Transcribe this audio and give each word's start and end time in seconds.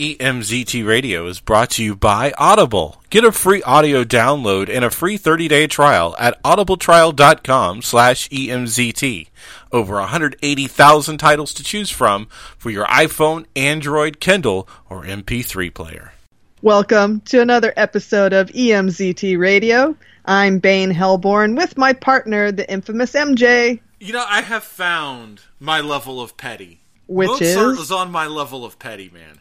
EMZT 0.00 0.86
Radio 0.86 1.26
is 1.26 1.40
brought 1.40 1.68
to 1.72 1.84
you 1.84 1.94
by 1.94 2.32
Audible. 2.38 3.02
Get 3.10 3.22
a 3.22 3.30
free 3.30 3.62
audio 3.64 4.02
download 4.02 4.70
and 4.70 4.82
a 4.82 4.88
free 4.88 5.18
30-day 5.18 5.66
trial 5.66 6.16
at 6.18 6.42
audibletrial.com 6.42 7.82
slash 7.82 8.26
EMZT. 8.30 9.28
Over 9.70 9.96
180,000 9.96 11.18
titles 11.18 11.52
to 11.52 11.62
choose 11.62 11.90
from 11.90 12.28
for 12.56 12.70
your 12.70 12.86
iPhone, 12.86 13.44
Android, 13.54 14.20
Kindle, 14.20 14.66
or 14.88 15.04
MP3 15.04 15.74
player. 15.74 16.14
Welcome 16.62 17.20
to 17.26 17.42
another 17.42 17.74
episode 17.76 18.32
of 18.32 18.48
EMZT 18.48 19.38
Radio. 19.38 19.94
I'm 20.24 20.60
Bane 20.60 20.92
Hellborn 20.92 21.56
with 21.56 21.76
my 21.76 21.92
partner, 21.92 22.50
the 22.50 22.70
infamous 22.72 23.12
MJ. 23.12 23.80
You 23.98 24.14
know, 24.14 24.24
I 24.26 24.40
have 24.40 24.64
found 24.64 25.42
my 25.58 25.82
level 25.82 26.22
of 26.22 26.38
petty. 26.38 26.80
Which 27.06 27.28
Mozart 27.28 27.72
is? 27.72 27.78
was 27.78 27.92
on 27.92 28.10
my 28.10 28.26
level 28.28 28.64
of 28.64 28.78
petty, 28.78 29.10
man. 29.12 29.39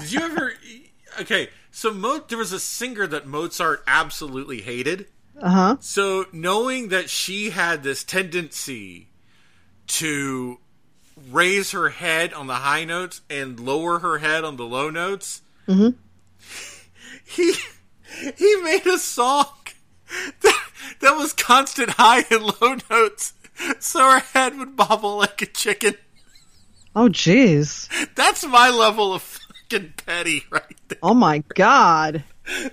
Did 0.00 0.12
you 0.12 0.20
ever? 0.20 0.52
Okay, 1.20 1.48
so 1.70 1.92
Mo- 1.92 2.24
there 2.28 2.38
was 2.38 2.52
a 2.52 2.60
singer 2.60 3.06
that 3.06 3.26
Mozart 3.26 3.82
absolutely 3.86 4.60
hated. 4.62 5.06
Uh 5.40 5.50
huh. 5.50 5.76
So 5.80 6.26
knowing 6.32 6.88
that 6.88 7.08
she 7.10 7.50
had 7.50 7.82
this 7.82 8.04
tendency 8.04 9.08
to 9.88 10.58
raise 11.30 11.72
her 11.72 11.88
head 11.90 12.32
on 12.32 12.46
the 12.46 12.54
high 12.56 12.84
notes 12.84 13.20
and 13.28 13.58
lower 13.58 13.98
her 14.00 14.18
head 14.18 14.44
on 14.44 14.56
the 14.56 14.64
low 14.64 14.90
notes, 14.90 15.42
Mhm. 15.66 15.94
he 17.24 17.54
he 18.36 18.56
made 18.62 18.86
a 18.86 18.98
song 18.98 19.46
that, 20.42 20.68
that 21.00 21.16
was 21.16 21.32
constant 21.32 21.90
high 21.90 22.24
and 22.30 22.42
low 22.60 22.76
notes, 22.90 23.32
so 23.78 23.98
her 24.00 24.18
head 24.20 24.58
would 24.58 24.76
bobble 24.76 25.18
like 25.18 25.40
a 25.42 25.46
chicken. 25.46 25.94
Oh, 26.94 27.08
jeez. 27.08 27.88
That's 28.16 28.44
my 28.44 28.68
level 28.68 29.14
of 29.14 29.22
fucking 29.70 29.94
petty 30.04 30.44
right 30.50 30.76
there. 30.88 30.98
Oh 31.02 31.14
my 31.14 31.42
God. 31.54 32.24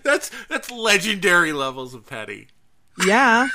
That's 0.04 0.32
that's 0.50 0.72
legendary 0.72 1.54
levels 1.54 1.94
of 1.94 2.06
petty. 2.06 2.48
Yeah. 3.06 3.48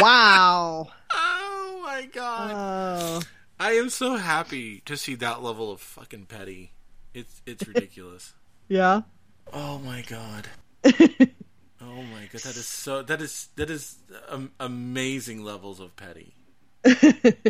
wow. 0.00 0.88
Oh 1.12 1.82
my 1.84 2.08
god. 2.12 2.52
Oh. 2.54 3.20
I 3.60 3.72
am 3.72 3.90
so 3.90 4.16
happy 4.16 4.82
to 4.86 4.96
see 4.96 5.14
that 5.16 5.42
level 5.42 5.70
of 5.70 5.80
fucking 5.80 6.26
petty. 6.26 6.72
It's 7.14 7.42
it's 7.46 7.66
ridiculous. 7.68 8.34
Yeah. 8.68 9.02
oh 9.52 9.78
my 9.78 10.02
god. 10.02 10.48
Oh 11.80 12.02
my 12.02 12.28
god, 12.32 12.42
that 12.42 12.56
is 12.56 12.66
so 12.66 13.02
that 13.02 13.22
is 13.22 13.48
that 13.54 13.70
is 13.70 13.98
um, 14.28 14.50
amazing 14.58 15.44
levels 15.44 15.78
of 15.78 15.94
petty. 15.94 16.34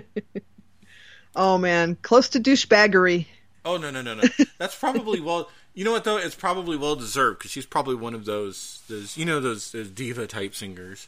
oh 1.35 1.57
man, 1.57 1.97
close 2.03 2.29
to 2.31 2.39
douchebaggery. 2.39 3.25
Oh 3.69 3.77
no 3.77 3.91
no 3.91 4.01
no 4.01 4.15
no. 4.15 4.23
That's 4.59 4.75
probably 4.75 5.21
well. 5.21 5.51
You 5.75 5.85
know 5.85 5.93
what 5.93 6.05
though? 6.05 6.17
It's 6.17 6.35
probably 6.35 6.79
well 6.79 6.97
deserved 6.97 7.39
because 7.39 7.51
she's 7.51 7.67
probably 7.67 7.95
one 7.97 8.15
of 8.15 8.25
those 8.25 8.81
those 8.89 9.15
you 9.19 9.27
know 9.27 9.41
those, 9.41 9.73
those 9.73 9.91
diva 9.91 10.27
type 10.27 10.55
singers. 10.55 11.07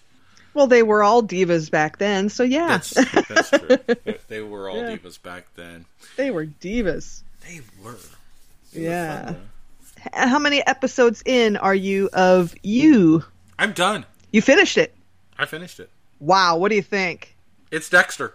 Well, 0.52 0.66
they 0.66 0.82
were 0.82 1.02
all 1.02 1.22
divas 1.22 1.70
back 1.70 1.96
then, 1.98 2.28
so 2.28 2.42
yeah, 2.42 2.68
That's 2.68 2.90
that's 3.28 3.50
true. 3.50 3.78
They- 4.28 4.42
were 4.42 4.68
all 4.68 4.76
Yeah. 4.76 4.96
divas 4.96 5.20
back 5.22 5.46
then. 5.54 5.86
they 6.16 6.30
were 6.30 6.44
divas. 6.44 7.22
They 7.48 7.60
were. 7.82 7.96
They 8.74 8.80
were 8.80 8.84
Yeah. 8.86 9.24
fun, 9.26 9.48
How 10.12 10.38
many 10.38 10.66
episodes 10.66 11.22
in 11.24 11.56
are 11.56 11.74
you 11.74 12.10
of 12.12 12.54
you? 12.62 13.24
I'm 13.58 13.72
done. 13.72 14.04
You 14.32 14.42
finished 14.42 14.76
it. 14.76 14.94
I 15.38 15.46
finished 15.46 15.80
it. 15.80 15.88
Wow. 16.18 16.58
What 16.58 16.68
do 16.68 16.74
you 16.76 16.82
think? 16.82 17.36
It's 17.70 17.88
Dexter. 17.88 18.34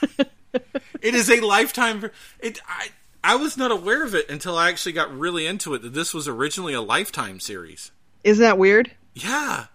it 1.02 1.14
is 1.14 1.28
a 1.30 1.40
lifetime. 1.40 2.08
It. 2.40 2.60
I. 2.66 2.88
I 3.28 3.34
was 3.34 3.58
not 3.58 3.70
aware 3.70 4.04
of 4.04 4.14
it 4.14 4.30
until 4.30 4.56
I 4.56 4.70
actually 4.70 4.92
got 4.92 5.14
really 5.14 5.46
into 5.46 5.74
it. 5.74 5.82
That 5.82 5.92
this 5.92 6.14
was 6.14 6.26
originally 6.26 6.72
a 6.72 6.80
lifetime 6.80 7.40
series. 7.40 7.90
Isn't 8.24 8.42
that 8.42 8.56
weird? 8.56 8.90
Yeah, 9.12 9.66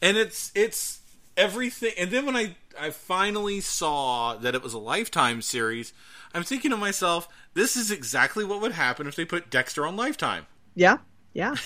and 0.00 0.16
it's 0.16 0.50
it's 0.54 1.00
everything. 1.36 1.92
And 1.98 2.10
then 2.10 2.24
when 2.24 2.36
I 2.36 2.56
I 2.80 2.88
finally 2.88 3.60
saw 3.60 4.36
that 4.36 4.54
it 4.54 4.62
was 4.62 4.72
a 4.72 4.78
lifetime 4.78 5.42
series, 5.42 5.92
I'm 6.32 6.42
thinking 6.42 6.70
to 6.70 6.76
myself, 6.78 7.28
this 7.52 7.76
is 7.76 7.90
exactly 7.90 8.46
what 8.46 8.62
would 8.62 8.72
happen 8.72 9.06
if 9.06 9.14
they 9.14 9.26
put 9.26 9.50
Dexter 9.50 9.86
on 9.86 9.94
Lifetime. 9.94 10.46
Yeah. 10.74 10.96
Yeah. 11.34 11.54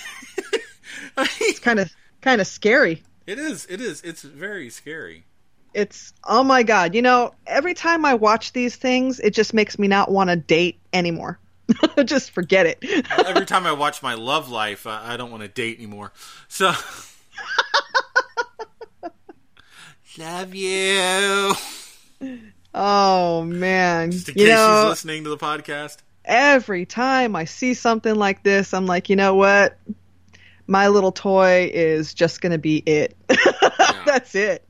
It's 1.18 1.60
kind 1.60 1.78
of 1.78 1.92
kind 2.22 2.40
of 2.40 2.46
scary. 2.48 3.04
it 3.26 3.38
is. 3.38 3.66
It 3.66 3.80
is. 3.80 4.00
It's 4.02 4.22
very 4.22 4.68
scary. 4.68 5.25
It's 5.76 6.14
oh 6.24 6.42
my 6.42 6.62
god. 6.62 6.94
You 6.94 7.02
know, 7.02 7.34
every 7.46 7.74
time 7.74 8.06
I 8.06 8.14
watch 8.14 8.52
these 8.54 8.74
things, 8.76 9.20
it 9.20 9.34
just 9.34 9.52
makes 9.52 9.78
me 9.78 9.88
not 9.88 10.10
want 10.10 10.30
to 10.30 10.36
date 10.36 10.80
anymore. 10.94 11.38
just 12.04 12.30
forget 12.30 12.64
it. 12.64 12.82
Every 13.10 13.44
time 13.52 13.66
I 13.66 13.72
watch 13.72 14.02
my 14.02 14.14
love 14.14 14.48
life, 14.48 14.86
I, 14.86 15.12
I 15.12 15.16
don't 15.18 15.30
want 15.30 15.42
to 15.42 15.48
date 15.48 15.76
anymore. 15.76 16.12
So. 16.48 16.72
Love 20.18 20.54
you. 20.54 21.52
oh 22.74 23.44
man. 23.44 24.12
Just 24.12 24.30
in 24.30 24.38
You 24.38 24.44
case 24.46 24.54
know, 24.54 24.80
she's 24.84 24.88
listening 24.90 25.24
to 25.24 25.30
the 25.30 25.36
podcast. 25.36 25.98
every 26.24 26.86
time 26.86 27.36
I 27.36 27.44
see 27.44 27.74
something 27.74 28.14
like 28.14 28.42
this, 28.42 28.72
I'm 28.72 28.86
like, 28.86 29.10
you 29.10 29.16
know 29.16 29.34
what? 29.34 29.78
My 30.66 30.88
little 30.88 31.12
toy 31.12 31.70
is 31.72 32.14
just 32.14 32.40
going 32.40 32.52
to 32.52 32.58
be 32.58 32.78
it. 32.78 33.14
That's 34.06 34.34
it. 34.34 34.64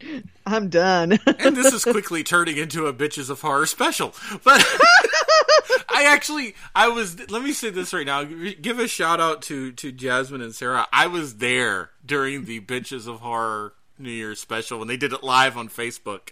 I'm 0.47 0.69
done. 0.69 1.13
and 1.41 1.57
this 1.57 1.73
is 1.73 1.83
quickly 1.83 2.23
turning 2.23 2.57
into 2.57 2.87
a 2.87 2.95
bitches 2.95 3.31
of 3.31 3.41
horror 3.41 3.67
special. 3.67 4.15
But 4.45 4.65
I 5.91 6.05
actually, 6.07 6.55
I 6.75 6.89
was. 6.89 7.29
Let 7.31 7.43
me 7.43 7.53
say 7.53 7.71
this 7.71 7.93
right 7.93 8.07
now. 8.07 8.23
Give 8.23 8.79
a 8.79 8.87
shout 8.87 9.21
out 9.21 9.43
to 9.43 9.73
to 9.73 9.91
Jasmine 9.91 10.41
and 10.43 10.55
Sarah. 10.55 10.87
I 10.93 11.09
was 11.09 11.37
there 11.37 11.91
during 12.05 12.45
the 12.45 12.61
bitches 12.61 13.09
of 13.09 13.21
horror 13.21 13.75
New 13.99 14.11
Year's 14.11 14.39
special 14.39 14.79
when 14.79 14.87
they 14.89 14.97
did 14.97 15.13
it 15.13 15.25
live 15.25 15.57
on 15.57 15.69
Facebook. 15.69 16.31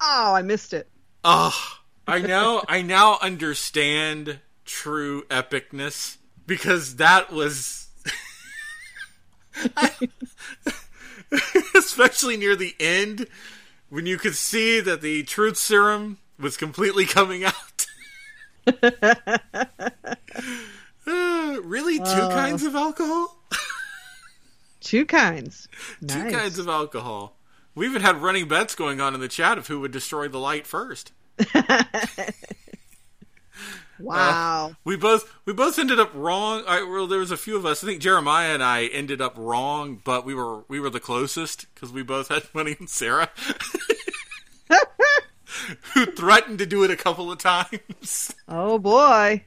oh, 0.00 0.34
I 0.34 0.40
missed 0.42 0.72
it. 0.72 0.88
Oh, 1.22 1.54
I 2.08 2.20
now 2.20 2.62
I 2.66 2.80
now 2.80 3.18
understand 3.20 4.40
true 4.64 5.24
epicness 5.24 6.16
because 6.46 6.96
that 6.96 7.30
was. 7.30 7.88
especially 11.74 12.36
near 12.36 12.56
the 12.56 12.74
end 12.80 13.26
when 13.88 14.06
you 14.06 14.16
could 14.18 14.34
see 14.34 14.80
that 14.80 15.00
the 15.02 15.22
truth 15.24 15.56
serum 15.56 16.18
was 16.38 16.56
completely 16.56 17.04
coming 17.06 17.44
out. 17.44 17.86
Uh, 21.06 21.58
really, 21.62 21.98
two 21.98 22.04
Oh. 22.06 22.30
kinds 22.30 22.62
of 22.62 22.74
alcohol? 22.74 23.38
Two 24.80 25.04
kinds. 25.04 25.68
Two 26.08 26.30
kinds 26.30 26.58
of 26.58 26.66
alcohol. 26.66 27.36
We 27.74 27.84
even 27.86 28.00
had 28.00 28.16
running 28.22 28.48
bets 28.48 28.74
going 28.74 29.02
on 29.02 29.12
in 29.14 29.20
the 29.20 29.28
chat 29.28 29.58
of 29.58 29.66
who 29.66 29.80
would 29.80 29.92
destroy 29.92 30.28
the 30.28 30.38
light 30.38 30.66
first. 30.66 31.12
Uh, 34.00 34.02
wow. 34.04 34.76
We 34.84 34.96
both 34.96 35.32
we 35.44 35.52
both 35.52 35.78
ended 35.78 36.00
up 36.00 36.10
wrong. 36.14 36.64
I, 36.66 36.82
well, 36.82 37.06
there 37.06 37.18
was 37.20 37.30
a 37.30 37.36
few 37.36 37.56
of 37.56 37.64
us. 37.66 37.82
I 37.82 37.86
think 37.86 38.00
Jeremiah 38.00 38.52
and 38.54 38.62
I 38.62 38.86
ended 38.86 39.20
up 39.20 39.34
wrong, 39.36 40.00
but 40.04 40.24
we 40.24 40.34
were 40.34 40.64
we 40.68 40.80
were 40.80 40.90
the 40.90 41.00
closest 41.00 41.66
because 41.74 41.92
we 41.92 42.02
both 42.02 42.28
had 42.28 42.44
money 42.54 42.76
on 42.80 42.86
Sarah, 42.88 43.30
who 45.94 46.06
threatened 46.06 46.58
to 46.58 46.66
do 46.66 46.84
it 46.84 46.90
a 46.90 46.96
couple 46.96 47.30
of 47.30 47.38
times. 47.38 48.34
oh 48.48 48.78
boy. 48.78 49.44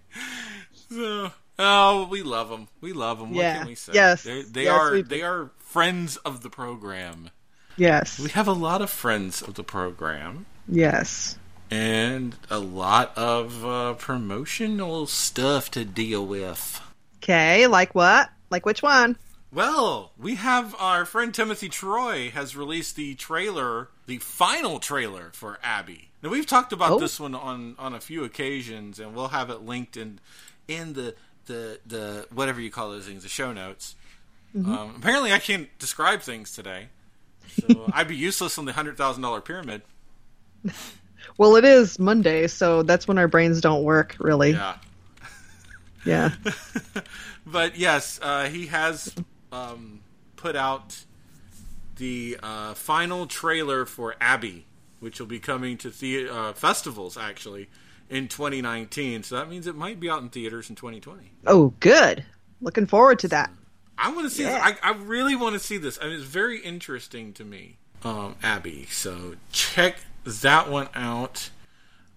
So, 0.89 1.31
oh, 1.59 2.07
we 2.09 2.23
love 2.23 2.49
them. 2.49 2.67
We 2.81 2.93
love 2.93 3.19
them. 3.19 3.33
What 3.33 3.41
can 3.41 3.67
we 3.67 3.75
say? 3.75 3.91
Yes. 3.93 4.23
They're, 4.23 4.43
they 4.43 4.63
Yes, 4.63 4.73
are 4.79 5.01
they 5.01 5.21
are 5.21 5.51
friends 5.57 6.17
of 6.17 6.41
the 6.43 6.49
program. 6.49 7.29
Yes. 7.75 8.19
We 8.19 8.29
have 8.29 8.47
a 8.47 8.53
lot 8.53 8.81
of 8.81 8.89
friends 8.89 9.41
of 9.41 9.53
the 9.55 9.63
program. 9.63 10.45
Yes. 10.67 11.37
And 11.69 12.35
a 12.49 12.59
lot 12.59 13.17
of 13.17 13.65
uh, 13.65 13.93
promotional 13.95 15.05
stuff 15.05 15.69
to 15.71 15.83
deal 15.83 16.25
with. 16.25 16.81
Okay, 17.23 17.67
like 17.67 17.93
what? 17.93 18.29
Like 18.49 18.65
which 18.65 18.81
one? 18.81 19.17
Well, 19.51 20.11
we 20.17 20.35
have 20.35 20.75
our 20.79 21.05
friend 21.05 21.33
Timothy 21.33 21.67
Troy 21.69 22.29
has 22.31 22.55
released 22.55 22.95
the 22.95 23.15
trailer, 23.15 23.89
the 24.05 24.17
final 24.19 24.79
trailer 24.79 25.31
for 25.33 25.59
Abby. 25.63 26.09
Now 26.23 26.29
we've 26.29 26.45
talked 26.45 26.71
about 26.73 26.93
Oh. 26.93 26.99
this 26.99 27.19
one 27.19 27.35
on 27.35 27.75
on 27.77 27.93
a 27.93 27.99
few 27.99 28.23
occasions, 28.23 28.99
and 28.99 29.13
we'll 29.15 29.29
have 29.29 29.49
it 29.49 29.61
linked 29.65 29.97
in 29.97 30.19
in 30.67 30.93
the 30.93 31.15
the 31.47 31.79
the 31.85 32.27
whatever 32.33 32.61
you 32.61 32.69
call 32.71 32.91
those 32.91 33.05
things, 33.05 33.23
the 33.23 33.29
show 33.29 33.51
notes. 33.51 33.95
Um, 34.55 34.95
apparently, 34.97 35.31
I 35.33 35.39
can't 35.39 35.69
describe 35.79 36.21
things 36.21 36.53
today, 36.53 36.87
so 37.61 37.89
I'd 37.93 38.07
be 38.07 38.15
useless 38.15 38.57
on 38.57 38.65
the 38.65 38.73
hundred 38.73 38.97
thousand 38.97 39.21
dollar 39.23 39.41
pyramid. 39.41 39.81
Well, 41.37 41.55
it 41.55 41.65
is 41.65 41.99
Monday, 41.99 42.47
so 42.47 42.83
that's 42.83 43.07
when 43.07 43.17
our 43.17 43.27
brains 43.27 43.61
don't 43.61 43.83
work, 43.83 44.15
really. 44.19 44.51
Yeah. 44.51 44.77
Yeah. 46.05 46.31
but 47.45 47.77
yes, 47.77 48.17
uh, 48.21 48.45
he 48.45 48.67
has 48.67 49.13
um, 49.51 49.99
put 50.37 50.55
out 50.55 51.03
the 51.97 52.37
uh, 52.41 52.73
final 52.75 53.27
trailer 53.27 53.85
for 53.85 54.15
Abby, 54.21 54.65
which 55.01 55.19
will 55.19 55.27
be 55.27 55.39
coming 55.39 55.77
to 55.79 55.89
the 55.89 56.29
uh, 56.29 56.53
festivals 56.53 57.17
actually 57.17 57.67
in 58.09 58.27
2019. 58.27 59.23
So 59.23 59.35
that 59.35 59.49
means 59.49 59.67
it 59.67 59.75
might 59.75 59.99
be 59.99 60.09
out 60.09 60.21
in 60.21 60.29
theaters 60.29 60.69
in 60.69 60.75
2020. 60.75 61.31
Oh, 61.45 61.73
good. 61.79 62.23
Looking 62.61 62.85
forward 62.85 63.19
to 63.19 63.27
that. 63.29 63.51
I 63.97 64.11
want 64.11 64.29
to 64.29 64.33
see. 64.33 64.43
Yeah. 64.43 64.75
I, 64.83 64.91
I 64.91 64.93
really 64.93 65.35
want 65.35 65.53
to 65.53 65.59
see 65.59 65.77
this. 65.77 65.97
I 66.01 66.05
mean, 66.05 66.13
it's 66.13 66.23
very 66.23 66.59
interesting 66.59 67.33
to 67.33 67.43
me, 67.43 67.77
um, 68.03 68.35
Abby. 68.43 68.85
So 68.89 69.35
check 69.51 69.97
that 70.41 70.69
one 70.69 70.89
out. 70.95 71.49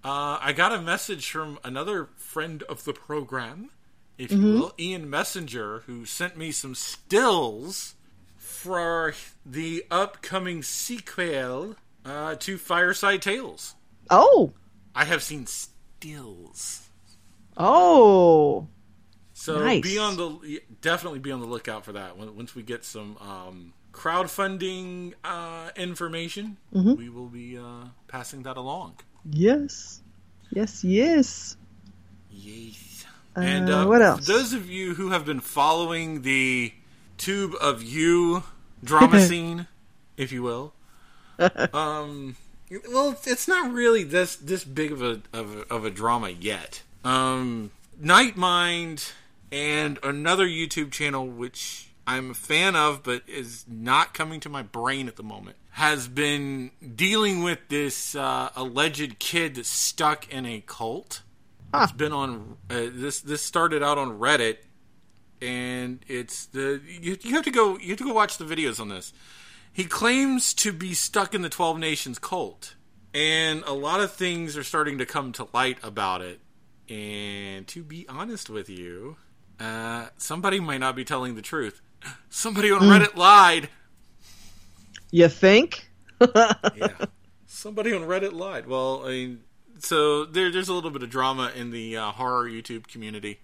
Uh, 0.05 0.39
I 0.41 0.53
got 0.53 0.73
a 0.73 0.81
message 0.81 1.31
from 1.31 1.59
another 1.62 2.09
friend 2.17 2.62
of 2.65 2.85
the 2.85 2.93
program, 2.93 3.71
if 4.19 4.33
you 4.33 4.41
will, 4.41 4.73
Ian 4.79 5.09
Messenger, 5.11 5.81
who 5.87 6.05
sent 6.07 6.37
me 6.37 6.53
some 6.53 6.75
stills 6.75 7.95
for 8.39 9.15
the 9.45 9.85
upcoming 9.91 10.62
sequel 10.62 11.77
uh, 12.05 12.35
to 12.37 12.57
Fireside 12.57 13.21
Tales. 13.23 13.75
Oh, 14.11 14.53
I 14.95 15.05
have 15.05 15.23
seen 15.23 15.47
stills. 15.47 16.89
oh, 17.57 18.67
So 19.35 19.61
Nice. 19.61 19.83
be 19.83 19.99
on 19.99 20.17
the 20.17 20.61
definitely 20.81 21.19
be 21.19 21.31
on 21.33 21.41
the 21.41 21.47
lookout 21.47 21.85
for 21.85 21.93
that. 21.93 22.17
Once 22.17 22.55
we 22.55 22.62
get 22.62 22.85
some 22.85 23.17
um, 23.19 23.73
crowdfunding 23.93 25.12
uh, 25.25 25.71
information, 25.77 26.57
Mm-hmm. 26.75 26.95
we 26.95 27.09
will 27.09 27.29
be 27.29 27.59
uh, 27.59 27.85
passing 28.11 28.43
that 28.43 28.57
along. 28.57 28.97
yes, 29.31 30.01
yes, 30.51 30.85
yes. 30.85 31.57
Yes. 32.31 33.05
Uh, 33.37 33.41
and 33.41 33.71
uh, 33.71 33.87
what 33.87 34.03
else? 34.03 34.27
Those 34.27 34.53
of 34.53 34.69
you 34.69 34.95
who 34.95 35.11
have 35.11 35.25
been 35.25 35.41
following 35.41 36.23
the 36.23 36.73
tube 37.17 37.55
of 37.61 37.83
you 37.83 38.43
drama 38.83 39.21
scene, 39.27 39.67
if 40.17 40.33
you 40.33 40.43
will, 40.43 40.73
um, 41.73 42.37
well, 42.91 43.17
it's 43.25 43.47
not 43.47 43.73
really 43.73 44.03
this 44.03 44.37
this 44.37 44.65
big 44.65 44.93
of 44.93 45.03
a 45.03 45.23
of 45.33 45.57
a, 45.57 45.61
of 45.73 45.85
a 45.85 45.91
drama 45.91 46.31
yet. 46.31 46.83
Um, 47.05 47.71
Nightmind 48.03 49.12
and 49.53 49.99
another 50.03 50.47
YouTube 50.47 50.91
channel 50.91 51.27
which 51.27 51.89
I'm 52.07 52.31
a 52.33 52.35
fan 52.35 52.75
of, 52.75 53.03
but 53.03 53.23
is 53.29 53.65
not 53.69 54.15
coming 54.15 54.41
to 54.41 54.49
my 54.49 54.62
brain 54.62 55.07
at 55.07 55.17
the 55.17 55.23
moment, 55.23 55.57
has 55.70 56.08
been 56.08 56.70
dealing 56.94 57.43
with 57.43 57.58
this 57.69 58.14
uh, 58.14 58.50
alleged 58.56 59.19
kid 59.19 59.55
that's 59.55 59.69
stuck 59.69 60.28
in 60.32 60.46
a 60.46 60.62
cult. 60.67 61.22
It's 61.72 61.93
been 61.93 62.12
on 62.12 62.56
uh, 62.69 62.87
this. 62.93 63.20
This 63.20 63.43
started 63.43 63.82
out 63.82 63.96
on 63.96 64.19
Reddit, 64.19 64.56
and 65.40 66.05
it's 66.08 66.46
the 66.46 66.81
you, 66.84 67.17
you 67.22 67.34
have 67.34 67.44
to 67.44 67.52
go. 67.52 67.78
You 67.78 67.90
have 67.90 67.99
to 67.99 68.05
go 68.05 68.12
watch 68.12 68.38
the 68.38 68.44
videos 68.44 68.81
on 68.81 68.88
this. 68.88 69.12
He 69.72 69.84
claims 69.84 70.52
to 70.55 70.72
be 70.72 70.94
stuck 70.94 71.32
in 71.32 71.43
the 71.43 71.49
Twelve 71.49 71.78
Nations 71.78 72.19
cult, 72.19 72.75
and 73.14 73.62
a 73.66 73.73
lot 73.73 74.00
of 74.00 74.12
things 74.12 74.56
are 74.56 74.64
starting 74.64 74.99
to 74.99 75.06
come 75.06 75.31
to 75.32 75.46
light 75.52 75.78
about 75.84 76.23
it. 76.23 76.40
And 76.88 77.69
to 77.69 77.84
be 77.84 78.05
honest 78.08 78.50
with 78.50 78.69
you, 78.69 79.16
uh, 79.61 80.08
somebody 80.16 80.58
might 80.58 80.78
not 80.78 80.96
be 80.96 81.05
telling 81.05 81.37
the 81.37 81.43
truth. 81.43 81.81
Somebody 82.31 82.73
on 82.73 82.81
Reddit 82.81 83.14
lied. 83.14 83.69
You 85.11 85.29
think? 85.29 85.89
yeah. 86.21 86.89
Somebody 87.47 87.93
on 87.93 88.03
Reddit 88.03 88.33
lied. 88.33 88.67
Well, 88.67 89.05
I 89.05 89.09
mean, 89.09 89.41
so 89.79 90.25
there, 90.25 90.51
there's 90.51 90.69
a 90.69 90.75
little 90.75 90.91
bit 90.91 91.03
of 91.03 91.11
drama 91.11 91.53
in 91.55 91.71
the 91.71 91.97
uh, 91.97 92.12
horror 92.12 92.49
YouTube 92.49 92.87
community 92.87 93.41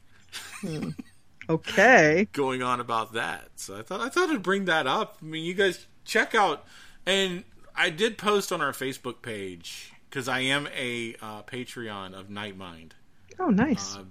Okay. 1.49 2.29
going 2.33 2.63
on 2.63 2.81
about 2.81 3.15
that. 3.15 3.49
So 3.57 3.79
I 3.79 3.83
thought 3.83 4.01
I 4.01 4.09
thought 4.09 4.31
I'd 4.31 4.43
bring 4.43 4.67
that 4.67 4.87
up. 4.87 5.19
I 5.23 5.25
mean, 5.25 5.45
you 5.45 5.55
guys 5.55 5.87
check 6.05 6.35
out, 6.35 6.65
and 7.05 7.45
I 7.75 7.91
did 7.91 8.19
post 8.19 8.53
on 8.53 8.61
our 8.61 8.73
Facebook 8.73 9.23
page 9.23 9.93
because 10.09 10.29
I 10.29 10.41
am 10.41 10.69
a 10.77 11.15
uh, 11.23 11.43
Patreon 11.43 12.19
of 12.19 12.29
Nightmind. 12.29 12.93
Oh, 13.39 13.51
nice. 13.51 13.97
Uh, 13.97 14.05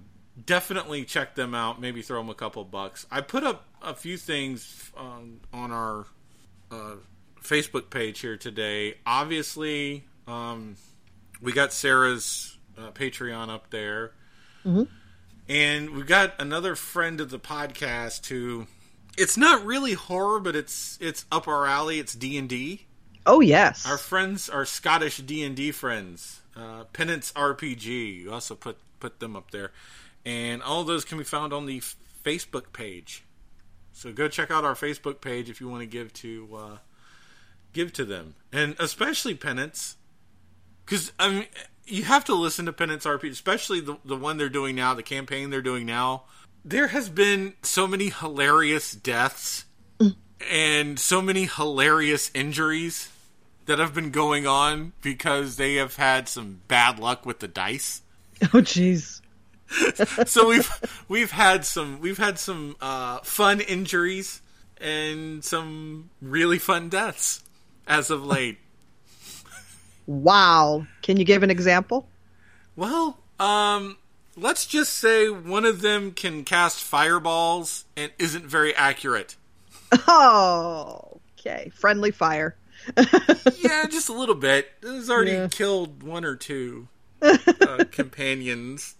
definitely 0.44 1.04
check 1.04 1.34
them 1.34 1.54
out. 1.54 1.80
Maybe 1.80 2.02
throw 2.02 2.20
them 2.20 2.30
a 2.30 2.34
couple 2.34 2.64
bucks. 2.64 3.06
I 3.10 3.20
put 3.20 3.44
up 3.44 3.66
a 3.82 3.94
few 3.94 4.16
things 4.16 4.90
um, 4.96 5.40
on 5.52 5.72
our 5.72 6.06
uh, 6.70 6.96
Facebook 7.48 7.90
page 7.90 8.20
here 8.20 8.36
today. 8.36 8.94
Obviously, 9.06 10.04
um, 10.26 10.76
we 11.40 11.52
got 11.52 11.72
Sarah's 11.72 12.56
uh, 12.76 12.90
Patreon 12.90 13.48
up 13.48 13.70
there, 13.70 14.12
and 15.48 15.90
we 15.90 16.02
got 16.02 16.34
another 16.40 16.74
friend 16.74 17.20
of 17.20 17.30
the 17.30 17.38
podcast 17.38 18.26
who. 18.26 18.66
It's 19.18 19.38
not 19.38 19.64
really 19.64 19.94
horror, 19.94 20.40
but 20.40 20.54
it's 20.54 20.98
it's 21.00 21.24
up 21.32 21.48
our 21.48 21.66
alley. 21.66 21.98
It's 21.98 22.14
D 22.14 22.36
and 22.36 22.48
D. 22.48 22.86
oh, 23.24 23.40
yes. 23.40 23.86
Our 23.86 23.96
friends, 23.96 24.50
our 24.50 24.66
Scottish 24.66 25.16
D 25.18 25.42
and 25.42 25.56
D 25.56 25.70
friends, 25.72 26.42
uh, 26.54 26.84
Penance 26.92 27.32
RPG. 27.32 28.22
You 28.24 28.32
also 28.32 28.54
put 28.54 28.76
put 29.00 29.20
them 29.20 29.34
up 29.34 29.52
there, 29.52 29.72
and 30.26 30.62
all 30.62 30.84
those 30.84 31.06
can 31.06 31.16
be 31.16 31.24
found 31.24 31.54
on 31.54 31.64
the 31.64 31.80
Facebook 32.24 32.74
page. 32.74 33.24
So 33.94 34.12
go 34.12 34.28
check 34.28 34.50
out 34.50 34.64
our 34.66 34.74
Facebook 34.74 35.22
page 35.22 35.48
if 35.48 35.62
you 35.62 35.68
want 35.70 35.80
to 35.80 35.86
give 35.86 36.12
to 36.14 36.48
uh, 36.54 36.76
give 37.76 37.92
to 37.92 38.04
them, 38.04 38.34
and 38.52 38.74
especially 38.78 39.34
Penance, 39.34 39.96
because 40.84 41.12
I 41.18 41.28
mean 41.28 41.46
you 41.84 42.04
have 42.04 42.24
to 42.24 42.34
listen 42.34 42.66
to 42.66 42.72
Penance 42.72 43.04
RP, 43.04 43.30
especially 43.30 43.80
the 43.80 43.98
the 44.04 44.16
one 44.16 44.38
they're 44.38 44.48
doing 44.48 44.74
now, 44.74 44.94
the 44.94 45.02
campaign 45.02 45.50
they're 45.50 45.62
doing 45.62 45.86
now. 45.86 46.24
There 46.64 46.88
has 46.88 47.08
been 47.08 47.54
so 47.62 47.86
many 47.86 48.08
hilarious 48.08 48.92
deaths 48.92 49.66
and 50.50 50.98
so 50.98 51.22
many 51.22 51.44
hilarious 51.44 52.30
injuries 52.34 53.12
that 53.66 53.78
have 53.78 53.94
been 53.94 54.10
going 54.10 54.46
on 54.46 54.92
because 55.02 55.56
they 55.56 55.74
have 55.74 55.96
had 55.96 56.28
some 56.28 56.62
bad 56.66 56.98
luck 56.98 57.24
with 57.24 57.38
the 57.40 57.48
dice. 57.48 58.02
oh, 58.42 58.62
jeez. 58.62 59.20
So 60.28 60.48
we've 60.48 61.04
we've 61.08 61.32
had 61.32 61.64
some 61.64 62.00
we've 62.00 62.18
had 62.18 62.38
some 62.38 62.76
uh, 62.80 63.18
fun 63.18 63.60
injuries 63.60 64.40
and 64.80 65.44
some 65.44 66.10
really 66.22 66.58
fun 66.58 66.88
deaths 66.88 67.42
as 67.86 68.10
of 68.10 68.24
late. 68.24 68.58
Wow. 70.06 70.86
Can 71.02 71.16
you 71.16 71.24
give 71.24 71.42
an 71.42 71.50
example? 71.50 72.08
Well, 72.76 73.18
um, 73.40 73.96
let's 74.36 74.66
just 74.66 74.92
say 74.94 75.28
one 75.28 75.64
of 75.64 75.80
them 75.80 76.12
can 76.12 76.44
cast 76.44 76.82
fireballs 76.82 77.84
and 77.96 78.12
isn't 78.18 78.46
very 78.46 78.74
accurate. 78.74 79.36
Oh, 80.08 81.20
okay. 81.38 81.70
Friendly 81.74 82.10
fire. 82.10 82.56
yeah, 83.58 83.86
just 83.86 84.08
a 84.08 84.12
little 84.12 84.34
bit. 84.34 84.68
It's 84.82 85.10
already 85.10 85.32
Yeah. 85.32 85.48
killed 85.48 86.02
one 86.02 86.24
or 86.24 86.36
two 86.36 86.88
uh, 87.22 87.84
companions 87.90 88.94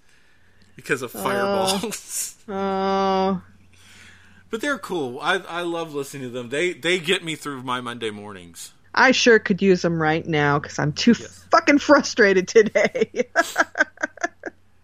because 0.75 1.03
of 1.03 1.13
fireballs. 1.13 2.33
Oh, 2.49 3.43
but 4.51 4.61
they're 4.61 4.79
cool. 4.79 5.19
I 5.21 5.39
I 5.39 5.63
love 5.63 5.93
listening 5.93 6.23
to 6.23 6.29
them. 6.29 6.51
They 6.51 6.73
they 6.73 7.01
get 7.01 7.25
me 7.25 7.35
through 7.35 7.65
my 7.65 7.81
Monday 7.81 8.11
mornings. 8.13 8.73
I 8.97 9.13
sure 9.13 9.39
could 9.39 9.61
use 9.63 9.83
them 9.83 10.01
right 10.01 10.27
now 10.27 10.59
because 10.59 10.79
I'm 10.79 10.93
too 10.93 11.15
fucking 11.15 11.79
frustrated 11.79 12.49
today. 12.49 13.29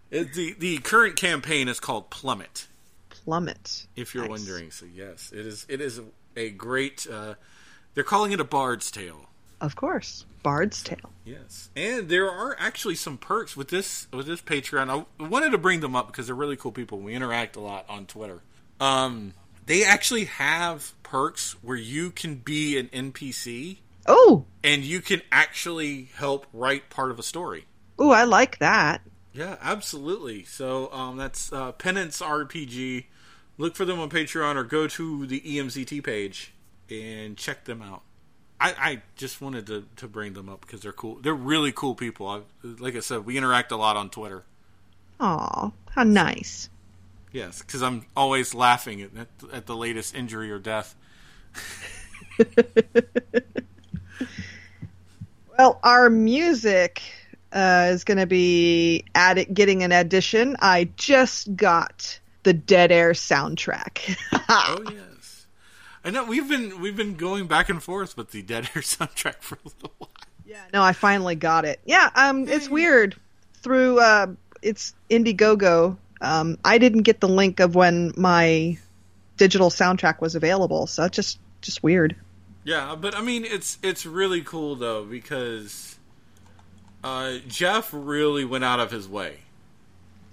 The 0.09 0.55
the 0.59 0.77
current 0.77 1.15
campaign 1.15 1.67
is 1.67 1.79
called 1.79 2.11
Plummet. 2.11 2.67
Plummet. 3.09 3.87
If 3.95 4.13
you're 4.13 4.27
Nice. 4.27 4.29
wondering, 4.41 4.69
so 4.69 4.85
yes, 4.85 5.31
it 5.33 5.45
is. 5.45 5.65
It 5.67 5.81
is 5.81 5.97
a, 5.97 6.03
a 6.35 6.49
great. 6.51 7.07
Uh, 7.11 7.33
they're 7.95 8.03
calling 8.03 8.31
it 8.31 8.39
a 8.39 8.43
bard's 8.43 8.91
tale. 8.91 9.29
Of 9.59 9.75
course. 9.75 10.25
Bard's 10.43 10.83
Tale. 10.83 11.09
Yes, 11.23 11.69
and 11.73 12.09
there 12.09 12.29
are 12.29 12.53
actually 12.59 12.95
some 12.95 13.17
perks 13.17 13.55
with 13.55 13.69
this 13.69 14.07
with 14.11 14.27
this 14.27 14.41
Patreon. 14.41 15.05
I 15.19 15.23
wanted 15.23 15.51
to 15.51 15.57
bring 15.57 15.79
them 15.79 15.95
up 15.95 16.07
because 16.07 16.27
they're 16.27 16.35
really 16.35 16.57
cool 16.57 16.73
people. 16.73 16.99
We 16.99 17.15
interact 17.15 17.55
a 17.55 17.61
lot 17.61 17.85
on 17.87 18.05
Twitter. 18.05 18.41
Um, 18.81 19.33
they 19.65 19.85
actually 19.85 20.25
have 20.25 20.91
perks 21.01 21.53
where 21.63 21.77
you 21.77 22.11
can 22.11 22.35
be 22.35 22.77
an 22.77 22.87
NPC 22.89 23.77
Oh, 24.05 24.45
and 24.63 24.83
you 24.83 25.01
can 25.01 25.21
actually 25.31 26.09
help 26.15 26.47
write 26.53 26.89
part 26.89 27.11
of 27.11 27.19
a 27.19 27.23
story. 27.23 27.65
Oh, 27.97 28.11
I 28.11 28.23
like 28.23 28.59
that. 28.59 29.01
Yeah, 29.33 29.57
absolutely. 29.61 30.43
So 30.43 30.91
um, 30.91 31.17
that's 31.17 31.51
uh, 31.51 31.71
Penance 31.73 32.21
RPG. 32.21 33.05
Look 33.57 33.75
for 33.75 33.85
them 33.85 33.99
on 33.99 34.09
Patreon 34.09 34.55
or 34.55 34.63
go 34.63 34.87
to 34.87 35.25
the 35.25 35.41
EMCT 35.41 36.03
page 36.03 36.53
and 36.89 37.37
check 37.37 37.65
them 37.65 37.81
out. 37.81 38.03
I, 38.59 38.75
I 38.77 39.01
just 39.15 39.41
wanted 39.41 39.67
to, 39.67 39.85
to 39.97 40.07
bring 40.07 40.33
them 40.33 40.47
up 40.47 40.61
because 40.61 40.81
they're 40.81 40.93
cool. 40.93 41.15
They're 41.15 41.33
really 41.33 41.71
cool 41.71 41.95
people. 41.95 42.27
I, 42.27 42.41
like 42.63 42.95
I 42.95 43.01
said, 43.01 43.25
we 43.25 43.37
interact 43.37 43.71
a 43.71 43.75
lot 43.75 43.97
on 43.97 44.09
Twitter. 44.09 44.43
Aw, 45.19 45.71
how 45.89 46.03
nice. 46.03 46.69
Yes, 47.31 47.61
because 47.61 47.81
I'm 47.81 48.05
always 48.15 48.53
laughing 48.53 49.01
at, 49.01 49.27
at 49.51 49.65
the 49.65 49.75
latest 49.75 50.15
injury 50.15 50.51
or 50.51 50.59
death. 50.59 50.95
Well, 55.57 55.79
our 55.83 56.09
music 56.09 57.01
uh, 57.51 57.89
is 57.91 58.03
going 58.03 58.17
to 58.17 58.25
be 58.25 59.05
getting 59.53 59.83
an 59.83 59.91
addition. 59.91 60.57
I 60.59 60.89
just 60.95 61.55
got 61.55 62.19
the 62.43 62.53
Dead 62.53 62.91
Air 62.91 63.11
soundtrack. 63.11 64.17
Oh 64.49 64.83
yes, 64.91 65.47
I 66.03 66.09
know 66.09 66.25
we've 66.25 66.47
been 66.49 66.81
we've 66.81 66.97
been 66.97 67.15
going 67.15 67.47
back 67.47 67.69
and 67.69 67.81
forth 67.81 68.17
with 68.17 68.31
the 68.31 68.41
Dead 68.41 68.69
Air 68.75 68.81
soundtrack 68.81 69.41
for 69.41 69.55
a 69.55 69.59
little 69.63 69.93
while. 69.97 70.11
yeah, 70.45 70.63
no, 70.73 70.83
I 70.83 70.93
finally 70.93 71.35
got 71.35 71.65
it. 71.65 71.79
Yeah, 71.85 72.09
um, 72.13 72.47
it's 72.47 72.69
weird. 72.69 73.15
Through 73.55 73.99
uh, 73.99 74.27
it's 74.61 74.93
Indiegogo. 75.09 75.97
Um, 76.19 76.57
I 76.63 76.77
didn't 76.77 77.03
get 77.03 77.19
the 77.19 77.29
link 77.29 77.59
of 77.61 77.73
when 77.75 78.13
my 78.17 78.77
digital 79.37 79.69
soundtrack 79.69 80.19
was 80.21 80.35
available, 80.35 80.87
so 80.87 81.05
it's 81.05 81.15
just 81.15 81.39
just 81.61 81.81
weird. 81.81 82.15
Yeah, 82.63 82.95
but 82.99 83.15
I 83.15 83.21
mean, 83.21 83.45
it's 83.45 83.77
it's 83.83 84.05
really 84.05 84.41
cool 84.41 84.75
though 84.75 85.03
because 85.03 85.97
uh, 87.03 87.37
Jeff 87.47 87.89
really 87.91 88.45
went 88.45 88.63
out 88.63 88.79
of 88.79 88.91
his 88.91 89.07
way. 89.07 89.37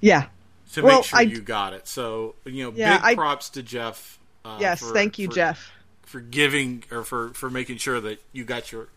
Yeah. 0.01 0.27
To 0.75 0.83
well, 0.83 0.99
make 0.99 1.05
sure 1.07 1.19
I, 1.19 1.23
you 1.23 1.41
got 1.41 1.73
it. 1.73 1.89
So 1.89 2.37
you 2.45 2.65
know, 2.65 2.73
yeah, 2.75 2.97
big 2.97 3.05
I, 3.05 3.15
props 3.17 3.51
to 3.51 3.63
Jeff. 3.63 4.19
Uh, 4.45 4.59
yes, 4.61 4.81
for, 4.81 4.95
thank 4.95 5.19
you, 5.19 5.27
for, 5.27 5.35
Jeff, 5.35 5.73
for 6.03 6.21
giving 6.21 6.85
or 6.91 7.03
for 7.03 7.31
for 7.31 7.51
making 7.51 7.79
sure 7.79 8.01
that 8.01 8.23
you 8.33 8.45
got 8.45 8.71
your 8.71 8.89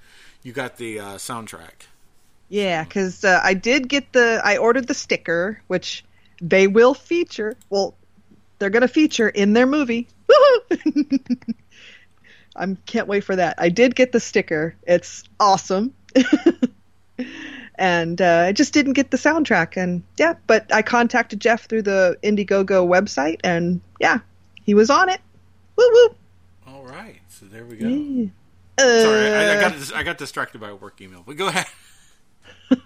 you 0.44 0.54
got 0.54 0.78
the 0.78 1.00
uh, 1.00 1.06
soundtrack. 1.16 1.88
Yeah, 2.50 2.84
because 2.84 3.24
uh, 3.24 3.40
I 3.44 3.56
did 3.56 3.90
get 3.90 4.14
the 4.14 4.40
I 4.44 4.58
ordered 4.58 4.88
the 4.88 4.94
sticker, 4.94 5.60
which 5.68 6.06
they 6.40 6.68
will 6.68 6.94
feature. 6.94 7.58
Well, 7.72 7.96
they're 8.60 8.70
going 8.70 8.82
to 8.82 8.88
feature 8.88 9.28
in 9.28 9.54
their 9.54 9.66
movie. 9.66 10.08
I 12.56 12.78
can't 12.86 13.08
wait 13.08 13.24
for 13.24 13.36
that. 13.36 13.56
I 13.58 13.70
did 13.70 13.96
get 13.96 14.12
the 14.12 14.20
sticker. 14.20 14.76
It's 14.84 15.24
awesome. 15.40 15.94
and 17.76 18.22
uh, 18.22 18.46
I 18.48 18.52
just 18.52 18.74
didn't 18.74 18.94
get 18.94 19.12
the 19.12 19.18
soundtrack. 19.18 19.76
And 19.78 20.04
yeah, 20.18 20.36
but 20.48 20.74
I 20.74 20.82
contacted 20.82 21.40
Jeff 21.40 21.66
through 21.66 21.84
the 21.84 22.18
Indiegogo 22.24 22.88
website, 22.88 23.40
and 23.44 23.82
yeah, 24.00 24.20
he 24.64 24.74
was 24.74 24.90
on 24.90 25.10
it. 25.10 25.22
Woo 25.76 25.90
woo. 25.92 26.16
All 26.68 26.84
right, 26.84 27.20
so 27.28 27.46
there 27.46 27.66
we 27.66 27.78
go. 27.78 27.88
Yeah. 27.88 28.30
Uh, 28.78 29.02
Sorry, 29.04 29.32
I, 29.32 29.58
I, 29.58 29.62
got 29.62 29.94
I 29.94 30.04
got 30.04 30.18
distracted 30.18 30.60
by 30.60 30.70
a 30.70 30.76
work 30.76 31.00
email, 31.02 31.24
but 31.26 31.38
go 31.38 31.48
ahead. 31.48 31.68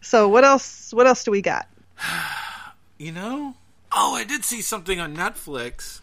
so 0.00 0.28
what 0.28 0.44
else? 0.44 0.92
What 0.92 1.06
else 1.06 1.24
do 1.24 1.30
we 1.30 1.42
got? 1.42 1.68
you 2.98 3.12
know, 3.12 3.54
oh, 3.92 4.14
I 4.14 4.24
did 4.24 4.44
see 4.44 4.62
something 4.62 5.00
on 5.00 5.16
Netflix, 5.16 6.00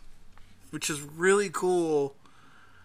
which 0.69 0.89
is 0.89 1.01
really 1.01 1.49
cool. 1.49 2.15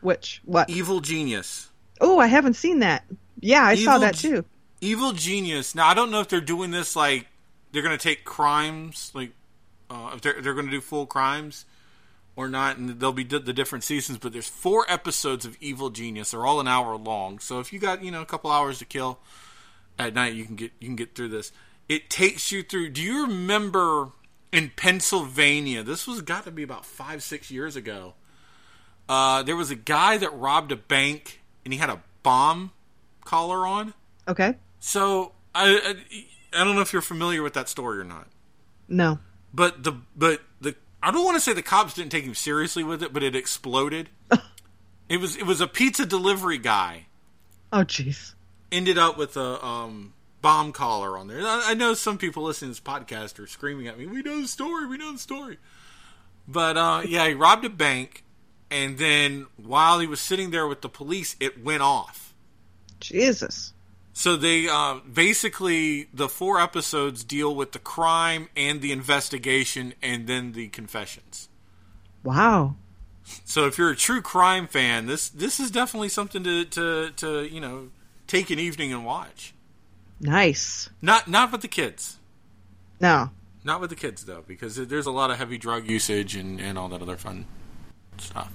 Which 0.00 0.42
what? 0.44 0.70
Evil 0.70 1.00
Genius. 1.00 1.70
Oh, 2.00 2.18
I 2.18 2.26
haven't 2.26 2.54
seen 2.54 2.80
that. 2.80 3.04
Yeah, 3.40 3.64
I 3.64 3.74
Evil 3.74 3.84
saw 3.84 3.98
that 3.98 4.16
too. 4.16 4.44
Evil 4.80 5.12
Genius. 5.12 5.74
Now 5.74 5.88
I 5.88 5.94
don't 5.94 6.10
know 6.10 6.20
if 6.20 6.28
they're 6.28 6.40
doing 6.40 6.70
this 6.70 6.96
like 6.96 7.26
they're 7.72 7.82
going 7.82 7.96
to 7.96 8.02
take 8.02 8.24
crimes, 8.24 9.10
like 9.14 9.32
uh, 9.90 10.12
if 10.14 10.20
they're 10.20 10.40
they're 10.40 10.54
going 10.54 10.66
to 10.66 10.72
do 10.72 10.80
full 10.80 11.06
crimes 11.06 11.64
or 12.36 12.48
not, 12.48 12.76
and 12.76 13.00
there'll 13.00 13.12
be 13.12 13.24
the 13.24 13.40
different 13.40 13.82
seasons. 13.84 14.18
But 14.18 14.32
there's 14.32 14.48
four 14.48 14.84
episodes 14.88 15.44
of 15.44 15.56
Evil 15.60 15.90
Genius. 15.90 16.30
They're 16.30 16.46
all 16.46 16.60
an 16.60 16.68
hour 16.68 16.96
long. 16.96 17.38
So 17.38 17.60
if 17.60 17.72
you 17.72 17.78
got 17.78 18.04
you 18.04 18.10
know 18.10 18.22
a 18.22 18.26
couple 18.26 18.50
hours 18.50 18.78
to 18.78 18.84
kill 18.84 19.18
at 19.98 20.14
night, 20.14 20.34
you 20.34 20.44
can 20.44 20.56
get 20.56 20.72
you 20.78 20.88
can 20.88 20.96
get 20.96 21.14
through 21.14 21.30
this. 21.30 21.52
It 21.88 22.10
takes 22.10 22.52
you 22.52 22.62
through. 22.62 22.90
Do 22.90 23.02
you 23.02 23.26
remember 23.26 24.10
in 24.52 24.70
Pennsylvania? 24.76 25.82
This 25.82 26.06
was 26.06 26.20
got 26.20 26.44
to 26.44 26.50
be 26.50 26.62
about 26.62 26.84
five 26.84 27.22
six 27.22 27.50
years 27.50 27.76
ago. 27.76 28.14
Uh, 29.08 29.42
there 29.42 29.56
was 29.56 29.70
a 29.70 29.76
guy 29.76 30.18
that 30.18 30.32
robbed 30.34 30.72
a 30.72 30.76
bank 30.76 31.40
and 31.64 31.72
he 31.72 31.78
had 31.78 31.90
a 31.90 32.02
bomb 32.22 32.72
collar 33.24 33.66
on. 33.66 33.94
Okay. 34.26 34.56
So 34.80 35.32
I, 35.54 35.94
I 36.54 36.60
I 36.60 36.64
don't 36.64 36.74
know 36.74 36.80
if 36.80 36.92
you're 36.92 37.02
familiar 37.02 37.42
with 37.42 37.54
that 37.54 37.68
story 37.68 37.98
or 37.98 38.04
not. 38.04 38.26
No. 38.88 39.18
But 39.52 39.82
the 39.84 39.92
but 40.16 40.42
the 40.60 40.74
I 41.02 41.10
don't 41.10 41.24
want 41.24 41.36
to 41.36 41.40
say 41.40 41.52
the 41.52 41.62
cops 41.62 41.94
didn't 41.94 42.10
take 42.10 42.24
him 42.24 42.34
seriously 42.34 42.82
with 42.82 43.02
it, 43.02 43.12
but 43.12 43.22
it 43.22 43.36
exploded. 43.36 44.08
it 45.08 45.18
was 45.20 45.36
it 45.36 45.44
was 45.44 45.60
a 45.60 45.66
pizza 45.66 46.06
delivery 46.06 46.58
guy. 46.58 47.06
Oh 47.72 47.84
jeez. 47.84 48.34
Ended 48.72 48.98
up 48.98 49.16
with 49.16 49.36
a 49.36 49.64
um, 49.64 50.12
bomb 50.42 50.72
collar 50.72 51.16
on 51.16 51.28
there. 51.28 51.40
I, 51.40 51.70
I 51.70 51.74
know 51.74 51.94
some 51.94 52.18
people 52.18 52.42
listening 52.42 52.74
to 52.74 52.80
this 52.80 52.92
podcast 52.92 53.38
are 53.38 53.46
screaming 53.46 53.86
at 53.86 53.98
me. 53.98 54.06
We 54.06 54.22
know 54.22 54.40
the 54.40 54.48
story. 54.48 54.86
We 54.86 54.98
know 54.98 55.12
the 55.12 55.18
story. 55.18 55.58
But 56.48 56.76
uh, 56.76 57.02
yeah, 57.06 57.26
he 57.28 57.34
robbed 57.34 57.64
a 57.64 57.70
bank, 57.70 58.24
and 58.70 58.98
then 58.98 59.46
while 59.56 60.00
he 60.00 60.06
was 60.06 60.20
sitting 60.20 60.50
there 60.50 60.66
with 60.66 60.80
the 60.82 60.88
police, 60.88 61.36
it 61.38 61.62
went 61.62 61.82
off. 61.82 62.34
Jesus. 63.00 63.72
So 64.12 64.36
they 64.36 64.66
uh, 64.68 65.00
basically 65.12 66.08
the 66.12 66.28
four 66.28 66.60
episodes 66.60 67.22
deal 67.22 67.54
with 67.54 67.72
the 67.72 67.78
crime 67.78 68.48
and 68.56 68.80
the 68.80 68.90
investigation, 68.90 69.94
and 70.02 70.26
then 70.26 70.52
the 70.52 70.68
confessions. 70.68 71.48
Wow. 72.24 72.76
So 73.44 73.66
if 73.66 73.76
you're 73.76 73.90
a 73.90 73.96
true 73.96 74.22
crime 74.22 74.66
fan, 74.66 75.06
this 75.06 75.28
this 75.28 75.60
is 75.60 75.70
definitely 75.70 76.08
something 76.08 76.42
to 76.44 76.64
to, 76.64 77.10
to 77.16 77.44
you 77.44 77.60
know 77.60 77.90
take 78.26 78.50
an 78.50 78.58
evening 78.58 78.92
and 78.92 79.04
watch. 79.04 79.54
Nice. 80.18 80.88
Not 81.02 81.28
not 81.28 81.52
with 81.52 81.60
the 81.60 81.68
kids. 81.68 82.16
No. 83.00 83.30
Not 83.64 83.80
with 83.80 83.90
the 83.90 83.96
kids 83.96 84.24
though, 84.24 84.44
because 84.46 84.76
there's 84.76 85.06
a 85.06 85.10
lot 85.10 85.30
of 85.30 85.36
heavy 85.36 85.58
drug 85.58 85.90
usage 85.90 86.34
and, 86.36 86.58
and 86.58 86.78
all 86.78 86.88
that 86.88 87.02
other 87.02 87.16
fun 87.16 87.44
stuff. 88.20 88.52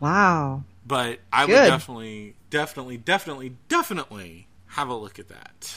Wow. 0.00 0.64
But 0.86 1.20
I 1.32 1.46
Good. 1.46 1.52
would 1.52 1.68
definitely, 1.68 2.34
definitely, 2.50 2.96
definitely, 2.96 3.56
definitely 3.68 4.46
have 4.68 4.88
a 4.88 4.94
look 4.94 5.18
at 5.18 5.28
that. 5.28 5.74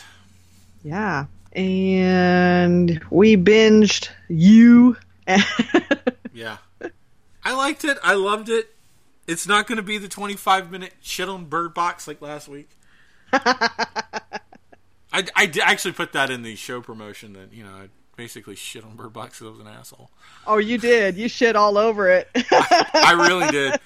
Yeah. 0.84 1.25
And 1.53 3.03
we 3.10 3.36
binged 3.36 4.10
you. 4.29 4.98
yeah. 6.34 6.58
I 7.43 7.55
liked 7.55 7.84
it. 7.84 7.98
I 8.03 8.13
loved 8.13 8.50
it. 8.50 8.74
It's 9.27 9.48
not 9.48 9.67
going 9.67 9.77
to 9.77 9.84
be 9.84 9.98
the 9.98 10.08
25 10.08 10.72
minute 10.72 10.93
shit 11.01 11.29
on 11.29 11.46
Bird 11.46 11.74
Box 11.74 12.08
like 12.08 12.22
last 12.22 12.48
week. 12.48 12.70
I, 13.34 15.27
I 15.36 15.51
actually 15.63 15.91
put 15.93 16.13
that 16.13 16.29
in 16.29 16.41
the 16.43 16.55
show 16.55 16.81
promotion 16.81 17.34
that, 17.34 17.53
you 17.53 17.63
know, 17.63 17.72
I 17.72 17.89
basically 18.21 18.55
shit 18.55 18.83
on 18.83 18.95
Bird 18.95 19.13
Box 19.13 19.39
because 19.39 19.47
I 19.47 19.57
was 19.57 19.67
an 19.67 19.79
asshole. 19.79 20.11
Oh, 20.45 20.59
you 20.59 20.77
did. 20.77 21.17
You 21.17 21.27
shit 21.27 21.55
all 21.55 21.75
over 21.75 22.07
it. 22.07 22.29
I, 22.35 22.85
I 22.93 23.27
really 23.27 23.47
did. 23.51 23.79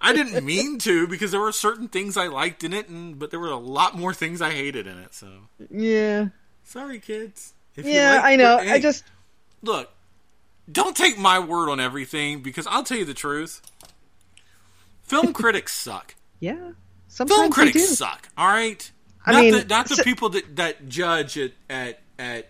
I 0.00 0.12
didn't 0.12 0.44
mean 0.44 0.78
to 0.80 1.06
because 1.06 1.30
there 1.30 1.40
were 1.40 1.52
certain 1.52 1.86
things 1.86 2.16
I 2.16 2.26
liked 2.26 2.64
in 2.64 2.72
it, 2.72 2.88
and 2.88 3.16
but 3.16 3.30
there 3.30 3.38
were 3.38 3.46
a 3.46 3.56
lot 3.56 3.96
more 3.96 4.12
things 4.12 4.42
I 4.42 4.50
hated 4.50 4.88
in 4.88 4.98
it. 4.98 5.14
So 5.14 5.28
yeah, 5.70 6.28
sorry, 6.64 6.98
kids. 6.98 7.54
If 7.76 7.86
yeah, 7.86 8.22
I 8.24 8.34
know. 8.34 8.58
Hey, 8.58 8.72
I 8.72 8.80
just 8.80 9.04
look. 9.62 9.88
Don't 10.70 10.96
take 10.96 11.16
my 11.16 11.38
word 11.38 11.70
on 11.70 11.78
everything 11.78 12.42
because 12.42 12.66
I'll 12.66 12.82
tell 12.82 12.98
you 12.98 13.04
the 13.04 13.14
truth. 13.14 13.62
Film 15.02 15.32
critics 15.32 15.72
suck. 15.72 16.16
Yeah, 16.40 16.72
sometimes 17.06 17.38
film 17.38 17.52
critics 17.52 17.88
suck. 17.96 18.28
All 18.36 18.48
right, 18.48 18.90
I 19.24 19.32
not 19.32 19.40
mean, 19.40 19.52
the, 19.52 19.64
not 19.64 19.88
the 19.88 19.94
so, 19.96 20.02
people 20.02 20.30
that 20.30 20.56
that 20.56 20.88
judge 20.88 21.38
at 21.38 21.52
at 21.70 22.00
at 22.18 22.48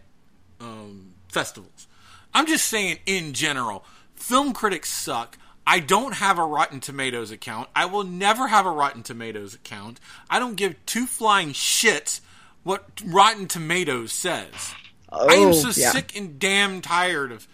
um, 0.61 1.06
festivals. 1.37 1.87
I'm 2.33 2.47
just 2.47 2.65
saying 2.65 3.01
in 3.05 3.35
general, 3.35 3.85
film 4.15 4.55
critics 4.55 4.89
suck. 4.89 5.37
I 5.67 5.81
don't 5.81 6.15
have 6.15 6.39
a 6.39 6.47
Rotten 6.47 6.81
Tomatoes 6.81 7.31
account. 7.31 7.69
I 7.77 7.85
will 7.85 8.05
never 8.05 8.49
have 8.49 8.65
a 8.65 8.71
Rotten 8.71 9.03
Tomatoes 9.03 9.53
account. 9.53 10.01
I 10.31 10.39
don't 10.39 10.57
give 10.57 10.75
two 10.87 11.05
flying 11.05 11.51
shits 11.51 12.23
what 12.63 13.03
Rotten 13.05 13.49
Tomatoes 13.49 14.15
says. 14.15 14.75
Oh, 15.13 15.29
I 15.29 15.35
am 15.35 15.53
so 15.53 15.79
yeah. 15.79 15.93
sick 15.93 16.17
and 16.17 16.39
damn 16.39 16.81
tired 16.81 17.33
of. 17.33 17.47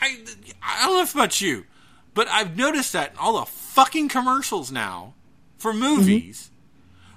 I 0.00 0.16
I 0.62 0.86
don't 0.86 0.96
know 0.96 1.02
if 1.02 1.14
about 1.14 1.42
you, 1.42 1.66
but 2.14 2.26
I've 2.28 2.56
noticed 2.56 2.94
that 2.94 3.12
in 3.12 3.18
all 3.18 3.38
the 3.40 3.44
fucking 3.44 4.08
commercials 4.08 4.72
now 4.72 5.12
for 5.58 5.74
movies 5.74 6.50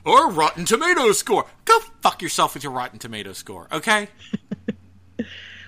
mm-hmm. 0.03 0.09
or 0.09 0.31
Rotten 0.33 0.65
Tomatoes 0.65 1.17
score. 1.17 1.45
Go 1.63 1.79
fuck 2.01 2.21
yourself 2.21 2.55
with 2.55 2.63
your 2.63 2.73
Rotten 2.73 2.99
Tomatoes 2.99 3.37
score, 3.37 3.69
okay? 3.71 4.09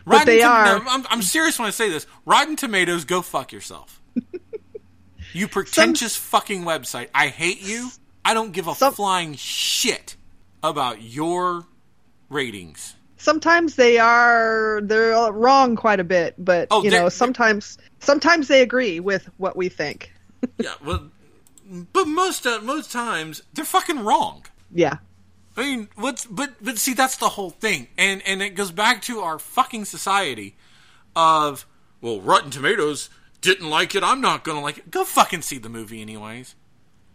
but 0.06 0.14
Rotten 0.14 0.26
they 0.28 0.42
are. 0.42 0.80
No, 0.80 0.86
I'm, 0.88 1.06
I'm 1.10 1.22
serious 1.22 1.60
when 1.60 1.68
I 1.68 1.72
say 1.72 1.90
this. 1.90 2.08
Rotten 2.26 2.56
Tomatoes, 2.56 3.06
go 3.06 3.22
fuck 3.22 3.52
yourself. 3.52 4.02
You 5.34 5.48
pretentious 5.48 6.14
Some... 6.14 6.40
fucking 6.40 6.64
website. 6.64 7.08
I 7.16 7.28
hate 7.28 7.62
you. 7.62 7.90
I 8.24 8.34
don't 8.34 8.52
give 8.52 8.68
a 8.68 8.76
Some... 8.76 8.94
flying 8.94 9.36
shit 9.36 10.16
about 10.64 11.02
your 11.02 11.66
ratings. 12.30 12.96
Sometimes 13.18 13.76
they 13.76 14.00
are 14.00 14.82
they're 14.84 15.32
wrong 15.32 15.76
quite 15.76 16.00
a 16.00 16.04
bit, 16.04 16.36
but 16.38 16.68
oh, 16.72 16.84
you 16.84 16.90
know, 16.90 17.08
sometimes 17.08 17.78
sometimes 18.00 18.48
they 18.48 18.62
agree 18.62 19.00
with 19.00 19.30
what 19.38 19.56
we 19.56 19.70
think. 19.70 20.12
yeah, 20.58 20.74
well 20.84 21.12
but 21.94 22.06
most 22.06 22.48
uh, 22.48 22.60
most 22.62 22.92
times 22.92 23.44
they're 23.54 23.64
fucking 23.64 24.00
wrong. 24.00 24.46
Yeah. 24.74 24.98
I 25.58 25.62
mean, 25.62 25.90
what's 25.96 26.26
but 26.26 26.56
but 26.62 26.78
see 26.78 26.94
that's 26.94 27.18
the 27.18 27.30
whole 27.30 27.50
thing. 27.50 27.88
And 27.98 28.22
and 28.26 28.42
it 28.42 28.52
goes 28.52 28.72
back 28.72 29.02
to 29.04 29.20
our 29.20 29.40
fucking 29.40 29.86
society 29.86 30.56
of 31.16 31.66
well, 32.00 32.22
Rotten 32.22 32.52
Tomatoes 32.52 33.10
didn't 33.42 33.70
like 33.70 33.96
it, 33.96 34.04
I'm 34.04 34.22
not 34.22 34.44
gonna 34.44 34.62
like 34.62 34.78
it. 34.78 34.92
Go 34.92 35.04
fucking 35.04 35.42
see 35.42 35.58
the 35.58 35.70
movie 35.70 36.02
anyways. 36.02 36.56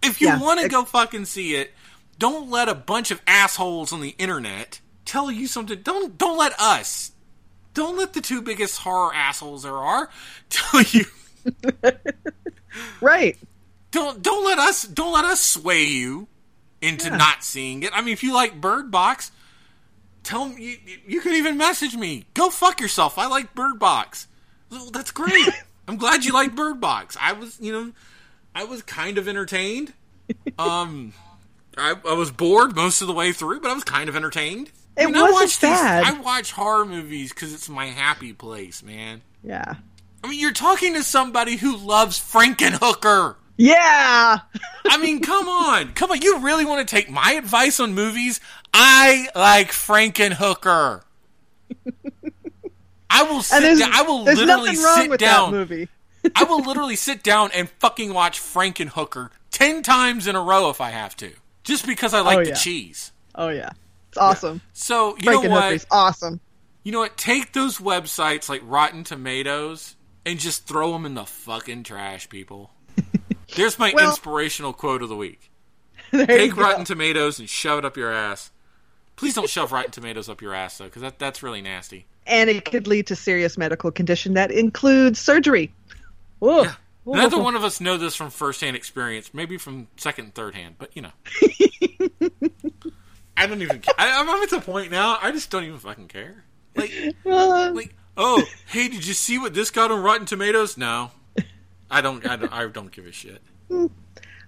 If 0.03 0.21
you 0.21 0.29
yeah, 0.29 0.41
want 0.41 0.61
to 0.61 0.69
go 0.69 0.85
fucking 0.85 1.25
see 1.25 1.55
it, 1.57 1.73
don't 2.19 2.51
let 2.51 2.69
a 2.69 2.75
bunch 2.75 3.11
of 3.11 3.23
assholes 3.27 3.93
on 3.93 4.01
the 4.01 4.15
internet 4.19 4.81
tell 5.05 5.31
you 5.31 5.47
something. 5.47 5.81
Don't 5.83 6.19
don't 6.19 6.37
let 6.37 6.59
us. 6.61 7.13
Don't 7.75 7.97
let 7.97 8.13
the 8.13 8.21
two 8.21 8.43
biggest 8.43 8.79
horror 8.79 9.15
assholes 9.15 9.63
there 9.63 9.77
are 9.77 10.11
tell 10.51 10.83
you. 10.83 11.05
right. 13.01 13.39
Don't 13.91 14.23
don't 14.23 14.45
let 14.45 14.59
us 14.59 14.83
don't 14.83 15.13
let 15.13 15.25
us 15.25 15.41
sway 15.41 15.85
you 15.85 16.29
into 16.87 17.09
yeah. 17.09 17.17
not 17.17 17.45
seeing 17.45 17.83
it. 17.83 17.91
I 17.93 18.01
mean, 18.01 18.13
if 18.13 18.23
you 18.23 18.33
like 18.33 18.61
Bird 18.61 18.91
Box, 18.91 19.33
tell 20.23 20.49
me 20.49 20.79
you, 20.87 20.99
you 21.07 21.21
could 21.21 21.35
even 21.35 21.57
message 21.57 21.97
me. 21.97 22.27
Go 22.35 22.51
fuck 22.51 22.81
yourself. 22.81 23.19
I 23.19 23.27
like 23.27 23.55
Bird 23.55 23.79
Box. 23.79 24.29
Well, 24.71 24.91
that's 24.91 25.11
great. 25.11 25.49
I'm 25.89 25.97
glad 25.97 26.25
you 26.25 26.33
like 26.33 26.55
Bird 26.55 26.81
Box. 26.81 27.17
I 27.21 27.33
was, 27.33 27.61
you 27.61 27.73
know, 27.73 27.93
I 28.55 28.65
was 28.65 28.83
kind 28.83 29.19
of 29.19 29.29
entertained. 29.29 29.93
Um, 30.59 31.13
I, 31.77 31.95
I 32.09 32.15
was 32.15 32.33
bored 32.33 32.75
most 32.75 33.01
of 33.01 33.07
the 33.07 33.13
way 33.13 33.33
through, 33.33 33.61
but 33.61 33.71
I 33.71 33.75
was 33.75 33.85
kind 33.85 34.09
of 34.09 34.17
entertained. 34.17 34.73
It 34.97 35.05
I 35.05 35.11
mean, 35.11 35.21
wasn't 35.21 35.61
bad. 35.61 36.05
I 36.05 36.21
watch 36.21 36.53
horror 36.53 36.85
movies 36.85 37.33
because 37.33 37.53
it's 37.53 37.69
my 37.69 37.87
happy 37.87 38.33
place, 38.33 38.83
man. 38.83 39.23
Yeah. 39.45 39.75
I 40.25 40.29
mean, 40.29 40.41
you're 40.41 40.53
talking 40.53 40.95
to 40.95 41.03
somebody 41.03 41.57
who 41.57 41.77
loves 41.77 42.19
Frankenhooker. 42.19 43.37
Yeah. 43.57 44.39
I 44.87 44.99
mean, 44.99 45.21
come 45.23 45.49
on, 45.49 45.93
come 45.93 46.11
on. 46.11 46.21
You 46.21 46.39
really 46.41 46.65
want 46.65 46.87
to 46.87 46.95
take 46.95 47.11
my 47.11 47.33
advice 47.33 47.81
on 47.81 47.95
movies? 47.95 48.41
I 48.73 49.29
like 49.35 49.69
Frankenhooker. 49.69 51.03
I 53.09 53.23
will 53.23 53.43
sit 53.43 53.79
down. 53.79 53.91
I 53.93 54.03
will 54.03 54.25
literally 54.25 54.77
wrong 54.77 54.97
sit 54.97 55.11
with 55.11 55.21
down. 55.21 55.53
that 55.53 55.57
movie. 55.59 55.89
I 56.35 56.45
will 56.45 56.63
literally 56.63 56.97
sit 56.97 57.23
down 57.23 57.51
and 57.53 57.69
fucking 57.79 58.13
watch 58.13 58.41
Frankenhooker 58.41 59.31
ten 59.51 59.83
times 59.83 60.27
in 60.27 60.37
a 60.37 60.43
row 60.43 60.71
if 60.71 60.81
I 60.81 60.91
have 60.91 61.17
to, 61.19 61.33
just 61.65 61.87
because 61.87 62.13
I 62.13 62.21
like 62.21 62.39
Oh, 62.39 62.45
the 62.45 62.53
cheese. 62.57 63.13
Oh 63.35 63.49
yeah. 63.49 63.71
It's 64.09 64.19
awesome. 64.19 64.61
So 64.73 65.17
you 65.19 65.31
know 65.31 65.41
what? 65.49 65.87
Awesome. 65.91 66.41
You 66.83 66.93
know 66.93 67.01
what? 67.01 67.17
Take 67.17 67.53
those 67.53 67.79
websites 67.79 68.49
like 68.49 68.63
Rotten 68.65 69.05
Tomatoes 69.05 69.97
and 70.25 70.39
just 70.39 70.67
throw 70.67 70.93
them 70.93 71.07
in 71.07 71.15
the 71.15 71.25
fucking 71.25 71.85
trash, 71.85 72.29
people. 72.29 72.71
There's 73.55 73.79
my 73.79 73.93
Well- 73.95 74.11
inspirational 74.11 74.73
quote 74.73 75.03
of 75.03 75.09
the 75.09 75.17
week. 75.17 75.51
Take. 76.13 76.57
Rotten 76.57 76.85
Tomatoes 76.85 77.39
and 77.39 77.49
shove 77.49 77.79
it 77.81 77.85
up 77.85 77.97
your 77.97 78.13
ass. 78.13 78.51
Please 79.17 79.35
don't 79.35 79.49
shove 79.49 79.73
Rotten 79.73 79.91
Tomatoes 79.91 80.29
up 80.29 80.43
your 80.43 80.55
ass 80.55 80.79
though, 80.79 80.85
because 80.87 81.03
that, 81.03 81.19
that's 81.19 81.43
really 81.43 81.63
nasty. 81.63 82.07
and 82.27 82.51
it 82.51 82.65
could 82.65 82.87
lead 82.87 83.07
to 83.09 83.17
serious 83.17 83.57
medical 83.57 83.91
condition 83.91 84.35
that 84.35 84.51
includes 84.51 85.19
surgery. 85.19 85.73
Ooh. 86.45 86.67
Neither 87.07 87.39
one 87.41 87.55
of 87.57 87.63
us 87.65 87.81
know 87.81 87.97
this 87.97 88.15
from 88.17 88.31
firsthand 88.31 88.77
experience. 88.77 89.33
Maybe 89.33 89.59
from 89.59 89.87
second 89.97 90.25
and 90.27 90.35
third 90.35 90.55
hand, 90.57 90.75
but 90.79 90.91
you 90.97 91.03
know. 91.03 91.13
I 93.37 93.47
don't 93.47 93.61
even. 93.63 93.83
I, 93.99 94.21
I'm 94.21 94.29
at 94.43 94.51
the 94.51 94.61
point 94.61 94.91
now. 94.91 95.19
I 95.21 95.31
just 95.31 95.51
don't 95.51 95.65
even 95.65 95.79
fucking 95.79 96.09
care. 96.09 96.45
Like, 96.75 96.91
Uh, 97.27 97.71
like, 97.75 97.95
oh, 98.17 98.43
hey, 98.67 98.89
did 98.89 99.07
you 99.07 99.13
see 99.15 99.39
what 99.39 99.55
this 99.55 99.71
got 99.71 99.91
on 99.91 100.03
Rotten 100.03 100.27
Tomatoes? 100.27 100.77
No, 100.77 101.11
I 101.91 102.01
don't. 102.01 102.27
I 102.27 102.37
don't. 102.37 102.53
I 102.53 102.67
don't 102.67 102.91
give 102.91 103.07
a 103.07 103.13
shit. 103.13 103.41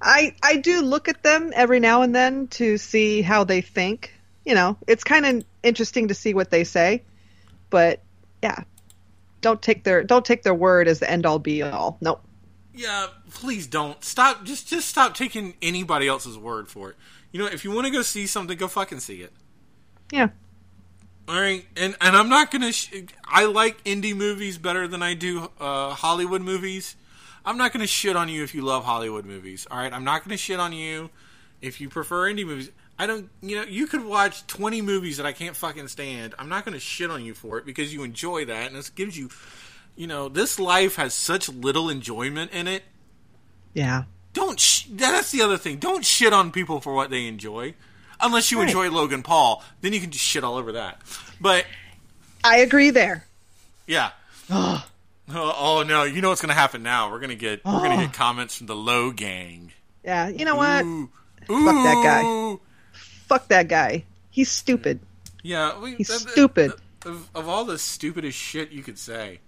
I 0.01 0.35
I 0.43 0.57
do 0.57 0.83
look 0.83 1.09
at 1.09 1.23
them 1.23 1.53
every 1.55 1.81
now 1.81 2.03
and 2.03 2.15
then 2.15 2.49
to 2.49 2.79
see 2.79 3.23
how 3.23 3.45
they 3.45 3.61
think. 3.61 4.13
You 4.45 4.55
know, 4.55 4.77
it's 4.87 5.05
kind 5.05 5.27
of 5.27 5.45
interesting 5.63 6.09
to 6.09 6.15
see 6.15 6.35
what 6.35 6.51
they 6.51 6.65
say, 6.65 7.03
but 7.71 8.03
yeah, 8.43 8.63
don't 9.41 9.61
take 9.61 9.85
their 9.85 10.03
don't 10.05 10.25
take 10.25 10.43
their 10.43 10.55
word 10.55 10.89
as 10.89 11.01
the 11.01 11.11
end 11.11 11.27
all 11.27 11.39
be 11.39 11.63
all. 11.63 11.99
Nope. 12.01 12.23
Yeah, 12.75 13.09
please 13.33 13.67
don't 13.67 14.03
stop. 14.05 14.45
Just 14.45 14.69
just 14.69 14.89
stop 14.89 15.15
taking 15.15 15.55
anybody 15.61 16.07
else's 16.07 16.39
word 16.39 16.69
for 16.69 16.91
it. 16.91 16.97
You 17.33 17.41
know, 17.41 17.47
if 17.47 17.65
you 17.65 17.73
want 17.73 17.87
to 17.87 17.93
go 17.93 18.03
see 18.03 18.27
something, 18.27 18.57
go 18.57 18.69
fucking 18.69 19.01
see 19.01 19.23
it. 19.23 19.33
Yeah. 20.13 20.29
All 21.29 21.39
right, 21.39 21.67
and 21.77 21.95
and 22.01 22.17
I'm 22.17 22.29
not 22.31 22.51
gonna. 22.51 22.73
Sh- 22.73 23.03
I 23.25 23.45
like 23.45 23.85
indie 23.85 24.17
movies 24.17 24.57
better 24.57 24.89
than 24.89 25.03
I 25.03 25.13
do 25.13 25.51
uh, 25.61 25.91
Hollywood 25.91 26.41
movies. 26.41 26.97
I'm 27.49 27.57
not 27.57 27.73
gonna 27.73 27.87
shit 27.87 28.15
on 28.17 28.29
you 28.29 28.43
if 28.45 28.55
you 28.55 28.63
love 28.63 28.85
Hollywood 28.85 29.25
movies. 29.25 29.67
All 29.71 29.79
right, 29.79 29.93
I'm 29.93 30.05
not 30.05 30.23
gonna 30.25 30.37
shit 30.37 30.61
on 30.61 30.73
you 30.73 31.11
if 31.63 31.81
you 31.81 31.89
prefer 31.89 32.31
indie 32.33 32.45
movies. 32.47 32.71
I 32.99 33.07
don't. 33.07 33.31
You 33.43 33.57
know, 33.57 33.63
you 33.63 33.87
could 33.87 34.05
watch 34.05 34.47
20 34.49 34.83
movies 34.83 35.17
that 35.17 35.27
I 35.27 35.33
can't 35.33 35.57
fucking 35.57 35.89
stand. 35.89 36.35
I'm 36.39 36.49
not 36.49 36.65
gonna 36.65 36.79
shit 36.79 37.11
on 37.11 37.25
you 37.25 37.33
for 37.35 37.59
it 37.59 37.65
because 37.65 37.93
you 37.93 38.03
enjoy 38.03 38.45
that, 38.47 38.67
and 38.67 38.77
this 38.77 38.91
gives 38.91 39.17
you. 39.17 39.31
You 39.97 40.07
know, 40.07 40.29
this 40.29 40.59
life 40.61 40.97
has 40.97 41.15
such 41.15 41.49
little 41.49 41.89
enjoyment 41.91 42.53
in 42.53 42.69
it. 42.69 42.85
Yeah. 43.75 44.05
Don't. 44.33 44.61
Sh- 44.61 44.85
that's 44.91 45.33
the 45.33 45.43
other 45.43 45.57
thing. 45.59 45.79
Don't 45.79 46.05
shit 46.05 46.33
on 46.33 46.53
people 46.53 46.81
for 46.81 46.93
what 46.95 47.11
they 47.11 47.27
enjoy. 47.27 47.75
Unless 48.21 48.51
you 48.53 48.59
Right. 48.59 48.69
enjoy 48.69 48.91
Logan 48.91 49.23
Paul, 49.23 49.65
then 49.81 49.93
you 49.93 50.01
can 50.01 50.11
just 50.11 50.25
shit 50.25 50.45
all 50.45 50.57
over 50.57 50.73
that. 50.73 51.01
But 51.41 51.65
I 52.45 52.59
agree 52.59 52.91
there. 52.91 53.27
yeah. 53.87 54.11
Oh. 54.51 54.85
Oh, 55.31 55.55
oh, 55.59 55.83
no! 55.83 56.05
You 56.05 56.21
know 56.23 56.29
what's 56.31 56.41
going 56.41 56.49
to 56.55 56.55
happen 56.55 56.83
now? 56.83 57.11
We're 57.11 57.19
going 57.21 57.31
to 57.31 57.37
get 57.37 57.65
we're 57.65 57.79
going 57.81 57.99
to 57.99 58.07
get 58.07 58.13
comments 58.15 58.57
from 58.57 58.67
the 58.67 58.75
Logang. 58.75 59.71
Yeah. 60.05 60.29
You 60.29 60.45
know 60.45 60.57
what? 60.57 60.85
Ooh, 60.85 61.11
Fuck 61.47 61.85
that 61.85 62.03
guy. 62.05 62.57
Fuck 63.27 63.49
that 63.49 63.69
guy. 63.69 64.05
He's 64.31 64.51
stupid. 64.51 65.01
Yeah, 65.43 65.79
we, 65.81 65.95
He's 65.97 66.09
th- 66.09 66.21
th- 66.23 66.31
stupid. 66.33 66.73
Of, 67.05 67.29
of 67.35 67.49
all 67.49 67.65
the 67.65 67.79
stupidest 67.79 68.37
shit 68.39 68.71
you 68.71 68.83
could 68.83 68.99
say. 68.99 69.41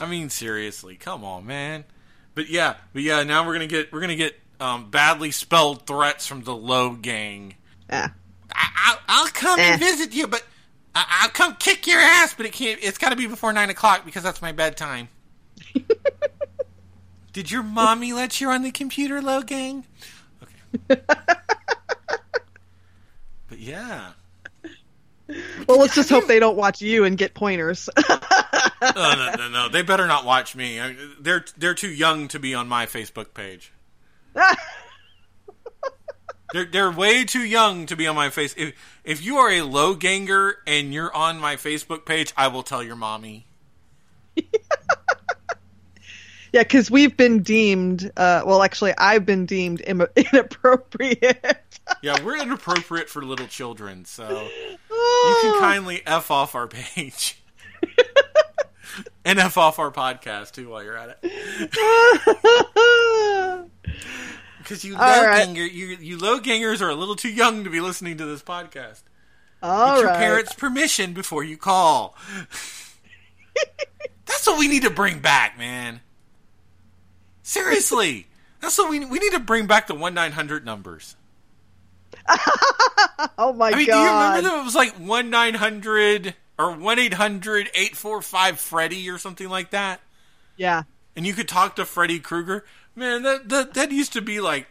I 0.00 0.06
mean, 0.06 0.28
seriously, 0.28 0.96
come 0.96 1.24
on, 1.24 1.46
man. 1.46 1.84
But 2.34 2.48
yeah, 2.50 2.74
but 2.92 3.02
yeah. 3.02 3.22
Now 3.22 3.46
we're 3.46 3.54
gonna 3.54 3.66
get 3.66 3.92
we're 3.92 4.00
gonna 4.00 4.16
get 4.16 4.38
um, 4.60 4.90
badly 4.90 5.30
spelled 5.30 5.86
threats 5.86 6.26
from 6.26 6.42
the 6.42 6.52
Logang. 6.52 7.54
Yeah. 7.88 8.08
I, 8.54 8.68
I'll, 8.76 8.98
I'll 9.08 9.28
come 9.28 9.58
and 9.60 9.80
Eh. 9.80 9.84
visit 9.84 10.14
you, 10.14 10.26
but 10.26 10.42
I, 10.96 11.20
I'll 11.22 11.28
come 11.28 11.54
kick 11.56 11.86
your 11.86 12.00
ass. 12.00 12.34
But 12.34 12.46
it 12.46 12.52
can't. 12.52 12.80
It's 12.82 12.98
got 12.98 13.10
to 13.10 13.16
be 13.16 13.26
before 13.26 13.52
nine 13.52 13.70
o'clock 13.70 14.04
because 14.04 14.22
that's 14.22 14.40
my 14.40 14.52
bedtime. 14.52 15.08
Did 17.32 17.50
your 17.50 17.62
mommy 17.62 18.14
let 18.14 18.40
you 18.40 18.48
on 18.48 18.62
the 18.62 18.70
computer, 18.70 19.20
Logang? 19.20 19.84
Okay. 20.42 21.02
but 23.48 23.58
yeah. 23.58 24.12
Well, 25.68 25.78
let's 25.78 25.94
just 25.94 26.08
hope 26.08 26.26
they 26.26 26.38
don't 26.38 26.56
watch 26.56 26.80
you 26.80 27.04
and 27.04 27.18
get 27.18 27.34
pointers. 27.34 27.90
Oh, 28.82 29.14
no, 29.16 29.42
no, 29.42 29.48
no. 29.48 29.68
They 29.68 29.82
better 29.82 30.06
not 30.06 30.24
watch 30.24 30.54
me. 30.54 30.80
I, 30.80 30.94
they're 31.18 31.44
they're 31.56 31.74
too 31.74 31.90
young 31.90 32.28
to 32.28 32.38
be 32.38 32.54
on 32.54 32.68
my 32.68 32.86
Facebook 32.86 33.32
page. 33.34 33.72
They're 36.52 36.64
they're 36.64 36.90
way 36.90 37.24
too 37.24 37.44
young 37.44 37.86
to 37.86 37.96
be 37.96 38.06
on 38.06 38.14
my 38.14 38.30
face. 38.30 38.54
If 38.56 38.74
if 39.04 39.24
you 39.24 39.36
are 39.38 39.50
a 39.50 39.62
low 39.62 39.94
ganger 39.94 40.58
and 40.66 40.92
you're 40.94 41.14
on 41.14 41.40
my 41.40 41.56
Facebook 41.56 42.04
page, 42.04 42.32
I 42.36 42.48
will 42.48 42.62
tell 42.62 42.82
your 42.82 42.96
mommy. 42.96 43.46
yeah, 46.52 46.62
because 46.62 46.90
we've 46.90 47.16
been 47.16 47.42
deemed. 47.42 48.10
Uh, 48.16 48.42
well, 48.46 48.62
actually, 48.62 48.94
I've 48.96 49.26
been 49.26 49.46
deemed 49.46 49.82
Im- 49.86 50.06
inappropriate. 50.16 51.80
Yeah, 52.02 52.22
we're 52.22 52.38
inappropriate 52.38 53.08
for 53.08 53.24
little 53.24 53.46
children, 53.46 54.04
so 54.04 54.28
you 54.90 55.38
can 55.42 55.60
kindly 55.60 56.02
f 56.06 56.30
off 56.30 56.54
our 56.54 56.68
page. 56.68 57.42
and 59.24 59.38
f 59.38 59.58
off 59.58 59.78
our 59.78 59.90
podcast 59.90 60.52
too 60.52 60.68
while 60.68 60.82
you're 60.82 60.96
at 60.96 61.18
it. 61.22 61.30
Because 64.66 64.84
you 64.84 64.96
All 64.96 65.00
low 65.00 65.24
right. 65.24 65.46
ganger, 65.46 65.64
you 65.64 65.96
you 66.00 66.18
low 66.18 66.40
gangers 66.40 66.82
are 66.82 66.90
a 66.90 66.94
little 66.96 67.14
too 67.14 67.30
young 67.30 67.62
to 67.62 67.70
be 67.70 67.80
listening 67.80 68.16
to 68.16 68.24
this 68.24 68.42
podcast. 68.42 69.02
All 69.62 69.94
Get 69.94 70.00
your 70.00 70.10
right. 70.10 70.18
parents' 70.18 70.54
permission 70.54 71.12
before 71.12 71.44
you 71.44 71.56
call. 71.56 72.16
That's 74.26 74.44
what 74.44 74.58
we 74.58 74.66
need 74.66 74.82
to 74.82 74.90
bring 74.90 75.20
back, 75.20 75.56
man. 75.56 76.00
Seriously, 77.44 78.26
that's 78.60 78.76
what 78.76 78.90
we 78.90 79.04
we 79.04 79.20
need 79.20 79.32
to 79.34 79.38
bring 79.38 79.68
back 79.68 79.86
the 79.86 79.94
one 79.94 80.14
nine 80.14 80.32
hundred 80.32 80.64
numbers. 80.64 81.14
Oh 83.38 83.52
my 83.52 83.70
I 83.70 83.76
mean, 83.76 83.86
god! 83.86 83.92
do 83.92 83.98
you 83.98 84.06
remember 84.06 84.42
that 84.48 84.60
it 84.60 84.64
was 84.64 84.74
like 84.74 84.94
one 84.94 85.30
nine 85.30 85.54
hundred 85.54 86.34
or 86.58 86.72
one 86.74 86.98
845 86.98 88.58
Freddy 88.60 89.08
or 89.10 89.18
something 89.18 89.48
like 89.48 89.70
that? 89.70 90.00
Yeah. 90.56 90.82
And 91.14 91.26
you 91.26 91.32
could 91.34 91.48
talk 91.48 91.76
to 91.76 91.84
Freddy 91.84 92.18
Krueger. 92.18 92.64
Man, 92.96 93.22
that 93.22 93.48
that 93.50 93.74
that 93.74 93.92
used 93.92 94.14
to 94.14 94.22
be 94.22 94.40
like 94.40 94.66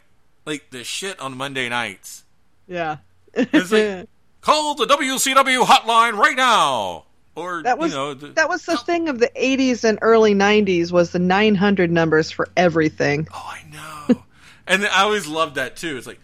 like 0.45 0.71
the 0.71 0.83
shit 0.83 1.19
on 1.19 1.37
Monday 1.37 1.69
nights. 1.69 2.23
Yeah. 2.67 2.97
It's 3.33 3.71
like 3.71 4.07
call 4.41 4.75
the 4.75 4.85
WCW 4.85 5.63
hotline 5.63 6.17
right 6.17 6.35
now, 6.35 7.05
or 7.35 7.61
that 7.63 7.77
was 7.77 7.91
you 7.91 7.97
know 7.97 8.13
the, 8.15 8.27
that 8.29 8.49
was 8.49 8.65
the 8.65 8.77
thing 8.77 9.09
of 9.09 9.19
the 9.19 9.29
80s 9.39 9.83
and 9.83 9.99
early 10.01 10.33
90s 10.33 10.91
was 10.91 11.11
the 11.11 11.19
900 11.19 11.91
numbers 11.91 12.31
for 12.31 12.49
everything. 12.57 13.27
Oh, 13.33 13.53
I 13.55 14.07
know. 14.09 14.23
and 14.67 14.85
I 14.85 15.03
always 15.03 15.27
loved 15.27 15.55
that 15.55 15.75
too. 15.75 15.95
It's 15.97 16.07
like, 16.07 16.19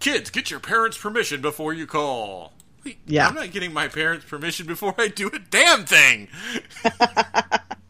kids, 0.00 0.28
get 0.30 0.50
your 0.50 0.60
parents' 0.60 0.98
permission 0.98 1.40
before 1.40 1.72
you 1.72 1.86
call. 1.86 2.52
Wait, 2.84 2.98
Yeah. 3.06 3.28
I'm 3.28 3.34
not 3.34 3.52
getting 3.52 3.72
my 3.72 3.88
parents' 3.88 4.26
permission 4.26 4.66
before 4.66 4.94
I 4.98 5.08
do 5.08 5.28
a 5.28 5.38
damn 5.38 5.86
thing. 5.86 6.28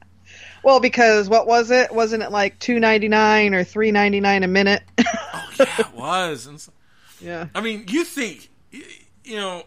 Well, 0.65 0.81
because 0.81 1.29
what 1.29 1.47
was 1.47 1.71
it? 1.71 1.93
Wasn't 1.93 2.23
it 2.23 2.31
like 2.31 2.59
2.99 2.61 3.53
or 3.55 3.65
3.99 3.65 4.45
a 4.45 4.49
minute? 4.49 4.83
Oh 5.35 5.49
yeah, 5.59 5.81
it 5.81 5.95
was. 5.95 6.49
So- 6.63 6.73
yeah. 7.21 7.47
I 7.55 7.61
mean, 7.61 7.85
you 7.89 8.05
think, 8.05 8.49
you 8.71 9.37
know, 9.37 9.65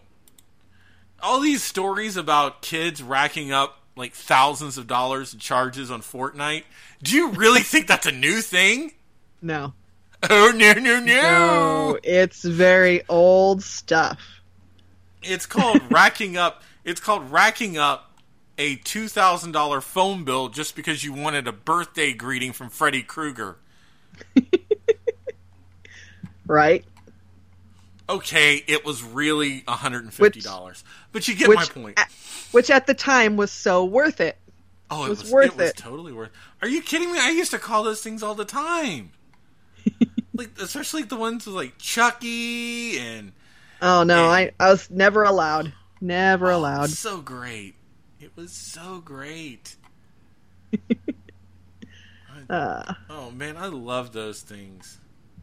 all 1.22 1.40
these 1.40 1.64
stories 1.64 2.18
about 2.18 2.62
kids 2.62 3.02
racking 3.04 3.52
up 3.52 3.80
like 3.96 4.14
thousands 4.14 4.78
of 4.78 4.88
dollars 4.88 5.34
in 5.34 5.40
charges 5.40 5.90
on 5.92 6.02
Fortnite. 6.02 6.64
Do 7.04 7.16
you 7.16 7.30
really 7.30 7.62
think 7.62 7.88
that's 7.88 8.06
a 8.08 8.12
new 8.12 8.42
thing? 8.42 8.94
No. 9.42 9.74
Oh 10.28 10.52
no 10.56 10.74
no 10.74 11.00
no! 11.00 11.06
No, 11.06 12.00
it's 12.02 12.44
very 12.44 13.04
old 13.10 13.62
stuff. 13.62 14.20
It's 15.22 15.46
called 15.46 15.82
racking 15.92 16.36
up. 16.36 16.64
It's 16.84 17.00
called 17.00 17.30
racking 17.32 17.78
up 17.78 18.12
a 18.58 18.76
two 18.78 19.08
thousand 19.08 19.52
dollar 19.52 19.82
phone 19.82 20.24
bill 20.24 20.50
just 20.50 20.76
because 20.76 21.04
you 21.04 21.14
wanted 21.14 21.48
a 21.48 21.52
birthday 21.52 22.14
greeting 22.14 22.54
from 22.54 22.70
Freddy 22.70 23.04
Krueger. 23.04 23.58
right? 26.48 26.86
Okay, 28.08 28.64
it 28.68 28.86
was 28.86 29.04
really 29.04 29.64
hundred 29.68 30.04
and 30.04 30.14
fifty 30.14 30.42
dollars, 30.42 30.84
but 31.12 31.28
you 31.28 31.36
get 31.36 31.50
Which, 31.50 31.58
my 31.58 31.66
point. 31.66 32.00
at, 32.00 32.12
which 32.52 32.70
at 32.70 32.86
the 32.88 32.94
time 32.94 33.36
was 33.36 33.52
so 33.52 33.84
worth 33.86 34.22
it. 34.22 34.38
oh, 34.92 35.06
it 35.06 35.10
was 35.10 35.24
was, 35.24 35.32
worth 35.32 35.46
it 35.48 35.58
was 35.58 35.70
it. 35.72 35.78
totally 35.78 36.14
worth. 36.14 36.30
Are 36.62 36.68
you 36.68 36.82
kidding 36.82 37.12
me? 37.12 37.20
I 37.20 37.32
used 37.32 37.52
to 37.52 37.60
call 37.60 37.84
those 37.84 38.02
things 38.02 38.22
all 38.22 38.36
the 38.36 38.46
time. 38.46 39.12
like 40.34 40.50
especially 40.62 41.04
the 41.04 41.16
ones 41.16 41.46
with 41.48 41.56
like 41.56 41.78
Chucky 41.80 42.98
and 43.00 43.32
Oh 43.82 44.04
no, 44.04 44.26
And- 44.32 44.32
I 44.32 44.52
I 44.60 44.70
was 44.72 44.90
never 44.92 45.24
allowed. 45.24 45.74
Never 46.00 46.52
Oh, 46.52 46.58
allowed. 46.58 46.90
So 46.92 47.22
great. 47.22 47.74
It 48.26 48.32
was 48.36 48.52
so 48.52 49.02
great. 49.06 49.76
Uh, 52.50 52.94
Oh 53.08 53.30
man, 53.32 53.56
I 53.56 53.68
love 53.68 54.14
those 54.14 54.42
things. 54.42 54.98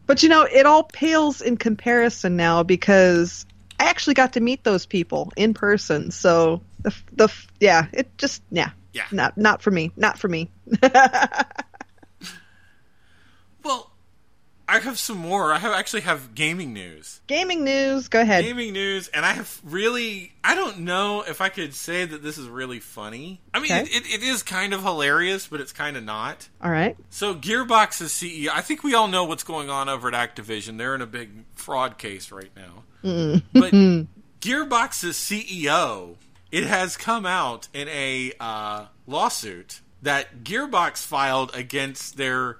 but 0.06 0.22
you 0.22 0.28
know, 0.28 0.42
it 0.42 0.66
all 0.66 0.82
pales 0.82 1.40
in 1.40 1.56
comparison 1.56 2.36
now 2.36 2.64
because 2.64 3.46
I 3.78 3.84
actually 3.84 4.14
got 4.14 4.32
to 4.34 4.40
meet 4.40 4.64
those 4.64 4.84
people 4.84 5.32
in 5.36 5.54
person. 5.54 6.10
So 6.10 6.60
the 6.82 6.92
the 7.12 7.32
yeah, 7.60 7.86
it 7.92 8.18
just 8.18 8.42
yeah, 8.50 8.70
Yeah. 8.92 9.04
not 9.12 9.38
not 9.38 9.62
for 9.62 9.70
me, 9.70 9.92
not 9.96 10.18
for 10.18 10.28
me. 10.28 10.50
Well, 13.64 13.90
I 14.72 14.78
have 14.78 14.98
some 14.98 15.18
more. 15.18 15.52
I 15.52 15.58
have 15.58 15.72
actually 15.72 16.00
have 16.02 16.34
gaming 16.34 16.72
news. 16.72 17.20
Gaming 17.26 17.62
news, 17.62 18.08
go 18.08 18.22
ahead. 18.22 18.42
Gaming 18.42 18.72
news, 18.72 19.08
and 19.08 19.26
I 19.26 19.32
have 19.34 19.60
really. 19.62 20.32
I 20.42 20.54
don't 20.54 20.78
know 20.80 21.22
if 21.22 21.40
I 21.42 21.50
could 21.50 21.74
say 21.74 22.06
that 22.06 22.22
this 22.22 22.38
is 22.38 22.48
really 22.48 22.80
funny. 22.80 23.40
I 23.52 23.60
mean, 23.60 23.70
Okay. 23.70 23.82
it, 23.82 23.90
it, 24.06 24.14
it 24.14 24.22
is 24.22 24.42
kind 24.42 24.72
of 24.72 24.82
hilarious, 24.82 25.46
but 25.46 25.60
it's 25.60 25.72
kind 25.72 25.96
of 25.98 26.04
not. 26.04 26.48
All 26.62 26.70
right. 26.70 26.96
So, 27.10 27.34
Gearbox's 27.34 28.12
CEO. 28.12 28.48
I 28.48 28.62
think 28.62 28.82
we 28.82 28.94
all 28.94 29.08
know 29.08 29.24
what's 29.24 29.44
going 29.44 29.68
on 29.68 29.90
over 29.90 30.08
at 30.12 30.14
Activision. 30.14 30.78
They're 30.78 30.94
in 30.94 31.02
a 31.02 31.06
big 31.06 31.30
fraud 31.54 31.98
case 31.98 32.32
right 32.32 32.50
now. 32.56 32.84
But 33.52 33.72
Gearbox's 34.40 35.16
CEO, 35.16 36.16
it 36.50 36.64
has 36.64 36.96
come 36.96 37.26
out 37.26 37.68
in 37.74 37.88
a 37.88 38.32
uh, 38.40 38.86
lawsuit 39.06 39.80
that 40.00 40.42
Gearbox 40.44 41.04
filed 41.04 41.54
against 41.54 42.16
their 42.16 42.56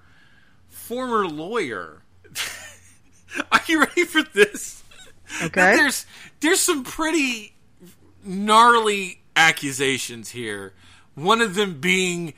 former 0.69 1.27
lawyer. 1.27 2.02
Are 3.53 3.61
you 3.67 3.81
ready 3.81 4.05
for 4.05 4.23
this? 4.23 4.83
Okay. 5.43 5.77
There's 5.77 6.07
there's 6.41 6.61
some 6.61 6.85
pretty 6.85 7.55
gnarly 8.25 9.23
accusations 9.37 10.31
here. 10.31 10.75
One 11.15 11.41
of 11.41 11.55
them 11.55 11.81
being 11.81 12.35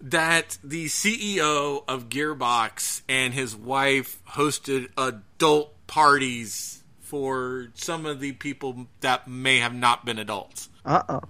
that 0.00 0.58
the 0.62 0.86
CEO 0.86 1.82
of 1.88 2.08
Gearbox 2.08 3.02
and 3.08 3.32
his 3.32 3.56
wife 3.56 4.20
hosted 4.30 4.88
adult 4.98 5.74
parties 5.86 6.82
for 7.00 7.68
some 7.74 8.04
of 8.04 8.20
the 8.20 8.32
people 8.32 8.86
that 9.00 9.26
may 9.28 9.58
have 9.58 9.74
not 9.74 10.04
been 10.04 10.18
adults. 10.18 10.68
Uh 10.84 11.02
oh. 11.08 11.20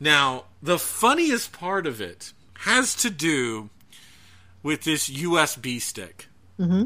Now, 0.00 0.44
the 0.62 0.78
funniest 0.78 1.52
part 1.52 1.86
of 1.86 2.00
it 2.00 2.32
has 2.60 2.94
to 2.96 3.10
do 3.10 3.70
with 4.62 4.82
this 4.82 5.08
USB 5.08 5.80
stick. 5.80 6.26
Mm-hmm. 6.58 6.84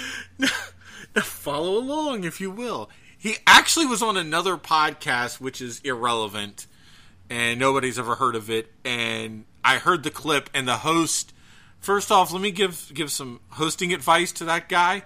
now, 0.38 1.22
follow 1.22 1.78
along, 1.78 2.24
if 2.24 2.40
you 2.40 2.50
will. 2.50 2.90
He 3.16 3.36
actually 3.46 3.86
was 3.86 4.02
on 4.02 4.16
another 4.16 4.56
podcast, 4.56 5.40
which 5.40 5.60
is 5.60 5.80
irrelevant, 5.84 6.66
and 7.30 7.58
nobody's 7.60 7.98
ever 7.98 8.16
heard 8.16 8.34
of 8.34 8.50
it. 8.50 8.72
And 8.84 9.44
I 9.64 9.78
heard 9.78 10.02
the 10.02 10.10
clip, 10.10 10.50
and 10.52 10.66
the 10.66 10.78
host. 10.78 11.32
First 11.78 12.10
off, 12.10 12.32
let 12.32 12.40
me 12.42 12.50
give 12.50 12.90
give 12.94 13.10
some 13.10 13.40
hosting 13.50 13.92
advice 13.92 14.32
to 14.32 14.44
that 14.46 14.68
guy. 14.68 15.02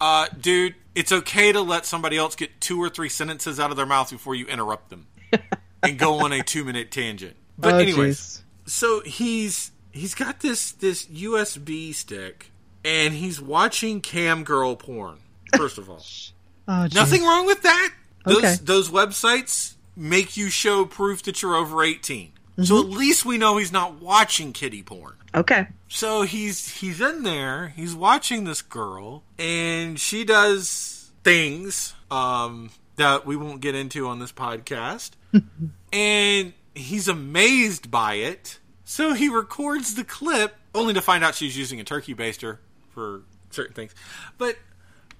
Uh, 0.00 0.26
dude, 0.40 0.74
it's 0.94 1.12
okay 1.12 1.52
to 1.52 1.60
let 1.60 1.84
somebody 1.84 2.16
else 2.16 2.34
get 2.34 2.60
two 2.60 2.82
or 2.82 2.88
three 2.88 3.08
sentences 3.08 3.60
out 3.60 3.70
of 3.70 3.76
their 3.76 3.86
mouth 3.86 4.10
before 4.10 4.34
you 4.34 4.46
interrupt 4.46 4.88
them 4.88 5.06
and 5.82 5.98
go 5.98 6.24
on 6.24 6.32
a 6.32 6.42
two 6.42 6.64
minute 6.64 6.90
tangent. 6.90 7.36
But 7.58 7.74
oh, 7.74 7.78
anyways, 7.78 8.18
jeez. 8.18 8.70
so 8.70 9.00
he's 9.00 9.70
he's 9.92 10.14
got 10.14 10.40
this 10.40 10.72
this 10.72 11.06
USB 11.06 11.94
stick 11.94 12.50
and 12.84 13.14
he's 13.14 13.40
watching 13.40 14.00
cam 14.00 14.44
girl 14.44 14.76
porn. 14.76 15.18
First 15.56 15.78
of 15.78 15.88
all, 15.90 16.04
Oh, 16.68 16.86
nothing 16.94 17.22
wrong 17.22 17.46
with 17.46 17.62
that. 17.62 17.92
Those 18.24 18.36
Okay. 18.38 18.54
those 18.62 18.90
websites 18.90 19.74
make 19.96 20.36
you 20.36 20.50
show 20.50 20.84
proof 20.84 21.22
that 21.24 21.42
you're 21.42 21.56
over 21.56 21.82
18. 21.82 22.32
So 22.62 22.74
Mm-hmm. 22.82 22.92
at 22.92 22.98
least 22.98 23.24
we 23.24 23.38
know 23.38 23.56
he's 23.56 23.72
not 23.72 24.00
watching 24.00 24.52
kitty 24.52 24.82
porn. 24.82 25.14
Okay. 25.34 25.66
So 25.88 26.22
he's 26.22 26.68
he's 26.80 27.00
in 27.00 27.22
there, 27.24 27.68
he's 27.74 27.94
watching 27.94 28.44
this 28.44 28.62
girl, 28.62 29.22
and 29.38 29.98
she 29.98 30.24
does 30.24 31.10
things 31.24 31.94
um, 32.10 32.70
that 32.96 33.24
we 33.26 33.34
won't 33.36 33.60
get 33.60 33.74
into 33.74 34.06
on 34.06 34.18
this 34.18 34.32
podcast. 34.32 35.10
and 35.92 36.52
he's 36.74 37.08
amazed 37.08 37.90
by 37.90 38.14
it. 38.14 38.58
So 38.84 39.12
he 39.14 39.28
records 39.28 39.94
the 39.94 40.04
clip, 40.04 40.54
only 40.74 40.94
to 40.94 41.00
find 41.00 41.22
out 41.24 41.34
she's 41.34 41.56
using 41.56 41.80
a 41.80 41.84
turkey 41.84 42.14
baster 42.14 42.58
for 43.00 43.22
certain 43.50 43.74
things. 43.74 43.94
But 44.36 44.56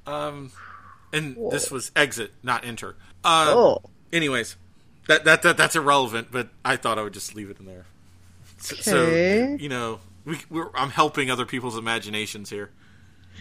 um 0.07 0.53
and 1.13 1.37
this 1.51 1.71
was 1.71 1.91
exit, 1.97 2.33
not 2.43 2.65
enter. 2.65 2.95
Uh, 3.25 3.47
Oh. 3.49 3.83
anyways, 4.13 4.57
that, 5.09 5.25
that 5.25 5.43
that 5.43 5.57
that's 5.57 5.75
irrelevant, 5.75 6.29
but 6.31 6.51
I 6.65 6.77
thought 6.77 6.99
I 6.99 7.03
would 7.03 7.15
just 7.15 7.35
leave 7.35 7.49
it 7.51 7.59
in 7.59 7.65
there. 7.67 7.87
So, 8.59 8.77
so, 8.77 9.09
you 9.59 9.71
know, 9.71 10.01
we, 10.27 10.39
we're, 10.51 10.69
I'm 10.75 10.91
helping 10.91 11.31
other 11.31 11.47
people's 11.47 11.79
imaginations 11.79 12.51
here. 12.51 12.71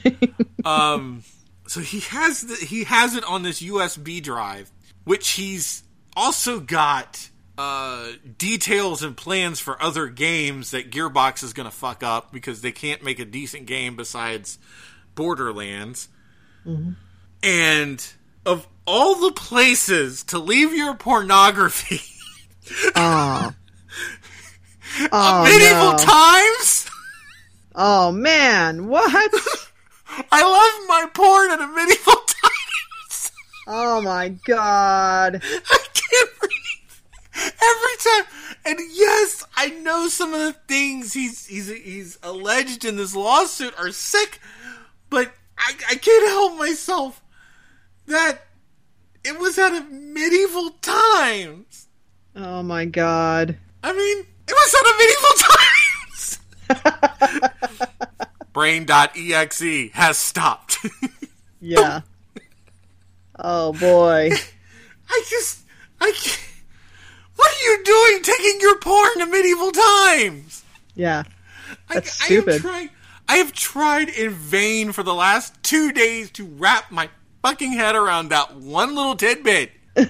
um, 0.66 1.24
so 1.68 1.82
he 1.82 2.00
has 2.00 2.42
the, 2.42 2.56
he 2.56 2.86
has 2.86 3.16
it 3.16 3.24
on 3.26 3.44
this 3.44 3.62
USB 3.62 4.24
drive, 4.24 4.72
which 5.04 5.32
he's 5.32 5.84
also 6.16 6.60
got 6.62 7.30
uh, 7.60 8.12
details 8.38 9.04
and 9.04 9.18
plans 9.18 9.60
for 9.60 9.82
other 9.84 10.08
games 10.08 10.72
that 10.72 10.90
Gearbox 10.92 11.44
is 11.44 11.52
going 11.52 11.70
to 11.70 11.76
fuck 11.76 12.04
up 12.04 12.32
because 12.32 12.62
they 12.62 12.72
can't 12.72 13.04
make 13.04 13.20
a 13.20 13.26
decent 13.26 13.66
game 13.66 13.98
besides 13.98 14.58
Borderlands. 15.14 16.08
And 17.44 18.14
of 18.46 18.66
all 18.86 19.16
the 19.16 19.32
places 19.34 20.24
to 20.26 20.40
leave 20.40 20.74
your 20.74 20.96
pornography, 20.96 22.00
Oh. 22.96 23.54
Oh, 25.12 25.44
medieval 25.44 25.92
no. 25.92 25.98
times. 25.98 26.90
oh 27.76 28.12
man, 28.12 28.88
what? 28.88 29.12
I 30.32 30.42
love 30.42 30.88
my 30.88 31.08
porn 31.14 31.52
at 31.52 31.62
a 31.62 31.68
medieval 31.68 32.14
times. 32.14 33.32
Oh 33.68 34.02
my 34.02 34.30
god. 34.46 35.42
I 35.44 35.86
can't 35.94 36.30
breathe 36.40 37.00
every 37.36 37.98
time. 38.04 38.26
And 38.66 38.80
yes, 38.94 39.46
I 39.62 39.72
know 39.72 40.08
some 40.08 40.34
of 40.34 40.40
the 40.40 40.54
things 40.54 41.12
he's 41.12 41.46
he's 41.46 41.68
he's 41.68 42.18
alleged 42.24 42.86
in 42.86 42.96
this 42.96 43.14
lawsuit 43.14 43.78
are 43.78 43.92
sick, 43.92 44.40
but 45.10 45.34
I, 45.58 45.74
I 45.90 45.96
can't 45.96 46.30
help 46.30 46.58
myself 46.58 47.22
that 48.08 48.46
it 49.26 49.38
was 49.38 49.60
out 49.60 49.74
of 49.74 49.92
medieval 49.92 50.70
times. 50.82 51.88
Oh 52.38 52.64
my 52.64 52.86
god. 52.86 53.58
I 53.84 53.92
mean, 53.92 54.26
it 54.48 54.54
was 54.54 54.76
out 54.80 54.88
of 54.88 54.98
medieval 56.70 56.96
times. 57.42 58.30
Brain.exe 58.54 59.92
has 59.92 60.18
stopped. 60.18 60.78
Yeah. 61.60 62.02
Oh 63.42 63.72
boy. 63.72 64.32
I 65.10 65.24
just, 65.30 65.62
I 66.02 66.12
can't. 66.12 66.49
What 67.40 67.52
are 67.56 67.64
you 67.64 67.84
doing 67.86 68.22
taking 68.24 68.60
your 68.60 68.78
porn 68.80 69.20
to 69.20 69.26
medieval 69.28 69.72
times? 69.72 70.64
Yeah. 70.94 71.24
I- 71.90 71.94
That's 71.94 72.22
I, 72.22 72.26
stupid. 72.26 72.54
have 72.56 72.62
tried, 72.62 72.90
I 73.30 73.38
have 73.38 73.54
tried 73.54 74.10
in 74.10 74.32
vain 74.32 74.92
for 74.92 75.04
the 75.04 75.14
last 75.14 75.54
two 75.64 75.94
days 75.94 76.32
to 76.32 76.46
wrap 76.46 76.92
my 76.92 77.10
fucking 77.42 77.72
head 77.72 77.96
around 77.96 78.30
that 78.30 78.56
one 78.58 78.94
little 78.96 79.16
tidbit. 79.16 79.72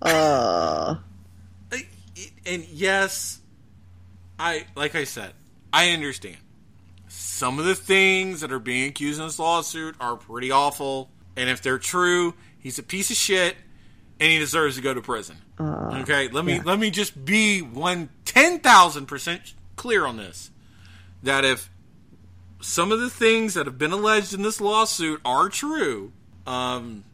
Uh. 0.00 0.94
And 2.46 2.64
yes, 2.68 3.40
I, 4.38 4.64
like 4.76 4.94
I 4.94 5.02
said, 5.02 5.32
I 5.72 5.90
understand. 5.90 6.36
Some 7.08 7.58
of 7.58 7.64
the 7.64 7.74
things 7.74 8.40
that 8.42 8.52
are 8.52 8.60
being 8.60 8.88
accused 8.88 9.18
in 9.18 9.26
this 9.26 9.40
lawsuit 9.40 9.96
are 10.00 10.14
pretty 10.16 10.52
awful. 10.52 11.10
And 11.36 11.50
if 11.50 11.62
they're 11.62 11.78
true, 11.80 12.34
he's 12.60 12.78
a 12.78 12.82
piece 12.84 13.10
of 13.10 13.16
shit 13.16 13.56
and 14.20 14.30
he 14.30 14.38
deserves 14.38 14.76
to 14.76 14.82
go 14.82 14.94
to 14.94 15.02
prison. 15.02 15.36
Uh, 15.58 16.00
Okay, 16.02 16.28
let 16.28 16.44
me 16.44 16.54
yeah. 16.56 16.62
let 16.64 16.78
me 16.78 16.90
just 16.90 17.24
be 17.24 17.60
one 17.60 18.08
ten 18.24 18.60
thousand 18.60 19.06
percent 19.06 19.54
clear 19.76 20.06
on 20.06 20.16
this. 20.16 20.50
That 21.22 21.44
if 21.44 21.70
some 22.60 22.92
of 22.92 23.00
the 23.00 23.10
things 23.10 23.54
that 23.54 23.66
have 23.66 23.78
been 23.78 23.92
alleged 23.92 24.32
in 24.34 24.42
this 24.42 24.60
lawsuit 24.60 25.20
are 25.24 25.48
true, 25.48 26.12
um, 26.46 27.04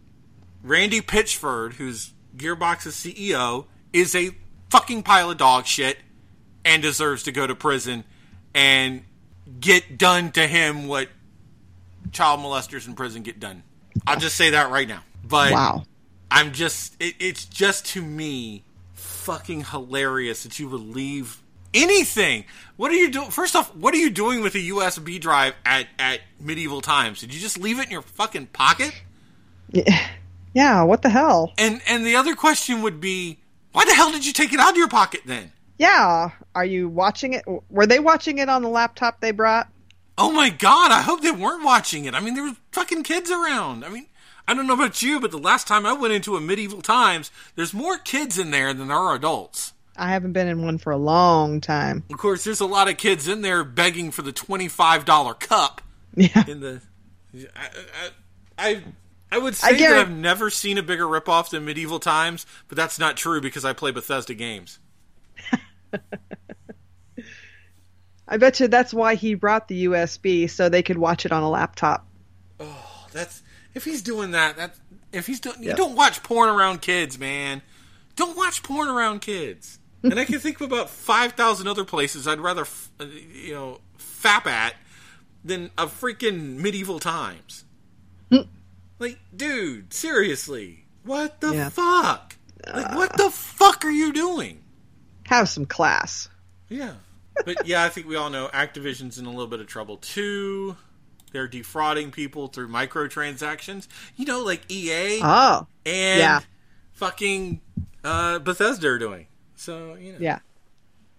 Randy 0.62 1.00
Pitchford, 1.00 1.74
who's 1.74 2.12
Gearbox's 2.36 2.94
CEO, 2.94 3.66
is 3.92 4.14
a 4.14 4.30
fucking 4.70 5.02
pile 5.02 5.30
of 5.30 5.38
dog 5.38 5.66
shit 5.66 5.98
and 6.64 6.82
deserves 6.82 7.22
to 7.24 7.32
go 7.32 7.46
to 7.46 7.54
prison 7.54 8.04
and 8.54 9.04
get 9.60 9.98
done 9.98 10.32
to 10.32 10.46
him 10.46 10.86
what 10.86 11.08
child 12.12 12.40
molesters 12.40 12.86
in 12.86 12.94
prison 12.94 13.22
get 13.22 13.38
done. 13.40 13.62
I'll 14.06 14.18
just 14.18 14.36
say 14.36 14.50
that 14.50 14.70
right 14.70 14.88
now. 14.88 15.02
But 15.22 15.52
Wow. 15.52 15.84
I'm 16.34 16.52
just 16.52 16.96
it, 17.00 17.14
it's 17.20 17.44
just 17.44 17.86
to 17.86 18.02
me 18.02 18.64
fucking 18.94 19.66
hilarious 19.66 20.42
that 20.42 20.58
you 20.58 20.68
would 20.68 20.80
leave 20.80 21.40
anything. 21.72 22.44
What 22.76 22.90
are 22.90 22.96
you 22.96 23.08
doing? 23.08 23.30
First 23.30 23.54
off, 23.54 23.72
what 23.76 23.94
are 23.94 23.98
you 23.98 24.10
doing 24.10 24.42
with 24.42 24.56
a 24.56 24.58
USB 24.58 25.20
drive 25.20 25.54
at 25.64 25.86
at 25.96 26.22
medieval 26.40 26.80
times? 26.80 27.20
Did 27.20 27.32
you 27.32 27.40
just 27.40 27.56
leave 27.58 27.78
it 27.78 27.86
in 27.86 27.92
your 27.92 28.02
fucking 28.02 28.46
pocket? 28.46 28.92
Yeah. 29.70 30.08
Yeah, 30.54 30.82
what 30.82 31.02
the 31.02 31.08
hell? 31.08 31.52
And 31.56 31.80
and 31.86 32.04
the 32.04 32.16
other 32.16 32.34
question 32.34 32.82
would 32.82 33.00
be, 33.00 33.38
why 33.70 33.84
the 33.84 33.94
hell 33.94 34.10
did 34.10 34.26
you 34.26 34.32
take 34.32 34.52
it 34.52 34.58
out 34.58 34.70
of 34.70 34.76
your 34.76 34.88
pocket 34.88 35.20
then? 35.24 35.52
Yeah. 35.78 36.30
Are 36.54 36.64
you 36.64 36.88
watching 36.88 37.34
it? 37.34 37.44
Were 37.70 37.86
they 37.86 38.00
watching 38.00 38.38
it 38.38 38.48
on 38.48 38.62
the 38.62 38.68
laptop 38.68 39.20
they 39.20 39.30
brought? 39.30 39.68
Oh 40.18 40.32
my 40.32 40.50
god, 40.50 40.90
I 40.90 41.02
hope 41.02 41.22
they 41.22 41.30
weren't 41.30 41.64
watching 41.64 42.04
it. 42.04 42.14
I 42.14 42.20
mean, 42.20 42.34
there 42.34 42.44
were 42.44 42.56
fucking 42.72 43.04
kids 43.04 43.30
around. 43.30 43.84
I 43.84 43.88
mean, 43.88 44.06
I 44.46 44.54
don't 44.54 44.66
know 44.66 44.74
about 44.74 45.00
you, 45.02 45.20
but 45.20 45.30
the 45.30 45.38
last 45.38 45.66
time 45.66 45.86
I 45.86 45.92
went 45.94 46.12
into 46.12 46.36
a 46.36 46.40
medieval 46.40 46.82
times, 46.82 47.30
there's 47.56 47.72
more 47.72 47.96
kids 47.98 48.38
in 48.38 48.50
there 48.50 48.74
than 48.74 48.88
there 48.88 48.96
are 48.96 49.14
adults. 49.14 49.72
I 49.96 50.10
haven't 50.10 50.32
been 50.32 50.48
in 50.48 50.62
one 50.64 50.78
for 50.78 50.92
a 50.92 50.96
long 50.98 51.60
time. 51.60 52.02
Of 52.10 52.18
course, 52.18 52.44
there's 52.44 52.60
a 52.60 52.66
lot 52.66 52.88
of 52.88 52.96
kids 52.96 53.28
in 53.28 53.42
there 53.42 53.62
begging 53.64 54.10
for 54.10 54.22
the 54.22 54.32
twenty-five 54.32 55.04
dollar 55.04 55.34
cup 55.34 55.80
Yeah. 56.16 56.44
in 56.48 56.60
the. 56.60 56.82
I, 57.56 57.68
I, 58.58 58.68
I, 58.70 58.82
I 59.32 59.38
would 59.38 59.54
I 59.62 59.72
say 59.72 59.78
that 59.78 59.98
I've 59.98 60.10
never 60.10 60.50
seen 60.50 60.78
a 60.78 60.82
bigger 60.82 61.04
ripoff 61.04 61.50
than 61.50 61.64
medieval 61.64 61.98
times, 62.00 62.44
but 62.68 62.76
that's 62.76 62.98
not 62.98 63.16
true 63.16 63.40
because 63.40 63.64
I 63.64 63.72
play 63.72 63.92
Bethesda 63.92 64.34
games. 64.34 64.78
I 68.26 68.36
bet 68.38 68.58
you 68.58 68.68
that's 68.68 68.94
why 68.94 69.14
he 69.16 69.34
brought 69.34 69.68
the 69.68 69.84
USB 69.86 70.48
so 70.50 70.68
they 70.68 70.82
could 70.82 70.98
watch 70.98 71.26
it 71.26 71.32
on 71.32 71.42
a 71.42 71.50
laptop. 71.50 72.06
Oh, 72.58 73.06
that's 73.12 73.42
if 73.74 73.84
he's 73.84 74.02
doing 74.02 74.32
that. 74.32 74.56
That 74.56 74.74
if 75.12 75.26
he's 75.26 75.40
doing, 75.40 75.62
you 75.62 75.74
don't 75.74 75.94
watch 75.96 76.22
porn 76.22 76.48
around 76.48 76.80
kids, 76.82 77.18
man. 77.18 77.62
Don't 78.16 78.36
watch 78.36 78.62
porn 78.62 78.88
around 78.88 79.20
kids. 79.20 79.78
and 80.02 80.18
I 80.18 80.24
can 80.24 80.38
think 80.38 80.60
of 80.60 80.70
about 80.70 80.90
five 80.90 81.32
thousand 81.32 81.66
other 81.68 81.84
places 81.84 82.26
I'd 82.28 82.40
rather, 82.40 82.62
f- 82.62 82.90
uh, 83.00 83.04
you 83.04 83.54
know, 83.54 83.80
fap 83.98 84.46
at 84.46 84.74
than 85.44 85.70
a 85.78 85.86
freaking 85.86 86.56
medieval 86.56 86.98
times. 87.00 87.64
like, 88.98 89.18
dude, 89.36 89.92
seriously, 89.92 90.84
what 91.02 91.40
the 91.40 91.52
Yeah. 91.52 91.68
fuck? 91.68 92.36
Like, 92.72 92.94
what 92.94 93.16
the 93.16 93.30
fuck 93.30 93.84
are 93.84 93.90
you 93.90 94.12
doing? 94.12 94.62
Have 95.26 95.48
some 95.48 95.66
class. 95.66 96.28
Yeah. 96.68 96.94
But 97.44 97.66
yeah, 97.66 97.82
I 97.82 97.88
think 97.88 98.06
we 98.06 98.16
all 98.16 98.30
know 98.30 98.48
Activision's 98.54 99.18
in 99.18 99.26
a 99.26 99.30
little 99.30 99.46
bit 99.48 99.60
of 99.60 99.66
trouble 99.66 99.96
too. 99.98 100.76
They're 101.34 101.48
defrauding 101.48 102.12
people 102.12 102.46
through 102.46 102.68
microtransactions. 102.68 103.88
You 104.14 104.24
know, 104.24 104.44
like 104.44 104.62
EA 104.70 105.18
Oh, 105.20 105.66
and 105.84 106.20
yeah. 106.20 106.40
fucking 106.92 107.60
uh, 108.04 108.38
Bethesda 108.38 108.86
are 108.88 108.98
doing. 109.00 109.26
So, 109.56 109.96
you 109.96 110.12
know. 110.12 110.18
yeah. 110.20 110.38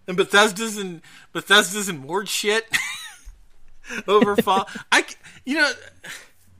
And 0.08 0.16
Bethesda's 0.16 0.78
and 0.78 1.02
Bethesda's 1.34 1.90
and 1.90 2.00
more 2.00 2.26
shit 2.26 2.66
over 4.08 4.36
Fall. 4.42 4.70
I 4.90 5.06
you 5.46 5.56
know, 5.56 5.72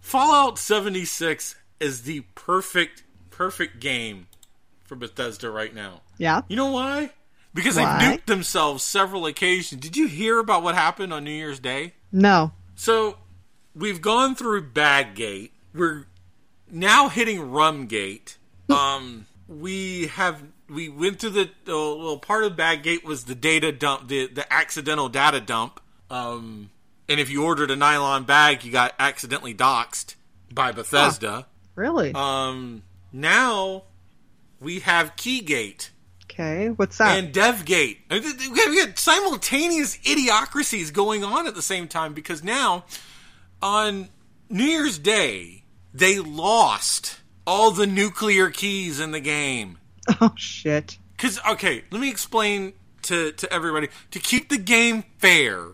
Fallout 0.02 0.60
76 0.60 1.56
is 1.80 2.02
the 2.04 2.22
perfect 2.36 3.04
perfect 3.30 3.80
game 3.80 4.28
for 4.84 4.96
Bethesda 4.98 5.50
right 5.50 5.74
now. 5.74 6.02
Yeah. 6.18 6.42
You 6.50 6.58
know 6.58 6.72
why? 6.72 7.12
Because 7.54 7.78
Why? 7.78 8.00
they've 8.10 8.20
nuked 8.20 8.26
themselves 8.26 8.84
several 8.84 9.26
occasions. 9.26 9.80
Did 9.80 9.96
you 9.96 10.08
hear 10.08 10.40
about 10.40 10.62
what 10.62 10.76
happened 10.76 11.14
on 11.14 11.24
New 11.24 11.32
Year's 11.32 11.60
Day? 11.62 11.94
No. 12.12 12.52
So 12.76 13.16
we've 13.76 14.02
gone 14.02 14.36
through 14.36 14.70
Baggate. 14.72 15.52
We're 15.74 16.08
now 16.72 17.10
hitting 17.10 17.40
Rumgate. 17.40 18.38
Um, 18.70 19.26
we 19.48 20.08
have 20.08 20.42
we 20.70 20.90
went 20.90 21.20
through 21.20 21.30
the 21.32 21.44
uh, 21.68 21.96
well 21.98 22.18
part 22.18 22.44
of 22.44 22.54
Baggate 22.54 23.04
was 23.04 23.26
the 23.26 23.36
data 23.36 23.72
dump, 23.72 24.08
the 24.08 24.28
the 24.28 24.52
accidental 24.52 25.10
data 25.10 25.40
dump. 25.40 25.80
Um, 26.10 26.70
and 27.08 27.20
if 27.20 27.30
you 27.30 27.44
ordered 27.44 27.70
a 27.72 27.76
nylon 27.76 28.24
bag, 28.24 28.64
you 28.64 28.72
got 28.72 28.94
accidentally 28.98 29.54
doxxed 29.54 30.16
by 30.52 30.72
Bethesda. 30.72 31.46
Really? 31.76 32.14
Um, 32.16 32.84
now 33.12 33.84
we 34.60 34.80
have 34.80 35.16
Keygate 35.16 35.90
okay. 36.36 36.70
What's 36.70 36.98
that? 36.98 37.18
and 37.18 37.34
DevGate. 37.34 37.98
And 38.10 38.24
th- 38.24 38.38
th- 38.38 38.50
We 38.70 38.86
got 38.86 38.98
simultaneous 38.98 39.98
idiocracies 40.00 40.92
going 40.92 41.24
on 41.24 41.48
at 41.48 41.56
the 41.56 41.62
same 41.62 41.88
time 41.88 42.14
because 42.14 42.44
now 42.44 42.86
on 43.66 44.10
New 44.48 44.64
Year's 44.64 45.00
Day 45.00 45.64
they 45.92 46.20
lost 46.20 47.18
all 47.48 47.72
the 47.72 47.88
nuclear 47.88 48.52
keys 48.52 49.00
in 49.00 49.12
the 49.12 49.20
game. 49.20 49.80
oh 50.22 50.34
shit. 50.36 51.00
Because 51.18 51.40
okay, 51.50 51.84
let 51.90 52.00
me 52.00 52.10
explain 52.10 52.74
to 53.04 53.32
to 53.32 53.52
everybody 53.52 53.90
to 54.12 54.20
keep 54.20 54.50
the 54.50 54.58
game 54.58 55.04
fair, 55.18 55.70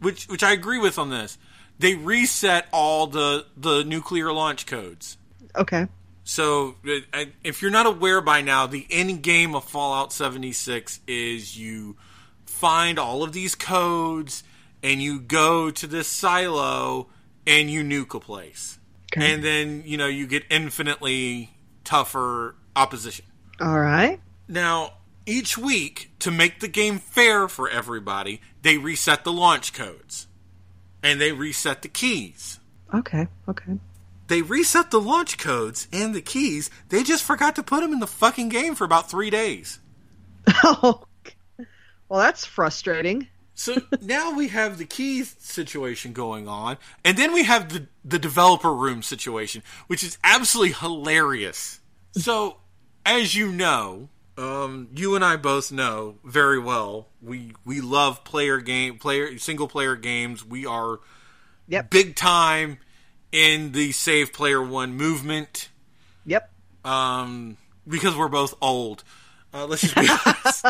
which 0.00 0.26
which 0.26 0.42
I 0.42 0.52
agree 0.52 0.78
with 0.78 0.98
on 0.98 1.10
this. 1.10 1.38
They 1.78 1.94
reset 1.94 2.66
all 2.72 3.06
the 3.06 3.46
the 3.56 3.84
nuclear 3.84 4.32
launch 4.32 4.66
codes. 4.66 5.16
Okay. 5.54 5.86
So, 6.26 6.76
uh, 7.12 7.26
if 7.44 7.60
you're 7.60 7.70
not 7.70 7.84
aware 7.84 8.22
by 8.22 8.40
now, 8.40 8.66
the 8.66 8.86
end 8.90 9.22
game 9.22 9.54
of 9.54 9.64
Fallout 9.64 10.10
76 10.10 11.00
is 11.06 11.58
you 11.58 11.96
find 12.46 12.98
all 12.98 13.22
of 13.22 13.34
these 13.34 13.54
codes 13.54 14.42
and 14.84 15.02
you 15.02 15.18
go 15.20 15.70
to 15.72 15.86
this 15.88 16.06
silo 16.06 17.08
and 17.46 17.68
you 17.70 17.82
nuke 17.82 18.14
a 18.14 18.20
place. 18.20 18.78
Okay. 19.12 19.32
And 19.32 19.42
then, 19.42 19.82
you 19.86 19.96
know, 19.96 20.06
you 20.06 20.26
get 20.28 20.44
infinitely 20.50 21.50
tougher 21.82 22.54
opposition. 22.76 23.24
All 23.60 23.80
right. 23.80 24.20
Now, 24.46 24.94
each 25.26 25.56
week, 25.56 26.10
to 26.20 26.30
make 26.30 26.60
the 26.60 26.68
game 26.68 26.98
fair 26.98 27.48
for 27.48 27.68
everybody, 27.68 28.40
they 28.62 28.76
reset 28.78 29.24
the 29.24 29.32
launch 29.32 29.72
codes 29.72 30.26
and 31.02 31.20
they 31.20 31.32
reset 31.32 31.82
the 31.82 31.88
keys 31.88 32.58
Okay. 32.92 33.26
Okay. 33.48 33.78
they 34.28 34.42
reset 34.42 34.90
the 34.90 35.00
launch 35.00 35.38
codes 35.38 35.88
and 35.92 36.14
the 36.14 36.20
keys. 36.22 36.70
They 36.90 37.02
just 37.02 37.24
forgot 37.24 37.56
to 37.56 37.62
put 37.62 37.80
them 37.80 37.92
in 37.92 38.00
the 38.00 38.06
fucking 38.06 38.48
game 38.50 38.74
for 38.74 38.84
about 38.84 39.10
three 39.10 39.30
days. 39.30 39.80
Oh. 40.62 41.04
Well, 42.08 42.20
that's 42.20 42.44
frustrating. 42.44 43.26
So 43.54 43.76
now 44.02 44.34
we 44.34 44.48
have 44.48 44.78
the 44.78 44.84
keys 44.84 45.36
situation 45.38 46.12
going 46.12 46.48
on, 46.48 46.76
and 47.04 47.16
then 47.16 47.32
we 47.32 47.44
have 47.44 47.72
the 47.72 47.86
the 48.04 48.18
developer 48.18 48.74
room 48.74 49.02
situation, 49.02 49.62
which 49.86 50.02
is 50.02 50.18
absolutely 50.24 50.72
hilarious. 50.74 51.80
So, 52.12 52.58
as 53.06 53.34
you 53.34 53.52
know, 53.52 54.08
um, 54.36 54.88
you 54.96 55.14
and 55.14 55.24
I 55.24 55.36
both 55.36 55.70
know 55.70 56.16
very 56.24 56.58
well. 56.58 57.08
We 57.22 57.52
we 57.64 57.80
love 57.80 58.24
player 58.24 58.58
game 58.60 58.98
player 58.98 59.38
single 59.38 59.68
player 59.68 59.94
games. 59.96 60.44
We 60.44 60.66
are 60.66 60.98
Yep. 61.68 61.90
big 61.90 62.14
time 62.16 62.78
in 63.32 63.72
the 63.72 63.92
save 63.92 64.32
player 64.32 64.62
one 64.62 64.94
movement. 64.94 65.68
Yep. 66.26 66.50
um, 66.84 67.56
because 67.86 68.16
we're 68.16 68.28
both 68.28 68.54
old. 68.60 69.04
Uh, 69.54 69.66
let's 69.66 69.82
just 69.82 69.94
be 69.94 70.08
honest. 70.26 70.66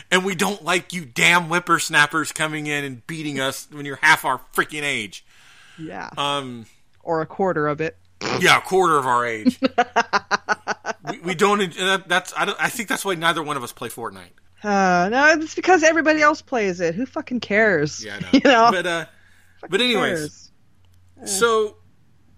and 0.10 0.24
we 0.24 0.34
don't 0.34 0.64
like 0.64 0.92
you 0.94 1.04
damn 1.04 1.44
whippersnappers 1.44 2.32
coming 2.32 2.66
in 2.66 2.84
and 2.84 3.06
beating 3.06 3.38
us 3.38 3.68
when 3.70 3.84
you're 3.84 3.98
half 4.02 4.24
our 4.24 4.40
freaking 4.54 4.82
age. 4.82 5.24
Yeah. 5.78 6.08
Um, 6.16 6.64
or 7.02 7.20
a 7.20 7.26
quarter 7.26 7.66
of 7.68 7.80
it. 7.82 7.96
yeah, 8.40 8.58
a 8.58 8.60
quarter 8.62 8.96
of 8.96 9.06
our 9.06 9.26
age. 9.26 9.58
we, 11.10 11.18
we 11.20 11.34
don't. 11.34 11.58
that- 11.76 12.08
That's. 12.08 12.32
I, 12.36 12.44
don't, 12.46 12.56
I 12.60 12.68
think 12.68 12.88
that's 12.88 13.04
why 13.04 13.14
neither 13.14 13.42
one 13.42 13.56
of 13.56 13.62
us 13.64 13.72
play 13.72 13.88
Fortnite. 13.88 14.30
Uh, 14.62 15.08
no, 15.10 15.26
it's 15.40 15.54
because 15.56 15.82
everybody 15.82 16.22
else 16.22 16.40
plays 16.40 16.80
it. 16.80 16.94
Who 16.94 17.04
fucking 17.04 17.40
cares? 17.40 18.02
Yeah, 18.04 18.16
I 18.16 18.20
know. 18.22 18.28
You 18.32 18.40
know. 18.44 18.68
But 18.70 18.86
uh, 18.86 19.04
but 19.68 19.80
anyways? 19.80 20.50
So 21.26 21.76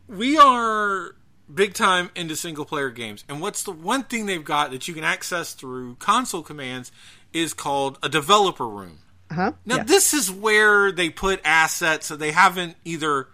we 0.09 0.39
are 0.39 1.14
big 1.53 1.75
time 1.75 2.11
into 2.15 2.37
single 2.37 2.65
player 2.65 2.91
games. 2.91 3.25
And 3.29 3.41
what's 3.41 3.63
the 3.63 3.73
one 3.73 4.05
thing 4.05 4.27
they've 4.27 4.45
got 4.45 4.71
that 4.71 4.89
you 4.89 4.95
can 4.95 5.05
access 5.05 5.55
through 5.55 5.97
console 5.97 6.43
commands 6.43 6.91
is 7.33 7.53
called 7.53 7.99
a 8.03 8.09
developer 8.09 8.67
room. 8.67 8.99
Uh-huh. 9.31 9.53
Now 9.65 9.77
yeah. 9.77 9.85
this 9.85 10.15
is 10.15 10.31
where 10.31 10.93
they 10.93 11.11
put 11.11 11.41
assets 11.45 12.09
that 12.09 12.19
they 12.19 12.33
haven't 12.33 12.77
either 12.85 13.29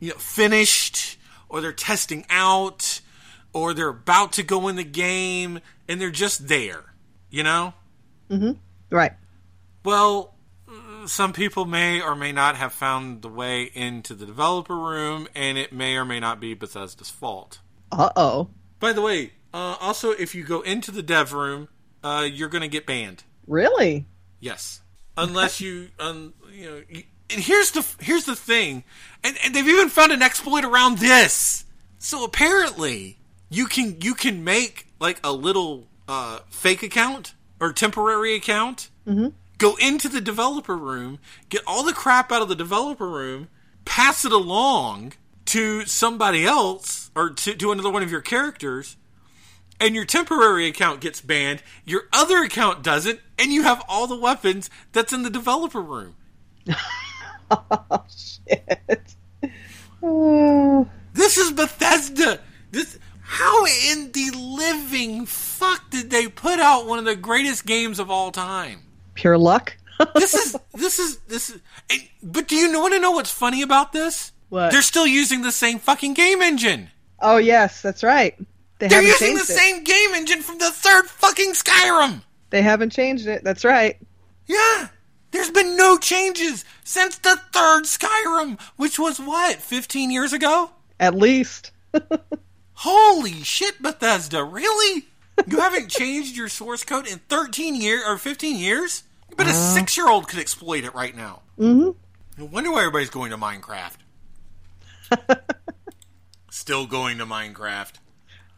you 0.00 0.10
know 0.10 0.16
finished 0.16 1.18
or 1.48 1.60
they're 1.60 1.72
testing 1.72 2.24
out 2.28 3.00
or 3.52 3.74
they're 3.74 3.88
about 3.88 4.32
to 4.32 4.42
go 4.42 4.68
in 4.68 4.76
the 4.76 4.84
game 4.84 5.60
and 5.88 6.00
they're 6.00 6.10
just 6.10 6.48
there, 6.48 6.94
you 7.30 7.42
know? 7.42 7.74
Right. 8.90 9.12
Well, 9.84 10.31
some 11.06 11.32
people 11.32 11.64
may 11.64 12.00
or 12.00 12.14
may 12.14 12.32
not 12.32 12.56
have 12.56 12.72
found 12.72 13.22
the 13.22 13.28
way 13.28 13.70
into 13.74 14.14
the 14.14 14.26
developer 14.26 14.76
room, 14.76 15.28
and 15.34 15.58
it 15.58 15.72
may 15.72 15.96
or 15.96 16.04
may 16.04 16.20
not 16.20 16.40
be 16.40 16.54
Bethesda's 16.54 17.10
fault. 17.10 17.60
Uh 17.90 18.10
oh. 18.16 18.48
By 18.80 18.92
the 18.92 19.02
way, 19.02 19.32
uh, 19.54 19.76
also 19.80 20.10
if 20.10 20.34
you 20.34 20.44
go 20.44 20.60
into 20.60 20.90
the 20.90 21.02
dev 21.02 21.32
room, 21.32 21.68
uh, 22.02 22.26
you're 22.30 22.48
going 22.48 22.62
to 22.62 22.68
get 22.68 22.86
banned. 22.86 23.24
Really? 23.46 24.06
Yes, 24.40 24.80
unless 25.16 25.60
you, 25.60 25.88
um, 25.98 26.34
you 26.52 26.64
know. 26.70 26.82
You, 26.88 27.02
and 27.30 27.40
here's 27.40 27.70
the 27.70 27.86
here's 28.00 28.24
the 28.24 28.36
thing, 28.36 28.84
and, 29.24 29.36
and 29.44 29.54
they've 29.54 29.66
even 29.66 29.88
found 29.88 30.12
an 30.12 30.22
exploit 30.22 30.64
around 30.64 30.98
this. 30.98 31.64
So 31.98 32.24
apparently, 32.24 33.18
you 33.48 33.66
can 33.66 34.00
you 34.00 34.14
can 34.14 34.44
make 34.44 34.88
like 35.00 35.20
a 35.24 35.32
little 35.32 35.86
uh, 36.08 36.40
fake 36.50 36.82
account 36.82 37.34
or 37.60 37.72
temporary 37.72 38.34
account. 38.34 38.90
Mm-hmm. 39.06 39.28
Go 39.62 39.76
into 39.76 40.08
the 40.08 40.20
developer 40.20 40.76
room, 40.76 41.20
get 41.48 41.62
all 41.68 41.84
the 41.84 41.92
crap 41.92 42.32
out 42.32 42.42
of 42.42 42.48
the 42.48 42.56
developer 42.56 43.08
room, 43.08 43.46
pass 43.84 44.24
it 44.24 44.32
along 44.32 45.12
to 45.44 45.86
somebody 45.86 46.44
else 46.44 47.12
or 47.14 47.30
to, 47.30 47.54
to 47.54 47.70
another 47.70 47.92
one 47.92 48.02
of 48.02 48.10
your 48.10 48.22
characters, 48.22 48.96
and 49.78 49.94
your 49.94 50.04
temporary 50.04 50.66
account 50.66 51.00
gets 51.00 51.20
banned, 51.20 51.62
your 51.84 52.08
other 52.12 52.38
account 52.38 52.82
doesn't, 52.82 53.20
and 53.38 53.52
you 53.52 53.62
have 53.62 53.84
all 53.88 54.08
the 54.08 54.18
weapons 54.18 54.68
that's 54.90 55.12
in 55.12 55.22
the 55.22 55.30
developer 55.30 55.80
room. 55.80 56.16
oh 57.52 58.04
shit. 58.08 59.14
Oh. 60.02 60.90
This 61.12 61.38
is 61.38 61.52
Bethesda. 61.52 62.40
This 62.72 62.98
how 63.20 63.64
in 63.66 64.10
the 64.10 64.32
living 64.36 65.24
fuck 65.24 65.88
did 65.90 66.10
they 66.10 66.26
put 66.26 66.58
out 66.58 66.88
one 66.88 66.98
of 66.98 67.04
the 67.04 67.14
greatest 67.14 67.64
games 67.64 68.00
of 68.00 68.10
all 68.10 68.32
time? 68.32 68.80
Pure 69.14 69.38
luck. 69.38 69.76
This 70.16 70.34
is 70.34 70.56
this 70.74 70.98
is 70.98 71.18
this 71.28 71.50
is. 71.50 71.60
But 72.24 72.48
do 72.48 72.56
you 72.56 72.72
want 72.80 72.92
to 72.92 72.98
know 72.98 73.12
what's 73.12 73.30
funny 73.30 73.62
about 73.62 73.92
this? 73.92 74.32
What? 74.48 74.72
They're 74.72 74.82
still 74.82 75.06
using 75.06 75.42
the 75.42 75.52
same 75.52 75.78
fucking 75.78 76.14
game 76.14 76.42
engine. 76.42 76.90
oh 77.20 77.36
yes, 77.36 77.80
that's 77.82 78.02
right. 78.02 78.34
They 78.80 78.88
They're 78.88 79.02
using 79.02 79.34
the 79.34 79.42
it. 79.42 79.46
same 79.46 79.84
game 79.84 80.10
engine 80.14 80.42
from 80.42 80.58
the 80.58 80.72
third 80.72 81.06
fucking 81.06 81.52
Skyrim. 81.52 82.22
They 82.50 82.62
haven't 82.62 82.90
changed 82.90 83.28
it. 83.28 83.44
That's 83.44 83.64
right. 83.64 83.96
Yeah. 84.46 84.88
There's 85.30 85.50
been 85.50 85.76
no 85.76 85.98
changes 85.98 86.64
since 86.82 87.16
the 87.18 87.36
third 87.52 87.84
Skyrim, 87.84 88.60
which 88.76 88.98
was 88.98 89.20
what, 89.20 89.56
15 89.62 90.10
years 90.10 90.32
ago? 90.32 90.70
At 90.98 91.14
least. 91.14 91.70
Holy 92.74 93.42
shit, 93.44 93.80
Bethesda, 93.80 94.42
really? 94.44 95.06
You 95.46 95.60
haven't 95.60 95.88
changed 95.88 96.36
your 96.36 96.48
source 96.48 96.84
code 96.84 97.06
in 97.06 97.18
13 97.28 97.74
years 97.74 98.02
or 98.06 98.18
15 98.18 98.56
years? 98.58 99.02
But 99.36 99.46
a 99.46 99.52
six 99.52 99.96
year 99.96 100.08
old 100.08 100.28
could 100.28 100.38
exploit 100.38 100.84
it 100.84 100.94
right 100.94 101.16
now. 101.16 101.40
Mm-hmm. 101.58 101.90
No 102.40 102.44
wonder 102.46 102.70
why 102.70 102.80
everybody's 102.80 103.10
going 103.10 103.30
to 103.30 103.38
Minecraft. 103.38 103.96
Still 106.50 106.86
going 106.86 107.18
to 107.18 107.26
Minecraft. 107.26 107.92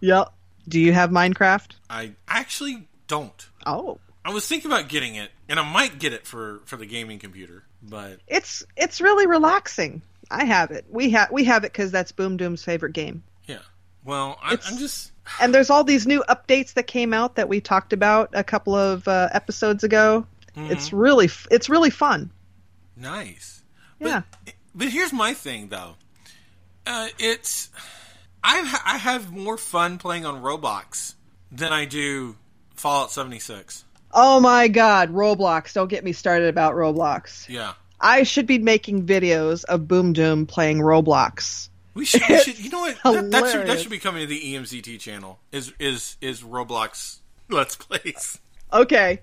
Yep. 0.01 0.33
Do 0.69 0.81
you 0.81 0.93
have 0.93 1.11
Minecraft? 1.11 1.73
I 1.89 2.13
actually 2.27 2.89
don't. 3.07 3.49
Oh. 3.67 3.99
I 4.25 4.33
was 4.33 4.47
thinking 4.47 4.71
about 4.71 4.89
getting 4.89 5.15
it, 5.17 5.31
and 5.49 5.61
I 5.61 5.71
might 5.71 5.99
get 5.99 6.13
it 6.13 6.27
for, 6.27 6.61
for 6.65 6.77
the 6.77 6.87
gaming 6.87 7.19
computer, 7.19 7.63
but 7.83 8.21
It's 8.27 8.63
it's 8.77 9.01
really 9.03 9.27
relaxing. 9.27 10.01
I 10.31 10.45
have 10.45 10.71
it. 10.71 10.87
We 10.89 11.11
have 11.11 11.31
we 11.31 11.45
have 11.45 11.65
it 11.65 11.73
because 11.73 11.93
that's 11.93 12.11
Boom 12.13 12.39
Doom's 12.39 12.65
favorite 12.65 12.95
game. 12.95 13.23
yeah. 13.47 13.59
Well, 14.05 14.39
I, 14.43 14.55
It's- 14.55 14.71
I'm 14.71 14.79
just. 14.79 15.13
And 15.45 15.55
there's 15.55 15.69
all 15.69 15.85
these 15.85 16.07
new 16.07 16.25
updates 16.27 16.73
that 16.73 16.87
came 16.87 17.13
out 17.13 17.37
that 17.37 17.51
we 17.51 17.61
talked 17.61 17.93
about 17.93 18.31
a 18.33 18.43
couple 18.43 18.75
of 18.75 19.07
uh, 19.07 19.29
episodes 19.31 19.85
ago. 19.85 20.27
It's 20.57 20.91
really 20.91 21.29
it's 21.51 21.69
really 21.69 21.91
fun. 21.91 22.31
Nice. 22.97 23.63
Yeah. 23.99 24.23
But, 24.45 24.55
but 24.75 24.89
here's 24.89 25.13
my 25.13 25.35
thing, 25.35 25.69
though. 25.69 25.97
Uh, 26.87 27.09
it's 27.19 27.69
I 28.43 28.61
I 28.87 28.97
have 28.97 29.33
more 29.33 29.59
fun 29.59 29.99
playing 29.99 30.25
on 30.25 30.43
Roblox 30.43 31.15
than 31.53 31.73
I 31.73 31.85
do 31.85 32.37
Fallout 32.75 33.11
76. 33.11 33.85
Oh 34.13 34.41
my 34.41 34.69
god, 34.69 35.13
Roblox! 35.13 35.75
Don't 35.75 35.89
get 35.89 36.05
me 36.05 36.13
started 36.13 36.49
about 36.49 36.75
Roblox. 36.75 37.49
Yeah, 37.51 37.75
I 38.01 38.23
should 38.23 38.47
be 38.47 38.59
making 38.59 39.07
videos 39.07 39.65
of 39.65 39.89
Boom 39.89 40.15
Doom 40.15 40.47
playing 40.47 40.79
Roblox. 40.79 41.69
We 41.95 42.05
should. 42.05 42.23
We 42.29 42.39
should 42.39 42.59
you 42.59 42.71
know 42.71 42.81
what? 42.81 42.97
That, 43.05 43.31
that 43.31 43.51
should 43.51 43.67
that 43.67 43.81
should 43.81 43.91
be 43.91 43.99
coming 43.99 44.23
to 44.23 44.27
the 44.27 44.55
EMZT 44.55 44.99
channel. 45.01 45.39
Is 45.53 45.73
is 45.79 46.17
is 46.21 46.43
Roblox 46.43 47.19
Let's 47.49 47.77
Plays? 47.77 48.39
Okay, 48.73 49.23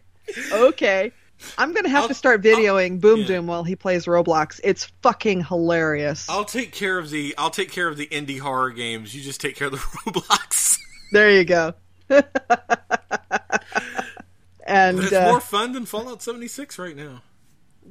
okay. 0.51 1.11
I'm 1.57 1.73
gonna 1.73 1.89
have 1.89 2.03
I'll- 2.03 2.07
to 2.07 2.13
start 2.13 2.41
videoing 2.41 3.01
Boom 3.01 3.21
yeah. 3.21 3.27
Doom 3.27 3.47
while 3.47 3.63
he 3.63 3.75
plays 3.75 4.05
Roblox. 4.05 4.59
It's 4.63 4.85
fucking 5.01 5.45
hilarious. 5.45 6.29
I'll 6.29 6.45
take 6.45 6.71
care 6.71 6.97
of 6.97 7.09
the 7.09 7.35
I'll 7.37 7.49
take 7.49 7.71
care 7.71 7.87
of 7.87 7.97
the 7.97 8.07
indie 8.07 8.39
horror 8.39 8.69
games. 8.69 9.13
You 9.15 9.21
just 9.21 9.41
take 9.41 9.55
care 9.55 9.67
of 9.67 9.73
the 9.73 9.77
Roblox. 10.05 10.77
There 11.11 11.31
you 11.31 11.43
go. 11.43 11.73
and 14.65 14.99
it's 14.99 15.13
uh, 15.13 15.27
more 15.29 15.41
fun 15.41 15.73
than 15.73 15.85
Fallout 15.85 16.21
76 16.21 16.77
right 16.77 16.95
now. 16.95 17.21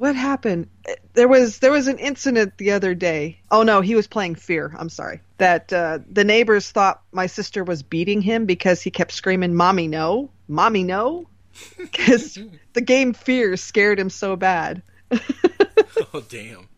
What 0.00 0.16
happened? 0.16 0.66
There 1.12 1.28
was 1.28 1.58
there 1.58 1.70
was 1.70 1.86
an 1.86 1.98
incident 1.98 2.56
the 2.56 2.70
other 2.70 2.94
day. 2.94 3.38
Oh 3.50 3.64
no, 3.64 3.82
he 3.82 3.94
was 3.94 4.06
playing 4.06 4.36
Fear. 4.36 4.74
I'm 4.78 4.88
sorry. 4.88 5.20
That 5.36 5.70
uh, 5.74 5.98
the 6.10 6.24
neighbors 6.24 6.70
thought 6.70 7.02
my 7.12 7.26
sister 7.26 7.62
was 7.62 7.82
beating 7.82 8.22
him 8.22 8.46
because 8.46 8.80
he 8.80 8.90
kept 8.90 9.12
screaming, 9.12 9.54
"Mommy, 9.54 9.88
no, 9.88 10.30
mommy, 10.48 10.84
no," 10.84 11.28
because 11.76 12.38
the 12.72 12.80
game 12.80 13.12
Fear 13.12 13.58
scared 13.58 14.00
him 14.00 14.08
so 14.10 14.36
bad. 14.36 14.82
Oh 16.14 16.22
damn. 16.28 16.68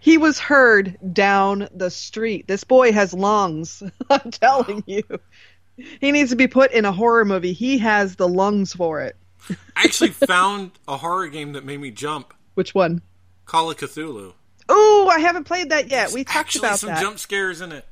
He 0.00 0.18
was 0.18 0.38
heard 0.38 0.98
down 1.12 1.68
the 1.72 1.90
street. 1.90 2.48
This 2.48 2.64
boy 2.64 2.92
has 2.92 3.14
lungs. 3.14 3.82
I'm 4.10 4.30
telling 4.30 4.82
you. 4.86 5.02
He 5.76 6.12
needs 6.12 6.30
to 6.30 6.36
be 6.36 6.48
put 6.48 6.72
in 6.72 6.84
a 6.84 6.92
horror 6.92 7.24
movie. 7.24 7.52
He 7.52 7.78
has 7.78 8.16
the 8.16 8.28
lungs 8.28 8.72
for 8.72 9.02
it. 9.02 9.16
I 9.76 9.84
actually 9.84 10.10
found 10.10 10.72
a 10.86 10.96
horror 10.96 11.28
game 11.28 11.52
that 11.52 11.64
made 11.64 11.80
me 11.80 11.90
jump. 11.90 12.34
Which 12.54 12.74
one? 12.74 13.02
Call 13.46 13.70
of 13.70 13.76
Cthulhu. 13.78 14.34
Oh, 14.68 15.10
I 15.12 15.18
haven't 15.20 15.44
played 15.44 15.70
that 15.70 15.90
yet. 15.90 16.12
We 16.12 16.24
talked 16.24 16.36
Actually, 16.36 16.68
about 16.68 16.78
some 16.78 16.88
that. 16.90 17.02
jump 17.02 17.18
scares 17.18 17.60
in 17.60 17.72
it. 17.72 17.84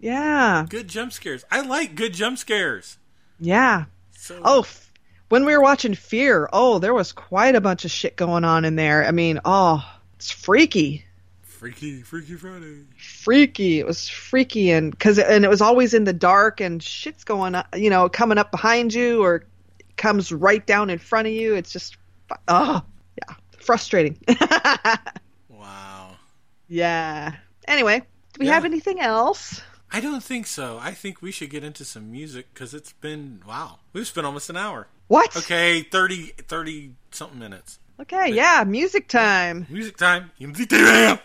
Yeah, 0.00 0.64
Good 0.68 0.88
jump 0.88 1.12
scares. 1.12 1.44
I 1.50 1.60
like 1.62 1.94
good 1.96 2.14
jump 2.14 2.38
scares. 2.38 2.98
yeah. 3.40 3.84
So, 4.16 4.40
Oh, 4.44 4.60
f- 4.60 4.92
when 5.28 5.44
we 5.44 5.52
were 5.56 5.62
watching 5.62 5.94
Fear, 5.94 6.48
oh, 6.52 6.78
there 6.78 6.94
was 6.94 7.12
quite 7.12 7.54
a 7.54 7.60
bunch 7.60 7.84
of 7.84 7.90
shit 7.90 8.16
going 8.16 8.44
on 8.44 8.64
in 8.64 8.76
there. 8.76 9.04
I 9.06 9.10
mean, 9.12 9.40
oh, 9.44 9.84
it's 10.16 10.30
freaky, 10.30 11.04
freaky, 11.42 12.02
freaky 12.02 12.34
Friday. 12.34 12.84
freaky. 12.96 13.78
It 13.80 13.86
was 13.86 14.08
freaky, 14.08 14.70
and 14.70 14.90
because 14.90 15.18
and 15.18 15.44
it 15.44 15.48
was 15.48 15.60
always 15.60 15.94
in 15.94 16.04
the 16.04 16.12
dark, 16.12 16.60
and 16.60 16.82
shit's 16.82 17.24
going 17.24 17.54
you 17.76 17.90
know, 17.90 18.08
coming 18.08 18.38
up 18.38 18.50
behind 18.50 18.92
you 18.94 19.22
or 19.22 19.44
comes 19.98 20.32
right 20.32 20.64
down 20.66 20.88
in 20.88 20.98
front 20.98 21.26
of 21.28 21.34
you. 21.34 21.54
It's 21.54 21.70
just, 21.72 21.96
oh, 22.48 22.80
yeah, 23.28 23.34
frustrating. 23.58 24.18
Wow. 25.48 26.16
yeah. 26.68 27.34
Anyway, 27.66 27.98
do 28.00 28.38
we 28.40 28.46
Yeah. 28.46 28.54
have 28.54 28.64
anything 28.64 29.00
else? 29.00 29.60
I 29.90 30.00
don't 30.00 30.22
think 30.22 30.46
so. 30.46 30.78
I 30.80 30.92
think 30.92 31.22
we 31.22 31.32
should 31.32 31.50
get 31.50 31.64
into 31.64 31.84
some 31.84 32.10
music 32.12 32.52
because 32.52 32.74
it's 32.74 32.92
been 32.92 33.42
wow. 33.46 33.78
We've 33.92 34.06
spent 34.06 34.26
almost 34.26 34.50
an 34.50 34.56
hour. 34.56 34.86
What? 35.08 35.34
Okay, 35.36 35.82
30, 35.82 36.32
30 36.46 36.94
something 37.10 37.38
minutes. 37.38 37.78
Okay, 38.00 38.32
yeah, 38.32 38.64
music 38.66 39.08
time. 39.08 39.66
Music 39.70 39.96
time. 39.96 40.30
MZT. 40.40 40.70
has 40.76 41.18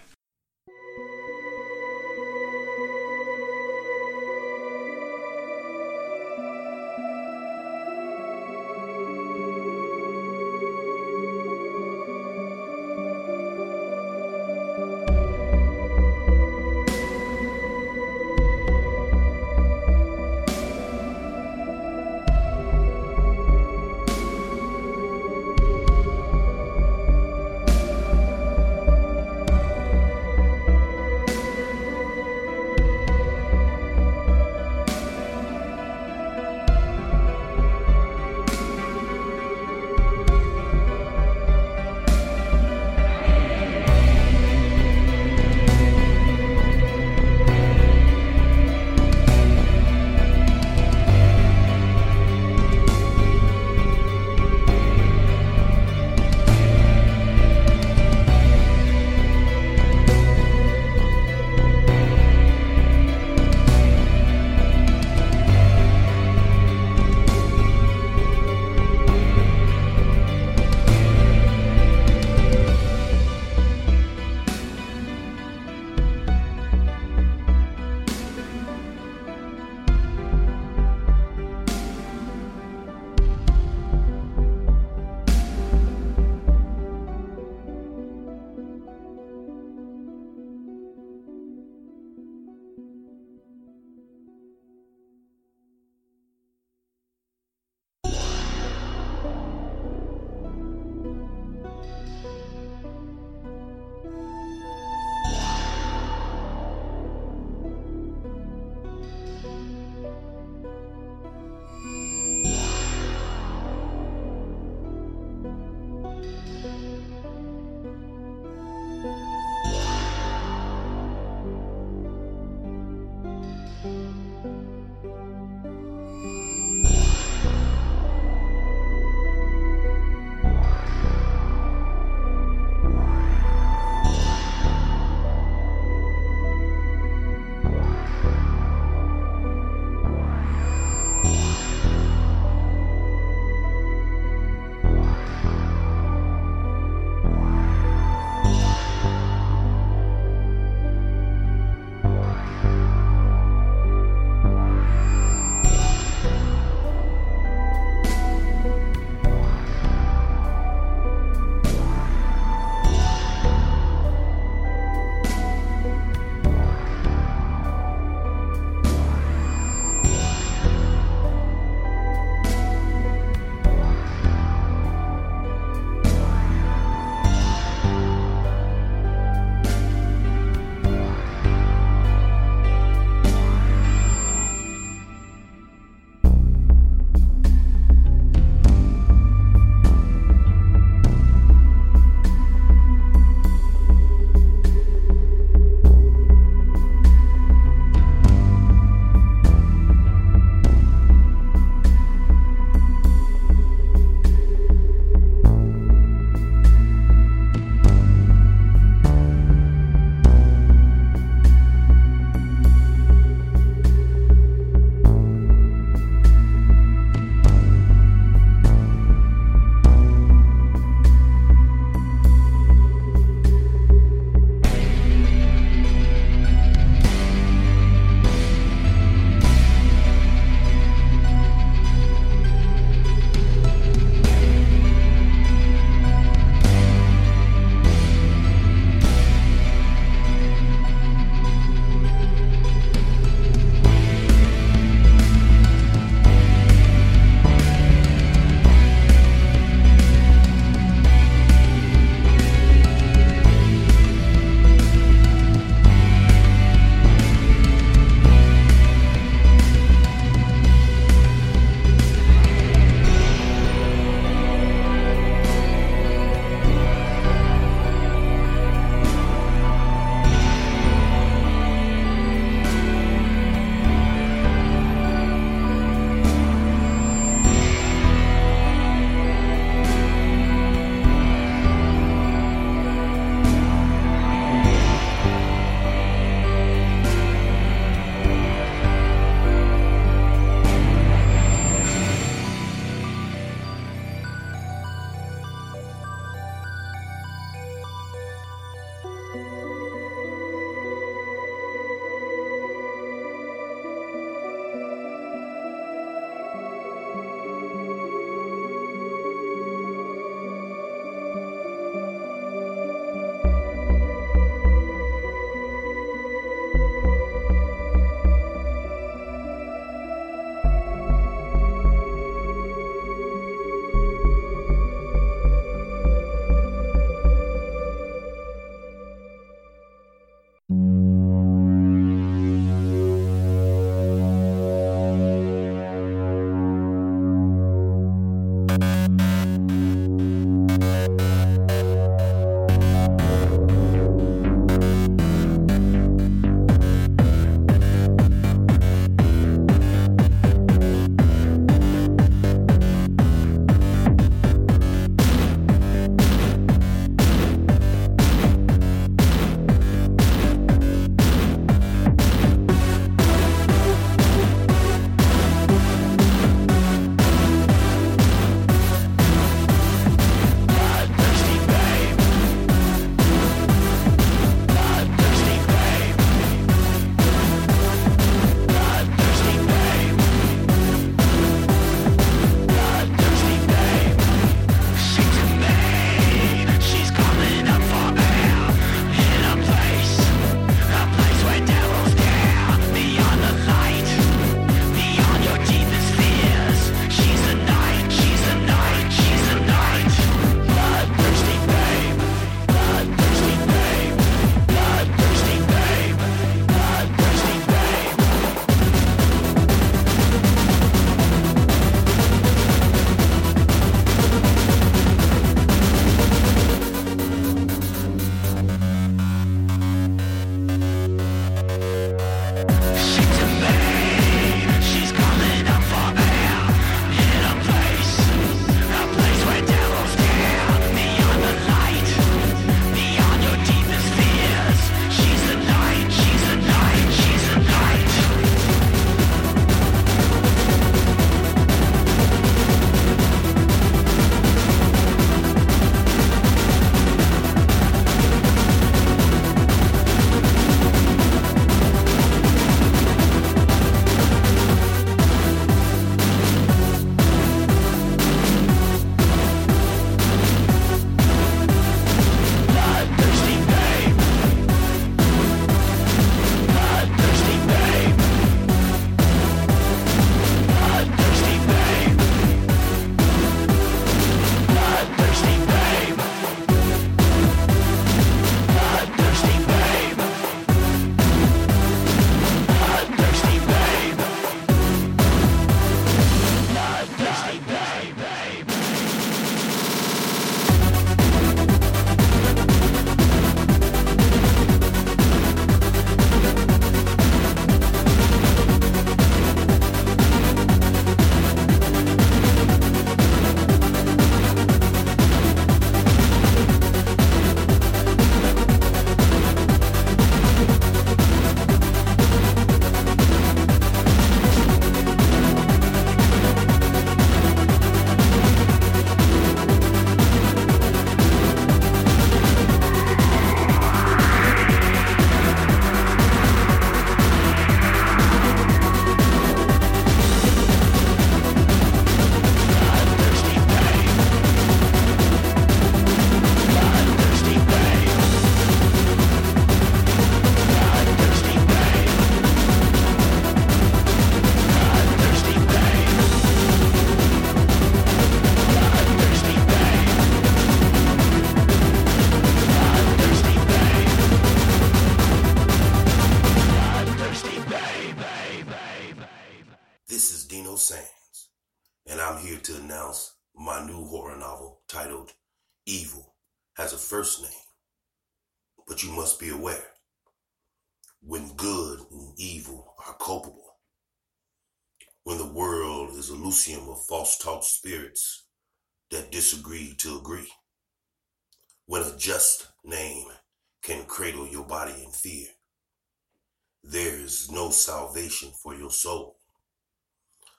soul. 588.93 589.37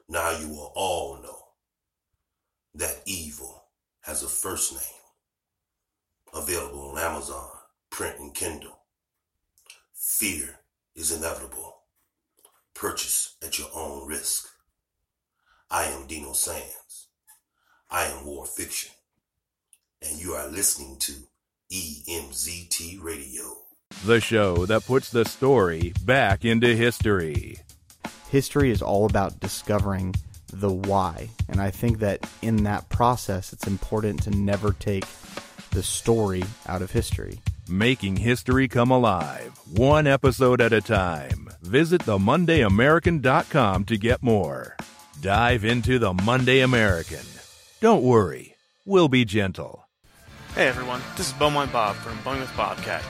Now 0.09 0.39
you 0.39 0.49
will 0.49 0.73
all 0.75 1.21
know 1.23 1.45
that 2.75 3.03
evil 3.07 3.65
has 4.03 4.23
a 4.23 4.29
first 4.29 4.73
name. 4.73 4.83
Available 6.35 6.91
on 6.91 6.99
Amazon, 6.99 7.49
print, 7.91 8.19
and 8.19 8.35
Kindle. 8.35 8.79
Fear 9.95 10.59
is 10.95 11.13
inevitable. 11.13 11.77
Purchase 12.75 13.37
at 13.43 13.59
your 13.59 13.69
own 13.75 14.07
risk. 14.07 14.49
I 15.71 15.85
am 15.85 16.07
Dino 16.07 16.33
Sands. 16.33 17.09
I 17.91 18.07
am 18.07 18.27
War 18.27 18.47
Fiction. 18.47 18.93
And 20.03 20.21
you 20.21 20.33
are 20.33 20.49
listening 20.49 20.99
to 20.99 21.13
EMZT 21.73 23.03
Radio. 23.03 23.45
The 24.05 24.21
show 24.21 24.67
that 24.67 24.85
puts 24.85 25.11
the 25.11 25.25
story 25.25 25.95
back 26.05 26.45
into 26.45 26.75
history. 26.75 27.59
History 28.35 28.73
is 28.73 28.83
all 28.83 29.07
about 29.07 29.39
discovering 29.39 30.13
the 30.53 30.73
why. 30.73 31.29
And 31.49 31.61
I 31.61 31.71
think 31.71 32.01
that 32.01 32.29
in 32.43 32.65
that 32.65 32.89
process, 32.89 33.53
it's 33.53 33.69
important 33.69 34.25
to 34.25 34.31
never 34.31 34.73
take 34.73 35.05
the 35.71 35.85
story 35.85 36.43
out 36.67 36.83
of 36.83 36.91
history. 36.91 37.39
Making 37.69 38.17
history 38.17 38.67
come 38.67 38.91
alive, 38.91 39.57
one 39.77 40.09
episode 40.09 40.61
at 40.61 40.73
a 40.73 40.81
time. 40.81 41.49
Visit 41.63 42.01
theMondayAmerican.com 42.01 43.85
to 43.85 43.97
get 43.97 44.21
more. 44.21 44.77
Dive 45.21 45.65
into 45.65 46.01
the 46.01 46.13
Monday 46.13 46.59
American. 46.59 47.25
Don't 47.81 48.03
worry, 48.03 48.57
we'll 48.85 49.07
be 49.07 49.25
gentle. 49.25 49.87
Hey 50.57 50.67
everyone, 50.67 51.03
this 51.17 51.29
is 51.29 51.35
Bumwine 51.35 51.71
Bob 51.73 51.95
from 51.95 52.19
Bowling 52.25 52.41
with 52.41 52.57
Bobcat. 52.57 53.05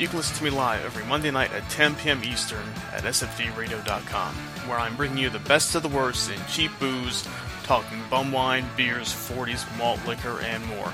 You 0.00 0.08
can 0.08 0.16
listen 0.16 0.34
to 0.38 0.44
me 0.44 0.48
live 0.48 0.82
every 0.82 1.04
Monday 1.04 1.30
night 1.30 1.52
at 1.52 1.68
10 1.68 1.94
p.m. 1.96 2.24
Eastern 2.24 2.66
at 2.90 3.02
sfdradio.com, 3.02 4.34
where 4.66 4.78
I'm 4.78 4.96
bringing 4.96 5.18
you 5.18 5.28
the 5.28 5.40
best 5.40 5.74
of 5.74 5.82
the 5.82 5.90
worst 5.90 6.30
in 6.30 6.40
cheap 6.48 6.70
booze, 6.80 7.28
talking 7.64 7.98
bum 8.08 8.32
wine, 8.32 8.64
beers, 8.78 9.08
40s, 9.08 9.66
malt 9.76 10.00
liquor, 10.06 10.40
and 10.40 10.64
more. 10.64 10.90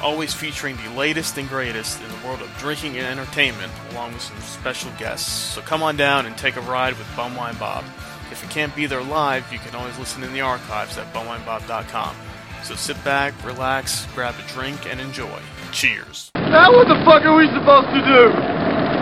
Always 0.00 0.34
featuring 0.34 0.76
the 0.76 0.90
latest 0.90 1.36
and 1.36 1.48
greatest 1.48 2.00
in 2.00 2.08
the 2.08 2.24
world 2.24 2.42
of 2.42 2.58
drinking 2.58 2.96
and 2.96 3.06
entertainment, 3.06 3.72
along 3.90 4.12
with 4.12 4.22
some 4.22 4.38
special 4.38 4.92
guests. 5.00 5.28
So 5.28 5.60
come 5.60 5.82
on 5.82 5.96
down 5.96 6.24
and 6.24 6.38
take 6.38 6.54
a 6.54 6.60
ride 6.60 6.96
with 6.96 7.08
Bumwine 7.16 7.58
Bob. 7.58 7.84
If 8.30 8.40
you 8.40 8.48
can't 8.50 8.76
be 8.76 8.86
there 8.86 9.02
live, 9.02 9.52
you 9.52 9.58
can 9.58 9.74
always 9.74 9.98
listen 9.98 10.22
in 10.22 10.32
the 10.32 10.42
archives 10.42 10.96
at 10.96 11.12
bumwinebob.com. 11.12 12.14
So 12.62 12.76
sit 12.76 13.02
back, 13.02 13.34
relax, 13.44 14.06
grab 14.14 14.36
a 14.38 14.52
drink, 14.52 14.86
and 14.86 15.00
enjoy. 15.00 15.40
Cheers. 15.74 16.30
Now 16.36 16.70
what 16.70 16.86
the 16.86 16.94
fuck 17.04 17.24
are 17.24 17.36
we 17.36 17.48
supposed 17.48 17.88
to 17.88 18.00
do? 18.00 18.30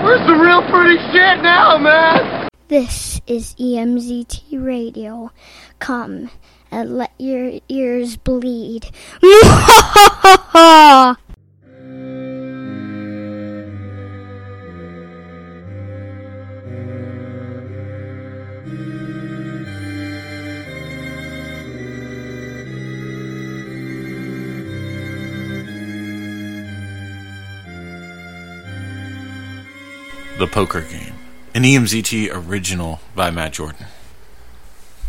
Where's 0.03 0.27
the 0.27 0.35
real 0.35 0.67
fruity 0.71 0.97
shit 1.13 1.43
now, 1.43 1.77
man? 1.77 2.49
This 2.69 3.21
is 3.27 3.55
EMZT 3.57 4.65
Radio. 4.65 5.33
Come 5.81 6.31
and 6.71 6.97
let 6.97 7.13
your 7.19 7.61
ears 7.69 8.17
bleed. 8.17 8.87
The 30.43 30.49
Poker 30.49 30.81
Game, 30.81 31.15
an 31.55 31.63
EMZT 31.63 32.29
original 32.33 32.99
by 33.15 33.31
Matt 33.31 33.53
Jordan. 33.53 33.87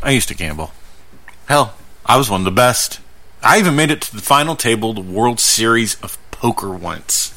I 0.03 0.11
used 0.11 0.27
to 0.27 0.35
gamble. 0.35 0.73
Hell, 1.47 1.73
I 2.05 2.17
was 2.17 2.29
one 2.29 2.41
of 2.41 2.45
the 2.45 2.51
best. 2.51 2.99
I 3.41 3.57
even 3.57 3.75
made 3.75 3.89
it 3.89 4.01
to 4.03 4.15
the 4.15 4.21
final 4.21 4.55
table 4.55 4.91
of 4.91 4.95
the 4.95 5.01
World 5.01 5.39
Series 5.39 5.99
of 6.01 6.19
Poker 6.29 6.69
once. 6.69 7.33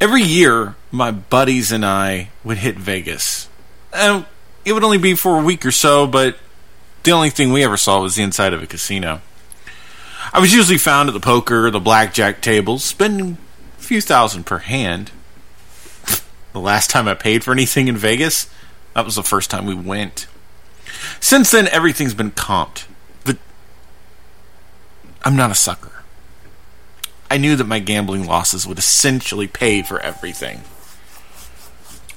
Every 0.00 0.22
year, 0.22 0.76
my 0.92 1.10
buddies 1.10 1.72
and 1.72 1.84
I 1.84 2.30
would 2.44 2.58
hit 2.58 2.76
Vegas. 2.76 3.48
And 3.92 4.24
it 4.64 4.72
would 4.72 4.84
only 4.84 4.96
be 4.96 5.16
for 5.16 5.40
a 5.40 5.44
week 5.44 5.66
or 5.66 5.72
so, 5.72 6.06
but 6.06 6.38
the 7.02 7.10
only 7.10 7.30
thing 7.30 7.52
we 7.52 7.64
ever 7.64 7.76
saw 7.76 8.00
was 8.00 8.14
the 8.14 8.22
inside 8.22 8.54
of 8.54 8.62
a 8.62 8.68
casino. 8.68 9.20
I 10.32 10.38
was 10.38 10.54
usually 10.54 10.78
found 10.78 11.08
at 11.08 11.12
the 11.12 11.18
poker, 11.18 11.66
or 11.66 11.70
the 11.72 11.80
blackjack 11.80 12.40
tables, 12.40 12.84
spending 12.84 13.36
a 13.80 13.82
few 13.82 14.00
thousand 14.00 14.46
per 14.46 14.58
hand. 14.58 15.10
The 16.52 16.60
last 16.60 16.90
time 16.90 17.06
I 17.06 17.14
paid 17.14 17.44
for 17.44 17.52
anything 17.52 17.88
in 17.88 17.96
Vegas, 17.96 18.48
that 18.94 19.04
was 19.04 19.16
the 19.16 19.22
first 19.22 19.50
time 19.50 19.66
we 19.66 19.74
went. 19.74 20.26
Since 21.20 21.50
then, 21.50 21.68
everything's 21.68 22.14
been 22.14 22.32
comped. 22.32 22.86
But 23.24 23.38
I'm 25.22 25.36
not 25.36 25.50
a 25.50 25.54
sucker. 25.54 26.02
I 27.30 27.38
knew 27.38 27.54
that 27.56 27.64
my 27.64 27.78
gambling 27.78 28.26
losses 28.26 28.66
would 28.66 28.78
essentially 28.78 29.46
pay 29.46 29.82
for 29.82 30.00
everything. 30.00 30.62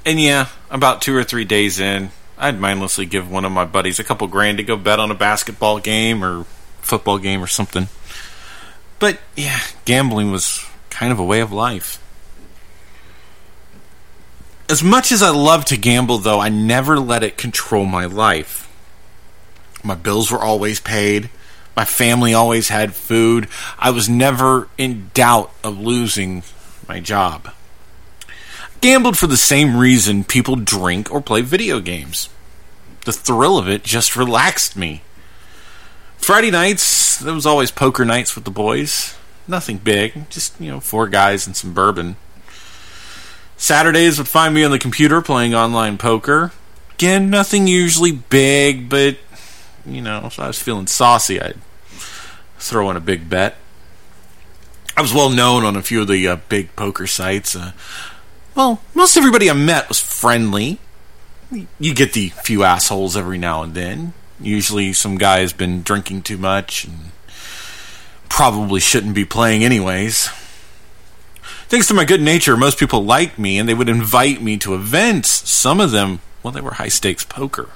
And 0.05 0.19
yeah, 0.19 0.47
about 0.71 1.01
two 1.01 1.15
or 1.15 1.23
three 1.23 1.45
days 1.45 1.79
in, 1.79 2.09
I'd 2.37 2.59
mindlessly 2.59 3.05
give 3.05 3.29
one 3.29 3.45
of 3.45 3.51
my 3.51 3.63
buddies 3.63 3.99
a 3.99 4.03
couple 4.03 4.27
grand 4.27 4.57
to 4.57 4.63
go 4.63 4.75
bet 4.75 4.99
on 4.99 5.11
a 5.11 5.15
basketball 5.15 5.79
game 5.79 6.23
or 6.25 6.45
football 6.81 7.19
game 7.19 7.41
or 7.43 7.47
something. 7.47 7.87
But 8.99 9.19
yeah, 9.35 9.59
gambling 9.85 10.31
was 10.31 10.65
kind 10.89 11.11
of 11.11 11.19
a 11.19 11.23
way 11.23 11.39
of 11.39 11.51
life. 11.51 12.02
As 14.69 14.81
much 14.81 15.11
as 15.11 15.21
I 15.21 15.29
love 15.29 15.65
to 15.65 15.77
gamble, 15.77 16.19
though, 16.19 16.39
I 16.39 16.49
never 16.49 16.99
let 16.99 17.23
it 17.23 17.37
control 17.37 17.85
my 17.85 18.05
life. 18.05 18.69
My 19.83 19.95
bills 19.95 20.31
were 20.31 20.39
always 20.39 20.79
paid. 20.79 21.29
My 21.75 21.85
family 21.85 22.33
always 22.33 22.69
had 22.69 22.95
food. 22.95 23.49
I 23.77 23.91
was 23.91 24.07
never 24.07 24.69
in 24.77 25.09
doubt 25.13 25.51
of 25.63 25.79
losing 25.79 26.43
my 26.87 26.99
job. 26.99 27.49
I 28.27 28.31
Gambled 28.79 29.17
for 29.17 29.27
the 29.27 29.37
same 29.37 29.75
reason 29.75 30.23
people 30.23 30.55
drink 30.55 31.11
or 31.11 31.21
play 31.21 31.41
video 31.41 31.79
games. 31.79 32.29
The 33.05 33.13
thrill 33.13 33.57
of 33.57 33.67
it 33.67 33.83
just 33.83 34.15
relaxed 34.15 34.77
me. 34.77 35.01
Friday 36.17 36.51
nights, 36.51 37.19
there 37.19 37.33
was 37.33 37.45
always 37.45 37.71
poker 37.71 38.05
nights 38.05 38.35
with 38.35 38.45
the 38.45 38.51
boys. 38.51 39.15
Nothing 39.45 39.77
big, 39.77 40.29
just, 40.29 40.59
you 40.59 40.71
know, 40.71 40.79
four 40.79 41.07
guys 41.09 41.45
and 41.45 41.55
some 41.55 41.73
bourbon. 41.73 42.15
Saturdays 43.63 44.17
would 44.17 44.27
find 44.27 44.53
me 44.53 44.65
on 44.65 44.71
the 44.71 44.77
computer 44.77 45.21
playing 45.21 45.55
online 45.55 45.97
poker. 45.97 46.51
Again, 46.95 47.29
nothing 47.29 47.65
usually 47.65 48.11
big, 48.11 48.89
but 48.89 49.15
you 49.85 50.01
know, 50.01 50.23
if 50.25 50.37
I 50.37 50.47
was 50.47 50.61
feeling 50.61 50.85
saucy, 50.85 51.41
I'd 51.41 51.55
throw 52.57 52.89
in 52.89 52.97
a 52.97 52.99
big 52.99 53.29
bet. 53.29 53.55
I 54.97 55.01
was 55.01 55.13
well 55.13 55.29
known 55.29 55.63
on 55.63 55.77
a 55.77 55.81
few 55.81 56.01
of 56.01 56.09
the 56.09 56.27
uh, 56.27 56.35
big 56.49 56.75
poker 56.75 57.07
sites. 57.07 57.55
Uh, 57.55 57.71
well, 58.53 58.81
most 58.93 59.15
everybody 59.15 59.49
I 59.49 59.53
met 59.53 59.87
was 59.87 60.01
friendly. 60.01 60.79
You 61.79 61.95
get 61.95 62.11
the 62.11 62.33
few 62.43 62.65
assholes 62.65 63.15
every 63.15 63.37
now 63.37 63.63
and 63.63 63.73
then. 63.73 64.11
Usually, 64.41 64.91
some 64.91 65.17
guy 65.17 65.39
has 65.39 65.53
been 65.53 65.83
drinking 65.83 66.23
too 66.23 66.37
much 66.37 66.83
and 66.83 67.11
probably 68.27 68.81
shouldn't 68.81 69.15
be 69.15 69.23
playing 69.23 69.63
anyways. 69.63 70.29
Thanks 71.73 71.87
to 71.87 71.95
my 71.95 72.05
good 72.05 72.21
nature, 72.21 72.55
most 72.55 72.77
people 72.77 73.03
liked 73.03 73.39
me 73.39 73.57
and 73.57 73.67
they 73.67 73.73
would 73.73 73.89
invite 73.89 74.43
me 74.43 74.57
to 74.57 74.75
events. 74.75 75.49
Some 75.49 75.79
of 75.79 75.89
them, 75.89 76.19
well, 76.43 76.51
they 76.51 76.61
were 76.61 76.75
high 76.75 76.89
stakes 76.89 77.25
poker. 77.25 77.67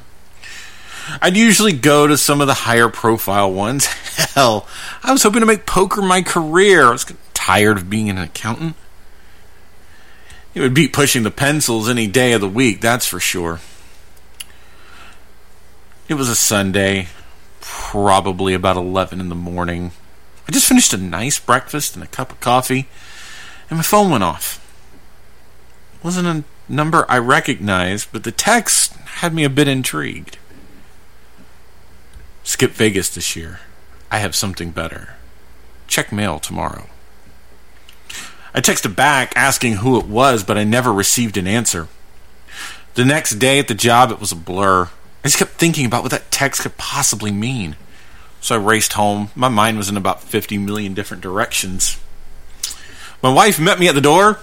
I'd 1.20 1.36
usually 1.36 1.74
go 1.74 2.06
to 2.06 2.16
some 2.16 2.40
of 2.40 2.46
the 2.46 2.54
higher 2.54 2.90
profile 2.90 3.52
ones. 3.52 3.86
Hell, 4.36 4.68
I 5.02 5.12
was 5.12 5.24
hoping 5.24 5.40
to 5.40 5.48
make 5.48 5.66
poker 5.66 6.04
my 6.04 6.22
career. 6.22 6.86
I 6.86 6.92
was 6.92 7.12
tired 7.34 7.78
of 7.78 7.90
being 7.90 8.08
an 8.08 8.20
accountant. 8.20 8.76
It 10.54 10.62
would 10.62 10.76
beat 10.76 10.94
pushing 10.94 11.24
the 11.24 11.32
pencils 11.32 11.90
any 11.90 12.06
day 12.06 12.34
of 12.34 12.42
the 12.42 12.48
week, 12.48 12.82
that's 12.82 13.08
for 13.08 13.20
sure. 13.20 13.62
It 16.08 16.14
was 16.14 16.30
a 16.30 16.36
Sunday, 16.36 17.08
probably 17.62 18.54
about 18.54 18.78
11 18.78 19.20
in 19.20 19.30
the 19.30 19.34
morning. 19.34 19.90
I 20.48 20.52
just 20.52 20.68
finished 20.68 20.94
a 20.94 20.98
nice 20.98 21.40
breakfast 21.40 21.96
and 21.96 22.04
a 22.04 22.08
cup 22.08 22.32
of 22.32 22.40
coffee, 22.40 22.88
and 23.70 23.78
my 23.78 23.84
phone 23.84 24.10
went 24.10 24.24
off. 24.24 24.64
It 25.96 26.04
wasn't 26.04 26.28
a 26.28 26.44
number 26.72 27.06
I 27.10 27.18
recognized, 27.18 28.10
but 28.12 28.24
the 28.24 28.32
text 28.32 28.94
had 28.94 29.34
me 29.34 29.44
a 29.44 29.50
bit 29.50 29.68
intrigued. 29.68 30.38
Skip 32.44 32.72
Vegas 32.72 33.10
this 33.10 33.36
year. 33.36 33.60
I 34.10 34.20
have 34.20 34.36
something 34.36 34.72
better. 34.72 35.16
Check 35.88 36.12
mail 36.12 36.40
tomorrow. 36.40 36.88
I 38.54 38.62
texted 38.62 38.96
back 38.96 39.34
asking 39.36 39.74
who 39.74 40.00
it 40.00 40.06
was, 40.06 40.44
but 40.44 40.58
I 40.58 40.64
never 40.64 40.94
received 40.94 41.38
an 41.38 41.48
answer. 41.48 41.88
The 42.96 43.06
next 43.06 43.32
day 43.36 43.60
at 43.60 43.68
the 43.68 43.76
job, 43.76 44.12
it 44.12 44.20
was 44.20 44.32
a 44.32 44.36
blur. 44.36 44.86
I 44.86 45.28
just 45.28 45.38
kept 45.38 45.52
thinking 45.52 45.86
about 45.86 46.04
what 46.04 46.12
that 46.12 46.32
text 46.32 46.62
could 46.62 46.78
possibly 46.78 47.32
mean. 47.32 47.76
So 48.40 48.56
I 48.56 48.58
raced 48.58 48.94
home. 48.94 49.30
My 49.36 49.50
mind 49.50 49.78
was 49.78 49.90
in 49.90 49.98
about 49.98 50.24
50 50.24 50.58
million 50.58 50.94
different 50.94 51.22
directions. 51.22 52.00
My 53.22 53.34
wife 53.34 53.60
met 53.60 53.80
me 53.80 53.88
at 53.88 53.96
the 53.96 54.02
door. 54.02 54.40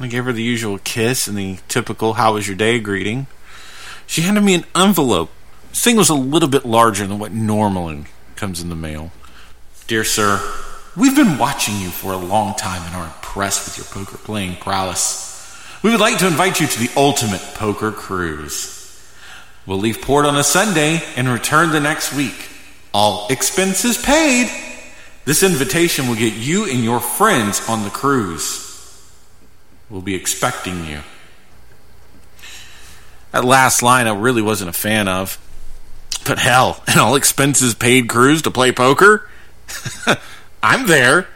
I 0.00 0.06
gave 0.06 0.24
her 0.24 0.32
the 0.32 0.42
usual 0.42 0.78
kiss 0.78 1.28
and 1.28 1.36
the 1.36 1.58
typical 1.68 2.14
how 2.14 2.34
was 2.34 2.48
your 2.48 2.56
day 2.56 2.80
greeting. 2.80 3.26
She 4.06 4.22
handed 4.22 4.42
me 4.42 4.54
an 4.54 4.64
envelope. 4.74 5.30
This 5.70 5.84
thing 5.84 5.96
was 5.96 6.08
a 6.08 6.14
little 6.14 6.48
bit 6.48 6.64
larger 6.64 7.06
than 7.06 7.18
what 7.18 7.32
normally 7.32 8.04
comes 8.36 8.60
in 8.60 8.68
the 8.68 8.74
mail. 8.74 9.12
Dear 9.86 10.04
sir, 10.04 10.40
we've 10.96 11.14
been 11.14 11.38
watching 11.38 11.76
you 11.76 11.90
for 11.90 12.12
a 12.12 12.16
long 12.16 12.54
time 12.54 12.82
and 12.86 12.94
are 12.96 13.06
impressed 13.06 13.66
with 13.66 13.76
your 13.76 13.86
poker 13.86 14.18
playing 14.18 14.56
prowess. 14.56 15.32
We 15.82 15.90
would 15.90 16.00
like 16.00 16.18
to 16.18 16.26
invite 16.26 16.60
you 16.60 16.66
to 16.66 16.78
the 16.78 16.90
ultimate 16.96 17.42
poker 17.54 17.92
cruise. 17.92 18.70
We'll 19.66 19.78
leave 19.78 20.00
port 20.00 20.24
on 20.24 20.36
a 20.36 20.44
Sunday 20.44 21.02
and 21.16 21.28
return 21.28 21.70
the 21.70 21.80
next 21.80 22.14
week. 22.14 22.48
All 22.92 23.26
expenses 23.28 23.98
paid. 23.98 24.50
This 25.24 25.42
invitation 25.42 26.06
will 26.06 26.16
get 26.16 26.34
you 26.34 26.68
and 26.68 26.84
your 26.84 27.00
friends 27.00 27.66
on 27.68 27.82
the 27.82 27.90
cruise. 27.90 28.60
We'll 29.88 30.02
be 30.02 30.14
expecting 30.14 30.86
you. 30.86 31.00
That 33.32 33.44
last 33.44 33.82
line 33.82 34.06
I 34.06 34.14
really 34.14 34.42
wasn't 34.42 34.70
a 34.70 34.74
fan 34.74 35.08
of. 35.08 35.38
But 36.26 36.38
hell, 36.38 36.82
an 36.86 36.98
all 36.98 37.16
expenses 37.16 37.74
paid 37.74 38.08
cruise 38.08 38.42
to 38.42 38.50
play 38.50 38.70
poker? 38.70 39.28
I'm 40.62 40.86
there. 40.86 41.26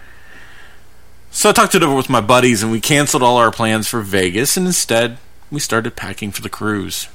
So 1.31 1.49
I 1.49 1.53
talked 1.53 1.75
it 1.75 1.83
over 1.83 1.95
with 1.95 2.11
my 2.11 2.21
buddies 2.21 2.63
and 2.63 2.73
we 2.73 2.81
canceled 2.81 3.23
all 3.23 3.37
our 3.37 3.51
plans 3.51 3.89
for 3.89 4.01
Vegas 4.01 4.57
and 4.57 4.67
instead 4.67 5.19
we 5.51 5.61
started 5.61 5.97
packing 5.97 6.31
for 6.31 6.43
the 6.43 6.49
cruise. 6.49 7.09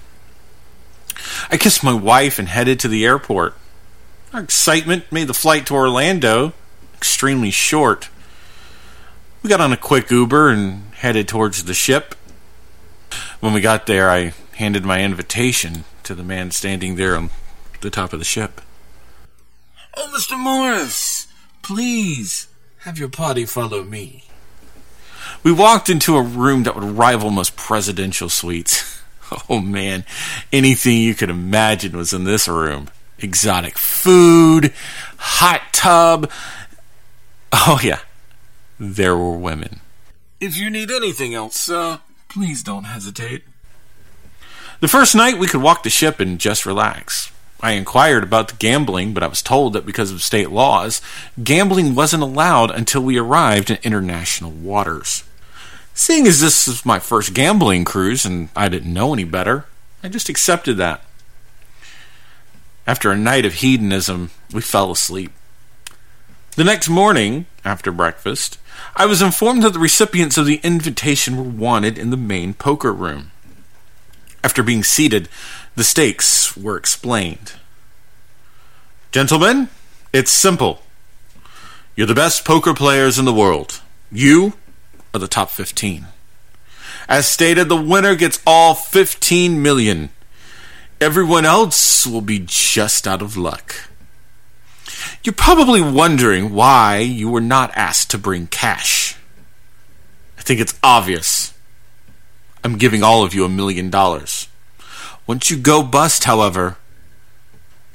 I 1.50 1.58
kissed 1.58 1.84
my 1.84 1.94
wife 1.94 2.40
and 2.40 2.48
headed 2.48 2.80
to 2.80 2.88
the 2.88 3.06
airport. 3.06 3.56
Our 4.34 4.42
excitement 4.42 5.12
made 5.12 5.28
the 5.28 5.34
flight 5.34 5.68
to 5.68 5.76
Orlando 5.76 6.54
extremely 7.04 7.52
short. 7.52 8.08
We 9.42 9.50
got 9.50 9.60
on 9.60 9.74
a 9.74 9.78
quick 9.78 10.10
Uber 10.10 10.48
and 10.48 10.86
headed 10.94 11.28
towards 11.28 11.66
the 11.66 11.74
ship. 11.74 12.16
When 13.42 13.52
we 13.52 13.60
got 13.60 13.88
there, 13.88 14.10
I 14.10 14.32
handed 14.54 14.86
my 14.86 15.02
invitation 15.02 15.84
to 16.04 16.16
the 16.16 16.24
man 16.24 16.52
standing 16.52 16.96
there 16.96 17.18
on 17.18 17.30
the 17.82 17.90
top 17.90 18.14
of 18.14 18.20
the 18.20 18.26
ship. 18.26 18.62
Oh, 19.98 20.14
Mr. 20.18 20.40
Morris, 20.40 21.28
please 21.62 22.48
have 22.84 22.98
your 22.98 23.10
party 23.10 23.46
follow 23.46 23.84
me. 23.84 24.24
We 25.44 25.52
walked 25.52 25.90
into 25.90 26.16
a 26.16 26.22
room 26.24 26.64
that 26.64 26.74
would 26.74 26.98
rival 26.98 27.32
most 27.32 27.58
presidential 27.58 28.30
suites. 28.30 29.02
Oh 29.50 29.60
man, 29.60 30.06
anything 30.52 31.00
you 31.00 31.16
could 31.16 31.32
imagine 31.32 31.98
was 31.98 32.14
in 32.14 32.24
this 32.24 32.48
room. 32.48 32.90
Exotic 33.18 33.80
food, 33.80 34.72
hot 35.18 35.62
tub. 35.72 36.30
Oh 37.68 37.80
yeah, 37.84 38.00
there 38.80 39.16
were 39.16 39.38
women. 39.38 39.80
If 40.40 40.58
you 40.58 40.72
need 40.72 40.90
anything 40.90 41.36
else, 41.36 41.70
uh, 41.70 42.00
please 42.28 42.64
don't 42.64 42.86
hesitate. 42.86 43.44
The 44.80 44.88
first 44.88 45.14
night 45.14 45.38
we 45.38 45.46
could 45.46 45.62
walk 45.62 45.84
the 45.84 45.92
ship 45.92 46.20
and 46.20 46.40
just 46.40 46.66
relax. 46.66 47.32
I 47.62 47.74
inquired 47.74 48.24
about 48.24 48.48
the 48.48 48.56
gambling, 48.56 49.14
but 49.14 49.22
I 49.22 49.28
was 49.28 49.44
told 49.44 49.74
that 49.74 49.86
because 49.86 50.12
of 50.12 50.24
state 50.24 50.50
laws, 50.50 51.00
gambling 51.42 51.94
wasn't 51.94 52.24
allowed 52.24 52.72
until 52.72 53.04
we 53.04 53.18
arrived 53.18 53.70
in 53.70 53.78
international 53.84 54.52
waters. 54.52 55.24
Seeing 55.94 56.26
as 56.26 56.42
this 56.42 56.68
was 56.68 56.86
my 56.86 56.98
first 56.98 57.36
gambling 57.36 57.86
cruise 57.86 58.26
and 58.26 58.50
I 58.56 58.68
didn't 58.68 58.92
know 58.92 59.14
any 59.14 59.26
better, 59.26 59.66
I 60.02 60.10
just 60.10 60.28
accepted 60.28 60.78
that. 60.78 61.06
After 62.88 63.12
a 63.12 63.18
night 63.18 63.46
of 63.46 63.54
hedonism, 63.54 64.32
we 64.52 64.62
fell 64.62 64.92
asleep. 64.92 65.32
The 66.56 66.64
next 66.64 66.88
morning, 66.88 67.48
after 67.66 67.92
breakfast, 67.92 68.60
I 68.96 69.08
was 69.08 69.24
informed 69.24 69.64
that 69.64 69.74
the 69.74 69.80
recipients 69.80 70.38
of 70.38 70.46
the 70.46 70.60
invitation 70.64 71.36
were 71.36 71.44
wanted 71.44 71.98
in 71.98 72.12
the 72.12 72.18
main 72.18 72.54
poker 72.54 72.94
room. 72.94 73.32
After 74.44 74.62
being 74.62 74.84
seated, 74.84 75.30
the 75.76 75.84
stakes 75.84 76.56
were 76.56 76.78
explained. 76.78 77.54
Gentlemen, 79.12 79.70
it's 80.14 80.32
simple. 80.32 80.84
You're 81.96 82.06
the 82.06 82.14
best 82.14 82.46
poker 82.46 82.76
players 82.76 83.18
in 83.18 83.26
the 83.26 83.34
world. 83.34 83.82
You 84.12 84.54
are 85.12 85.20
the 85.20 85.28
top 85.28 85.50
15. 85.50 86.06
As 87.10 87.28
stated, 87.28 87.68
the 87.68 87.82
winner 87.82 88.14
gets 88.14 88.40
all 88.46 88.76
15 88.76 89.60
million. 89.60 90.10
Everyone 91.02 91.46
else 91.46 92.06
will 92.06 92.22
be 92.22 92.44
just 92.46 93.08
out 93.08 93.24
of 93.24 93.38
luck. 93.38 93.90
You're 95.24 95.34
probably 95.34 95.82
wondering 95.82 96.54
why 96.54 96.98
you 96.98 97.30
were 97.30 97.42
not 97.42 97.72
asked 97.76 98.12
to 98.12 98.18
bring 98.18 98.48
cash. 98.48 99.16
I 100.38 100.42
think 100.42 100.60
it's 100.60 100.78
obvious. 100.84 101.54
I'm 102.64 102.78
giving 102.78 103.04
all 103.04 103.24
of 103.24 103.34
you 103.34 103.46
a 103.46 103.50
million 103.50 103.90
dollars. 103.90 104.48
Once 105.26 105.50
you 105.50 105.58
go 105.58 105.84
bust, 105.84 106.26
however, 106.26 106.78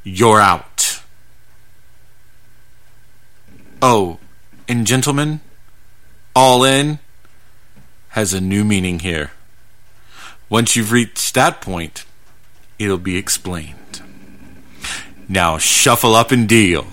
you're 0.03 0.41
out. 0.41 1.03
Oh, 3.83 4.19
and 4.67 4.87
gentlemen, 4.87 5.41
all 6.35 6.65
in 6.65 6.99
has 8.11 8.33
a 8.33 8.41
new 8.41 8.65
meaning 8.65 9.01
here. 9.01 9.33
Once 10.49 10.75
you've 10.75 10.93
reached 10.93 11.35
that 11.35 11.61
point, 11.61 12.05
it'll 12.79 12.99
be 12.99 13.17
explained. 13.17 13.78
Now 15.29 15.59
shuffle 15.59 16.15
up 16.15 16.33
and 16.33 16.49
deal. 16.49 16.87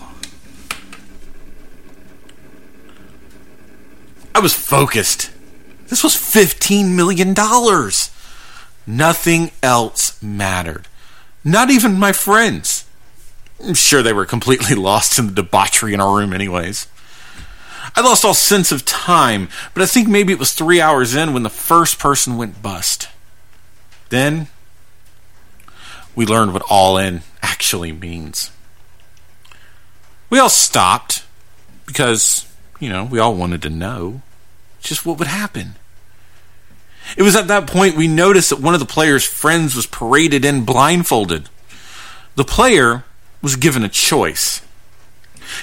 I 4.33 4.39
was 4.39 4.53
focused. 4.53 5.31
This 5.87 6.03
was 6.03 6.13
$15 6.15 6.93
million. 6.93 7.33
Nothing 8.85 9.51
else 9.63 10.21
mattered. 10.21 10.87
Not 11.43 11.69
even 11.69 11.97
my 11.97 12.11
friends. 12.11 12.85
I'm 13.63 13.75
sure 13.75 14.03
they 14.03 14.11
were 14.11 14.25
completely 14.25 14.75
lost 14.75 15.17
in 15.17 15.27
the 15.27 15.33
debauchery 15.33 15.93
in 15.93 16.01
our 16.01 16.17
room, 16.17 16.33
anyways. 16.33 16.87
I 17.95 18.01
lost 18.01 18.25
all 18.25 18.33
sense 18.33 18.73
of 18.73 18.83
time, 18.83 19.47
but 19.73 19.81
I 19.81 19.85
think 19.85 20.09
maybe 20.09 20.33
it 20.33 20.39
was 20.39 20.51
three 20.51 20.81
hours 20.81 21.15
in 21.15 21.33
when 21.33 21.43
the 21.43 21.49
first 21.49 21.97
person 21.97 22.35
went 22.35 22.61
bust. 22.61 23.07
Then 24.09 24.47
we 26.13 26.25
learned 26.25 26.51
what 26.51 26.63
all 26.69 26.97
in 26.97 27.21
actually 27.45 27.91
means. 27.91 28.51
We 30.31 30.39
all 30.39 30.49
stopped 30.49 31.23
because, 31.85 32.51
you 32.79 32.89
know, 32.89 33.05
we 33.05 33.19
all 33.19 33.35
wanted 33.35 33.61
to 33.61 33.69
know 33.69 34.23
just 34.81 35.05
what 35.05 35.19
would 35.19 35.27
happen. 35.27 35.75
It 37.15 37.21
was 37.21 37.35
at 37.35 37.47
that 37.47 37.67
point 37.67 37.95
we 37.95 38.07
noticed 38.07 38.49
that 38.49 38.59
one 38.59 38.73
of 38.73 38.79
the 38.79 38.85
player's 38.87 39.25
friends 39.25 39.75
was 39.75 39.85
paraded 39.85 40.43
in 40.43 40.65
blindfolded. 40.65 41.49
The 42.35 42.43
player 42.43 43.05
was 43.43 43.55
given 43.55 43.83
a 43.83 43.89
choice. 43.89 44.61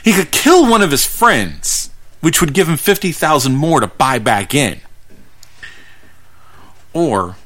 He 0.05 0.13
could 0.13 0.31
kill 0.31 0.71
one 0.71 0.83
of 0.83 0.93
his 0.93 1.05
friends, 1.05 1.91
which 2.21 2.41
would 2.41 2.55
give 2.55 2.69
him 2.69 2.77
50,000 2.77 3.55
more 3.57 3.81
to 3.81 3.89
buy 3.89 4.21
back 4.21 4.55
in. 4.55 4.81
Or 6.93 7.37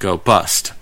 go 0.00 0.16
bust. 0.16 0.72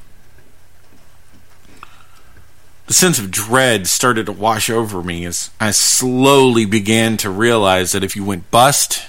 The 2.93 2.97
sense 2.97 3.19
of 3.19 3.31
dread 3.31 3.87
started 3.87 4.27
to 4.27 4.33
wash 4.33 4.69
over 4.69 5.03
me 5.03 5.25
as 5.25 5.49
I 5.59 5.71
slowly 5.71 6.67
began 6.67 7.17
to 7.17 7.31
realize 7.31 7.93
that 7.93 8.05
if 8.05 8.15
you 8.15 8.23
went 8.23 8.51
bust, 8.51 9.07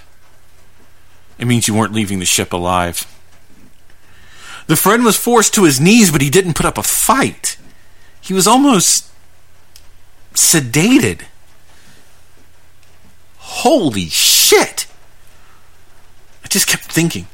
it 1.37 1.47
means 1.47 1.67
you 1.67 1.73
weren't 1.73 1.91
leaving 1.91 2.19
the 2.19 2.25
ship 2.25 2.53
alive. 2.53 3.05
The 4.67 4.77
friend 4.77 5.03
was 5.03 5.17
forced 5.17 5.53
to 5.55 5.65
his 5.65 5.81
knees, 5.81 6.13
but 6.13 6.21
he 6.21 6.29
didn't 6.29 6.53
put 6.53 6.65
up 6.65 6.77
a 6.77 6.81
fight. 6.81 7.57
He 8.21 8.33
was 8.33 8.47
almost 8.47 9.11
sedated. 10.33 11.23
Holy 13.37 14.07
shit! 14.07 14.87
I 16.41 16.47
just 16.47 16.67
kept 16.67 16.85
thinking, 16.85 17.27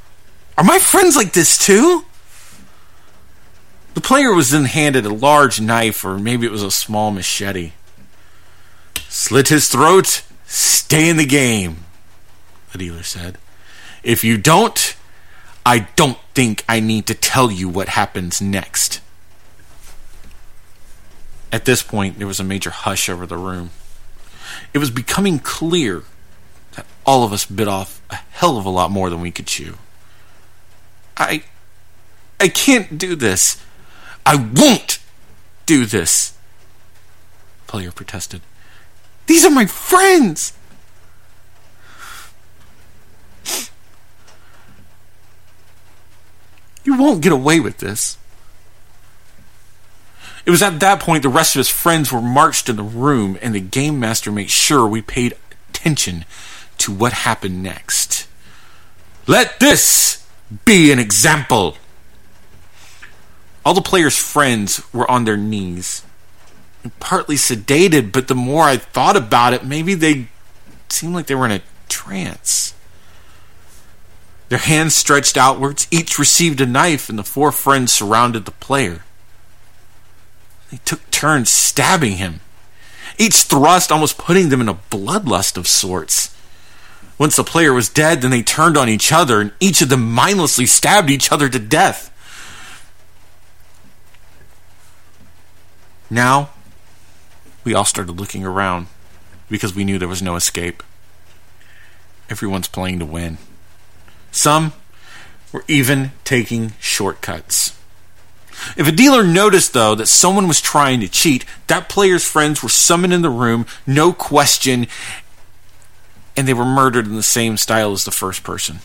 are 0.58 0.64
my 0.64 0.80
friends 0.80 1.16
like 1.16 1.34
this 1.34 1.60
too? 1.60 2.06
The 3.94 4.02
player 4.02 4.34
was 4.34 4.52
then 4.52 4.66
handed 4.66 5.06
a 5.06 5.14
large 5.14 5.60
knife, 5.60 6.06
or 6.06 6.18
maybe 6.18 6.46
it 6.46 6.52
was 6.52 6.64
a 6.64 6.72
small 6.72 7.12
machete. 7.12 7.74
Slit 9.08 9.48
his 9.48 9.68
throat, 9.68 10.24
stay 10.46 11.10
in 11.10 11.18
the 11.18 11.26
game, 11.26 11.86
the 12.72 12.78
dealer 12.78 13.04
said. 13.04 13.38
If 14.04 14.24
you 14.24 14.38
don't, 14.38 14.96
I 15.66 15.88
don't 15.96 16.18
think 16.34 16.64
I 16.70 16.80
need 16.80 17.08
to 17.08 17.14
tell 17.14 17.52
you 17.52 17.68
what 17.68 17.90
happens 17.90 18.42
next. 18.42 19.02
At 21.52 21.66
this 21.66 21.82
point, 21.82 22.20
there 22.20 22.28
was 22.28 22.40
a 22.40 22.44
major 22.44 22.70
hush 22.70 23.10
over 23.10 23.26
the 23.26 23.38
room. 23.38 23.72
It 24.74 24.78
was 24.78 24.92
becoming 24.92 25.40
clear 25.40 26.04
that 26.74 26.86
all 27.06 27.24
of 27.24 27.34
us 27.34 27.46
bit 27.46 27.68
off 27.68 28.02
a 28.12 28.16
hell 28.32 28.58
of 28.58 28.66
a 28.66 28.70
lot 28.70 28.92
more 28.92 29.10
than 29.10 29.22
we 29.22 29.32
could 29.32 29.48
chew. 29.48 29.78
I. 31.18 31.44
I 32.40 32.48
can't 32.48 32.98
do 32.98 33.16
this. 33.16 33.62
I 34.30 34.36
won't 34.36 35.00
do 35.66 35.88
this. 35.88 36.38
Player 37.66 37.92
protested. 37.92 38.42
These 39.26 39.44
are 39.44 39.50
my 39.50 39.66
friends! 39.66 40.54
You 46.84 46.96
won't 46.96 47.24
get 47.24 47.32
away 47.32 47.60
with 47.60 47.80
this. 47.80 48.20
It 50.46 50.52
was 50.52 50.62
at 50.62 50.80
that 50.80 51.00
point 51.00 51.24
the 51.24 51.30
rest 51.30 51.56
of 51.56 51.60
his 51.62 51.70
friends 51.70 52.12
were 52.12 52.22
marched 52.22 52.70
in 52.70 52.76
the 52.76 52.84
room, 52.84 53.36
and 53.42 53.56
the 53.56 53.60
game 53.60 54.00
master 54.00 54.32
made 54.32 54.52
sure 54.52 54.86
we 54.86 55.02
paid 55.02 55.36
attention 55.72 56.24
to 56.78 56.92
what 56.92 57.14
happened 57.14 57.64
next. 57.64 58.28
Let 59.26 59.60
this 59.60 60.24
be 60.66 60.92
an 60.92 61.00
example. 61.00 61.78
All 63.70 63.76
the 63.76 63.82
players' 63.82 64.18
friends 64.18 64.82
were 64.92 65.10
on 65.12 65.26
their 65.26 65.38
knees, 65.38 66.02
partly 67.00 67.36
sedated, 67.36 68.12
but 68.12 68.28
the 68.28 68.34
more 68.34 68.64
I 68.64 68.78
thought 68.78 69.16
about 69.16 69.54
it, 69.54 69.64
maybe 69.64 69.94
they 69.94 70.28
seemed 70.88 71.14
like 71.14 71.28
they 71.28 71.36
were 71.36 71.46
in 71.46 71.52
a 71.52 71.62
trance. 71.88 72.74
Their 74.48 74.58
hands 74.58 74.96
stretched 74.96 75.38
outwards, 75.38 75.86
each 75.92 76.18
received 76.18 76.60
a 76.62 76.66
knife, 76.66 77.10
and 77.10 77.20
the 77.20 77.24
four 77.24 77.52
friends 77.52 77.94
surrounded 77.94 78.46
the 78.46 78.52
player. 78.54 79.04
They 80.72 80.80
took 80.84 81.08
turns 81.12 81.52
stabbing 81.52 82.14
him, 82.14 82.40
each 83.20 83.44
thrust 83.44 83.92
almost 83.92 84.18
putting 84.18 84.50
them 84.50 84.62
in 84.62 84.70
a 84.70 84.80
bloodlust 84.90 85.58
of 85.58 85.68
sorts. 85.68 86.36
Once 87.20 87.36
the 87.36 87.44
player 87.44 87.72
was 87.72 87.88
dead, 87.88 88.24
then 88.24 88.32
they 88.32 88.42
turned 88.42 88.78
on 88.78 88.90
each 88.90 89.12
other, 89.12 89.40
and 89.40 89.52
each 89.60 89.80
of 89.84 89.90
them 89.90 90.12
mindlessly 90.12 90.66
stabbed 90.66 91.12
each 91.12 91.32
other 91.32 91.48
to 91.50 91.60
death. 91.60 92.12
Now, 96.10 96.50
we 97.64 97.74
all 97.74 97.86
started 97.86 98.20
looking 98.20 98.46
around 98.46 98.88
because 99.50 99.76
we 99.76 99.84
knew 99.84 100.00
there 100.00 100.08
was 100.08 100.22
no 100.22 100.36
escape. 100.36 100.82
Everyone's 102.30 102.68
playing 102.68 103.00
to 103.00 103.06
win. 103.06 103.38
Some 104.32 104.74
were 105.52 105.64
even 105.68 106.12
taking 106.24 106.74
shortcuts. 106.80 107.76
If 108.76 108.88
a 108.88 108.92
dealer 108.92 109.24
noticed, 109.24 109.74
though, 109.74 109.96
that 109.96 110.08
someone 110.08 110.48
was 110.48 110.62
trying 110.62 111.00
to 111.00 111.08
cheat, 111.08 111.46
that 111.68 111.90
player's 111.90 112.26
friends 112.26 112.62
were 112.62 112.70
summoned 112.70 113.14
in 113.14 113.22
the 113.22 113.30
room, 113.30 113.66
no 113.88 114.12
question, 114.12 114.88
and 116.36 116.48
they 116.48 116.54
were 116.54 116.66
murdered 116.66 117.06
in 117.06 117.16
the 117.16 117.24
same 117.24 117.58
style 117.58 117.94
as 117.94 118.04
the 118.04 118.12
first 118.12 118.44
person. 118.44 118.80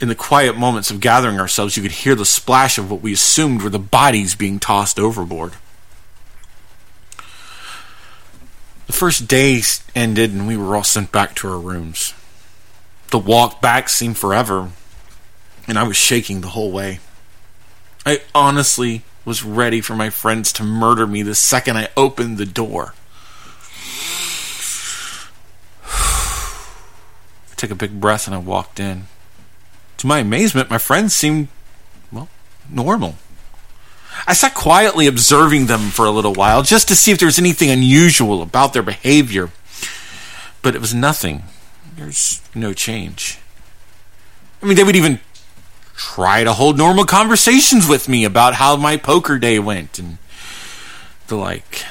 In 0.00 0.08
the 0.08 0.14
quiet 0.14 0.56
moments 0.56 0.90
of 0.90 1.00
gathering 1.00 1.38
ourselves, 1.38 1.76
you 1.76 1.82
could 1.82 1.92
hear 1.92 2.14
the 2.14 2.24
splash 2.24 2.78
of 2.78 2.90
what 2.90 3.02
we 3.02 3.12
assumed 3.12 3.60
were 3.60 3.68
the 3.68 3.78
bodies 3.78 4.34
being 4.34 4.58
tossed 4.58 4.98
overboard. 4.98 5.52
The 8.86 8.94
first 8.94 9.28
day 9.28 9.62
ended, 9.94 10.32
and 10.32 10.48
we 10.48 10.56
were 10.56 10.74
all 10.74 10.84
sent 10.84 11.12
back 11.12 11.34
to 11.36 11.48
our 11.48 11.58
rooms. 11.58 12.14
The 13.10 13.18
walk 13.18 13.60
back 13.60 13.90
seemed 13.90 14.16
forever, 14.16 14.70
and 15.68 15.78
I 15.78 15.82
was 15.82 15.98
shaking 15.98 16.40
the 16.40 16.48
whole 16.48 16.72
way. 16.72 17.00
I 18.06 18.22
honestly 18.34 19.02
was 19.26 19.44
ready 19.44 19.82
for 19.82 19.94
my 19.94 20.08
friends 20.08 20.50
to 20.54 20.64
murder 20.64 21.06
me 21.06 21.22
the 21.22 21.34
second 21.34 21.76
I 21.76 21.88
opened 21.94 22.38
the 22.38 22.46
door. 22.46 22.94
I 25.84 27.54
took 27.56 27.70
a 27.70 27.74
big 27.74 28.00
breath 28.00 28.26
and 28.26 28.34
I 28.34 28.38
walked 28.38 28.80
in. 28.80 29.06
To 30.00 30.06
my 30.06 30.20
amazement, 30.20 30.70
my 30.70 30.78
friends 30.78 31.14
seemed, 31.14 31.48
well, 32.10 32.30
normal. 32.70 33.16
I 34.26 34.32
sat 34.32 34.54
quietly 34.54 35.06
observing 35.06 35.66
them 35.66 35.90
for 35.90 36.06
a 36.06 36.10
little 36.10 36.32
while 36.32 36.62
just 36.62 36.88
to 36.88 36.96
see 36.96 37.12
if 37.12 37.18
there 37.18 37.26
was 37.26 37.38
anything 37.38 37.68
unusual 37.68 38.40
about 38.40 38.72
their 38.72 38.82
behavior. 38.82 39.50
But 40.62 40.74
it 40.74 40.80
was 40.80 40.94
nothing. 40.94 41.42
There's 41.96 42.40
no 42.54 42.72
change. 42.72 43.40
I 44.62 44.66
mean, 44.66 44.76
they 44.76 44.84
would 44.84 44.96
even 44.96 45.20
try 45.94 46.44
to 46.44 46.54
hold 46.54 46.78
normal 46.78 47.04
conversations 47.04 47.86
with 47.86 48.08
me 48.08 48.24
about 48.24 48.54
how 48.54 48.76
my 48.76 48.96
poker 48.96 49.38
day 49.38 49.58
went 49.58 49.98
and 49.98 50.16
the 51.26 51.36
like. 51.36 51.84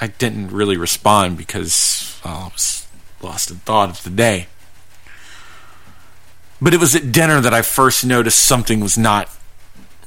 I 0.00 0.06
didn't 0.06 0.52
really 0.52 0.76
respond 0.76 1.38
because 1.38 2.20
well, 2.24 2.34
I 2.34 2.48
was 2.52 2.86
lost 3.20 3.50
in 3.50 3.56
thought 3.56 3.90
of 3.90 4.04
the 4.04 4.10
day. 4.10 4.46
But 6.60 6.72
it 6.72 6.80
was 6.80 6.94
at 6.94 7.12
dinner 7.12 7.40
that 7.40 7.52
I 7.52 7.62
first 7.62 8.04
noticed 8.04 8.40
something 8.40 8.80
was 8.80 8.96
not 8.96 9.28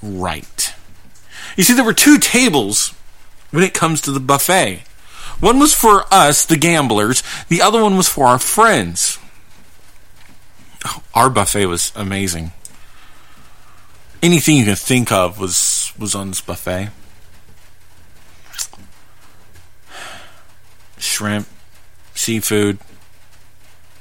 right. 0.01 0.73
You 1.55 1.63
see, 1.63 1.73
there 1.73 1.85
were 1.85 1.93
two 1.93 2.17
tables 2.17 2.93
when 3.51 3.63
it 3.63 3.73
comes 3.73 4.01
to 4.01 4.11
the 4.11 4.19
buffet. 4.19 4.83
One 5.39 5.59
was 5.59 5.73
for 5.73 6.05
us, 6.11 6.45
the 6.45 6.57
gamblers, 6.57 7.23
the 7.47 7.61
other 7.61 7.81
one 7.81 7.95
was 7.95 8.09
for 8.09 8.27
our 8.27 8.39
friends. 8.39 9.17
Oh, 10.85 11.03
our 11.13 11.29
buffet 11.29 11.65
was 11.65 11.91
amazing. 11.95 12.51
Anything 14.21 14.57
you 14.57 14.65
can 14.65 14.75
think 14.75 15.11
of 15.11 15.39
was 15.39 15.93
was 15.97 16.15
on 16.15 16.29
this 16.29 16.41
buffet. 16.41 16.89
Shrimp, 20.97 21.47
seafood, 22.15 22.79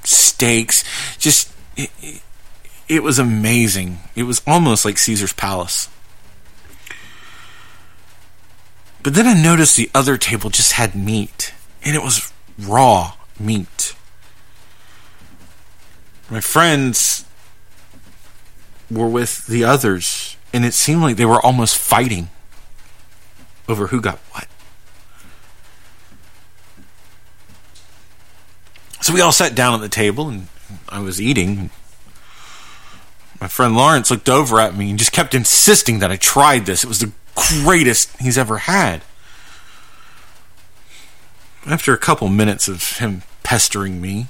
steaks, 0.03 0.83
just 1.19 1.53
it, 2.89 3.03
was 3.03 3.19
amazing. 3.19 3.99
It 4.15 4.25
was 4.25 4.43
almost 4.47 4.85
like 4.85 4.99
Caesar's 4.99 5.33
palace. 5.33 5.89
But 9.03 9.15
then 9.15 9.27
I 9.27 9.41
noticed 9.41 9.77
the 9.77 9.91
other 9.95 10.17
table 10.17 10.51
just 10.51 10.73
had 10.73 10.95
meat, 10.95 11.53
and 11.83 11.95
it 11.95 12.03
was 12.03 12.33
raw 12.59 13.15
meat. 13.39 13.95
My 16.31 16.41
friends 16.41 17.25
were 18.91 19.09
with 19.09 19.47
the 19.47 19.65
others, 19.65 20.37
and 20.53 20.65
it 20.65 20.75
seemed 20.75 21.03
like 21.03 21.17
they 21.17 21.25
were 21.25 21.41
almost 21.41 21.79
fighting 21.79 22.29
over 23.69 23.89
who 23.89 24.01
got 24.01 24.19
what. 24.33 24.49
So 29.01 29.15
we 29.15 29.21
all 29.21 29.33
sat 29.33 29.55
down 29.55 29.75
at 29.75 29.81
the 29.81 29.89
table, 29.89 30.29
and 30.29 30.49
I 30.89 31.01
was 31.01 31.21
eating. 31.21 31.71
My 33.41 33.49
friend 33.49 33.77
Lawrence 33.77 34.11
looked 34.11 34.29
over 34.29 34.61
at 34.61 34.77
me 34.77 34.91
and 34.91 34.99
just 34.99 35.13
kept 35.13 35.35
insisting 35.35 36.01
that 36.01 36.11
I 36.11 36.17
tried 36.17 36.67
this. 36.67 36.83
It 36.83 36.89
was 36.89 36.99
the 36.99 37.13
greatest 37.63 38.17
he's 38.21 38.39
ever 38.39 38.59
had. 38.59 39.03
After 41.67 41.93
a 41.93 41.99
couple 41.99 42.29
minutes 42.29 42.67
of 42.67 42.99
him 42.99 43.23
pestering 43.43 44.01
me, 44.01 44.27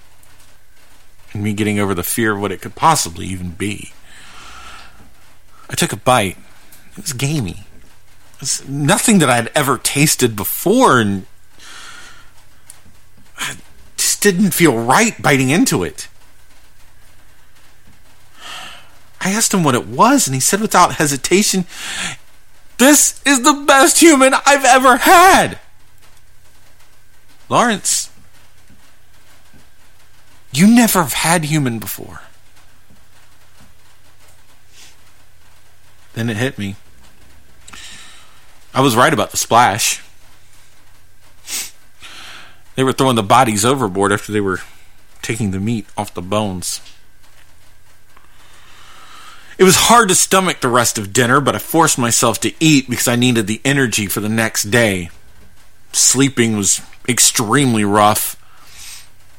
and 1.33 1.43
me 1.43 1.53
getting 1.53 1.79
over 1.79 1.95
the 1.95 2.03
fear 2.03 2.35
of 2.35 2.41
what 2.41 2.53
it 2.53 2.61
could 2.61 2.75
possibly 2.75 3.27
even 3.27 3.51
be. 3.51 3.93
I 5.71 5.75
took 5.75 5.93
a 5.93 5.97
bite. 5.97 6.37
It 6.97 7.03
was 7.03 7.13
gamey. 7.13 7.65
It 8.35 8.41
was 8.41 8.69
nothing 8.69 9.19
that 9.19 9.31
I'd 9.31 9.49
ever 9.55 9.79
tasted 9.79 10.35
before, 10.35 11.01
and 11.01 11.27
I 13.37 13.57
just 13.97 14.23
didn't 14.23 14.53
feel 14.53 14.77
right 14.77 15.21
biting 15.21 15.51
into 15.51 15.83
it. 15.83 16.09
I 19.21 19.31
asked 19.31 19.53
him 19.53 19.65
what 19.65 19.75
it 19.75 19.87
was, 19.87 20.27
and 20.27 20.35
he 20.35 20.41
said 20.41 20.61
without 20.61 20.95
hesitation, 20.95 21.67
This 22.79 23.21
is 23.25 23.43
the 23.43 23.65
best 23.67 24.01
human 24.01 24.35
I've 24.47 24.65
ever 24.65 24.99
had! 24.99 25.59
Lawrence, 27.49 28.11
you 30.53 30.67
never 30.67 31.03
have 31.03 31.15
had 31.15 31.45
human 31.45 31.79
before. 31.79 32.23
Then 36.15 36.29
it 36.29 36.37
hit 36.37 36.59
me. 36.59 36.77
I 38.75 38.81
was 38.81 38.97
right 38.97 39.13
about 39.13 39.31
the 39.31 39.37
splash. 39.37 40.03
They 42.75 42.85
were 42.85 42.93
throwing 42.93 43.17
the 43.17 43.23
bodies 43.23 43.65
overboard 43.65 44.13
after 44.13 44.31
they 44.31 44.41
were 44.41 44.61
taking 45.23 45.51
the 45.51 45.59
meat 45.59 45.87
off 45.97 46.15
the 46.15 46.23
bones. 46.23 46.81
It 49.59 49.65
was 49.65 49.75
hard 49.75 50.09
to 50.09 50.15
stomach 50.15 50.61
the 50.61 50.69
rest 50.69 50.99
of 50.99 51.13
dinner, 51.13 51.41
but 51.41 51.57
I 51.57 51.59
forced 51.59 51.99
myself 51.99 52.39
to 52.41 52.55
eat 52.61 52.89
because 52.89 53.09
I 53.09 53.17
needed 53.17 53.49
the 53.49 53.61
energy 53.65 54.07
for 54.07 54.21
the 54.21 54.29
next 54.29 54.71
day. 54.71 55.11
Sleeping 55.93 56.57
was 56.57 56.81
extremely 57.09 57.85
rough 57.85 58.37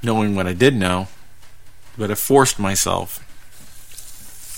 knowing 0.03 0.35
what 0.35 0.45
I 0.45 0.53
did 0.53 0.75
know, 0.75 1.07
but 1.97 2.11
I 2.11 2.15
forced 2.15 2.59
myself. 2.59 3.25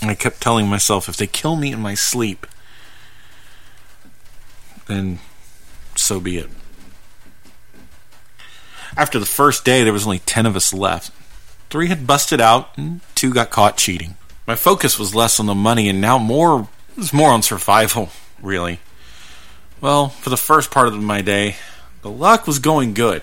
I 0.02 0.16
kept 0.16 0.42
telling 0.42 0.68
myself 0.68 1.08
if 1.08 1.18
they 1.18 1.28
kill 1.28 1.56
me 1.56 1.72
in 1.72 1.80
my 1.80 1.94
sleep, 1.94 2.48
then 4.88 5.20
so 5.96 6.20
be 6.20 6.38
it. 6.38 6.50
After 8.98 9.20
the 9.20 9.28
first 9.28 9.64
day, 9.64 9.84
there 9.84 9.94
was 9.94 10.06
only 10.06 10.20
10 10.20 10.48
of 10.48 10.56
us 10.56 10.74
left. 10.74 11.12
Three 11.70 11.88
had 11.88 12.08
busted 12.08 12.42
out, 12.42 12.76
and 12.78 13.02
two 13.14 13.32
got 13.32 13.52
caught 13.52 13.78
cheating. 13.78 14.16
My 14.48 14.56
focus 14.56 14.98
was 14.98 15.16
less 15.16 15.40
on 15.40 15.46
the 15.46 15.56
money 15.56 15.88
and 15.88 16.02
now 16.02 16.18
more 16.18 16.68
was 16.98 17.14
more 17.14 17.32
on 17.32 17.42
survival, 17.42 18.10
really. 18.42 18.80
Well, 19.80 20.10
for 20.10 20.30
the 20.30 20.38
first 20.38 20.72
part 20.72 20.88
of 20.88 21.02
my 21.02 21.22
day, 21.22 21.56
the 22.02 22.10
luck 22.10 22.48
was 22.48 22.60
going 22.60 22.94
good. 22.94 23.22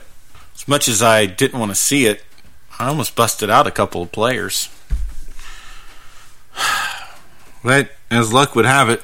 As 0.54 0.66
much 0.66 0.88
as 0.88 1.02
I 1.02 1.26
didn't 1.26 1.60
want 1.60 1.70
to 1.70 1.76
see 1.76 2.06
it, 2.06 2.24
I 2.78 2.88
almost 2.88 3.16
busted 3.16 3.50
out 3.50 3.66
a 3.66 3.72
couple 3.72 4.02
of 4.02 4.12
players. 4.12 4.68
But 7.64 7.90
as 8.08 8.32
luck 8.32 8.54
would 8.54 8.64
have 8.66 8.88
it, 8.88 9.02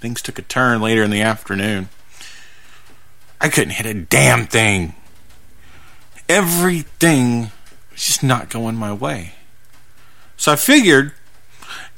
things 0.00 0.22
took 0.22 0.38
a 0.38 0.42
turn 0.42 0.80
later 0.80 1.02
in 1.02 1.10
the 1.10 1.20
afternoon. 1.20 1.90
I 3.38 3.50
couldn't 3.50 3.74
hit 3.74 3.84
a 3.84 3.92
damn 3.92 4.46
thing. 4.46 4.94
Everything 6.26 7.52
was 7.92 8.02
just 8.02 8.22
not 8.22 8.48
going 8.48 8.76
my 8.76 8.92
way. 8.92 9.34
So 10.38 10.50
I 10.50 10.56
figured 10.56 11.12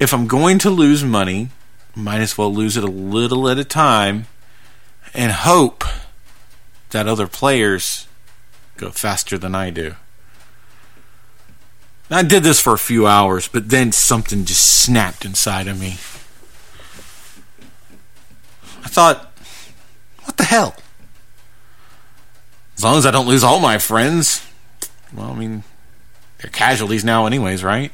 if 0.03 0.12
I'm 0.12 0.26
going 0.26 0.59
to 0.59 0.68
lose 0.68 1.05
money, 1.05 1.50
might 1.94 2.20
as 2.20 2.36
well 2.36 2.53
lose 2.53 2.76
it 2.76 2.82
a 2.82 2.88
little 2.88 3.48
at 3.48 3.57
a 3.57 3.64
time 3.64 4.26
and 5.14 5.30
hope 5.30 5.84
that 6.90 7.07
other 7.07 7.28
players 7.28 8.09
go 8.76 8.90
faster 8.90 9.38
than 9.38 9.55
I 9.55 9.70
do. 9.70 9.94
I 12.11 12.24
did 12.24 12.42
this 12.42 12.61
for 12.61 12.72
a 12.72 12.78
few 12.78 13.07
hours, 13.07 13.46
but 13.46 13.68
then 13.68 13.92
something 13.92 14.44
just 14.44 14.82
snapped 14.82 15.24
inside 15.24 15.68
of 15.68 15.80
me. 15.80 15.92
I 18.84 18.88
thought, 18.88 19.32
what 20.24 20.36
the 20.36 20.44
hell? 20.44 20.74
As 22.76 22.82
long 22.82 22.98
as 22.98 23.07
I 23.07 23.12
don't 23.12 23.28
lose 23.28 23.44
all 23.44 23.61
my 23.61 23.78
friends, 23.78 24.44
well, 25.14 25.30
I 25.30 25.34
mean, 25.36 25.62
they're 26.38 26.50
casualties 26.50 27.05
now, 27.05 27.26
anyways, 27.26 27.62
right? 27.62 27.92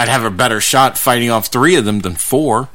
I'd 0.00 0.08
have 0.08 0.24
a 0.24 0.30
better 0.30 0.62
shot 0.62 0.96
fighting 0.96 1.28
off 1.28 1.48
three 1.48 1.76
of 1.76 1.84
them 1.84 2.00
than 2.00 2.14
four. 2.14 2.70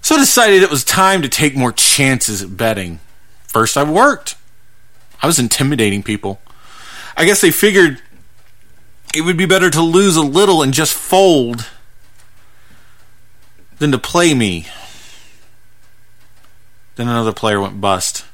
So 0.00 0.16
I 0.16 0.18
decided 0.18 0.64
it 0.64 0.70
was 0.70 0.82
time 0.82 1.22
to 1.22 1.28
take 1.28 1.54
more 1.54 1.70
chances 1.70 2.42
at 2.42 2.56
betting. 2.56 2.98
First, 3.46 3.76
I 3.76 3.88
worked. 3.88 4.34
I 5.22 5.28
was 5.28 5.38
intimidating 5.38 6.02
people. 6.02 6.40
I 7.16 7.24
guess 7.24 7.40
they 7.40 7.52
figured 7.52 8.02
it 9.14 9.20
would 9.20 9.36
be 9.36 9.46
better 9.46 9.70
to 9.70 9.80
lose 9.80 10.16
a 10.16 10.22
little 10.22 10.60
and 10.60 10.74
just 10.74 10.92
fold 10.92 11.68
than 13.78 13.92
to 13.92 13.98
play 13.98 14.34
me. 14.34 14.66
Then 16.96 17.06
another 17.06 17.32
player 17.32 17.60
went 17.60 17.80
bust. 17.80 18.24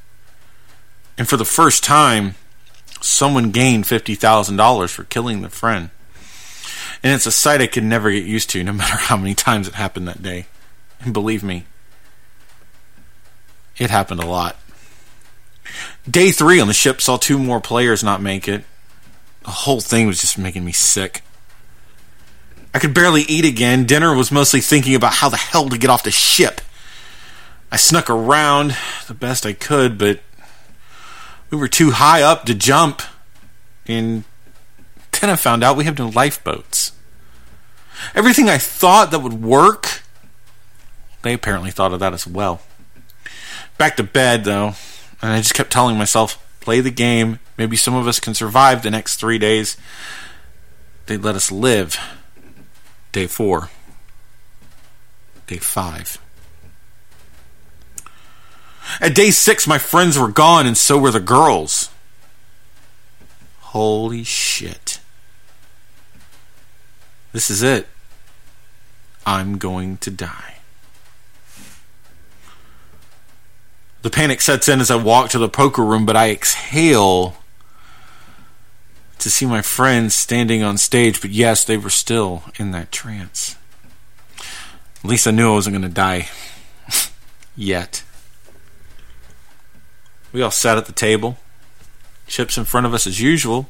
And 1.19 1.29
for 1.29 1.37
the 1.37 1.45
first 1.45 1.83
time, 1.83 2.33
someone 2.99 3.51
gained 3.51 3.83
$50,000 3.83 4.89
for 4.89 5.03
killing 5.03 5.41
their 5.41 5.51
friend. 5.51 5.91
And 7.03 7.13
it's 7.13 7.25
a 7.25 7.31
sight 7.31 7.61
I 7.61 7.67
could 7.67 7.83
never 7.83 8.11
get 8.11 8.23
used 8.23 8.49
to, 8.51 8.63
no 8.63 8.73
matter 8.73 8.95
how 8.95 9.17
many 9.17 9.35
times 9.35 9.67
it 9.67 9.75
happened 9.75 10.07
that 10.07 10.23
day. 10.23 10.45
And 11.01 11.13
believe 11.13 11.43
me, 11.43 11.65
it 13.77 13.89
happened 13.89 14.21
a 14.21 14.25
lot. 14.25 14.55
Day 16.09 16.31
three 16.31 16.59
on 16.59 16.67
the 16.67 16.73
ship 16.73 17.01
saw 17.01 17.17
two 17.17 17.37
more 17.37 17.59
players 17.59 18.03
not 18.03 18.21
make 18.21 18.47
it. 18.47 18.63
The 19.43 19.51
whole 19.51 19.81
thing 19.81 20.07
was 20.07 20.21
just 20.21 20.37
making 20.37 20.63
me 20.63 20.71
sick. 20.71 21.21
I 22.73 22.79
could 22.79 22.93
barely 22.93 23.21
eat 23.23 23.45
again. 23.45 23.85
Dinner 23.85 24.15
was 24.15 24.31
mostly 24.31 24.61
thinking 24.61 24.95
about 24.95 25.13
how 25.13 25.29
the 25.29 25.37
hell 25.37 25.69
to 25.69 25.77
get 25.77 25.89
off 25.89 26.03
the 26.03 26.11
ship. 26.11 26.61
I 27.71 27.75
snuck 27.75 28.09
around 28.09 28.75
the 29.07 29.13
best 29.13 29.45
I 29.45 29.53
could, 29.53 29.97
but 29.97 30.21
we 31.49 31.57
were 31.57 31.67
too 31.67 31.91
high 31.91 32.21
up 32.21 32.45
to 32.45 32.55
jump. 32.55 33.01
And 33.85 34.23
then 35.11 35.29
I 35.29 35.35
found 35.35 35.63
out 35.63 35.77
we 35.77 35.85
have 35.85 35.99
no 35.99 36.09
lifeboats. 36.09 36.92
Everything 38.15 38.49
I 38.49 38.57
thought 38.57 39.11
that 39.11 39.19
would 39.19 39.41
work, 39.41 40.01
they 41.21 41.33
apparently 41.33 41.71
thought 41.71 41.93
of 41.93 41.99
that 41.99 42.13
as 42.13 42.27
well. 42.27 42.61
Back 43.77 43.95
to 43.97 44.03
bed, 44.03 44.43
though, 44.43 44.75
and 45.21 45.31
I 45.31 45.37
just 45.37 45.53
kept 45.53 45.71
telling 45.71 45.97
myself, 45.97 46.37
play 46.59 46.79
the 46.79 46.91
game. 46.91 47.39
Maybe 47.57 47.75
some 47.75 47.95
of 47.95 48.07
us 48.07 48.19
can 48.19 48.33
survive 48.33 48.83
the 48.83 48.91
next 48.91 49.15
three 49.15 49.37
days. 49.37 49.77
They'd 51.05 51.23
let 51.23 51.35
us 51.35 51.51
live. 51.51 51.97
Day 53.11 53.27
four. 53.27 53.69
Day 55.47 55.57
five. 55.57 56.17
At 58.99 59.15
day 59.15 59.31
six, 59.31 59.65
my 59.67 59.77
friends 59.77 60.17
were 60.17 60.29
gone, 60.29 60.67
and 60.67 60.77
so 60.77 60.97
were 60.97 61.11
the 61.11 61.19
girls. 61.19 61.89
Holy 63.59 64.23
shit. 64.23 64.99
This 67.33 67.49
is 67.49 67.61
it. 67.61 67.87
I'm 69.25 69.57
going 69.57 69.97
to 69.97 70.11
die. 70.11 70.55
The 74.03 74.09
panic 74.09 74.41
sets 74.41 74.67
in 74.67 74.79
as 74.79 74.91
I 74.91 74.95
walk 74.95 75.29
to 75.31 75.39
the 75.39 75.49
poker 75.49 75.83
room, 75.83 76.05
but 76.05 76.15
I 76.15 76.29
exhale 76.29 77.37
to 79.19 79.29
see 79.29 79.45
my 79.45 79.61
friends 79.61 80.13
standing 80.13 80.61
on 80.61 80.77
stage. 80.77 81.21
But 81.21 81.31
yes, 81.31 81.63
they 81.63 81.77
were 81.77 81.89
still 81.89 82.43
in 82.59 82.71
that 82.71 82.91
trance. 82.91 83.55
At 84.37 85.09
least 85.09 85.25
I 85.25 85.31
knew 85.31 85.51
I 85.51 85.53
wasn't 85.53 85.73
going 85.73 85.83
to 85.83 85.89
die 85.89 86.29
yet. 87.55 88.03
We 90.33 90.41
all 90.41 90.51
sat 90.51 90.77
at 90.77 90.85
the 90.85 90.93
table, 90.93 91.37
chips 92.27 92.57
in 92.57 92.65
front 92.65 92.85
of 92.85 92.93
us 92.93 93.07
as 93.07 93.21
usual. 93.21 93.69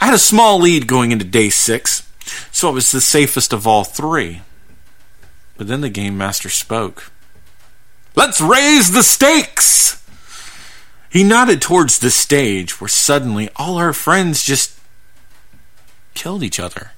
I 0.00 0.06
had 0.06 0.14
a 0.14 0.18
small 0.18 0.60
lead 0.60 0.86
going 0.86 1.10
into 1.10 1.24
day 1.24 1.50
six, 1.50 2.08
so 2.50 2.68
it 2.70 2.74
was 2.74 2.90
the 2.90 3.00
safest 3.00 3.52
of 3.52 3.66
all 3.66 3.84
three. 3.84 4.42
But 5.56 5.68
then 5.68 5.80
the 5.80 5.90
game 5.90 6.16
master 6.16 6.48
spoke. 6.48 7.10
Let's 8.14 8.40
raise 8.40 8.92
the 8.92 9.02
stakes! 9.02 10.02
He 11.08 11.24
nodded 11.24 11.60
towards 11.60 11.98
the 11.98 12.10
stage 12.10 12.80
where 12.80 12.88
suddenly 12.88 13.50
all 13.56 13.76
our 13.76 13.92
friends 13.92 14.42
just 14.42 14.78
killed 16.14 16.42
each 16.42 16.58
other. 16.58 16.92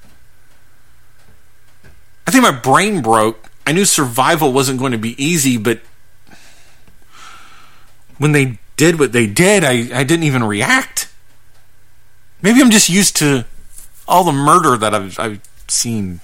I 2.27 2.31
think 2.31 2.43
my 2.43 2.53
brain 2.53 3.03
broke. 3.03 3.51
I 3.67 3.73
knew 3.73 3.85
survival 3.85 4.53
wasn't 4.53 4.79
going 4.79 4.93
to 4.93 4.99
be 4.99 5.23
easy, 5.23 5.57
but 5.57 5.81
when 8.19 8.33
they 8.33 8.59
did 8.77 8.99
what 8.99 9.13
they 9.13 9.27
did, 9.27 9.65
I, 9.65 9.99
I 9.99 10.05
didn't 10.05 10.25
even 10.25 10.45
react. 10.45 11.09
Maybe 12.41 12.61
I'm 12.61 12.71
just 12.71 12.89
used 12.89 13.17
to 13.17 13.45
all 14.07 14.25
the 14.25 14.33
murder 14.33 14.77
that 14.77 14.95
I've, 14.95 15.19
I've 15.19 15.41
seen 15.69 16.21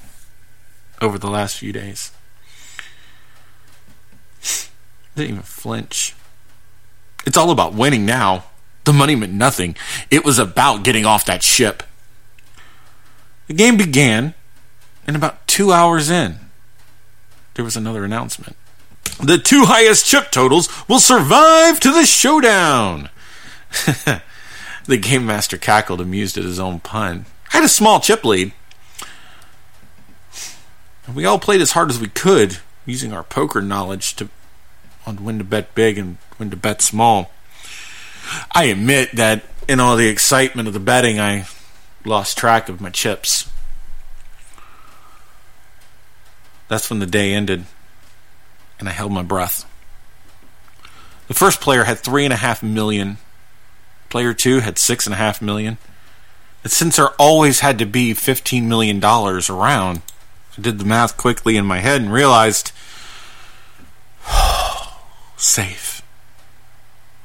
over 1.01 1.19
the 1.19 1.31
last 1.31 1.59
few 1.59 1.73
days. 1.73 2.13
Didn't 5.15 5.31
even 5.31 5.43
flinch. 5.43 6.15
It's 7.27 7.37
all 7.37 7.51
about 7.51 7.75
winning 7.75 8.07
now. 8.07 8.45
The 8.85 8.93
money 8.93 9.15
meant 9.15 9.33
nothing. 9.33 9.77
It 10.11 10.25
was 10.25 10.39
about 10.39 10.85
getting 10.85 11.05
off 11.05 11.25
that 11.27 11.43
ship. 11.43 11.83
The 13.47 13.55
game 13.55 13.77
began, 13.77 14.35
and 15.07 15.17
about 15.17 15.47
two 15.47 15.73
hours 15.73 16.09
in, 16.09 16.37
there 17.55 17.65
was 17.65 17.77
another 17.77 18.05
announcement. 18.05 18.57
The 19.23 19.39
two 19.39 19.65
highest 19.67 20.07
chip 20.07 20.31
totals 20.31 20.69
will 20.89 21.01
survive 21.01 21.79
to 21.81 21.93
the 21.93 22.07
showdown. 22.07 23.11
the 24.87 24.97
game 24.97 25.27
master 25.27 25.59
cackled, 25.59 26.01
amused 26.01 26.39
at 26.39 26.45
his 26.45 26.59
own 26.59 26.81
pun. 26.81 27.27
I 27.51 27.57
had 27.57 27.65
a 27.65 27.69
small 27.69 28.01
chip 28.01 28.25
lead. 28.25 28.53
We 31.13 31.25
all 31.25 31.39
played 31.39 31.61
as 31.61 31.73
hard 31.73 31.91
as 31.91 31.99
we 31.99 32.09
could, 32.09 32.59
using 32.87 33.13
our 33.13 33.25
poker 33.25 33.61
knowledge 33.61 34.15
to 34.17 34.29
on 35.07 35.25
when 35.25 35.39
to 35.39 35.45
bet 35.45 35.75
big 35.75 35.99
and 35.99 36.19
when 36.37 36.51
to 36.51 36.57
bet 36.57 36.83
small. 36.83 37.31
I 38.53 38.65
admit 38.65 39.13
that 39.17 39.43
in 39.69 39.81
all 39.81 39.97
the 39.97 40.09
excitement 40.09 40.69
of 40.69 40.75
the 40.75 40.81
betting, 40.81 41.19
I 41.19 41.47
lost 42.05 42.39
track 42.39 42.69
of 42.69 42.81
my 42.81 42.91
chips. 42.91 43.51
That's 46.69 46.89
when 46.89 47.01
the 47.01 47.07
day 47.07 47.33
ended, 47.33 47.65
and 48.79 48.89
I 48.89 48.93
held 48.93 49.11
my 49.11 49.23
breath. 49.23 49.67
The 51.27 51.35
first 51.35 51.61
player 51.61 51.85
had 51.85 51.99
three 51.99 52.25
and 52.25 52.33
a 52.33 52.37
half 52.37 52.63
million. 52.63 53.19
Player 54.09 54.35
two 54.35 54.61
had 54.61 54.79
six 54.79 55.07
and 55.07 55.15
a 55.15 55.19
half 55.19 55.43
million. 55.43 55.79
Since 56.67 56.97
there 56.97 57.11
always 57.19 57.61
had 57.61 57.79
to 57.79 57.87
be 57.87 58.15
fifteen 58.15 58.69
million 58.69 59.01
dollars 59.01 59.49
around, 59.49 60.03
I 60.57 60.61
did 60.61 60.79
the 60.79 60.85
math 60.85 61.17
quickly 61.17 61.57
in 61.57 61.65
my 61.65 61.79
head 61.79 62.03
and 62.03 62.13
realized 62.13 62.73
safe. 65.37 66.03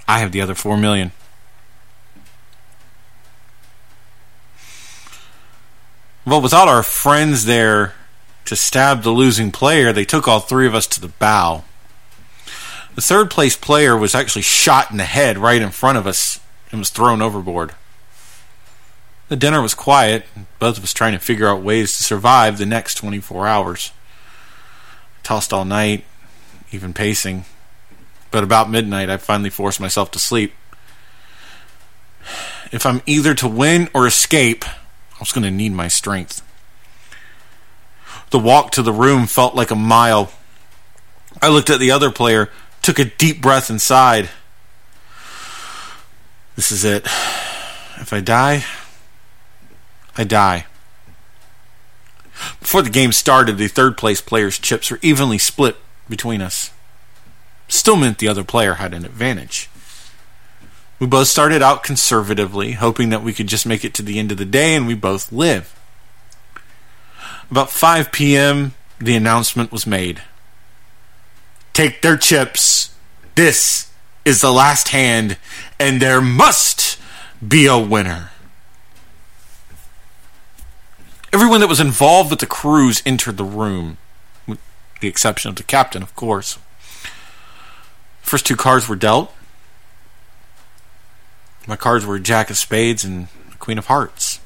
I 0.07 0.19
have 0.19 0.31
the 0.31 0.41
other 0.41 0.55
four 0.55 0.77
million. 0.77 1.11
Well, 6.25 6.41
without 6.41 6.67
our 6.67 6.81
friends 6.81 7.45
there 7.45 7.93
to 8.45 8.55
stab 8.55 9.03
the 9.03 9.11
losing 9.11 9.51
player, 9.51 9.93
they 9.93 10.05
took 10.05 10.27
all 10.27 10.39
three 10.39 10.65
of 10.65 10.73
us 10.73 10.87
to 10.87 11.01
the 11.01 11.07
bow. 11.07 11.63
The 12.95 13.01
third 13.01 13.29
place 13.29 13.55
player 13.57 13.97
was 13.97 14.15
actually 14.15 14.41
shot 14.41 14.89
in 14.89 14.97
the 14.97 15.03
head 15.03 15.37
right 15.37 15.61
in 15.61 15.69
front 15.69 15.97
of 15.97 16.07
us, 16.07 16.39
and 16.71 16.79
was 16.79 16.89
thrown 16.89 17.21
overboard. 17.21 17.75
The 19.27 19.35
dinner 19.35 19.61
was 19.61 19.73
quiet, 19.73 20.25
both 20.59 20.77
of 20.77 20.83
us 20.83 20.93
trying 20.93 21.13
to 21.13 21.19
figure 21.19 21.47
out 21.47 21.63
ways 21.63 21.97
to 21.97 22.03
survive 22.03 22.57
the 22.57 22.65
next 22.65 22.95
24 22.95 23.47
hours. 23.47 23.91
tossed 25.23 25.51
all 25.51 25.65
night, 25.65 26.05
even 26.71 26.93
pacing, 26.93 27.45
but 28.29 28.43
about 28.43 28.69
midnight 28.69 29.09
I 29.09 29.17
finally 29.17 29.49
forced 29.49 29.79
myself 29.79 30.11
to 30.11 30.19
sleep. 30.19 30.53
If 32.71 32.85
I'm 32.85 33.01
either 33.07 33.33
to 33.35 33.47
win 33.47 33.89
or 33.93 34.05
escape, 34.05 34.63
I 34.65 35.19
was 35.19 35.31
going 35.31 35.43
to 35.43 35.51
need 35.51 35.71
my 35.71 35.87
strength. 35.87 36.43
The 38.29 38.37
walk 38.37 38.71
to 38.71 38.83
the 38.83 38.93
room 38.93 39.25
felt 39.25 39.55
like 39.55 39.71
a 39.71 39.75
mile. 39.75 40.31
I 41.41 41.47
looked 41.47 41.71
at 41.71 41.79
the 41.79 41.89
other 41.89 42.11
player, 42.11 42.51
took 42.83 42.99
a 42.99 43.05
deep 43.05 43.41
breath 43.41 43.71
inside. 43.71 44.29
This 46.55 46.71
is 46.71 46.85
it. 46.85 47.05
If 47.97 48.13
I 48.13 48.19
die, 48.19 48.65
I 50.17 50.23
die. 50.23 50.65
Before 52.59 52.81
the 52.81 52.89
game 52.89 53.11
started, 53.11 53.57
the 53.57 53.67
third 53.67 53.97
place 53.97 54.21
player's 54.21 54.59
chips 54.59 54.91
were 54.91 54.99
evenly 55.01 55.37
split 55.37 55.77
between 56.09 56.41
us. 56.41 56.71
Still 57.67 57.95
meant 57.95 58.19
the 58.19 58.27
other 58.27 58.43
player 58.43 58.75
had 58.75 58.93
an 58.93 59.05
advantage. 59.05 59.69
We 60.99 61.07
both 61.07 61.27
started 61.27 61.61
out 61.61 61.83
conservatively, 61.83 62.73
hoping 62.73 63.09
that 63.09 63.23
we 63.23 63.33
could 63.33 63.47
just 63.47 63.65
make 63.65 63.83
it 63.83 63.93
to 63.95 64.01
the 64.01 64.19
end 64.19 64.31
of 64.31 64.37
the 64.37 64.45
day 64.45 64.75
and 64.75 64.87
we 64.87 64.93
both 64.93 65.31
live. 65.31 65.77
About 67.51 67.69
5 67.69 68.11
p.m., 68.11 68.73
the 68.99 69.15
announcement 69.15 69.71
was 69.71 69.85
made. 69.85 70.21
Take 71.73 72.01
their 72.01 72.17
chips. 72.17 72.95
This 73.35 73.91
is 74.23 74.41
the 74.41 74.51
last 74.51 74.89
hand, 74.89 75.37
and 75.79 76.01
there 76.01 76.21
must 76.21 76.97
be 77.45 77.65
a 77.65 77.77
winner. 77.77 78.31
Everyone 81.35 81.59
that 81.59 81.67
was 81.67 81.81
involved 81.81 82.29
with 82.29 82.39
the 82.39 82.45
cruise 82.45 83.03
entered 83.05 83.35
the 83.35 83.43
room, 83.43 83.97
with 84.47 84.57
the 85.01 85.09
exception 85.09 85.49
of 85.49 85.57
the 85.57 85.63
captain, 85.63 86.01
of 86.01 86.15
course. 86.15 86.57
First 88.21 88.45
two 88.45 88.55
cards 88.55 88.87
were 88.87 88.95
dealt. 88.95 89.33
My 91.67 91.75
cards 91.75 92.05
were 92.05 92.19
Jack 92.19 92.49
of 92.49 92.57
Spades 92.57 93.03
and 93.03 93.27
Queen 93.59 93.77
of 93.77 93.87
Hearts. 93.87 94.39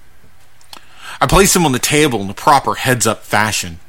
I 1.22 1.28
placed 1.28 1.54
them 1.54 1.64
on 1.64 1.74
the 1.74 1.78
table 1.78 2.22
in 2.22 2.28
the 2.28 2.34
proper 2.34 2.74
heads 2.74 3.06
up 3.06 3.22
fashion. 3.22 3.80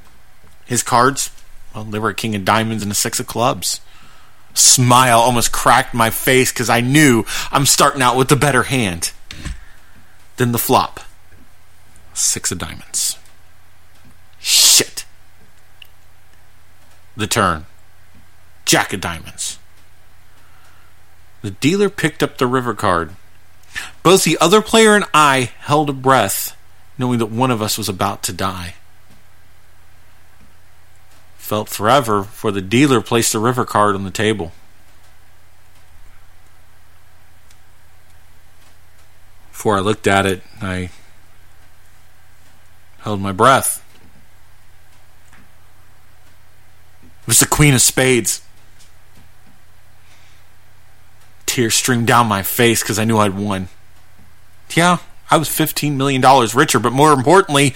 His 0.66 0.82
cards, 0.82 1.30
well, 1.74 1.84
they 1.84 1.98
were 1.98 2.10
a 2.10 2.14
King 2.14 2.34
of 2.34 2.44
Diamonds 2.44 2.82
and 2.82 2.92
a 2.92 2.94
Six 2.94 3.18
of 3.18 3.26
Clubs. 3.26 3.80
Smile 4.52 5.20
almost 5.20 5.52
cracked 5.52 5.94
my 5.94 6.10
face 6.10 6.52
because 6.52 6.68
I 6.68 6.82
knew 6.82 7.24
I'm 7.50 7.64
starting 7.64 8.02
out 8.02 8.18
with 8.18 8.28
the 8.28 8.36
better 8.36 8.64
hand. 8.64 9.12
Then 10.36 10.52
the 10.52 10.58
flop 10.58 11.00
Six 12.14 12.50
of 12.50 12.58
Diamonds. 12.58 13.18
Shit. 14.38 15.04
The 17.16 17.26
turn 17.26 17.66
Jack 18.64 18.92
of 18.92 19.00
Diamonds. 19.00 19.58
The 21.42 21.50
dealer 21.50 21.88
picked 21.88 22.22
up 22.22 22.38
the 22.38 22.46
river 22.46 22.74
card. 22.74 23.16
Both 24.02 24.24
the 24.24 24.38
other 24.40 24.60
player 24.60 24.94
and 24.94 25.04
I 25.14 25.50
held 25.58 25.90
a 25.90 25.94
breath, 25.94 26.56
knowing 26.98 27.18
that 27.18 27.26
one 27.26 27.50
of 27.50 27.62
us 27.62 27.78
was 27.78 27.88
about 27.88 28.22
to 28.24 28.32
die. 28.32 28.74
Felt 31.36 31.68
forever, 31.68 32.22
for 32.22 32.52
the 32.52 32.60
dealer 32.60 33.00
placed 33.00 33.32
the 33.32 33.38
river 33.38 33.64
card 33.64 33.94
on 33.94 34.04
the 34.04 34.10
table. 34.10 34.52
Before 39.50 39.76
I 39.76 39.80
looked 39.80 40.06
at 40.06 40.26
it, 40.26 40.42
I 40.62 40.90
held 43.02 43.20
my 43.20 43.32
breath. 43.32 43.84
It 47.02 47.26
was 47.26 47.40
the 47.40 47.46
Queen 47.46 47.74
of 47.74 47.80
Spades 47.80 48.42
tears 51.50 51.74
streamed 51.74 52.06
down 52.06 52.28
my 52.28 52.42
face 52.42 52.80
because 52.82 52.98
I 52.98 53.04
knew 53.04 53.18
I'd 53.18 53.36
won. 53.36 53.68
Yeah, 54.74 54.98
I 55.30 55.36
was 55.36 55.48
$15 55.48 55.96
million 55.96 56.22
richer, 56.54 56.78
but 56.78 56.92
more 56.92 57.12
importantly, 57.12 57.74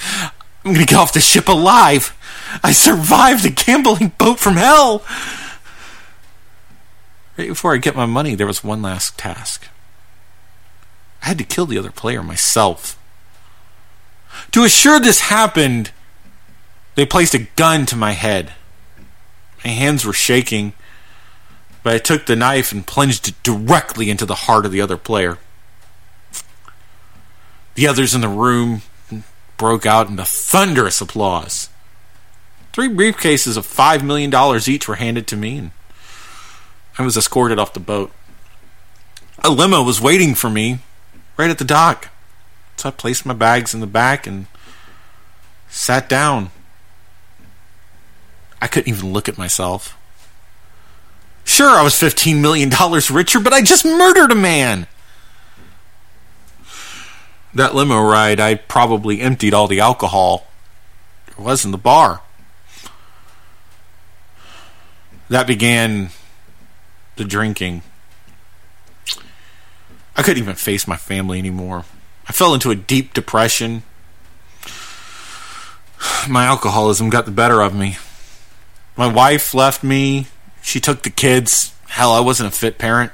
I'm 0.65 0.75
going 0.75 0.87
to 0.87 0.87
get 0.87 0.99
off 0.99 1.13
the 1.13 1.21
ship 1.21 1.49
alive. 1.49 2.17
I 2.63 2.73
survived 2.73 3.45
a 3.45 3.51
gambling 3.51 4.13
boat 4.17 4.39
from 4.39 4.55
hell. 4.55 5.05
Right 7.37 7.49
before 7.49 7.75
I 7.75 7.79
get 7.79 7.97
my 7.97 8.07
money, 8.07 8.37
there 8.37 8.47
was 8.47 8.63
one 8.63 8.81
last 8.81 9.19
task. 9.19 9.69
I 11.23 11.27
had 11.27 11.39
to 11.39 11.45
kill 11.45 11.67
the 11.67 11.79
other 11.79 11.91
player 11.91 12.23
myself. 12.23 12.97
To 14.53 14.65
assure 14.65 15.01
this 15.01 15.21
happened, 15.21 15.91
they 16.95 17.07
placed 17.07 17.35
a 17.35 17.47
gun 17.57 17.87
to 17.87 17.97
my 17.97 18.13
head. 18.13 18.53
My 19.65 19.71
hands 19.71 20.05
were 20.05 20.13
shaking 20.13 20.75
but 21.85 21.95
I 21.95 21.99
took 21.99 22.25
the 22.25 22.35
knife 22.35 22.73
and 22.73 22.85
plunged 22.85 23.29
it 23.29 23.41
directly 23.45 24.11
into 24.11 24.27
the 24.27 24.35
heart 24.35 24.67
of 24.67 24.73
the 24.73 24.81
other 24.81 24.97
player. 24.97 25.39
The 27.75 27.87
others 27.87 28.15
in 28.15 28.23
the 28.23 28.29
room 28.29 28.83
broke 29.59 29.85
out 29.85 30.09
into 30.09 30.25
thunderous 30.25 31.03
applause. 31.03 31.69
Three 32.73 32.89
briefcases 32.89 33.57
of 33.59 33.67
$5 33.67 34.03
million 34.03 34.33
each 34.67 34.89
were 34.89 34.95
handed 34.97 35.27
to 35.29 35.37
me, 35.37 35.59
and 35.59 35.71
I 36.99 37.03
was 37.03 37.19
escorted 37.19 37.59
off 37.59 37.75
the 37.75 37.81
boat. 37.81 38.11
A 39.45 39.51
limo 39.51 39.83
was 39.83 40.01
waiting 40.01 40.35
for 40.35 40.49
me 40.49 40.79
right 41.37 41.51
at 41.51 41.59
the 41.59 41.65
dock. 41.65 42.09
So 42.77 42.89
I 42.89 42.93
placed 42.93 43.25
my 43.25 43.35
bags 43.35 43.75
in 43.75 43.81
the 43.81 43.87
back 43.87 44.27
and 44.27 44.47
sat 45.69 46.09
down. 46.09 46.51
I 48.61 48.67
couldn't 48.67 48.93
even 48.93 49.13
look 49.13 49.29
at 49.29 49.39
myself. 49.39 49.97
Sure, 51.45 51.69
I 51.69 51.83
was 51.83 51.95
$15 51.95 52.41
million 52.41 52.71
richer, 53.11 53.41
but 53.41 53.53
I 53.53 53.63
just 53.63 53.85
murdered 53.85 54.33
a 54.33 54.35
man. 54.35 54.87
That 57.53 57.75
limo 57.75 58.01
ride, 58.01 58.41
I 58.41 58.55
probably 58.57 59.21
emptied 59.21 59.55
all 59.55 59.69
the 59.69 59.81
alcohol 59.81 60.47
there 61.37 61.45
was 61.45 61.65
in 61.65 61.71
the 61.71 61.79
bar. 61.79 62.21
That 65.29 65.47
began 65.47 66.11
the 67.17 67.25
drinking. 67.25 67.83
I 70.17 70.23
couldn't 70.23 70.43
even 70.43 70.55
face 70.55 70.87
my 70.87 70.97
family 70.97 71.39
anymore. 71.39 71.85
I 72.27 72.33
fell 72.33 72.55
into 72.55 72.71
a 72.71 72.75
deep 72.75 73.15
depression. 73.15 73.83
My 76.29 76.45
alcoholism 76.45 77.11
got 77.11 77.27
the 77.27 77.31
better 77.31 77.61
of 77.61 77.75
me. 77.75 77.97
My 78.97 79.07
wife 79.07 79.55
left 79.55 79.83
me. 79.83 80.27
She 80.63 80.81
took 80.81 81.03
the 81.03 81.11
kids. 81.11 81.75
Hell, 81.89 82.13
I 82.13 82.21
wasn't 82.21 82.53
a 82.53 82.57
fit 82.57 82.79
parent. 82.79 83.13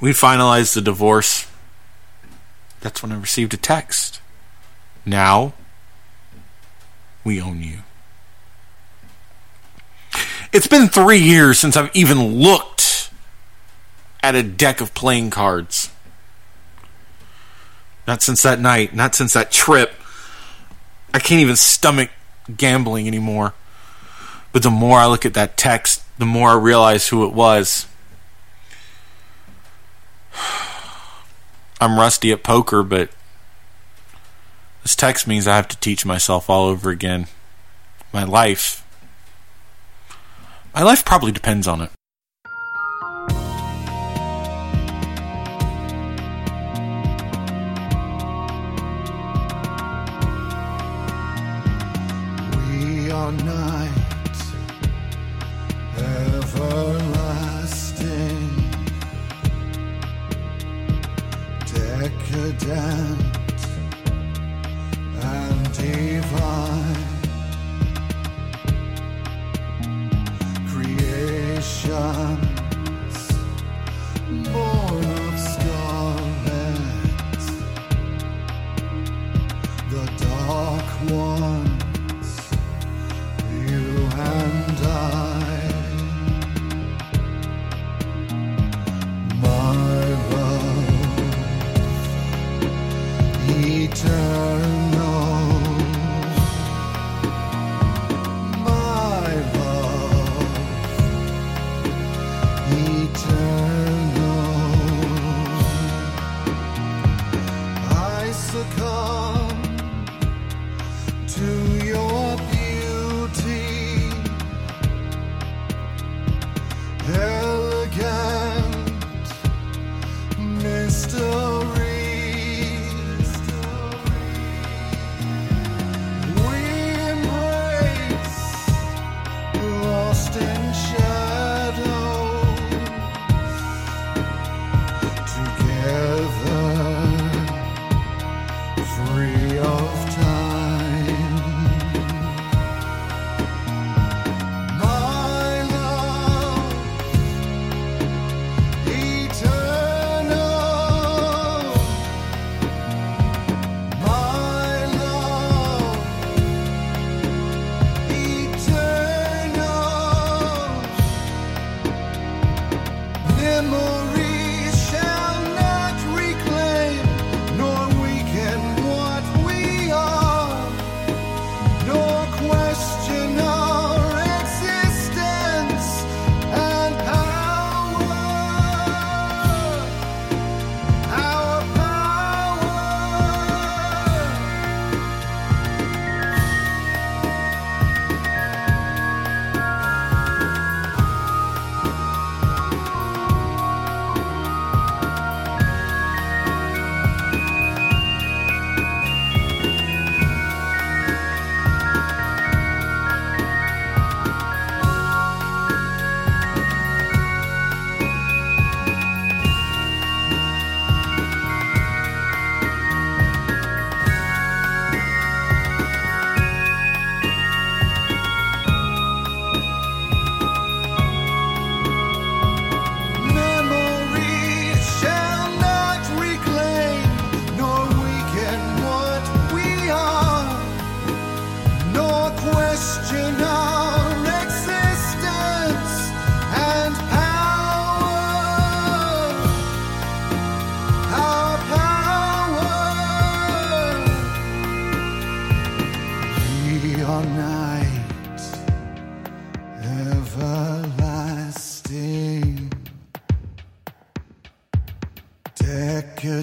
We 0.00 0.10
finalized 0.10 0.74
the 0.74 0.80
divorce. 0.80 1.46
That's 2.80 3.02
when 3.02 3.12
I 3.12 3.18
received 3.18 3.54
a 3.54 3.56
text. 3.56 4.20
Now, 5.04 5.54
we 7.24 7.40
own 7.40 7.62
you. 7.62 7.78
It's 10.52 10.66
been 10.66 10.88
three 10.88 11.18
years 11.18 11.58
since 11.58 11.76
I've 11.76 11.94
even 11.94 12.36
looked 12.36 13.10
at 14.22 14.34
a 14.34 14.42
deck 14.42 14.80
of 14.80 14.94
playing 14.94 15.30
cards. 15.30 15.90
Not 18.08 18.22
since 18.22 18.42
that 18.42 18.58
night, 18.58 18.94
not 18.94 19.14
since 19.14 19.34
that 19.34 19.52
trip. 19.52 19.92
I 21.12 21.18
can't 21.18 21.42
even 21.42 21.56
stomach 21.56 22.08
gambling 22.56 23.06
anymore. 23.06 23.52
But 24.50 24.62
the 24.62 24.70
more 24.70 24.98
I 24.98 25.04
look 25.04 25.26
at 25.26 25.34
that 25.34 25.58
text, 25.58 26.02
the 26.18 26.24
more 26.24 26.48
I 26.48 26.54
realize 26.54 27.08
who 27.08 27.26
it 27.26 27.34
was. 27.34 27.86
I'm 31.82 31.98
rusty 31.98 32.32
at 32.32 32.42
poker, 32.42 32.82
but 32.82 33.10
this 34.82 34.96
text 34.96 35.26
means 35.26 35.46
I 35.46 35.56
have 35.56 35.68
to 35.68 35.76
teach 35.76 36.06
myself 36.06 36.48
all 36.48 36.66
over 36.66 36.88
again. 36.88 37.26
My 38.10 38.24
life. 38.24 38.86
My 40.74 40.82
life 40.82 41.04
probably 41.04 41.30
depends 41.30 41.68
on 41.68 41.82
it. 41.82 41.90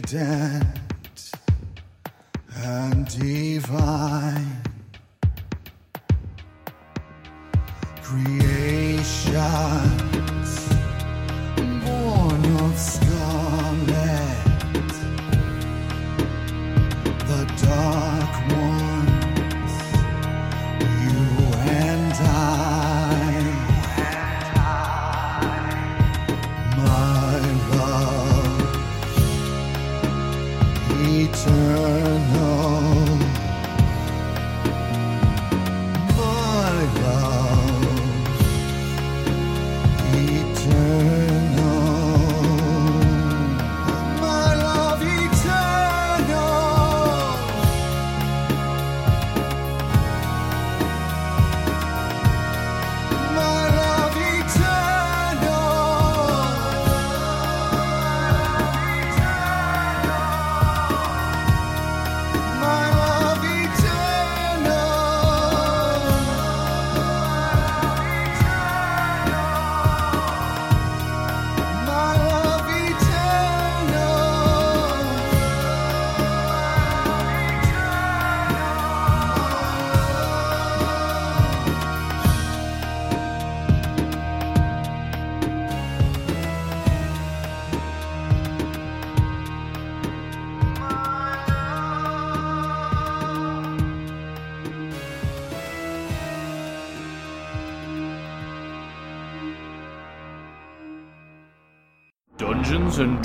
Decadent 0.05 0.54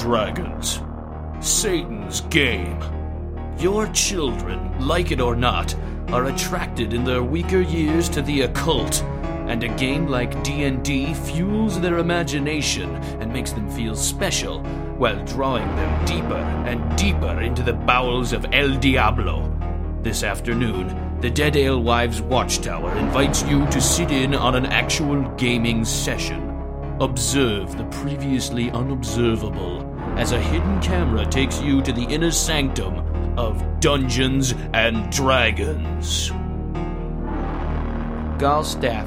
Dragons. 0.01 0.81
Satan's 1.41 2.23
game. 2.23 2.83
Your 3.59 3.87
children, 3.89 4.89
like 4.89 5.11
it 5.11 5.21
or 5.21 5.37
not, 5.37 5.77
are 6.09 6.25
attracted 6.25 6.95
in 6.95 7.05
their 7.05 7.23
weaker 7.23 7.61
years 7.61 8.09
to 8.09 8.23
the 8.23 8.43
occult, 8.43 9.03
and 9.47 9.63
a 9.63 9.69
game 9.77 10.07
like 10.07 10.43
D&D 10.43 11.13
fuels 11.13 11.79
their 11.83 11.99
imagination 11.99 12.97
and 13.21 13.31
makes 13.31 13.53
them 13.53 13.69
feel 13.69 13.95
special 13.95 14.63
while 14.97 15.23
drawing 15.27 15.69
them 15.77 16.05
deeper 16.07 16.43
and 16.67 16.97
deeper 16.97 17.39
into 17.43 17.63
the 17.63 17.75
bowels 17.75 18.33
of 18.33 18.47
El 18.55 18.75
Diablo. 18.77 19.55
This 20.01 20.23
afternoon, 20.23 21.19
the 21.21 21.31
Dead 21.31 21.59
Alewives 21.59 22.23
Watchtower 22.23 22.97
invites 22.97 23.43
you 23.43 23.67
to 23.67 23.83
sit 23.83 24.11
in 24.11 24.35
on 24.35 24.55
an 24.55 24.65
actual 24.65 25.21
gaming 25.37 25.85
session. 25.85 26.47
Observe 27.01 27.77
the 27.77 27.85
previously 27.85 28.71
unobservable 28.71 29.80
as 30.16 30.32
a 30.32 30.41
hidden 30.41 30.81
camera 30.81 31.24
takes 31.27 31.61
you 31.61 31.82
to 31.82 31.93
the 31.93 32.05
inner 32.05 32.31
sanctum 32.31 32.99
of 33.39 33.81
Dungeons 33.81 34.55
and 34.73 35.11
Dragons. 35.11 36.31
Galstaff, 38.39 39.07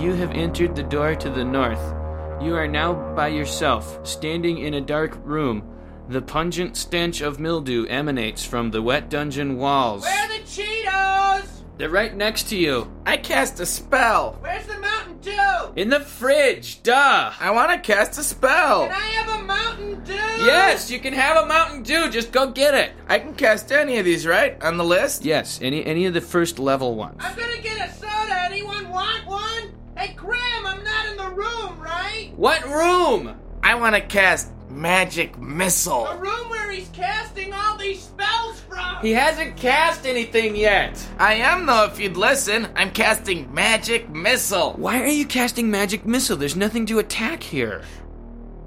you 0.00 0.12
have 0.14 0.30
entered 0.32 0.76
the 0.76 0.82
door 0.82 1.14
to 1.14 1.30
the 1.30 1.44
north. 1.44 1.94
You 2.40 2.54
are 2.54 2.68
now 2.68 2.92
by 3.14 3.28
yourself, 3.28 4.06
standing 4.06 4.58
in 4.58 4.74
a 4.74 4.80
dark 4.80 5.18
room. 5.24 5.64
The 6.08 6.22
pungent 6.22 6.76
stench 6.76 7.20
of 7.20 7.40
mildew 7.40 7.86
emanates 7.86 8.44
from 8.44 8.70
the 8.70 8.80
wet 8.80 9.10
dungeon 9.10 9.58
walls. 9.58 10.04
Where 10.04 10.24
are 10.24 10.28
the 10.28 10.44
Cheetos? 10.44 11.48
They're 11.76 11.90
right 11.90 12.14
next 12.14 12.48
to 12.50 12.56
you. 12.56 12.90
I 13.04 13.16
cast 13.16 13.60
a 13.60 13.66
spell. 13.66 14.36
Where's 14.40 14.66
the 14.66 14.78
Mountain 15.24 15.72
Dew? 15.74 15.80
In 15.80 15.90
the 15.90 16.00
fridge, 16.00 16.82
duh! 16.82 17.32
I 17.38 17.50
want 17.50 17.72
to 17.72 17.78
cast 17.78 18.18
a 18.18 18.22
spell. 18.22 18.86
Can 18.86 18.92
I 18.92 18.96
have 18.96 19.40
a 19.40 19.44
Mountain 19.44 20.04
Dew? 20.04 20.12
Yes, 20.12 20.90
you 20.90 20.98
can 20.98 21.12
have 21.12 21.44
a 21.44 21.46
Mountain 21.46 21.82
Dew, 21.82 22.10
just 22.10 22.32
go 22.32 22.50
get 22.50 22.74
it. 22.74 22.92
I 23.08 23.18
can 23.18 23.34
cast 23.34 23.72
any 23.72 23.98
of 23.98 24.04
these, 24.04 24.26
right? 24.26 24.62
On 24.62 24.76
the 24.76 24.84
list? 24.84 25.24
Yes, 25.24 25.60
any 25.62 25.84
any 25.84 26.06
of 26.06 26.14
the 26.14 26.20
first 26.20 26.58
level 26.58 26.94
ones. 26.94 27.16
I'm 27.20 27.36
gonna 27.36 27.60
get 27.60 27.88
a 27.88 27.92
soda. 27.92 28.42
Anyone 28.44 28.88
want 28.90 29.26
one? 29.26 29.74
Hey, 29.96 30.14
Graham, 30.14 30.66
I'm 30.66 30.84
not 30.84 31.06
in 31.08 31.16
the 31.16 31.30
room, 31.30 31.80
right? 31.80 32.32
What 32.36 32.64
room? 32.64 33.36
I 33.62 33.74
want 33.74 33.96
to 33.96 34.00
cast 34.00 34.52
Magic 34.70 35.38
Missile. 35.38 36.04
The 36.04 36.18
room 36.18 36.50
where 36.50 36.70
he's 36.70 36.88
casting 36.88 37.52
all 37.52 37.76
these 37.76 38.02
spells 38.02 38.60
from. 38.60 38.96
He 39.02 39.12
hasn't 39.12 39.56
cast 39.56 40.06
anything 40.06 40.56
yet. 40.56 41.04
I 41.18 41.34
am, 41.34 41.66
though, 41.66 41.84
if 41.84 41.98
you'd 41.98 42.16
listen. 42.16 42.68
I'm 42.76 42.90
casting 42.90 43.52
Magic 43.52 44.08
Missile. 44.10 44.72
Why 44.74 45.00
are 45.02 45.06
you 45.06 45.26
casting 45.26 45.70
Magic 45.70 46.06
Missile? 46.06 46.36
There's 46.36 46.56
nothing 46.56 46.86
to 46.86 46.98
attack 46.98 47.42
here. 47.42 47.82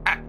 I, 0.05 0.19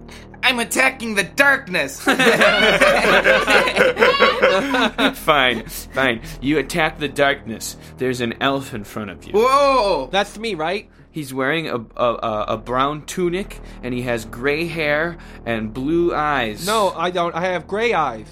I'm 0.43 0.59
attacking 0.59 1.15
the 1.15 1.23
darkness. 1.23 1.99
fine, 5.19 5.65
fine. 5.65 6.21
You 6.41 6.59
attack 6.59 6.99
the 6.99 7.07
darkness. 7.07 7.77
There's 7.97 8.21
an 8.21 8.35
elf 8.41 8.73
in 8.73 8.83
front 8.83 9.09
of 9.09 9.23
you. 9.25 9.33
Whoa! 9.33 10.09
That's 10.11 10.37
me, 10.37 10.55
right? 10.55 10.89
He's 11.13 11.31
wearing 11.33 11.69
a, 11.69 11.75
a, 11.77 12.13
a, 12.15 12.45
a 12.49 12.57
brown 12.57 13.05
tunic 13.05 13.59
and 13.83 13.93
he 13.93 14.01
has 14.01 14.25
gray 14.25 14.65
hair 14.67 15.17
and 15.45 15.71
blue 15.73 16.13
eyes. 16.13 16.65
No, 16.65 16.89
I 16.89 17.11
don't. 17.11 17.33
I 17.35 17.41
have 17.53 17.67
gray 17.67 17.93
eyes. 17.93 18.25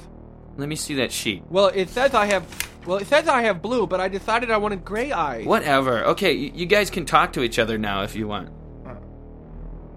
Let 0.58 0.68
me 0.68 0.76
see 0.76 0.96
that 0.96 1.12
sheet. 1.12 1.44
Well, 1.50 1.68
it 1.68 1.90
says 1.90 2.14
I 2.16 2.26
have. 2.26 2.44
Well, 2.88 2.98
it 2.98 3.06
says 3.06 3.28
I 3.28 3.44
have 3.44 3.62
blue, 3.62 3.86
but 3.86 4.00
I 4.02 4.08
decided 4.08 4.50
I 4.50 4.58
wanted 4.58 4.84
gray 4.84 5.12
eyes. 5.12 5.46
Whatever. 5.46 6.04
Okay, 6.06 6.36
y- 6.36 6.52
you 6.56 6.66
guys 6.66 6.90
can 6.90 7.06
talk 7.06 7.34
to 7.34 7.44
each 7.44 7.60
other 7.60 7.78
now 7.78 8.02
if 8.02 8.16
you 8.16 8.28
want. 8.28 8.50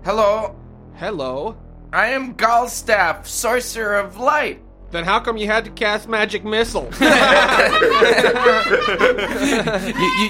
Hello. 0.05 0.55
Hello. 0.97 1.57
I 1.93 2.09
am 2.09 2.35
Galstaff, 2.35 3.27
Sorcerer 3.27 3.97
of 3.99 4.19
Light. 4.19 4.61
Then 4.95 5.03
how 5.03 5.19
come 5.19 5.37
you 5.37 5.49
had 5.49 5.65
to 5.65 5.73
cast 5.73 6.09
magic 6.09 6.45
missile? 6.45 6.89
you, 7.01 7.09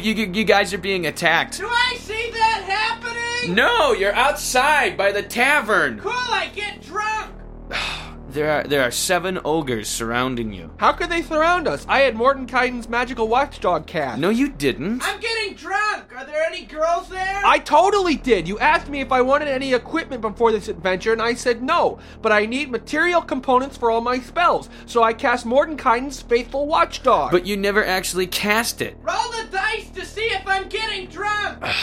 you, 0.01 0.15
you, 0.15 0.33
you 0.33 0.45
guys 0.45 0.73
are 0.73 0.79
being 0.79 1.07
attacked. 1.07 1.59
Do 1.59 1.69
I 1.69 1.97
see 1.99 2.31
that 2.31 2.63
happening? 2.67 3.55
No, 3.55 3.93
you're 3.93 4.15
outside 4.15 4.97
by 4.97 5.13
the 5.13 5.23
tavern. 5.23 6.01
Cool, 6.01 6.13
I 6.13 6.51
get 6.55 6.81
drunk. 6.81 7.31
There 8.35 8.51
are 8.51 8.65
there 8.65 8.83
are 8.83 8.91
seven 8.91 9.39
ogres 9.45 9.89
surrounding 9.89 10.53
you. 10.53 10.73
How 10.79 10.91
could 10.91 11.09
they 11.09 11.23
surround 11.23 11.69
us? 11.69 11.87
I 11.89 12.01
had 12.01 12.17
Mordenkainen's 12.17 12.89
magical 12.89 13.29
watchdog 13.29 13.87
cast. 13.87 14.19
No, 14.19 14.29
you 14.29 14.49
didn't. 14.49 15.03
I'm 15.05 15.21
getting 15.21 15.55
drunk. 15.55 16.13
Are 16.17 16.27
there 16.27 16.43
any 16.43 16.65
girls 16.65 17.09
there? 17.09 17.43
I 17.45 17.61
totally 17.61 18.17
did. 18.17 18.49
You 18.49 18.59
asked 18.59 18.89
me 18.89 19.01
if 19.01 19.13
I 19.13 19.23
wanted 19.23 19.47
any 19.47 19.73
equipment 19.73 20.21
before 20.21 20.51
this 20.51 20.67
adventure, 20.67 21.13
and 21.13 21.23
I 21.23 21.35
said 21.35 21.63
no. 21.63 22.01
But 22.23 22.33
I 22.33 22.45
need 22.45 22.73
material 22.73 23.23
components 23.23 23.77
for 23.77 23.89
all 23.93 24.01
my 24.01 24.19
spells, 24.19 24.69
so 24.85 25.05
I 25.05 25.13
cast 25.13 25.47
Mordenkainen's 25.47 26.21
faithful 26.21 26.67
watchdog. 26.67 27.31
But 27.31 27.47
you 27.47 27.57
never 27.57 27.85
actually 27.85 28.27
cast 28.27 28.83
it. 28.83 28.97
Roll 29.03 29.31
the 29.31 29.47
dice 29.53 29.91
to 29.91 30.05
see 30.05 30.23
if 30.27 30.45
I'm 30.45 30.69
getting 30.69 31.07
drunk. 31.07 31.63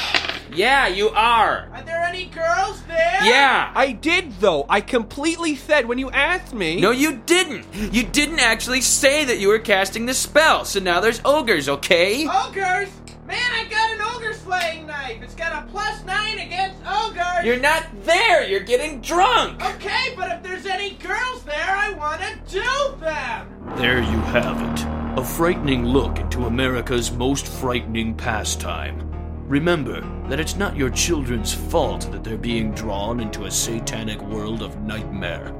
Yeah, 0.53 0.87
you 0.87 1.07
are. 1.11 1.69
Are 1.73 1.83
there 1.83 2.03
any 2.03 2.25
girls 2.25 2.83
there? 2.83 3.19
Yeah. 3.23 3.71
I 3.73 3.93
did 3.93 4.33
though. 4.41 4.65
I 4.67 4.81
completely 4.81 5.55
said 5.55 5.87
when 5.87 5.97
you 5.97 6.11
asked 6.11 6.40
me. 6.53 6.79
No, 6.79 6.91
you 6.91 7.21
didn't. 7.25 7.65
You 7.73 8.03
didn't 8.03 8.39
actually 8.39 8.81
say 8.81 9.25
that 9.25 9.39
you 9.39 9.47
were 9.47 9.59
casting 9.59 10.05
the 10.05 10.13
spell. 10.13 10.65
So 10.65 10.79
now 10.79 10.99
there's 10.99 11.21
ogres, 11.23 11.69
okay? 11.69 12.27
Ogres? 12.27 12.89
Man, 13.25 13.51
I 13.53 13.65
got 13.69 13.91
an 13.91 14.01
ogre 14.15 14.33
slaying 14.33 14.85
knife. 14.87 15.21
It's 15.21 15.35
got 15.35 15.63
a 15.63 15.67
plus 15.71 16.03
nine 16.03 16.39
against 16.39 16.81
ogres. 16.85 17.45
You're 17.45 17.59
not 17.59 17.85
there. 18.03 18.45
You're 18.47 18.59
getting 18.59 18.99
drunk. 18.99 19.63
Okay, 19.75 20.13
but 20.17 20.31
if 20.31 20.43
there's 20.43 20.65
any 20.65 20.95
girls 20.95 21.43
there, 21.43 21.69
I 21.69 21.91
want 21.93 22.21
to 22.21 22.35
do 22.49 22.99
them. 22.99 23.47
There 23.77 23.99
you 23.99 24.19
have 24.19 24.61
it. 24.61 24.85
A 25.17 25.23
frightening 25.23 25.85
look 25.85 26.19
into 26.19 26.45
America's 26.45 27.11
most 27.11 27.47
frightening 27.47 28.15
pastime. 28.15 29.07
Remember 29.47 30.01
that 30.29 30.39
it's 30.39 30.55
not 30.55 30.77
your 30.77 30.89
children's 30.89 31.53
fault 31.53 32.09
that 32.11 32.23
they're 32.23 32.37
being 32.37 32.71
drawn 32.71 33.19
into 33.19 33.45
a 33.45 33.51
satanic 33.51 34.21
world 34.21 34.61
of 34.61 34.79
nightmare. 34.81 35.53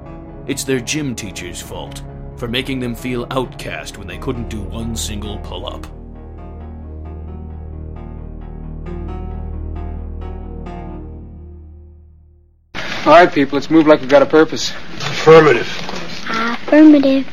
It's 0.47 0.63
their 0.63 0.79
gym 0.79 1.15
teacher's 1.15 1.61
fault 1.61 2.01
for 2.35 2.47
making 2.47 2.79
them 2.79 2.95
feel 2.95 3.27
outcast 3.29 3.97
when 3.97 4.07
they 4.07 4.17
couldn't 4.17 4.49
do 4.49 4.61
one 4.61 4.95
single 4.95 5.37
pull 5.39 5.67
up. 5.67 5.85
All 13.05 13.13
right, 13.13 13.31
people, 13.31 13.57
let's 13.57 13.69
move 13.69 13.85
like 13.85 13.99
we've 13.99 14.09
got 14.09 14.21
a 14.21 14.25
purpose. 14.25 14.71
Affirmative. 14.97 15.67
Affirmative. 16.29 17.27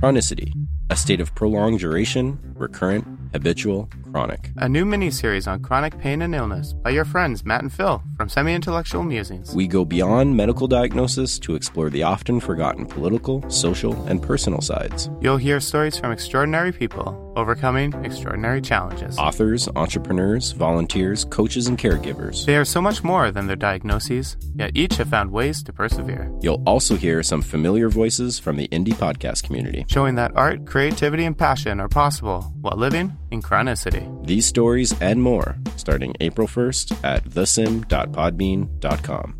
Chronicity, 0.00 0.52
a 0.90 0.96
state 0.96 1.20
of 1.20 1.34
prolonged 1.34 1.80
duration, 1.80 2.38
recurrent, 2.54 3.25
habitual, 3.36 3.88
chronic. 4.10 4.50
A 4.56 4.68
new 4.68 4.84
mini-series 4.84 5.46
on 5.46 5.60
chronic 5.60 5.98
pain 5.98 6.22
and 6.22 6.34
illness 6.34 6.72
by 6.72 6.90
your 6.90 7.04
friends 7.04 7.44
Matt 7.44 7.62
and 7.62 7.72
Phil 7.72 8.02
from 8.16 8.28
Semi-Intellectual 8.28 9.02
Musings. 9.02 9.54
We 9.54 9.66
go 9.66 9.84
beyond 9.84 10.36
medical 10.36 10.66
diagnosis 10.66 11.38
to 11.40 11.54
explore 11.54 11.90
the 11.90 12.02
often 12.02 12.40
forgotten 12.40 12.86
political, 12.86 13.48
social, 13.50 13.94
and 14.06 14.22
personal 14.22 14.62
sides. 14.62 15.10
You'll 15.20 15.36
hear 15.36 15.60
stories 15.60 15.98
from 15.98 16.12
extraordinary 16.12 16.72
people 16.72 17.22
overcoming 17.36 17.92
extraordinary 18.02 18.62
challenges. 18.62 19.18
Authors, 19.18 19.68
entrepreneurs, 19.76 20.52
volunteers, 20.52 21.26
coaches, 21.26 21.66
and 21.66 21.78
caregivers. 21.78 22.46
They 22.46 22.56
are 22.56 22.64
so 22.64 22.80
much 22.80 23.04
more 23.04 23.30
than 23.30 23.46
their 23.46 23.56
diagnoses, 23.56 24.38
yet 24.54 24.70
each 24.74 24.96
have 24.96 25.08
found 25.08 25.30
ways 25.30 25.62
to 25.64 25.72
persevere. 25.72 26.32
You'll 26.40 26.62
also 26.66 26.96
hear 26.96 27.22
some 27.22 27.42
familiar 27.42 27.90
voices 27.90 28.38
from 28.38 28.56
the 28.56 28.68
indie 28.68 28.94
podcast 28.94 29.42
community, 29.42 29.84
showing 29.88 30.14
that 30.14 30.32
art, 30.34 30.66
creativity, 30.66 31.26
and 31.26 31.36
passion 31.36 31.78
are 31.78 31.88
possible 31.88 32.42
while 32.62 32.78
living 32.78 33.12
in 33.30 33.42
chronicity. 33.42 34.26
These 34.26 34.46
stories 34.46 34.98
and 35.00 35.22
more 35.22 35.56
starting 35.76 36.14
April 36.20 36.48
1st 36.48 37.04
at 37.04 37.24
thesim.podbean.com. 37.24 39.38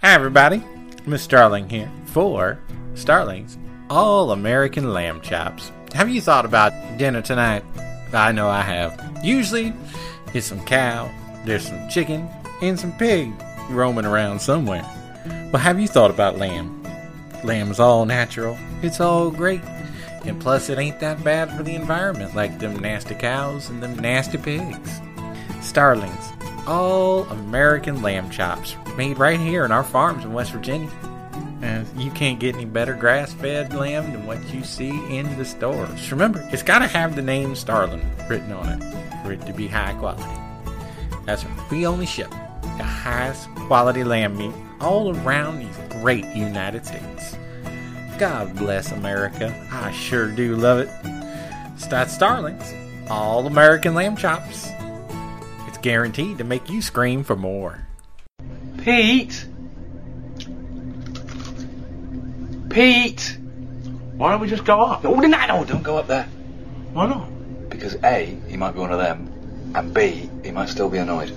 Hi, 0.00 0.14
everybody. 0.14 0.62
Miss 1.06 1.22
Starling 1.22 1.68
here 1.68 1.90
for 2.06 2.58
Starling's 2.94 3.56
All 3.88 4.32
American 4.32 4.92
Lamb 4.92 5.20
Chops. 5.20 5.70
Have 5.94 6.08
you 6.08 6.20
thought 6.20 6.44
about 6.44 6.72
dinner 6.98 7.22
tonight? 7.22 7.64
I 8.12 8.32
know 8.32 8.48
I 8.48 8.62
have. 8.62 9.20
Usually, 9.24 9.72
it's 10.34 10.46
some 10.46 10.64
cow, 10.64 11.10
there's 11.44 11.66
some 11.66 11.88
chicken, 11.88 12.28
and 12.60 12.78
some 12.78 12.92
pig 12.92 13.32
roaming 13.70 14.04
around 14.04 14.40
somewhere. 14.40 14.84
But 15.50 15.60
have 15.60 15.80
you 15.80 15.88
thought 15.88 16.10
about 16.10 16.38
lamb? 16.38 16.81
Lamb's 17.44 17.80
all 17.80 18.04
natural, 18.04 18.58
it's 18.82 19.00
all 19.00 19.30
great. 19.30 19.62
And 20.24 20.40
plus, 20.40 20.68
it 20.68 20.78
ain't 20.78 21.00
that 21.00 21.24
bad 21.24 21.50
for 21.56 21.62
the 21.62 21.74
environment 21.74 22.36
like 22.36 22.58
them 22.58 22.78
nasty 22.78 23.14
cows 23.14 23.68
and 23.68 23.82
them 23.82 23.96
nasty 23.96 24.38
pigs. 24.38 25.00
Starling's 25.60 26.28
All 26.66 27.24
American 27.24 28.02
Lamb 28.02 28.30
Chops, 28.30 28.76
made 28.96 29.18
right 29.18 29.40
here 29.40 29.64
in 29.64 29.72
our 29.72 29.82
farms 29.82 30.24
in 30.24 30.32
West 30.32 30.52
Virginia. 30.52 30.90
And 31.60 31.86
you 32.00 32.10
can't 32.10 32.40
get 32.40 32.54
any 32.54 32.64
better 32.64 32.94
grass 32.94 33.32
fed 33.32 33.72
lamb 33.72 34.12
than 34.12 34.26
what 34.26 34.38
you 34.52 34.64
see 34.64 34.90
in 35.16 35.36
the 35.38 35.44
stores. 35.44 36.10
Remember, 36.10 36.46
it's 36.52 36.62
got 36.62 36.80
to 36.80 36.88
have 36.88 37.14
the 37.16 37.22
name 37.22 37.54
Starling 37.54 38.04
written 38.28 38.52
on 38.52 38.68
it 38.68 39.24
for 39.24 39.32
it 39.32 39.44
to 39.46 39.52
be 39.52 39.68
high 39.68 39.94
quality. 39.94 40.24
That's 41.24 41.44
right, 41.44 41.70
we 41.70 41.86
only 41.86 42.06
ship 42.06 42.30
the 42.78 42.84
highest 42.84 43.48
quality 43.54 44.02
lamb 44.02 44.36
meat 44.36 44.54
all 44.82 45.16
around 45.18 45.60
these 45.60 45.78
great 46.00 46.26
United 46.34 46.84
States. 46.84 47.36
God 48.18 48.54
bless 48.56 48.90
America. 48.90 49.54
I 49.70 49.92
sure 49.92 50.30
do 50.30 50.56
love 50.56 50.80
it. 50.80 50.90
Stat 51.78 52.10
Starlings, 52.10 52.74
all 53.08 53.46
American 53.46 53.94
lamb 53.94 54.16
chops. 54.16 54.68
It's 55.68 55.78
guaranteed 55.78 56.38
to 56.38 56.44
make 56.44 56.68
you 56.68 56.82
scream 56.82 57.22
for 57.22 57.36
more. 57.36 57.86
Pete! 58.78 59.46
Pete! 62.68 63.38
Why 64.16 64.32
don't 64.32 64.40
we 64.40 64.48
just 64.48 64.64
go 64.64 64.80
up? 64.80 65.04
No, 65.04 65.14
no, 65.14 65.26
no, 65.28 65.64
don't 65.64 65.82
go 65.82 65.96
up 65.96 66.08
there. 66.08 66.28
Why 66.92 67.06
not? 67.06 67.28
Because 67.70 67.96
A, 68.02 68.36
he 68.48 68.56
might 68.56 68.72
be 68.72 68.80
one 68.80 68.92
of 68.92 68.98
them, 68.98 69.72
and 69.74 69.94
B, 69.94 70.28
he 70.44 70.50
might 70.50 70.68
still 70.68 70.88
be 70.88 70.98
annoyed. 70.98 71.32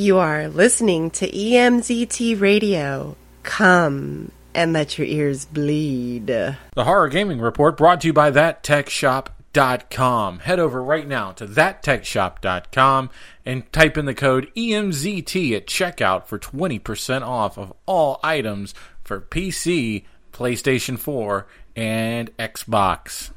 You 0.00 0.16
are 0.16 0.48
listening 0.48 1.10
to 1.10 1.30
EMZT 1.30 2.40
Radio. 2.40 3.18
Come 3.42 4.32
and 4.54 4.72
let 4.72 4.96
your 4.96 5.06
ears 5.06 5.44
bleed. 5.44 6.28
The 6.28 6.56
Horror 6.74 7.10
Gaming 7.10 7.38
Report 7.38 7.76
brought 7.76 8.00
to 8.00 8.06
you 8.06 8.14
by 8.14 8.30
ThatTechShop.com. 8.30 10.38
Head 10.38 10.58
over 10.58 10.82
right 10.82 11.06
now 11.06 11.32
to 11.32 11.46
ThatTechShop.com 11.46 13.10
and 13.44 13.70
type 13.74 13.98
in 13.98 14.06
the 14.06 14.14
code 14.14 14.50
EMZT 14.56 15.54
at 15.54 15.66
checkout 15.66 16.24
for 16.24 16.38
20% 16.38 17.20
off 17.20 17.58
of 17.58 17.74
all 17.84 18.20
items 18.22 18.72
for 19.04 19.20
PC, 19.20 20.06
PlayStation 20.32 20.98
4, 20.98 21.46
and 21.76 22.34
Xbox. 22.38 23.32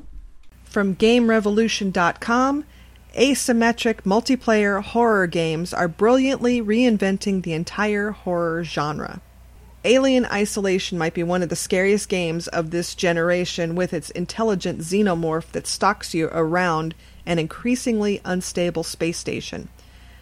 From 0.63 0.95
GameRevolution.com, 0.95 2.63
asymmetric 3.15 4.01
multiplayer 4.01 4.81
horror 4.83 5.27
games 5.27 5.73
are 5.73 5.87
brilliantly 5.87 6.61
reinventing 6.61 7.43
the 7.43 7.53
entire 7.53 8.11
horror 8.11 8.63
genre. 8.63 9.21
Alien 9.85 10.25
Isolation 10.25 10.97
might 10.97 11.13
be 11.13 11.23
one 11.23 11.43
of 11.43 11.49
the 11.49 11.55
scariest 11.55 12.09
games 12.09 12.47
of 12.47 12.71
this 12.71 12.95
generation 12.95 13.75
with 13.75 13.93
its 13.93 14.09
intelligent 14.11 14.79
xenomorph 14.79 15.51
that 15.51 15.67
stalks 15.67 16.13
you 16.13 16.29
around 16.31 16.95
an 17.25 17.37
increasingly 17.37 18.19
unstable 18.25 18.83
space 18.83 19.17
station. 19.17 19.69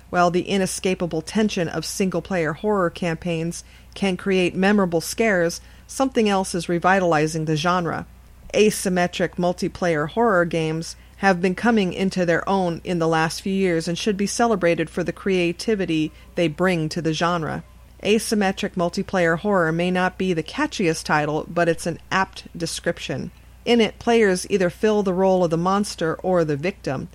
While 0.10 0.32
the 0.32 0.50
inescapable 0.50 1.22
tension 1.22 1.70
of 1.70 1.86
single 1.86 2.22
player 2.22 2.54
horror 2.54 2.90
campaigns 2.90 3.64
can 3.94 4.18
create 4.18 4.56
memorable 4.56 5.00
scares, 5.00 5.62
something 5.88 6.28
else 6.28 6.54
is 6.54 6.68
revitalizing 6.68 7.46
the 7.46 7.56
genre. 7.56 8.06
Asymmetric 8.54 9.36
multiplayer 9.36 10.10
horror 10.10 10.44
games 10.44 10.98
have 11.22 11.40
been 11.40 11.54
coming 11.54 11.94
into 11.94 12.26
their 12.26 12.48
own 12.50 12.82
in 12.84 12.98
the 12.98 13.08
last 13.08 13.44
few 13.44 13.54
years 13.54 13.88
and 13.88 13.96
should 13.96 14.18
be 14.18 14.26
celebrated 14.26 14.90
for 14.90 15.04
the 15.04 15.14
creativity 15.14 16.12
they 16.34 16.48
bring 16.48 16.90
to 16.90 17.00
the 17.00 17.14
genre. 17.14 17.64
Asymmetric 18.02 18.72
multiplayer 18.72 19.38
horror 19.38 19.72
may 19.72 19.92
not 19.92 20.18
be 20.18 20.34
the 20.34 20.42
catchiest 20.42 21.06
title, 21.06 21.46
but 21.48 21.70
it's 21.70 21.86
an 21.86 22.00
apt 22.10 22.48
description. 22.58 23.30
In 23.66 23.80
it, 23.80 24.00
players 24.00 24.50
either 24.50 24.72
fill 24.72 25.04
the 25.04 25.14
role 25.14 25.44
of 25.44 25.52
the 25.52 25.58
monster 25.58 26.16
or 26.24 26.44
the 26.44 26.58
victim, 26.58 27.08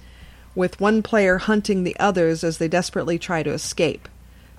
with 0.54 0.80
one 0.80 1.02
player 1.02 1.38
hunting 1.38 1.82
the 1.82 1.98
others 1.98 2.44
as 2.44 2.58
they 2.58 2.68
desperately 2.68 3.18
try 3.18 3.42
to 3.42 3.50
escape. 3.50 4.08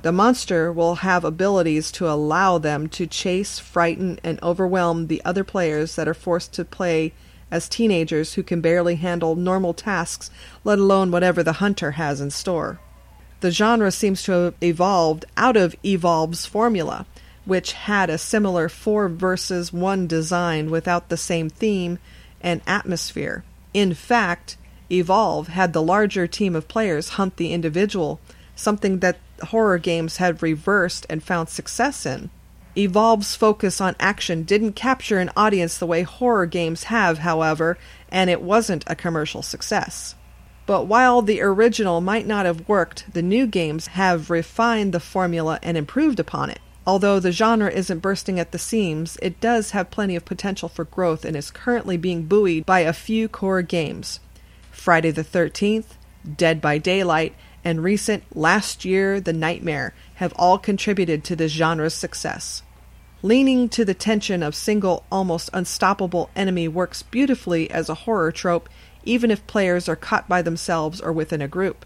The 0.01 0.11
monster 0.11 0.73
will 0.73 0.95
have 0.95 1.23
abilities 1.23 1.89
to 1.93 2.09
allow 2.09 2.57
them 2.57 2.89
to 2.89 3.07
chase, 3.07 3.59
frighten, 3.59 4.19
and 4.25 4.43
overwhelm 4.43 5.07
the 5.07 5.21
other 5.23 5.45
players 5.45 5.95
that 5.95 6.09
are 6.09 6.13
forced 6.13 6.51
to 6.55 6.65
play 6.65 7.13
as 7.51 7.69
teenagers 7.69 8.33
who 8.33 8.43
can 8.43 8.61
barely 8.61 8.95
handle 8.95 9.35
normal 9.35 9.73
tasks, 9.73 10.29
let 10.63 10.79
alone 10.79 11.11
whatever 11.11 11.43
the 11.43 11.53
hunter 11.53 11.91
has 11.91 12.19
in 12.19 12.29
store. 12.29 12.79
The 13.39 13.51
genre 13.51 13.91
seems 13.91 14.23
to 14.23 14.31
have 14.31 14.55
evolved 14.61 15.25
out 15.37 15.55
of 15.55 15.75
Evolve's 15.83 16.45
formula, 16.45 17.05
which 17.45 17.73
had 17.73 18.09
a 18.09 18.17
similar 18.17 18.67
4 18.67 19.09
versus 19.09 19.71
1 19.71 20.07
design 20.07 20.69
without 20.69 21.09
the 21.09 21.17
same 21.17 21.49
theme 21.49 21.99
and 22.41 22.61
atmosphere. 22.67 23.43
In 23.73 23.93
fact, 23.93 24.57
Evolve 24.91 25.49
had 25.49 25.73
the 25.73 25.81
larger 25.81 26.27
team 26.27 26.55
of 26.55 26.67
players 26.67 27.09
hunt 27.09 27.37
the 27.37 27.53
individual, 27.53 28.19
something 28.55 28.99
that 28.99 29.17
horror 29.49 29.77
games 29.77 30.17
had 30.17 30.41
reversed 30.41 31.05
and 31.09 31.23
found 31.23 31.49
success 31.49 32.05
in. 32.05 32.29
Evolve's 32.77 33.35
focus 33.35 33.81
on 33.81 33.95
action 33.99 34.43
didn't 34.43 34.73
capture 34.73 35.17
an 35.17 35.31
audience 35.35 35.77
the 35.77 35.87
way 35.87 36.03
horror 36.03 36.45
games 36.45 36.83
have, 36.83 37.19
however, 37.19 37.77
and 38.09 38.29
it 38.29 38.41
wasn't 38.41 38.83
a 38.85 38.95
commercial 38.95 39.41
success. 39.41 40.13
But 40.67 40.85
while 40.85 41.21
the 41.21 41.41
original 41.41 42.01
might 42.01 42.27
not 42.27 42.45
have 42.45 42.69
worked, 42.69 43.11
the 43.11 43.21
new 43.21 43.47
games 43.47 43.87
have 43.87 44.29
refined 44.29 44.93
the 44.93 44.99
formula 44.99 45.59
and 45.63 45.75
improved 45.75 46.19
upon 46.19 46.49
it. 46.49 46.59
Although 46.85 47.19
the 47.19 47.31
genre 47.31 47.69
isn't 47.71 47.99
bursting 47.99 48.39
at 48.39 48.51
the 48.51 48.59
seams, 48.59 49.17
it 49.21 49.41
does 49.41 49.71
have 49.71 49.89
plenty 49.89 50.15
of 50.15 50.23
potential 50.23 50.69
for 50.69 50.85
growth 50.85 51.25
and 51.25 51.35
is 51.35 51.51
currently 51.51 51.97
being 51.97 52.23
buoyed 52.23 52.65
by 52.65 52.81
a 52.81 52.93
few 52.93 53.27
core 53.27 53.61
games 53.61 54.19
Friday 54.71 55.11
the 55.11 55.23
13th, 55.23 55.95
Dead 56.35 56.61
by 56.61 56.77
Daylight, 56.77 57.33
and 57.65 57.83
recent 57.83 58.23
Last 58.35 58.85
Year 58.85 59.19
The 59.19 59.33
Nightmare 59.33 59.93
have 60.15 60.31
all 60.37 60.57
contributed 60.57 61.23
to 61.25 61.35
this 61.35 61.51
genre's 61.51 61.93
success. 61.93 62.61
Leaning 63.23 63.67
to 63.67 63.83
the 63.83 63.95
tension 63.95 64.43
of 64.43 64.53
single, 64.53 65.03
almost 65.11 65.49
unstoppable 65.51 66.29
enemy 66.35 66.67
works 66.67 67.01
beautifully 67.01 67.69
as 67.71 67.89
a 67.89 67.95
horror 68.05 68.31
trope, 68.31 68.69
even 69.05 69.31
if 69.31 69.47
players 69.47 69.89
are 69.89 69.95
caught 69.95 70.29
by 70.29 70.43
themselves 70.43 71.01
or 71.01 71.11
within 71.11 71.41
a 71.41 71.47
group. 71.47 71.83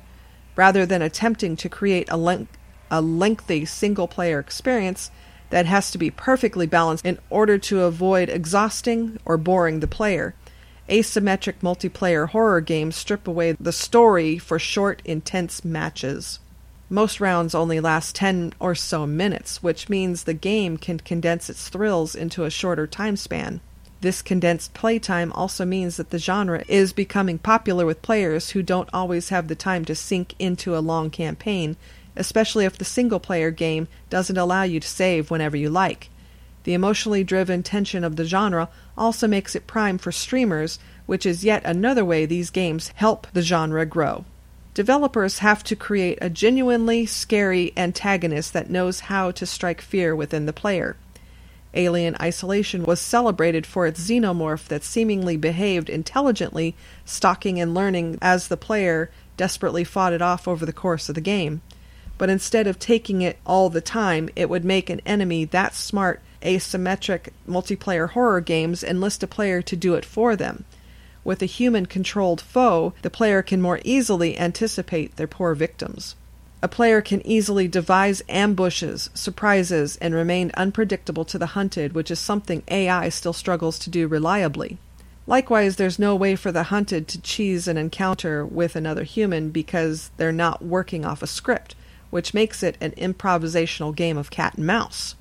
Rather 0.58 0.86
than 0.86 1.02
attempting 1.02 1.56
to 1.56 1.70
create 1.70 2.10
a, 2.12 2.18
len- 2.18 2.50
a 2.90 3.02
lengthy 3.02 3.64
single 3.64 4.10
player 4.10 4.40
experience 4.40 5.10
that 5.52 5.66
has 5.66 5.90
to 5.92 5.98
be 5.98 6.12
perfectly 6.12 6.66
balanced 6.66 7.06
in 7.06 7.18
order 7.30 7.58
to 7.58 7.84
avoid 7.84 8.28
exhausting 8.28 9.18
or 9.24 9.38
boring 9.38 9.80
the 9.80 9.88
player, 9.88 10.36
asymmetric 10.90 11.60
multiplayer 11.62 12.28
horror 12.28 12.60
games 12.60 12.98
strip 12.98 13.26
away 13.26 13.54
the 13.54 13.72
story 13.72 14.38
for 14.38 14.60
short, 14.60 15.02
intense 15.06 15.64
matches. 15.64 16.40
Most 16.94 17.22
rounds 17.22 17.56
only 17.56 17.80
last 17.80 18.16
10 18.16 18.52
or 18.60 18.76
so 18.76 19.08
minutes, 19.08 19.64
which 19.64 19.88
means 19.88 20.26
the 20.26 20.34
game 20.34 20.76
can 20.76 21.00
condense 21.00 21.50
its 21.50 21.70
thrills 21.70 22.16
into 22.16 22.44
a 22.44 22.50
shorter 22.50 22.86
time 22.86 23.16
span. 23.16 23.62
This 24.02 24.22
condensed 24.22 24.74
playtime 24.74 25.32
also 25.32 25.64
means 25.64 25.96
that 25.96 26.10
the 26.10 26.20
genre 26.20 26.66
is 26.68 26.92
becoming 26.92 27.38
popular 27.38 27.86
with 27.86 28.02
players 28.02 28.50
who 28.50 28.62
don't 28.62 28.90
always 28.92 29.30
have 29.30 29.48
the 29.48 29.56
time 29.56 29.86
to 29.86 29.96
sink 29.96 30.36
into 30.38 30.76
a 30.76 30.84
long 30.84 31.10
campaign, 31.10 31.78
especially 32.18 32.66
if 32.66 32.78
the 32.78 32.84
single 32.84 33.22
player 33.22 33.52
game 33.52 33.88
doesn't 34.10 34.38
allow 34.38 34.64
you 34.64 34.82
to 34.82 34.88
save 34.88 35.32
whenever 35.32 35.56
you 35.56 35.70
like. 35.70 36.10
The 36.66 36.74
emotionally 36.74 37.24
driven 37.24 37.64
tension 37.64 38.04
of 38.04 38.18
the 38.18 38.26
genre 38.26 38.68
also 38.98 39.30
makes 39.30 39.56
it 39.56 39.66
prime 39.66 39.98
for 39.98 40.12
streamers, 40.12 40.78
which 41.06 41.26
is 41.26 41.46
yet 41.46 41.64
another 41.64 42.04
way 42.04 42.26
these 42.26 42.50
games 42.50 42.90
help 42.96 43.28
the 43.32 43.44
genre 43.44 43.86
grow. 43.86 44.26
Developers 44.82 45.38
have 45.38 45.64
to 45.66 45.76
create 45.76 46.18
a 46.24 46.30
genuinely 46.32 47.06
scary 47.06 47.72
antagonist 47.78 48.52
that 48.54 48.72
knows 48.72 49.02
how 49.02 49.30
to 49.30 49.46
strike 49.46 49.80
fear 49.80 50.16
within 50.16 50.48
the 50.48 50.54
player. 50.54 50.96
Alien 51.76 52.16
Isolation 52.20 52.82
was 52.82 53.00
celebrated 53.00 53.68
for 53.68 53.86
its 53.86 54.02
xenomorph 54.02 54.68
that 54.70 54.84
seemingly 54.84 55.38
behaved 55.38 55.88
intelligently, 55.88 56.74
stalking 57.06 57.62
and 57.62 57.76
learning 57.76 58.18
as 58.24 58.48
the 58.48 58.58
player 58.58 59.12
desperately 59.38 59.84
fought 59.84 60.14
it 60.14 60.22
off 60.24 60.48
over 60.48 60.66
the 60.66 60.74
course 60.74 61.10
of 61.10 61.14
the 61.14 61.22
game. 61.22 61.62
But 62.18 62.32
instead 62.32 62.66
of 62.66 62.80
taking 62.80 63.22
it 63.22 63.38
all 63.46 63.70
the 63.70 63.82
time, 63.82 64.30
it 64.36 64.50
would 64.50 64.66
make 64.66 64.90
an 64.90 65.02
enemy 65.06 65.46
that 65.46 65.76
smart 65.76 66.22
asymmetric 66.42 67.30
multiplayer 67.48 68.10
horror 68.10 68.42
games 68.42 68.84
enlist 68.84 69.22
a 69.22 69.28
player 69.28 69.62
to 69.62 69.76
do 69.76 69.94
it 69.94 70.06
for 70.06 70.36
them. 70.36 70.66
With 71.24 71.42
a 71.44 71.46
human 71.46 71.86
controlled 71.86 72.42
foe, 72.42 72.94
the 73.04 73.12
player 73.12 73.42
can 73.42 73.62
more 73.62 73.80
easily 73.84 74.38
anticipate 74.40 75.16
their 75.16 75.28
poor 75.28 75.54
victims. 75.54 76.16
A 76.64 76.68
player 76.68 77.02
can 77.02 77.26
easily 77.26 77.68
devise 77.68 78.22
ambushes, 78.30 79.10
surprises, 79.14 79.98
and 79.98 80.14
remain 80.14 80.52
unpredictable 80.56 81.26
to 81.26 81.38
the 81.38 81.54
hunted, 81.58 81.94
which 81.94 82.12
is 82.12 82.20
something 82.20 82.64
AI 82.70 83.10
still 83.10 83.34
struggles 83.34 83.78
to 83.80 83.90
do 83.90 84.08
reliably. 84.08 84.78
Likewise, 85.28 85.76
there's 85.76 86.00
no 86.00 86.16
way 86.16 86.36
for 86.36 86.52
the 86.52 86.64
hunted 86.64 87.08
to 87.08 87.22
cheese 87.22 87.68
an 87.68 87.78
encounter 87.78 88.46
with 88.46 88.76
another 88.76 89.04
human 89.04 89.50
because 89.50 90.10
they're 90.18 90.32
not 90.32 90.64
working 90.64 91.06
off 91.06 91.22
a 91.22 91.28
script, 91.28 91.76
which 92.10 92.34
makes 92.34 92.64
it 92.64 92.78
an 92.82 92.92
improvisational 92.92 93.96
game 93.96 94.18
of 94.18 94.32
cat 94.32 94.56
and 94.56 94.66
mouse. 94.66 95.16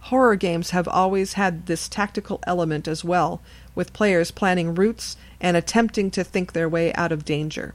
Horror 0.00 0.36
games 0.36 0.70
have 0.70 0.86
always 0.86 1.32
had 1.32 1.66
this 1.66 1.88
tactical 1.88 2.38
element 2.46 2.86
as 2.86 3.04
well, 3.04 3.40
with 3.74 3.92
players 3.92 4.30
planning 4.30 4.74
routes 4.74 5.16
and 5.40 5.56
attempting 5.56 6.10
to 6.10 6.24
think 6.24 6.52
their 6.52 6.68
way 6.68 6.92
out 6.94 7.12
of 7.12 7.24
danger. 7.24 7.74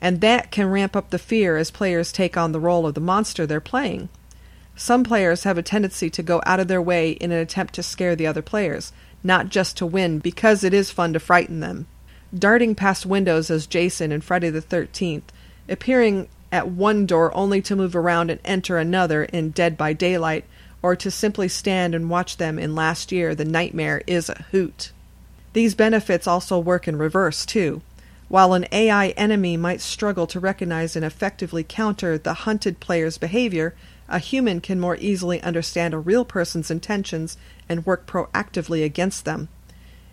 And 0.00 0.20
that 0.20 0.50
can 0.50 0.70
ramp 0.70 0.96
up 0.96 1.10
the 1.10 1.18
fear 1.18 1.56
as 1.56 1.70
players 1.70 2.12
take 2.12 2.36
on 2.36 2.52
the 2.52 2.60
role 2.60 2.86
of 2.86 2.94
the 2.94 3.00
monster 3.00 3.46
they're 3.46 3.60
playing. 3.60 4.08
Some 4.76 5.04
players 5.04 5.44
have 5.44 5.58
a 5.58 5.62
tendency 5.62 6.08
to 6.10 6.22
go 6.22 6.40
out 6.46 6.60
of 6.60 6.68
their 6.68 6.80
way 6.80 7.10
in 7.10 7.32
an 7.32 7.38
attempt 7.38 7.74
to 7.74 7.82
scare 7.82 8.16
the 8.16 8.26
other 8.26 8.40
players, 8.40 8.92
not 9.22 9.50
just 9.50 9.76
to 9.76 9.86
win 9.86 10.18
because 10.18 10.64
it 10.64 10.72
is 10.72 10.90
fun 10.90 11.12
to 11.12 11.20
frighten 11.20 11.60
them. 11.60 11.86
Darting 12.34 12.74
past 12.74 13.04
windows 13.04 13.50
as 13.50 13.66
Jason 13.66 14.12
in 14.12 14.20
Friday 14.20 14.48
the 14.48 14.62
13th, 14.62 15.24
appearing 15.68 16.28
at 16.52 16.68
one 16.68 17.04
door 17.04 17.34
only 17.36 17.60
to 17.62 17.76
move 17.76 17.94
around 17.94 18.30
and 18.30 18.40
enter 18.44 18.78
another 18.78 19.24
in 19.24 19.50
Dead 19.50 19.76
by 19.76 19.92
Daylight, 19.92 20.44
or 20.82 20.96
to 20.96 21.10
simply 21.10 21.48
stand 21.48 21.94
and 21.94 22.08
watch 22.08 22.38
them 22.38 22.58
in 22.58 22.74
Last 22.74 23.12
Year 23.12 23.34
the 23.34 23.44
Nightmare 23.44 24.02
is 24.06 24.28
a 24.28 24.44
hoot. 24.50 24.92
These 25.52 25.74
benefits 25.74 26.26
also 26.26 26.58
work 26.58 26.86
in 26.86 26.96
reverse, 26.96 27.44
too. 27.44 27.82
While 28.28 28.52
an 28.52 28.66
AI 28.70 29.08
enemy 29.10 29.56
might 29.56 29.80
struggle 29.80 30.28
to 30.28 30.38
recognize 30.38 30.94
and 30.94 31.04
effectively 31.04 31.64
counter 31.64 32.16
the 32.16 32.34
hunted 32.34 32.78
player's 32.78 33.18
behavior, 33.18 33.74
a 34.08 34.20
human 34.20 34.60
can 34.60 34.78
more 34.78 34.96
easily 34.96 35.42
understand 35.42 35.94
a 35.94 35.98
real 35.98 36.24
person's 36.24 36.70
intentions 36.70 37.36
and 37.68 37.84
work 37.84 38.06
proactively 38.06 38.84
against 38.84 39.24
them. 39.24 39.48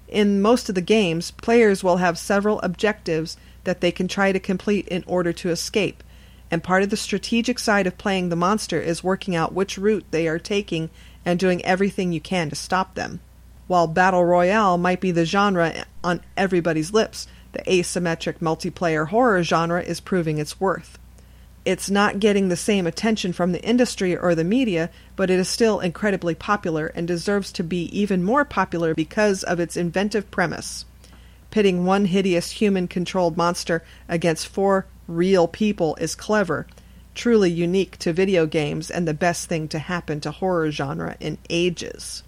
In 0.08 0.42
most 0.42 0.70
of 0.70 0.76
the 0.76 0.82
games, 0.82 1.32
players 1.32 1.84
will 1.84 1.98
have 1.98 2.18
several 2.18 2.60
objectives 2.62 3.38
that 3.66 3.82
they 3.82 3.92
can 3.92 4.08
try 4.08 4.32
to 4.32 4.40
complete 4.40 4.88
in 4.88 5.04
order 5.06 5.34
to 5.34 5.50
escape, 5.50 6.04
and 6.50 6.64
part 6.64 6.82
of 6.82 6.90
the 6.90 6.98
strategic 6.98 7.60
side 7.60 7.86
of 7.86 7.98
playing 7.98 8.30
the 8.30 8.36
monster 8.36 8.80
is 8.80 9.04
working 9.04 9.36
out 9.36 9.54
which 9.54 9.78
route 9.78 10.06
they 10.10 10.28
are 10.28 10.40
taking 10.40 10.90
and 11.26 11.40
doing 11.40 11.64
everything 11.66 12.12
you 12.12 12.22
can 12.22 12.50
to 12.50 12.56
stop 12.56 12.96
them. 12.96 13.20
While 13.68 13.88
Battle 13.88 14.24
Royale 14.24 14.78
might 14.78 15.02
be 15.02 15.12
the 15.12 15.26
genre 15.26 15.86
on 16.04 16.22
everybody's 16.38 16.94
lips, 16.94 17.28
the 17.52 17.60
asymmetric 17.64 18.40
multiplayer 18.40 19.10
horror 19.10 19.44
genre 19.44 19.82
is 19.82 20.00
proving 20.00 20.38
its 20.38 20.60
worth. 20.60 20.98
It's 21.66 21.90
not 21.90 22.22
getting 22.22 22.48
the 22.48 22.56
same 22.56 22.88
attention 22.88 23.34
from 23.34 23.52
the 23.52 23.62
industry 23.62 24.16
or 24.16 24.36
the 24.36 24.46
media, 24.46 24.90
but 25.18 25.30
it 25.30 25.38
is 25.38 25.50
still 25.50 25.82
incredibly 25.82 26.34
popular 26.34 26.88
and 26.96 27.06
deserves 27.06 27.52
to 27.54 27.64
be 27.64 27.84
even 27.98 28.24
more 28.24 28.46
popular 28.46 28.96
because 28.96 29.44
of 29.44 29.60
its 29.60 29.76
inventive 29.76 30.32
premise. 30.32 30.86
Pitting 31.52 31.86
one 31.86 32.06
hideous 32.06 32.52
human 32.52 32.88
controlled 32.88 33.36
monster 33.36 33.84
against 34.08 34.48
four 34.48 34.86
real 35.10 35.46
people 35.46 35.98
is 36.00 36.16
clever, 36.16 36.68
truly 37.16 37.52
unique 37.52 37.98
to 37.98 38.14
video 38.14 38.46
games, 38.46 38.90
and 38.90 39.06
the 39.06 39.14
best 39.14 39.50
thing 39.50 39.68
to 39.68 39.80
happen 39.80 40.22
to 40.22 40.32
horror 40.32 40.72
genre 40.72 41.18
in 41.20 41.38
ages. 41.50 42.24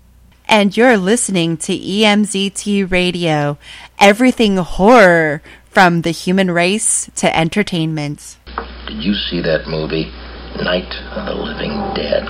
And 0.49 0.75
you're 0.75 0.97
listening 0.97 1.57
to 1.57 1.77
EMZT 1.77 2.89
Radio, 2.89 3.59
everything 3.99 4.57
horror 4.57 5.43
from 5.69 6.01
the 6.01 6.09
human 6.09 6.49
race 6.49 7.07
to 7.17 7.29
entertainment. 7.29 8.39
Did 8.87 9.03
you 9.03 9.13
see 9.13 9.45
that 9.45 9.69
movie, 9.69 10.09
Night 10.57 10.89
of 11.13 11.29
the 11.29 11.37
Living 11.37 11.77
Dead? 11.93 12.25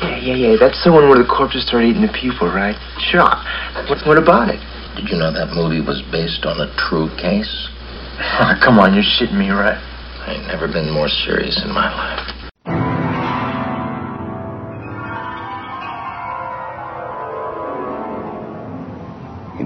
Yeah, 0.00 0.16
yeah, 0.16 0.34
yeah. 0.34 0.56
That's 0.58 0.82
the 0.84 0.90
one 0.90 1.10
where 1.10 1.20
the 1.20 1.28
corpses 1.28 1.68
start 1.68 1.84
eating 1.84 2.00
the 2.00 2.16
people, 2.16 2.48
right? 2.48 2.80
Sure. 3.12 3.28
What, 3.92 4.08
what 4.08 4.16
about 4.16 4.48
it? 4.48 4.60
Did 4.96 5.12
you 5.12 5.18
know 5.20 5.30
that 5.30 5.52
movie 5.52 5.84
was 5.84 6.00
based 6.08 6.48
on 6.48 6.64
a 6.64 6.72
true 6.88 7.12
case? 7.20 7.68
Oh, 8.40 8.56
come 8.64 8.80
on, 8.80 8.94
you're 8.96 9.04
shitting 9.04 9.36
me, 9.36 9.50
right? 9.50 9.76
I 9.76 10.40
ain't 10.40 10.46
never 10.48 10.66
been 10.66 10.88
more 10.88 11.12
serious 11.12 11.60
in 11.62 11.68
my 11.76 11.92
life. 11.92 12.39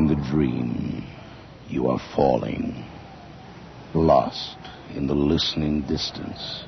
In 0.04 0.10
the 0.10 0.28
dream, 0.30 1.02
you 1.70 1.88
are 1.88 1.98
falling, 2.14 2.84
lost 3.94 4.58
in 4.94 5.06
the 5.06 5.14
listening 5.14 5.80
distance, 5.88 6.64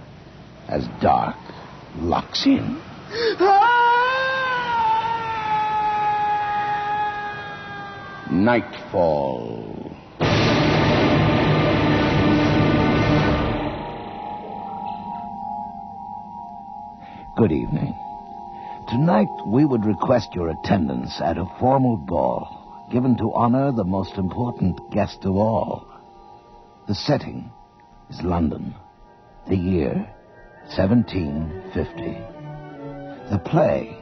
as 0.68 0.88
dark 1.02 1.36
locks 1.96 2.46
in. 2.46 2.80
Nightfall. 8.32 9.92
Good 17.36 17.52
evening. 17.52 17.94
Tonight 18.88 19.28
we 19.46 19.66
would 19.66 19.84
request 19.84 20.34
your 20.34 20.48
attendance 20.48 21.20
at 21.20 21.36
a 21.36 21.44
formal 21.60 21.98
ball 21.98 22.65
given 22.90 23.16
to 23.16 23.32
honor 23.32 23.72
the 23.72 23.84
most 23.84 24.16
important 24.16 24.78
guest 24.92 25.18
of 25.24 25.34
all. 25.34 25.86
The 26.88 26.94
setting 26.94 27.50
is 28.10 28.22
London. 28.22 28.74
The 29.48 29.56
year 29.56 30.08
1750. 30.76 32.18
The 33.30 33.38
play, 33.44 33.96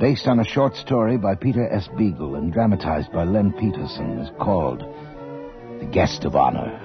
based 0.00 0.26
on 0.26 0.40
a 0.40 0.44
short 0.44 0.74
story 0.76 1.16
by 1.18 1.34
Peter 1.34 1.70
S. 1.70 1.88
Beagle 1.98 2.36
and 2.36 2.52
dramatized 2.52 3.12
by 3.12 3.24
Len 3.24 3.52
Peterson, 3.52 4.18
is 4.18 4.30
called 4.40 4.80
The 5.80 5.86
Guest 5.86 6.24
of 6.24 6.36
Honor. 6.36 6.80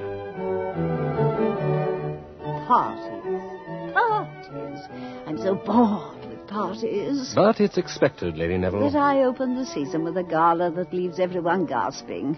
Parties. 2.68 3.94
Parties. 3.94 4.80
I'm 5.26 5.38
so 5.38 5.56
bored 5.56 6.19
parties. 6.50 7.32
But 7.36 7.60
it's 7.60 7.78
expected, 7.78 8.38
Lady 8.38 8.58
Neville. 8.58 8.90
That 8.92 8.98
I 8.98 9.24
open 9.24 9.56
the 9.56 9.66
season 9.66 10.04
with 10.04 10.18
a 10.18 10.24
gala 10.24 10.72
that 10.72 10.94
leaves 10.94 11.20
everyone 11.20 11.66
gasping. 11.66 12.38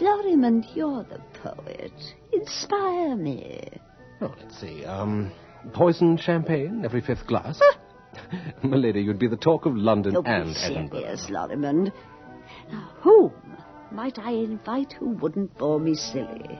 Lorrimond, 0.00 0.74
you're 0.74 1.04
the 1.04 1.20
poet. 1.42 1.92
Inspire 2.32 3.16
me. 3.16 3.68
Oh, 4.20 4.34
let's 4.40 4.58
see. 4.60 4.84
Um, 4.84 5.30
poisoned 5.74 6.20
champagne 6.20 6.82
every 6.84 7.00
fifth 7.02 7.26
glass. 7.26 7.60
My 8.62 8.76
lady, 8.76 9.02
you'd 9.02 9.18
be 9.18 9.28
the 9.28 9.36
talk 9.36 9.66
of 9.66 9.76
London 9.76 10.14
Don't 10.14 10.26
and 10.26 10.54
be 10.54 10.60
Edinburgh. 10.60 11.00
serious, 11.00 11.26
Lorrimond. 11.30 11.92
Now, 12.70 12.90
whom 13.02 13.32
might 13.92 14.18
I 14.18 14.30
invite 14.30 14.92
who 14.94 15.10
wouldn't 15.10 15.56
bore 15.58 15.78
me 15.78 15.94
silly? 15.94 16.58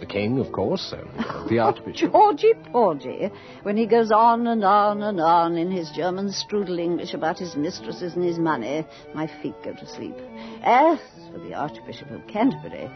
The 0.00 0.06
king, 0.06 0.38
of 0.38 0.50
course, 0.50 0.94
and 0.96 1.08
uh, 1.18 1.46
the 1.46 1.58
archbishop. 1.68 2.10
Georgie 2.10 2.54
Porgy, 2.72 3.30
when 3.62 3.76
he 3.76 3.86
goes 3.86 4.10
on 4.10 4.46
and 4.46 4.64
on 4.64 5.02
and 5.02 5.20
on 5.20 5.56
in 5.58 5.70
his 5.70 5.90
German 5.90 6.28
strudel 6.28 6.78
English 6.78 7.12
about 7.12 7.38
his 7.38 7.54
mistresses 7.54 8.14
and 8.14 8.24
his 8.24 8.38
money, 8.38 8.86
my 9.14 9.26
feet 9.42 9.54
go 9.62 9.74
to 9.74 9.86
sleep. 9.86 10.16
As 10.62 10.98
for 11.30 11.38
the 11.38 11.52
Archbishop 11.52 12.10
of 12.10 12.26
Canterbury, 12.26 12.90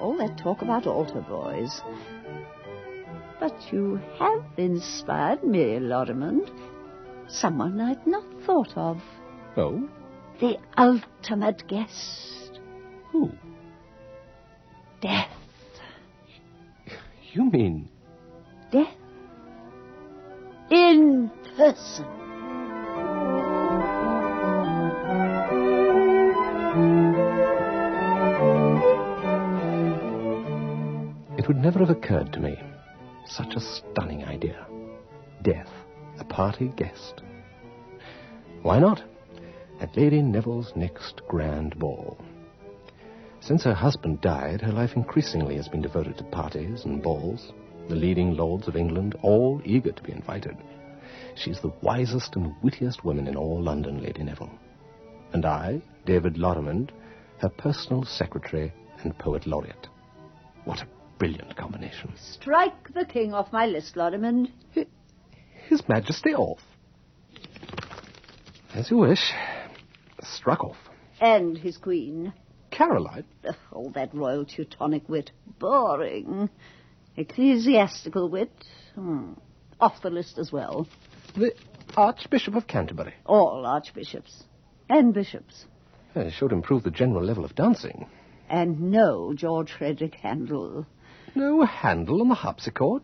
all 0.00 0.16
that 0.16 0.38
talk 0.38 0.62
about 0.62 0.86
altar 0.86 1.20
boys. 1.20 1.82
But 3.38 3.54
you 3.70 4.00
have 4.18 4.42
inspired 4.56 5.44
me, 5.44 5.78
Lorrimond. 5.78 6.50
Someone 7.28 7.78
I'd 7.80 8.06
not 8.06 8.24
thought 8.46 8.72
of. 8.76 8.98
Oh? 9.58 9.86
The 10.40 10.56
ultimate 10.78 11.68
guest. 11.68 12.60
Who? 13.12 13.30
Death. 15.02 15.28
You 17.36 17.50
mean 17.50 17.90
Death. 18.72 18.96
In 20.70 21.30
person. 21.54 22.06
it 31.36 31.46
would 31.46 31.58
never 31.58 31.80
have 31.80 31.90
occurred 31.90 32.32
to 32.32 32.40
me. 32.40 32.58
Such 33.26 33.54
a 33.54 33.60
stunning 33.60 34.24
idea. 34.24 34.66
Death, 35.42 35.70
a 36.18 36.24
party 36.24 36.72
guest. 36.74 37.20
Why 38.62 38.78
not? 38.78 39.02
At 39.82 39.94
Lady 39.94 40.22
Neville's 40.22 40.72
next 40.74 41.20
grand 41.28 41.78
ball. 41.78 42.16
Since 43.46 43.62
her 43.62 43.74
husband 43.74 44.20
died, 44.22 44.60
her 44.62 44.72
life 44.72 44.96
increasingly 44.96 45.54
has 45.54 45.68
been 45.68 45.80
devoted 45.80 46.18
to 46.18 46.24
parties 46.24 46.84
and 46.84 47.00
balls. 47.00 47.52
The 47.88 47.94
leading 47.94 48.36
lords 48.36 48.66
of 48.66 48.74
England, 48.74 49.14
all 49.22 49.62
eager 49.64 49.92
to 49.92 50.02
be 50.02 50.10
invited. 50.10 50.56
She's 51.36 51.60
the 51.60 51.72
wisest 51.80 52.34
and 52.34 52.56
wittiest 52.60 53.04
woman 53.04 53.28
in 53.28 53.36
all 53.36 53.62
London, 53.62 54.02
Lady 54.02 54.24
Neville. 54.24 54.50
And 55.32 55.46
I, 55.46 55.80
David 56.06 56.34
Lorrimond, 56.34 56.90
her 57.38 57.48
personal 57.48 58.04
secretary 58.04 58.72
and 59.04 59.16
poet 59.16 59.46
laureate. 59.46 59.86
What 60.64 60.82
a 60.82 60.88
brilliant 61.20 61.56
combination. 61.56 62.14
Strike 62.16 62.94
the 62.94 63.04
king 63.04 63.32
off 63.32 63.52
my 63.52 63.66
list, 63.66 63.94
Lorrimond. 63.94 64.50
His 65.68 65.88
Majesty 65.88 66.34
off. 66.34 66.62
As 68.74 68.90
you 68.90 68.96
wish. 68.96 69.30
Struck 70.24 70.64
off. 70.64 70.78
And 71.20 71.56
his 71.56 71.76
queen. 71.76 72.32
Caroline? 72.76 73.24
All 73.72 73.90
that 73.90 74.14
royal 74.14 74.44
Teutonic 74.44 75.08
wit. 75.08 75.30
Boring. 75.58 76.50
Ecclesiastical 77.16 78.28
wit. 78.28 78.52
Hmm. 78.94 79.32
Off 79.80 80.02
the 80.02 80.10
list 80.10 80.38
as 80.38 80.52
well. 80.52 80.86
The 81.36 81.52
Archbishop 81.96 82.54
of 82.54 82.66
Canterbury. 82.66 83.14
All 83.24 83.64
archbishops. 83.64 84.44
And 84.88 85.14
bishops. 85.14 85.64
It 86.14 86.32
should 86.32 86.52
improve 86.52 86.82
the 86.82 86.90
general 86.90 87.24
level 87.24 87.44
of 87.44 87.54
dancing. 87.54 88.06
And 88.48 88.92
no 88.92 89.32
George 89.34 89.72
Frederick 89.72 90.14
Handel. 90.14 90.86
No 91.34 91.64
Handel 91.64 92.20
on 92.20 92.28
the 92.28 92.34
harpsichord? 92.34 93.02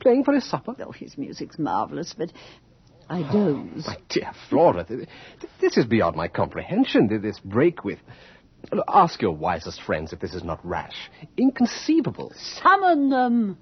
Playing 0.00 0.24
for 0.24 0.34
his 0.34 0.48
supper? 0.48 0.74
Oh, 0.80 0.92
his 0.92 1.16
music's 1.16 1.58
marvellous, 1.58 2.14
but 2.16 2.32
I 3.08 3.22
doze. 3.22 3.86
My 3.86 3.96
dear 4.08 4.32
Flora, 4.48 4.84
th- 4.84 5.08
th- 5.40 5.52
this 5.60 5.76
is 5.76 5.84
beyond 5.86 6.16
my 6.16 6.28
comprehension, 6.28 7.08
this 7.22 7.38
break 7.40 7.84
with... 7.84 7.98
Look, 8.70 8.84
Ask 8.88 9.20
your 9.20 9.32
wisest 9.32 9.82
friends 9.82 10.12
if 10.12 10.20
this 10.20 10.34
is 10.34 10.44
not 10.44 10.60
rash. 10.64 11.10
Inconceivable. 11.36 12.32
Summon 12.36 13.10
them! 13.10 13.58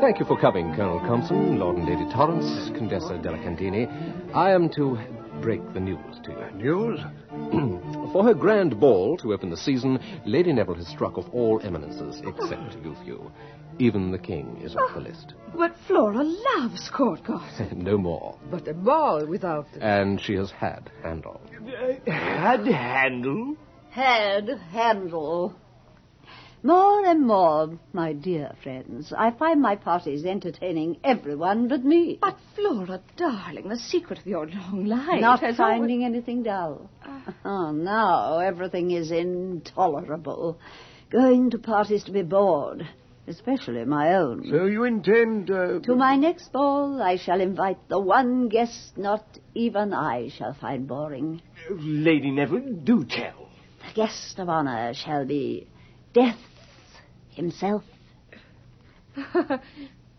Thank 0.00 0.20
you 0.20 0.24
for 0.24 0.40
coming, 0.40 0.72
Colonel 0.76 1.00
Compson, 1.00 1.58
Lord 1.58 1.78
and 1.78 1.86
Lady 1.88 2.08
Torrance, 2.12 2.70
Condessa 2.78 3.20
Delacantini. 3.20 3.88
I 4.34 4.52
am 4.52 4.68
to 4.70 4.96
break 5.40 5.60
the 5.74 5.80
news 5.80 6.20
to 6.22 6.30
you. 6.30 6.50
News? 6.54 7.82
for 8.16 8.24
her 8.24 8.32
grand 8.32 8.80
ball 8.80 9.14
to 9.18 9.34
open 9.34 9.50
the 9.50 9.56
season, 9.58 10.00
Lady 10.24 10.50
Neville 10.50 10.76
has 10.76 10.88
struck 10.88 11.18
off 11.18 11.26
all 11.34 11.60
eminences 11.62 12.22
except 12.26 12.74
oh. 12.74 12.82
you 12.82 12.96
few. 13.04 13.30
Even 13.78 14.10
the 14.10 14.18
king 14.18 14.58
is 14.62 14.74
off 14.74 14.94
the 14.94 15.00
oh, 15.00 15.02
list. 15.02 15.34
But 15.54 15.76
Flora 15.86 16.22
loves 16.22 16.88
court 16.88 17.22
gossip. 17.24 17.72
no 17.76 17.98
more. 17.98 18.38
But 18.50 18.66
a 18.68 18.72
ball 18.72 19.26
without 19.26 19.66
the... 19.74 19.84
And 19.84 20.18
she 20.18 20.34
has 20.36 20.50
had 20.50 20.90
Handel. 21.02 21.42
Uh, 21.54 22.10
had 22.10 22.66
handle? 22.66 23.54
Had 23.90 24.48
handle. 24.70 25.54
More 26.66 27.06
and 27.06 27.24
more, 27.24 27.78
my 27.92 28.12
dear 28.12 28.50
friends, 28.60 29.12
I 29.16 29.30
find 29.30 29.62
my 29.62 29.76
parties 29.76 30.24
entertaining 30.24 30.96
everyone 31.04 31.68
but 31.68 31.84
me. 31.84 32.18
But 32.20 32.38
Flora, 32.56 33.00
darling, 33.16 33.68
the 33.68 33.78
secret 33.78 34.18
of 34.18 34.26
your 34.26 34.48
long 34.48 34.84
life 34.84 35.20
Not 35.20 35.42
has 35.42 35.58
finding 35.58 36.04
anything 36.04 36.42
dull. 36.42 36.90
Oh, 37.44 37.70
now 37.70 38.40
everything 38.40 38.90
is 38.90 39.12
intolerable. 39.12 40.58
Going 41.08 41.50
to 41.50 41.58
parties 41.58 42.02
to 42.02 42.10
be 42.10 42.22
bored, 42.22 42.84
especially 43.28 43.84
my 43.84 44.14
own. 44.14 44.48
So 44.50 44.64
you 44.64 44.82
intend, 44.82 45.48
uh... 45.48 45.78
To 45.84 45.94
my 45.94 46.16
next 46.16 46.52
ball, 46.52 47.00
I 47.00 47.16
shall 47.16 47.40
invite 47.40 47.78
the 47.88 48.00
one 48.00 48.48
guest 48.48 48.98
not 48.98 49.24
even 49.54 49.94
I 49.94 50.30
shall 50.30 50.54
find 50.54 50.88
boring. 50.88 51.42
Lady 51.70 52.32
Neville, 52.32 52.72
do 52.82 53.04
tell. 53.04 53.50
The 53.86 53.94
guest 53.94 54.40
of 54.40 54.48
honor 54.48 54.94
shall 54.94 55.24
be 55.24 55.68
Death 56.16 56.38
himself. 57.36 57.82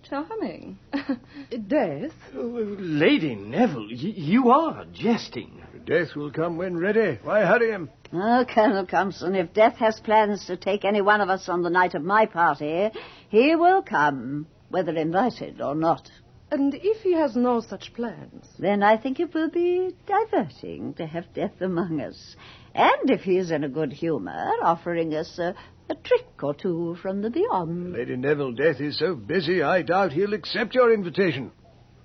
Charming. 0.10 0.78
Death? 1.68 2.12
Oh, 2.34 2.40
oh, 2.58 2.76
Lady 2.80 3.36
Neville, 3.36 3.88
y- 3.90 4.14
you 4.16 4.50
are 4.52 4.86
jesting. 4.94 5.62
Death 5.86 6.16
will 6.16 6.32
come 6.32 6.58
when 6.58 6.78
ready. 6.78 7.20
Why 7.24 7.42
hurry 7.46 7.72
him? 7.72 7.90
Oh, 8.14 8.46
Colonel 8.48 8.86
Compson, 8.86 9.36
if 9.36 9.54
Death 9.54 9.76
has 9.78 10.00
plans 10.00 10.46
to 10.46 10.56
take 10.56 10.86
any 10.86 11.02
one 11.02 11.20
of 11.20 11.30
us 11.30 11.50
on 11.50 11.62
the 11.62 11.70
night 11.70 11.94
of 11.94 12.04
my 12.04 12.26
party, 12.26 12.90
he 13.28 13.56
will 13.56 13.82
come, 13.82 14.48
whether 14.70 14.96
invited 14.96 15.60
or 15.62 15.76
not. 15.76 16.10
And 16.50 16.74
if 16.74 17.02
he 17.02 17.12
has 17.14 17.36
no 17.36 17.60
such 17.60 17.94
plans? 17.94 18.48
Then 18.58 18.82
I 18.82 18.96
think 18.96 19.20
it 19.20 19.34
will 19.34 19.50
be 19.50 19.94
diverting 20.08 20.94
to 20.94 21.06
have 21.06 21.34
Death 21.34 21.60
among 21.60 22.00
us. 22.00 22.38
And 22.74 23.10
if 23.10 23.22
he 23.22 23.38
is 23.38 23.52
in 23.52 23.66
a 23.66 23.70
good 23.70 23.92
humor, 23.92 24.52
offering 24.62 25.14
us 25.14 25.38
a, 25.40 25.54
a 25.90 25.96
trick 25.96 26.44
or 26.44 26.54
two 26.54 26.96
from 27.02 27.22
the 27.22 27.30
beyond. 27.30 27.94
Lady 27.94 28.16
Neville, 28.18 28.52
Death 28.54 28.80
is 28.82 28.98
so 29.00 29.16
busy, 29.16 29.62
I 29.64 29.82
doubt 29.82 30.12
he'll 30.14 30.34
accept 30.34 30.76
your 30.76 30.94
invitation. 30.94 31.52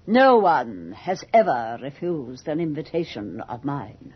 No 0.06 0.38
one 0.38 0.92
has 0.92 1.24
ever 1.32 1.78
refused 1.80 2.48
an 2.48 2.60
invitation 2.60 3.40
of 3.40 3.64
mine. 3.64 4.14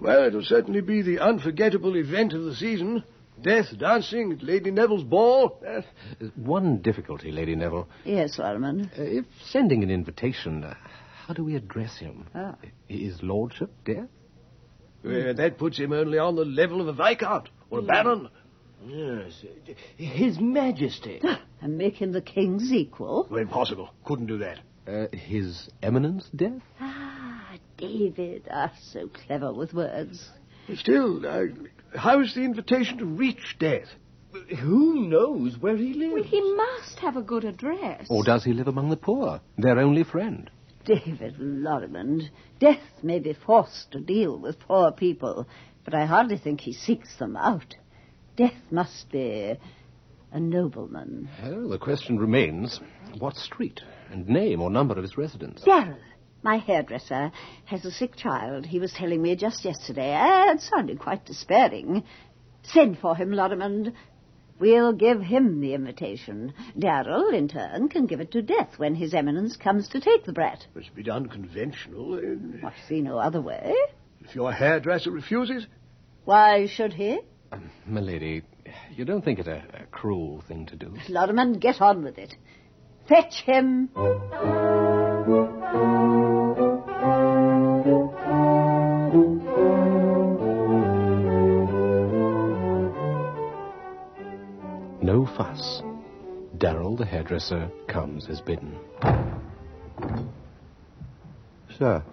Well, 0.00 0.24
it'll 0.24 0.42
certainly 0.42 0.80
be 0.80 1.02
the 1.02 1.18
unforgettable 1.20 1.96
event 1.96 2.32
of 2.32 2.44
the 2.44 2.54
season. 2.54 3.04
Death 3.40 3.76
dancing 3.78 4.32
at 4.32 4.42
Lady 4.42 4.70
Neville's 4.70 5.04
ball. 5.04 5.62
Uh, 5.66 5.82
One 6.36 6.78
difficulty, 6.78 7.30
Lady 7.32 7.54
Neville. 7.54 7.88
Yes, 8.04 8.38
Lorman. 8.38 8.90
Uh, 8.98 9.02
if 9.02 9.24
sending 9.46 9.82
an 9.82 9.90
invitation, 9.90 10.64
uh, 10.64 10.74
how 11.26 11.34
do 11.34 11.44
we 11.44 11.54
address 11.54 11.96
him? 11.98 12.26
Ah. 12.34 12.56
Is 12.88 13.22
Lordship 13.22 13.70
Death? 13.84 14.08
well, 15.04 15.32
that 15.34 15.56
puts 15.58 15.78
him 15.78 15.92
only 15.92 16.18
on 16.18 16.34
the 16.36 16.44
level 16.44 16.80
of 16.80 16.88
a 16.88 16.92
viscount 16.92 17.48
or 17.70 17.78
a 17.78 17.82
baron. 17.82 18.28
Yes. 18.86 19.44
His 19.96 20.38
Majesty. 20.40 21.20
And 21.60 21.76
make 21.76 21.96
him 21.96 22.12
the 22.12 22.22
king's 22.22 22.72
equal. 22.72 23.26
Well, 23.30 23.40
impossible. 23.40 23.90
Couldn't 24.04 24.26
do 24.26 24.38
that. 24.38 24.60
Uh, 24.88 25.14
His 25.14 25.68
Eminence 25.82 26.28
Death? 26.34 26.62
Ah, 26.80 27.54
David, 27.76 28.48
are 28.50 28.72
so 28.80 29.08
clever 29.08 29.52
with 29.52 29.74
words. 29.74 30.30
Still, 30.74 31.26
uh, 31.26 31.44
how's 31.98 32.34
the 32.34 32.42
invitation 32.42 32.98
to 32.98 33.04
reach 33.06 33.56
Death? 33.58 33.88
Who 34.60 35.08
knows 35.08 35.58
where 35.58 35.76
he 35.76 35.92
lives? 35.92 36.14
Well, 36.14 36.22
he 36.22 36.54
must 36.54 36.98
have 37.00 37.16
a 37.16 37.22
good 37.22 37.44
address. 37.44 38.06
Or 38.08 38.22
does 38.22 38.44
he 38.44 38.52
live 38.52 38.68
among 38.68 38.90
the 38.90 38.96
poor, 38.96 39.40
their 39.58 39.78
only 39.78 40.04
friend? 40.04 40.50
David 40.84 41.36
Lorrimond, 41.38 42.30
death 42.58 42.80
may 43.02 43.18
be 43.18 43.32
forced 43.34 43.90
to 43.92 44.00
deal 44.00 44.38
with 44.38 44.60
poor 44.60 44.92
people, 44.92 45.46
but 45.84 45.94
I 45.94 46.06
hardly 46.06 46.38
think 46.38 46.60
he 46.60 46.72
seeks 46.72 47.16
them 47.16 47.36
out. 47.36 47.74
Death 48.40 48.54
must 48.70 49.10
be 49.12 49.54
a 50.32 50.40
nobleman. 50.40 51.28
Well, 51.42 51.68
the 51.68 51.76
question 51.78 52.18
remains 52.18 52.80
what 53.18 53.36
street 53.36 53.80
and 54.10 54.26
name 54.26 54.62
or 54.62 54.70
number 54.70 54.94
of 54.96 55.02
his 55.02 55.18
residence? 55.18 55.60
Darrell, 55.62 55.98
my 56.42 56.56
hairdresser, 56.56 57.32
has 57.66 57.84
a 57.84 57.90
sick 57.90 58.16
child. 58.16 58.64
He 58.64 58.78
was 58.78 58.94
telling 58.94 59.20
me 59.20 59.36
just 59.36 59.62
yesterday, 59.62 60.16
It 60.52 60.62
sounded 60.62 60.98
quite 61.00 61.26
despairing. 61.26 62.02
Send 62.62 62.98
for 62.98 63.14
him, 63.14 63.28
Lorrimond. 63.30 63.92
We'll 64.58 64.94
give 64.94 65.20
him 65.20 65.60
the 65.60 65.74
invitation. 65.74 66.54
Darrell, 66.78 67.28
in 67.34 67.46
turn, 67.48 67.90
can 67.90 68.06
give 68.06 68.20
it 68.20 68.30
to 68.32 68.40
Death 68.40 68.78
when 68.78 68.94
His 68.94 69.12
Eminence 69.12 69.56
comes 69.58 69.86
to 69.88 70.00
take 70.00 70.24
the 70.24 70.32
brat. 70.32 70.66
Must 70.74 70.94
be 70.94 71.02
done 71.02 71.28
conventional. 71.28 72.14
uh, 72.14 72.66
I 72.66 72.72
see 72.88 73.02
no 73.02 73.18
other 73.18 73.42
way. 73.42 73.74
If 74.22 74.34
your 74.34 74.50
hairdresser 74.50 75.10
refuses, 75.10 75.66
Why 76.24 76.66
should 76.66 76.94
he? 76.94 77.20
Milady, 77.86 78.42
you 78.96 79.04
don't 79.04 79.24
think 79.24 79.38
it 79.38 79.48
a, 79.48 79.62
a 79.74 79.86
cruel 79.90 80.42
thing 80.46 80.66
to 80.66 80.76
do? 80.76 80.94
Lorrimond, 81.08 81.60
get 81.60 81.80
on 81.80 82.02
with 82.02 82.18
it. 82.18 82.34
Fetch 83.08 83.42
him. 83.44 83.90
No 95.02 95.26
fuss. 95.36 95.82
Darrell, 96.58 96.96
the 96.96 97.06
hairdresser, 97.06 97.70
comes 97.88 98.28
as 98.28 98.40
bidden. 98.40 98.78
Sir, 101.78 102.04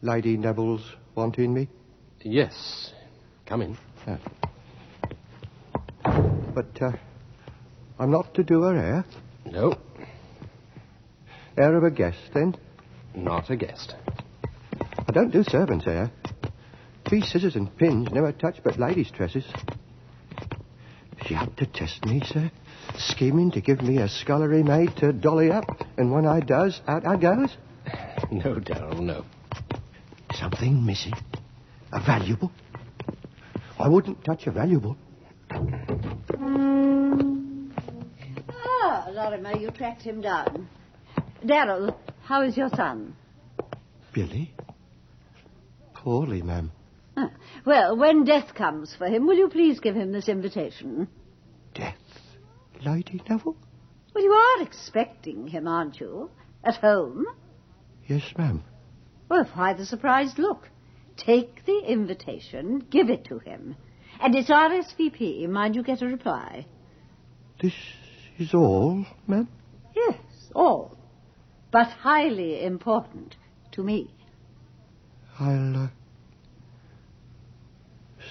Lady 0.00 0.36
Neville's 0.36 0.94
wanting 1.14 1.52
me? 1.52 1.68
Yes. 2.22 2.92
Come 3.44 3.62
in. 3.62 3.76
But, 6.54 6.82
uh, 6.82 6.92
I'm 7.98 8.10
not 8.10 8.34
to 8.34 8.42
do 8.42 8.62
her 8.62 8.74
hair? 8.74 9.04
No, 9.46 9.74
Hair 11.56 11.76
of 11.76 11.84
a 11.84 11.90
guest, 11.90 12.18
then? 12.32 12.56
not 13.14 13.50
a 13.50 13.56
guest. 13.56 13.94
I 15.08 15.12
don't 15.12 15.30
do 15.32 15.42
servants' 15.42 15.84
hair. 15.84 16.10
These 17.10 17.30
scissors 17.30 17.56
and 17.56 17.76
pins 17.76 18.08
never 18.12 18.32
touch 18.32 18.56
but 18.62 18.78
ladies' 18.78 19.10
tresses. 19.10 19.44
She 21.26 21.34
out 21.34 21.56
to 21.58 21.66
test 21.66 22.04
me, 22.06 22.22
sir? 22.24 22.50
Scheming 22.96 23.50
to 23.52 23.60
give 23.60 23.82
me 23.82 23.98
a 23.98 24.08
scullery 24.08 24.62
maid 24.62 24.96
to 24.98 25.12
dolly 25.12 25.50
up, 25.50 25.64
and 25.98 26.12
when 26.12 26.24
I 26.26 26.40
does, 26.40 26.80
out 26.86 27.04
I 27.06 27.16
goes? 27.16 27.56
No, 28.30 28.58
Darrell, 28.60 29.02
no. 29.02 29.24
Something 30.34 30.84
missing. 30.86 31.14
A 31.92 32.00
valuable. 32.00 32.52
I 33.80 33.88
wouldn't 33.88 34.22
touch 34.24 34.46
a 34.46 34.50
valuable. 34.50 34.96
Ah, 38.52 39.08
Lorimer, 39.10 39.56
you 39.56 39.70
tracked 39.70 40.02
him 40.02 40.20
down. 40.20 40.68
Darrell, 41.46 41.98
how 42.22 42.42
is 42.42 42.56
your 42.58 42.68
son? 42.70 43.16
Billy? 44.12 44.54
Poorly, 45.94 46.42
ma'am. 46.42 46.70
Ah, 47.16 47.30
Well, 47.64 47.96
when 47.96 48.24
death 48.24 48.54
comes 48.54 48.94
for 48.94 49.06
him, 49.06 49.26
will 49.26 49.36
you 49.36 49.48
please 49.48 49.80
give 49.80 49.94
him 49.94 50.12
this 50.12 50.28
invitation? 50.28 51.08
Death, 51.74 51.96
Lady 52.84 53.22
Neville? 53.28 53.56
Well, 54.14 54.24
you 54.24 54.32
are 54.32 54.62
expecting 54.62 55.46
him, 55.46 55.66
aren't 55.66 56.00
you? 56.00 56.30
At 56.64 56.76
home? 56.76 57.24
Yes, 58.06 58.22
ma'am. 58.36 58.62
Well, 59.30 59.44
why 59.54 59.72
the 59.72 59.86
surprised 59.86 60.38
look? 60.38 60.68
Take 61.24 61.66
the 61.66 61.82
invitation, 61.86 62.86
give 62.90 63.10
it 63.10 63.26
to 63.26 63.38
him. 63.38 63.76
And 64.22 64.34
it's 64.34 64.48
RSVP. 64.50 65.48
Mind 65.48 65.74
you 65.76 65.82
get 65.82 66.00
a 66.02 66.06
reply. 66.06 66.66
This 67.60 67.74
is 68.38 68.54
all, 68.54 69.04
ma'am? 69.26 69.48
Yes, 69.94 70.18
all. 70.54 70.96
But 71.70 71.88
highly 71.88 72.64
important 72.64 73.36
to 73.72 73.82
me. 73.82 74.14
I'll, 75.38 75.84
uh, 75.84 75.88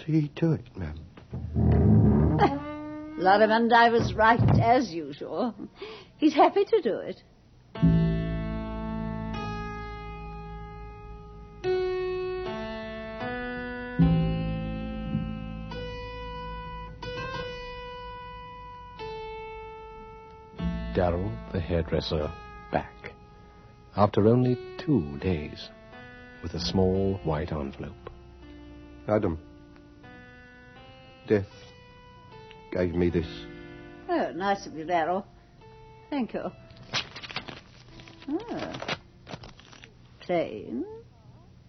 see 0.06 0.32
to 0.38 0.53
it, 0.53 0.66
ma'am. 0.76 0.99
Lorrimond, 3.20 3.72
I 3.72 3.90
was 3.90 4.14
right, 4.14 4.40
as 4.60 4.91
usual. 4.91 5.53
He's 6.18 6.34
happy 6.34 6.66
to 6.66 6.82
do 6.82 6.98
it. 6.98 7.22
Hairdresser, 21.70 22.32
back. 22.72 23.14
After 23.96 24.28
only 24.28 24.58
two 24.80 25.18
days. 25.20 25.70
With 26.41 26.54
a 26.56 26.60
small 26.60 27.20
white 27.24 27.52
envelope. 27.52 28.10
Adam, 29.08 29.38
Death 31.28 31.46
gave 32.72 32.96
me 32.96 33.10
this. 33.10 33.28
Oh, 34.10 34.32
nice 34.34 34.66
of 34.66 34.76
you, 34.76 34.86
Darrell. 34.86 35.28
Thank 36.10 36.34
you. 36.34 36.46
Ah. 38.32 38.98
Plain, 40.22 40.86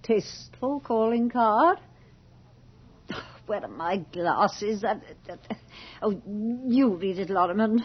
tasteful 0.02 0.81
calling 0.81 1.28
card. 1.31 1.78
Where 3.47 3.64
are 3.64 3.68
my 3.68 3.98
glasses? 3.98 4.85
Oh, 6.01 6.22
you 6.68 6.94
read 6.97 7.18
it, 7.18 7.28
Lorimer. 7.28 7.77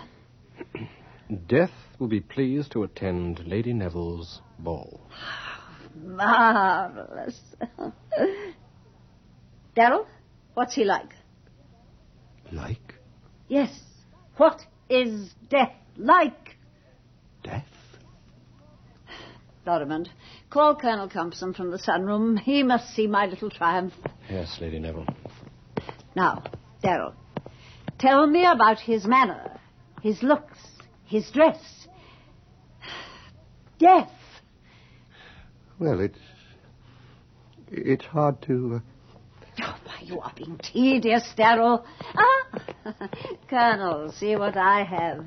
Death 1.48 1.72
will 2.00 2.08
be 2.08 2.20
pleased 2.20 2.72
to 2.72 2.84
attend 2.84 3.46
Lady 3.48 3.74
Neville's 3.74 4.42
ball. 4.60 5.02
Marvelous. 5.96 7.40
Darrell, 9.76 10.08
what's 10.54 10.76
he 10.76 10.84
like? 10.84 11.10
Like? 12.52 12.96
Yes. 13.48 13.80
What 14.38 14.62
is 14.90 15.34
death 15.50 15.74
like? 15.98 16.58
Death? 17.44 17.66
Lorimer, 19.66 20.06
call 20.50 20.76
Colonel 20.76 21.10
Compson 21.10 21.54
from 21.54 21.72
the 21.72 21.78
sunroom. 21.78 22.38
He 22.40 22.62
must 22.62 22.94
see 22.94 23.08
my 23.08 23.26
little 23.26 23.50
triumph. 23.50 23.94
Yes, 24.30 24.58
Lady 24.62 24.80
Neville. 24.80 25.08
Now, 26.16 26.44
Darrell, 26.84 27.16
tell 27.98 28.28
me 28.28 28.46
about 28.46 28.80
his 28.80 29.06
manner, 29.06 29.60
his 30.04 30.22
looks, 30.22 30.60
his 31.06 31.30
dress. 31.32 31.58
Death. 33.80 34.12
Well, 35.80 36.00
it's. 36.00 36.20
It's 37.72 38.06
hard 38.06 38.42
to. 38.44 38.76
Uh... 38.76 38.80
Oh, 39.62 39.78
why, 39.84 40.00
you 40.02 40.20
are 40.20 40.32
being 40.36 40.58
tedious, 40.60 41.28
Darrell. 41.36 41.86
Ah, 42.16 43.08
Colonel, 43.50 44.12
see 44.12 44.36
what 44.36 44.56
I 44.56 44.84
have. 44.84 45.26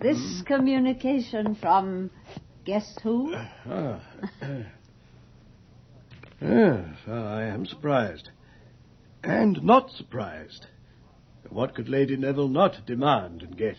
This 0.00 0.42
communication 0.46 1.54
from. 1.54 2.10
Guess 2.64 2.98
who? 3.02 3.34
Ah. 3.34 4.00
yes, 6.40 6.96
I 7.08 7.42
am 7.42 7.66
surprised. 7.66 8.30
And 9.24 9.62
not 9.62 9.90
surprised. 9.90 10.66
What 11.50 11.74
could 11.74 11.88
Lady 11.88 12.16
Neville 12.16 12.48
not 12.48 12.86
demand 12.86 13.42
and 13.42 13.56
get? 13.56 13.76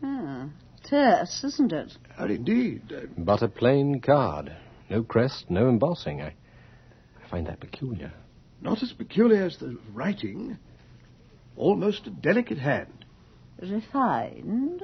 Hmm. 0.00 0.46
Terse, 0.88 1.42
isn't 1.44 1.72
it? 1.72 1.92
Ah, 2.18 2.26
indeed. 2.26 2.82
But 3.16 3.42
a 3.42 3.48
plain 3.48 4.00
card. 4.00 4.54
No 4.90 5.02
crest, 5.02 5.46
no 5.48 5.68
embossing. 5.68 6.20
I, 6.20 6.34
I 7.24 7.28
find 7.30 7.46
that 7.46 7.60
peculiar. 7.60 8.12
Not 8.60 8.82
as 8.82 8.92
peculiar 8.92 9.44
as 9.44 9.56
the 9.56 9.78
writing. 9.92 10.58
Almost 11.56 12.06
a 12.06 12.10
delicate 12.10 12.58
hand. 12.58 13.04
Refined? 13.60 14.82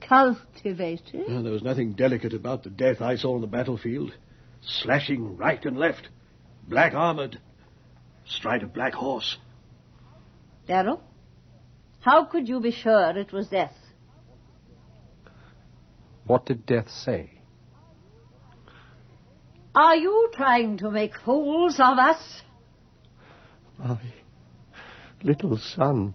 Cultivated? 0.00 1.24
Oh, 1.28 1.42
there 1.42 1.52
was 1.52 1.62
nothing 1.62 1.94
delicate 1.94 2.34
about 2.34 2.62
the 2.62 2.70
death 2.70 3.00
I 3.00 3.16
saw 3.16 3.34
on 3.34 3.40
the 3.40 3.46
battlefield. 3.46 4.14
Slashing 4.60 5.36
right 5.36 5.64
and 5.64 5.76
left. 5.76 6.08
Black 6.68 6.94
armored. 6.94 7.40
Stride 8.26 8.62
of 8.62 8.72
black 8.72 8.94
horse. 8.94 9.38
Darrell, 10.66 11.02
how 12.00 12.24
could 12.24 12.48
you 12.48 12.60
be 12.60 12.70
sure 12.70 13.16
it 13.16 13.32
was 13.32 13.48
death? 13.48 13.74
What 16.26 16.46
did 16.46 16.66
death 16.66 16.90
say? 16.90 17.30
Are 19.74 19.96
you 19.96 20.30
trying 20.34 20.78
to 20.78 20.90
make 20.90 21.18
fools 21.24 21.74
of 21.78 21.98
us? 21.98 22.42
My 23.78 23.98
little 25.22 25.58
son. 25.58 26.14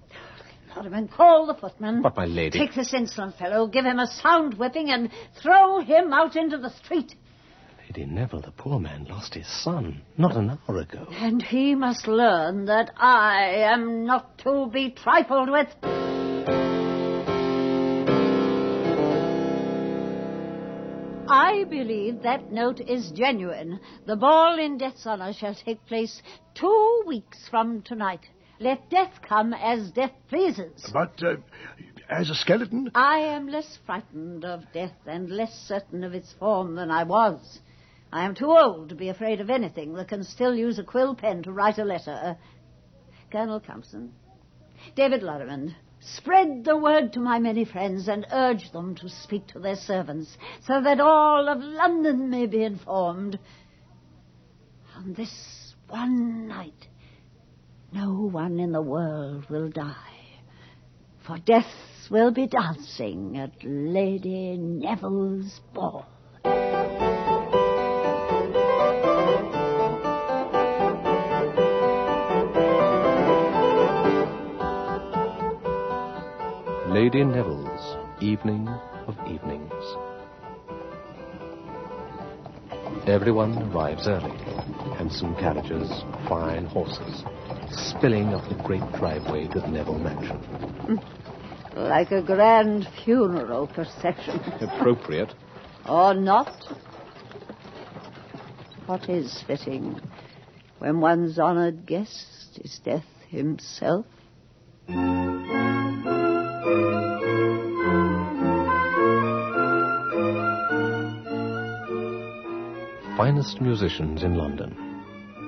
Lorimer, 0.75 1.07
call 1.07 1.45
the 1.47 1.55
footman. 1.55 2.01
But, 2.01 2.15
my 2.15 2.25
lady. 2.25 2.57
Take 2.57 2.75
this 2.75 2.93
insolent 2.93 3.35
fellow, 3.37 3.67
give 3.67 3.85
him 3.85 3.99
a 3.99 4.07
sound 4.07 4.53
whipping, 4.53 4.91
and 4.91 5.09
throw 5.41 5.79
him 5.81 6.13
out 6.13 6.35
into 6.35 6.57
the 6.57 6.69
street. 6.69 7.15
Lady 7.81 8.05
Neville, 8.05 8.41
the 8.41 8.51
poor 8.51 8.79
man 8.79 9.05
lost 9.09 9.33
his 9.33 9.47
son 9.63 10.01
not 10.17 10.37
an 10.37 10.57
hour 10.67 10.77
ago. 10.77 11.07
And 11.11 11.41
he 11.41 11.75
must 11.75 12.07
learn 12.07 12.65
that 12.65 12.91
I 12.97 13.45
am 13.73 14.05
not 14.05 14.37
to 14.39 14.69
be 14.71 14.91
trifled 14.91 15.49
with. 15.49 16.78
I 21.31 21.63
believe 21.65 22.23
that 22.23 22.51
note 22.51 22.79
is 22.79 23.11
genuine. 23.11 23.79
The 24.07 24.15
ball 24.15 24.57
in 24.57 24.79
Death's 24.79 25.05
honor 25.05 25.31
shall 25.31 25.53
take 25.53 25.85
place 25.85 26.23
two 26.55 27.03
weeks 27.05 27.47
from 27.49 27.83
tonight. 27.83 28.21
Let 28.59 28.89
death 28.89 29.21
come 29.21 29.53
as 29.53 29.91
death 29.91 30.13
pleases. 30.27 30.89
But 30.91 31.21
uh, 31.23 31.35
as 32.09 32.31
a 32.31 32.35
skeleton? 32.35 32.89
I 32.95 33.19
am 33.19 33.47
less 33.47 33.77
frightened 33.85 34.43
of 34.43 34.63
death 34.73 34.95
and 35.05 35.29
less 35.29 35.53
certain 35.53 36.03
of 36.03 36.15
its 36.15 36.33
form 36.33 36.73
than 36.73 36.89
I 36.89 37.03
was. 37.03 37.59
I 38.11 38.25
am 38.25 38.33
too 38.33 38.49
old 38.49 38.89
to 38.89 38.95
be 38.95 39.09
afraid 39.09 39.39
of 39.39 39.51
anything 39.51 39.93
that 39.93 40.07
can 40.07 40.23
still 40.23 40.55
use 40.55 40.79
a 40.79 40.83
quill 40.83 41.13
pen 41.13 41.43
to 41.43 41.51
write 41.51 41.77
a 41.77 41.85
letter. 41.85 42.37
Colonel 43.31 43.59
Compson, 43.59 44.13
David 44.95 45.21
Lorimer, 45.21 45.75
spread 45.99 46.63
the 46.63 46.77
word 46.77 47.13
to 47.13 47.19
my 47.19 47.39
many 47.39 47.65
friends 47.65 48.07
and 48.07 48.25
urge 48.31 48.71
them 48.71 48.95
to 48.95 49.09
speak 49.09 49.47
to 49.47 49.59
their 49.59 49.75
servants 49.75 50.37
so 50.65 50.81
that 50.81 50.99
all 50.99 51.47
of 51.47 51.59
London 51.59 52.29
may 52.29 52.45
be 52.45 52.63
informed. 52.63 53.39
On 54.95 55.13
this 55.13 55.75
one 55.87 56.47
night, 56.47 56.87
no 57.91 58.11
one 58.11 58.59
in 58.59 58.71
the 58.71 58.81
world 58.81 59.49
will 59.49 59.69
die, 59.69 59.95
for 61.25 61.37
death 61.37 61.65
will 62.09 62.31
be 62.31 62.47
dancing 62.47 63.37
at 63.37 63.51
Lady 63.63 64.57
Neville's 64.57 65.59
ball. 65.73 66.05
Lady 77.01 77.23
Neville's 77.23 77.97
Evening 78.21 78.67
of 79.07 79.15
Evenings. 79.25 79.85
Everyone 83.07 83.57
arrives 83.71 84.05
early. 84.05 84.37
Handsome 84.97 85.33
carriages, 85.35 85.89
fine 86.27 86.65
horses, 86.65 87.23
spilling 87.69 88.33
up 88.33 88.49
the 88.49 88.61
great 88.65 88.83
driveway 88.99 89.47
to 89.47 89.61
the 89.61 89.67
Neville 89.69 89.97
mansion. 89.97 90.39
Mm. 90.89 91.87
Like 91.89 92.11
a 92.11 92.21
grand 92.21 92.85
funeral 93.05 93.67
procession. 93.67 94.37
Appropriate. 94.59 95.33
or 95.87 96.13
not. 96.13 96.51
What 98.87 99.07
is 99.07 99.41
fitting 99.47 100.01
when 100.79 100.99
one's 100.99 101.39
honored 101.39 101.85
guest 101.85 102.59
is 102.61 102.77
death 102.83 103.07
himself? 103.29 104.05
Finest 113.29 113.61
musicians 113.61 114.23
in 114.23 114.33
London. 114.33 114.75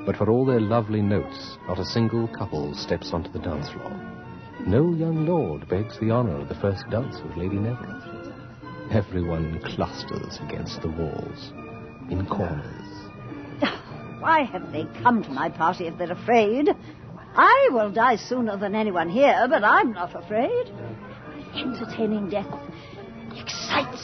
But 0.06 0.16
for 0.16 0.30
all 0.30 0.46
their 0.46 0.60
lovely 0.62 1.02
notes, 1.02 1.58
not 1.68 1.80
a 1.80 1.84
single 1.84 2.28
couple 2.28 2.76
steps 2.76 3.12
onto 3.12 3.32
the 3.32 3.40
dance 3.40 3.70
floor. 3.72 3.90
No 4.68 4.94
young 4.94 5.26
lord 5.26 5.68
begs 5.68 5.98
the 6.00 6.12
honor 6.12 6.40
of 6.40 6.48
the 6.48 6.54
first 6.62 6.88
dance 6.92 7.20
with 7.24 7.36
Lady 7.36 7.56
Neville. 7.56 8.36
Everyone 8.92 9.60
clusters 9.66 10.38
against 10.44 10.84
the 10.84 10.90
walls, 10.90 11.54
in 12.12 12.24
corners. 12.28 12.88
Why 14.20 14.44
have 14.44 14.72
they 14.72 14.86
come 15.02 15.24
to 15.24 15.32
my 15.32 15.50
party 15.50 15.88
if 15.88 15.98
they're 15.98 16.12
afraid? 16.12 16.70
I 17.36 17.70
will 17.72 17.90
die 17.90 18.18
sooner 18.18 18.58
than 18.58 18.76
anyone 18.76 19.10
here, 19.10 19.48
but 19.50 19.64
I'm 19.64 19.92
not 19.92 20.16
afraid. 20.16 20.72
Entertaining 21.56 22.30
death 22.30 22.46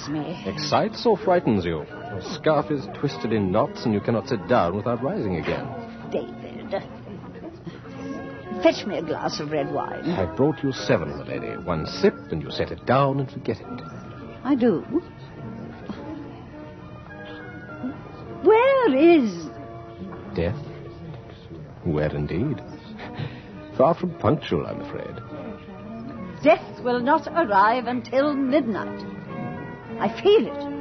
excites 0.07 0.45
me. 0.45 0.51
Excites 0.51 1.05
or 1.05 1.17
frightens 1.17 1.65
you? 1.65 1.85
Your 1.85 2.21
scarf 2.33 2.71
is 2.71 2.87
twisted 2.99 3.33
in 3.33 3.51
knots 3.51 3.85
and 3.85 3.93
you 3.93 3.99
cannot 3.99 4.27
sit 4.27 4.47
down 4.47 4.75
without 4.75 5.01
rising 5.03 5.37
again. 5.37 5.67
David, 6.11 6.83
fetch 8.63 8.85
me 8.85 8.97
a 8.97 9.03
glass 9.03 9.39
of 9.39 9.51
red 9.51 9.71
wine. 9.71 10.09
I 10.11 10.25
brought 10.35 10.63
you 10.63 10.71
seven, 10.71 11.09
my 11.09 11.23
lady. 11.23 11.57
One 11.57 11.85
sip 11.85 12.15
and 12.31 12.41
you 12.41 12.51
set 12.51 12.71
it 12.71 12.85
down 12.85 13.19
and 13.19 13.29
forget 13.29 13.59
it. 13.59 13.81
I 14.43 14.55
do. 14.55 14.81
Where 18.43 18.95
is 18.95 19.47
Death? 20.35 20.55
Where 21.83 22.15
indeed? 22.15 22.61
Far 23.77 23.95
from 23.95 24.11
punctual, 24.19 24.65
I'm 24.67 24.81
afraid. 24.81 25.15
death 26.43 26.83
will 26.83 26.99
not 26.99 27.27
arrive 27.27 27.87
until 27.87 28.33
midnight? 28.33 29.16
I 29.99 30.09
feel 30.21 30.47
it. 30.47 30.77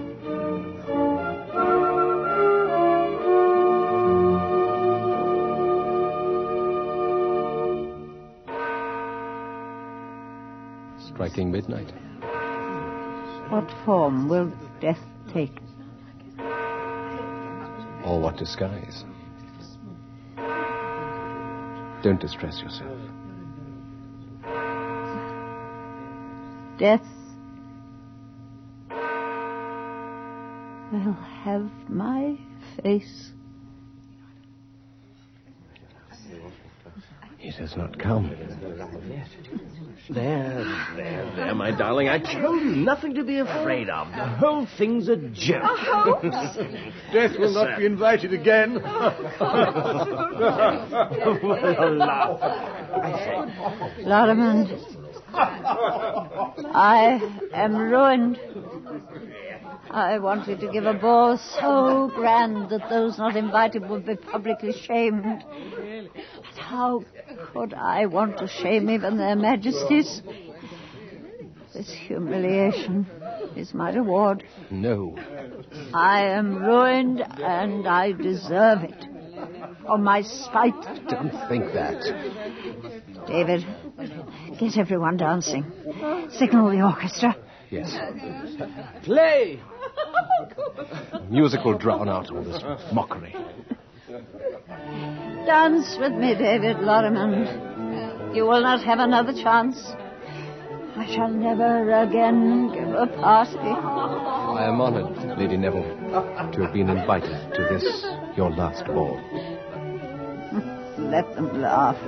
striking 11.16 11.50
midnight. 11.50 11.90
What 13.50 13.70
form 13.84 14.28
will 14.28 14.52
death 14.80 15.00
take? 15.32 15.56
Or 18.04 18.20
what 18.20 18.36
disguise? 18.36 19.04
Don't 22.02 22.20
distress 22.20 22.60
yourself. 22.60 22.98
Death 26.78 27.15
will 30.92 31.12
have 31.12 31.70
my 31.88 32.36
face. 32.82 33.32
He 37.38 37.50
does 37.52 37.76
not 37.76 37.98
come. 37.98 38.30
There, 40.10 40.64
there, 40.96 41.32
there, 41.36 41.54
my 41.54 41.70
darling. 41.70 42.08
I 42.08 42.18
told 42.18 42.60
you 42.60 42.76
nothing 42.76 43.14
to 43.14 43.24
be 43.24 43.38
afraid 43.38 43.88
of. 43.88 44.08
The 44.08 44.24
whole 44.24 44.66
thing's 44.78 45.08
a 45.08 45.16
joke. 45.16 46.22
Death 47.12 47.38
will 47.38 47.52
not 47.52 47.78
be 47.78 47.86
invited 47.86 48.32
again. 48.32 48.74
What 48.74 49.20
a 51.78 51.90
laugh! 51.90 52.40
Lorimer, 54.00 54.66
I 56.74 57.20
am 57.52 57.76
ruined. 57.76 58.38
I 59.90 60.18
wanted 60.18 60.60
to 60.60 60.70
give 60.70 60.84
a 60.84 60.94
ball 60.94 61.38
so 61.38 62.10
grand 62.14 62.70
that 62.70 62.88
those 62.90 63.18
not 63.18 63.36
invited 63.36 63.88
would 63.88 64.04
be 64.04 64.16
publicly 64.16 64.72
shamed. 64.72 65.44
But 65.44 66.56
how 66.56 67.04
could 67.52 67.72
I 67.74 68.06
want 68.06 68.38
to 68.38 68.48
shame 68.48 68.90
even 68.90 69.16
their 69.16 69.36
majesties? 69.36 70.22
This 71.72 71.90
humiliation 71.90 73.06
is 73.54 73.74
my 73.74 73.92
reward. 73.92 74.44
No. 74.70 75.16
I 75.92 76.22
am 76.22 76.56
ruined 76.56 77.20
and 77.20 77.86
I 77.86 78.12
deserve 78.12 78.82
it. 78.82 79.06
For 79.86 79.98
my 79.98 80.22
spite. 80.22 80.74
Don't 81.08 81.30
think 81.48 81.72
that. 81.74 82.02
David, 83.28 83.66
get 84.58 84.78
everyone 84.78 85.16
dancing. 85.16 85.70
Signal 86.30 86.70
the 86.70 86.82
orchestra. 86.82 87.36
Yes. 87.70 87.96
Play! 89.02 89.60
Music 91.28 91.64
will 91.64 91.78
drown 91.78 92.08
out 92.08 92.30
all 92.30 92.42
this 92.42 92.62
mockery. 92.92 93.34
Dance 95.46 95.96
with 95.98 96.12
me, 96.12 96.34
David 96.34 96.78
Lorimer. 96.80 98.32
You 98.34 98.44
will 98.44 98.62
not 98.62 98.82
have 98.84 98.98
another 98.98 99.32
chance. 99.32 99.76
I 100.96 101.06
shall 101.14 101.28
never 101.28 102.02
again 102.02 102.72
give 102.72 102.88
a 102.88 103.06
party. 103.20 103.58
I 103.58 104.66
am 104.66 104.80
honored, 104.80 105.38
Lady 105.38 105.56
Neville, 105.56 105.82
to 106.52 106.62
have 106.62 106.72
been 106.72 106.88
invited 106.88 107.52
to 107.54 107.62
this, 107.64 108.06
your 108.36 108.50
last 108.50 108.86
ball. 108.86 109.20
Let 110.98 111.34
them 111.34 111.60
laugh. 111.60 111.98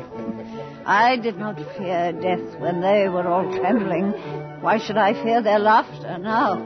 I 0.86 1.16
did 1.16 1.36
not 1.36 1.56
fear 1.76 2.12
death 2.12 2.58
when 2.60 2.80
they 2.80 3.08
were 3.08 3.28
all 3.28 3.44
trembling. 3.58 4.14
Why 4.60 4.78
should 4.78 4.96
I 4.96 5.12
fear 5.22 5.40
their 5.40 5.60
laughter 5.60 6.18
now? 6.18 6.64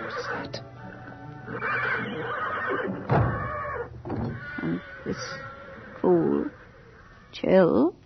What 0.00 0.12
is 0.18 0.26
that? 0.28 0.60
And 4.62 4.80
this 5.04 5.16
cool 6.00 6.46
chill 7.32 7.96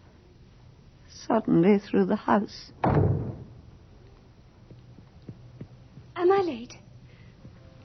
suddenly 1.08 1.78
through 1.78 2.06
the 2.06 2.16
house. 2.16 2.72
Am 6.16 6.32
I 6.32 6.42
late? 6.42 6.78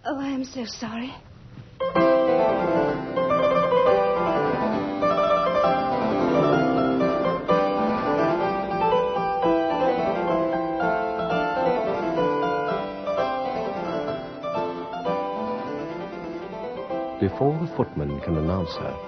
Oh, 0.05 0.17
I 0.17 0.29
am 0.29 0.45
so 0.45 0.65
sorry. 0.65 1.13
Footman 17.75 18.19
can 18.21 18.37
announce 18.37 18.73
her, 18.75 18.99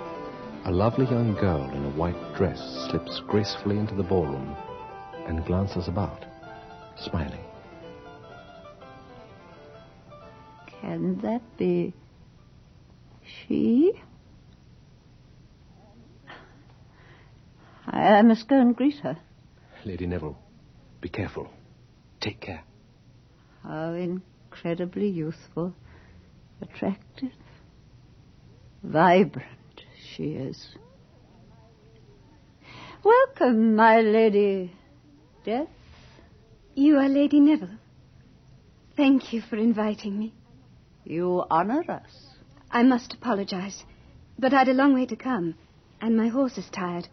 a 0.65 0.71
lovely 0.71 1.05
young 1.05 1.33
girl 1.35 1.69
in 1.71 1.85
a 1.85 1.89
white 1.91 2.35
dress 2.35 2.59
slips 2.89 3.21
gracefully 3.27 3.77
into 3.77 3.95
the 3.95 4.03
ballroom 4.03 4.55
and 5.27 5.45
glances 5.45 5.87
about, 5.87 6.25
smiling. 6.97 7.43
Can 10.81 11.19
that 11.21 11.41
be 11.57 11.93
she? 13.23 13.93
I 17.87 18.21
must 18.21 18.47
go 18.47 18.59
and 18.59 18.75
greet 18.75 18.99
her. 18.99 19.17
Lady 19.85 20.05
Neville, 20.05 20.37
be 21.01 21.09
careful. 21.09 21.49
Take 22.19 22.41
care. 22.41 22.63
How 23.63 23.93
incredibly 23.93 25.07
youthful, 25.07 25.73
attractive, 26.61 27.31
vibrant 28.83 29.81
she 30.15 30.33
is. 30.33 30.75
Welcome, 33.03 33.75
my 33.75 34.01
lady 34.01 34.73
Death. 35.45 35.69
You 36.75 36.97
are 36.97 37.07
Lady 37.07 37.39
Neville. 37.39 37.77
Thank 38.95 39.31
you 39.31 39.41
for 39.41 39.55
inviting 39.55 40.17
me. 40.17 40.33
You 41.05 41.43
honor 41.49 41.83
us. 41.89 42.27
I 42.69 42.83
must 42.83 43.13
apologize, 43.13 43.83
but 44.37 44.53
I'd 44.53 44.67
a 44.67 44.73
long 44.73 44.93
way 44.93 45.05
to 45.05 45.15
come, 45.15 45.55
and 46.01 46.17
my 46.17 46.27
horse 46.27 46.57
is 46.57 46.69
tired. 46.69 47.07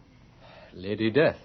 Lady 0.73 1.09
Death. 1.09 1.37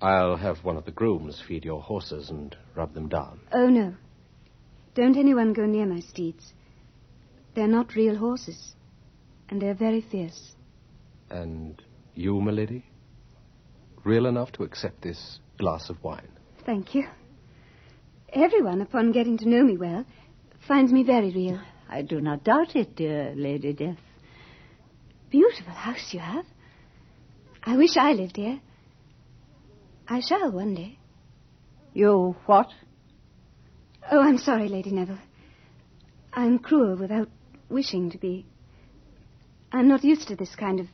I'll 0.00 0.36
have 0.36 0.64
one 0.64 0.76
of 0.76 0.84
the 0.84 0.90
grooms 0.90 1.42
feed 1.46 1.64
your 1.64 1.82
horses 1.82 2.30
and 2.30 2.56
rub 2.74 2.94
them 2.94 3.08
down. 3.08 3.40
Oh, 3.52 3.68
no. 3.68 3.94
Don't 4.94 5.16
anyone 5.16 5.52
go 5.52 5.66
near 5.66 5.86
my 5.86 6.00
steeds. 6.00 6.52
They're 7.54 7.68
not 7.68 7.94
real 7.94 8.16
horses, 8.16 8.74
and 9.48 9.60
they're 9.62 9.74
very 9.74 10.00
fierce. 10.00 10.54
And 11.30 11.80
you, 12.14 12.40
milady? 12.40 12.84
Real 14.04 14.26
enough 14.26 14.52
to 14.52 14.64
accept 14.64 15.02
this 15.02 15.38
glass 15.58 15.88
of 15.88 16.02
wine? 16.02 16.28
Thank 16.66 16.94
you. 16.94 17.06
Everyone, 18.32 18.80
upon 18.80 19.12
getting 19.12 19.38
to 19.38 19.48
know 19.48 19.62
me 19.62 19.76
well, 19.76 20.04
finds 20.66 20.92
me 20.92 21.04
very 21.04 21.30
real. 21.30 21.60
I 21.88 22.02
do 22.02 22.20
not 22.20 22.42
doubt 22.42 22.74
it, 22.74 22.96
dear 22.96 23.32
Lady 23.36 23.72
Death. 23.72 23.98
Beautiful 25.30 25.72
house 25.72 26.08
you 26.12 26.20
have. 26.20 26.44
I 27.62 27.76
wish 27.76 27.96
I 27.96 28.12
lived 28.12 28.36
here. 28.36 28.60
I 30.08 30.20
shall 30.20 30.50
one 30.50 30.74
day. 30.74 30.98
You 31.92 32.36
what? 32.46 32.68
Oh, 34.10 34.20
I'm 34.20 34.38
sorry, 34.38 34.68
Lady 34.68 34.90
Neville. 34.90 35.18
I'm 36.32 36.58
cruel 36.58 36.96
without 36.96 37.28
wishing 37.68 38.10
to 38.10 38.18
be. 38.18 38.46
I'm 39.72 39.88
not 39.88 40.04
used 40.04 40.28
to 40.28 40.36
this 40.36 40.54
kind 40.54 40.80
of 40.80 40.86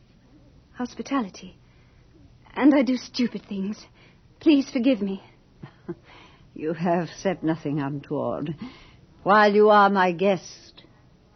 hospitality. 0.73 1.57
And 2.55 2.75
I 2.75 2.83
do 2.83 2.97
stupid 2.97 3.43
things. 3.49 3.85
Please 4.41 4.69
forgive 4.71 5.03
me. 5.03 5.23
You 6.55 6.75
have 6.75 7.09
said 7.17 7.43
nothing 7.43 7.81
untoward. 7.81 8.55
While 9.23 9.55
you 9.55 9.71
are 9.71 9.89
my 9.89 10.13
guest, 10.13 10.83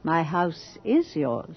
my 0.03 0.23
house 0.23 0.77
is 0.85 1.15
yours. 1.15 1.57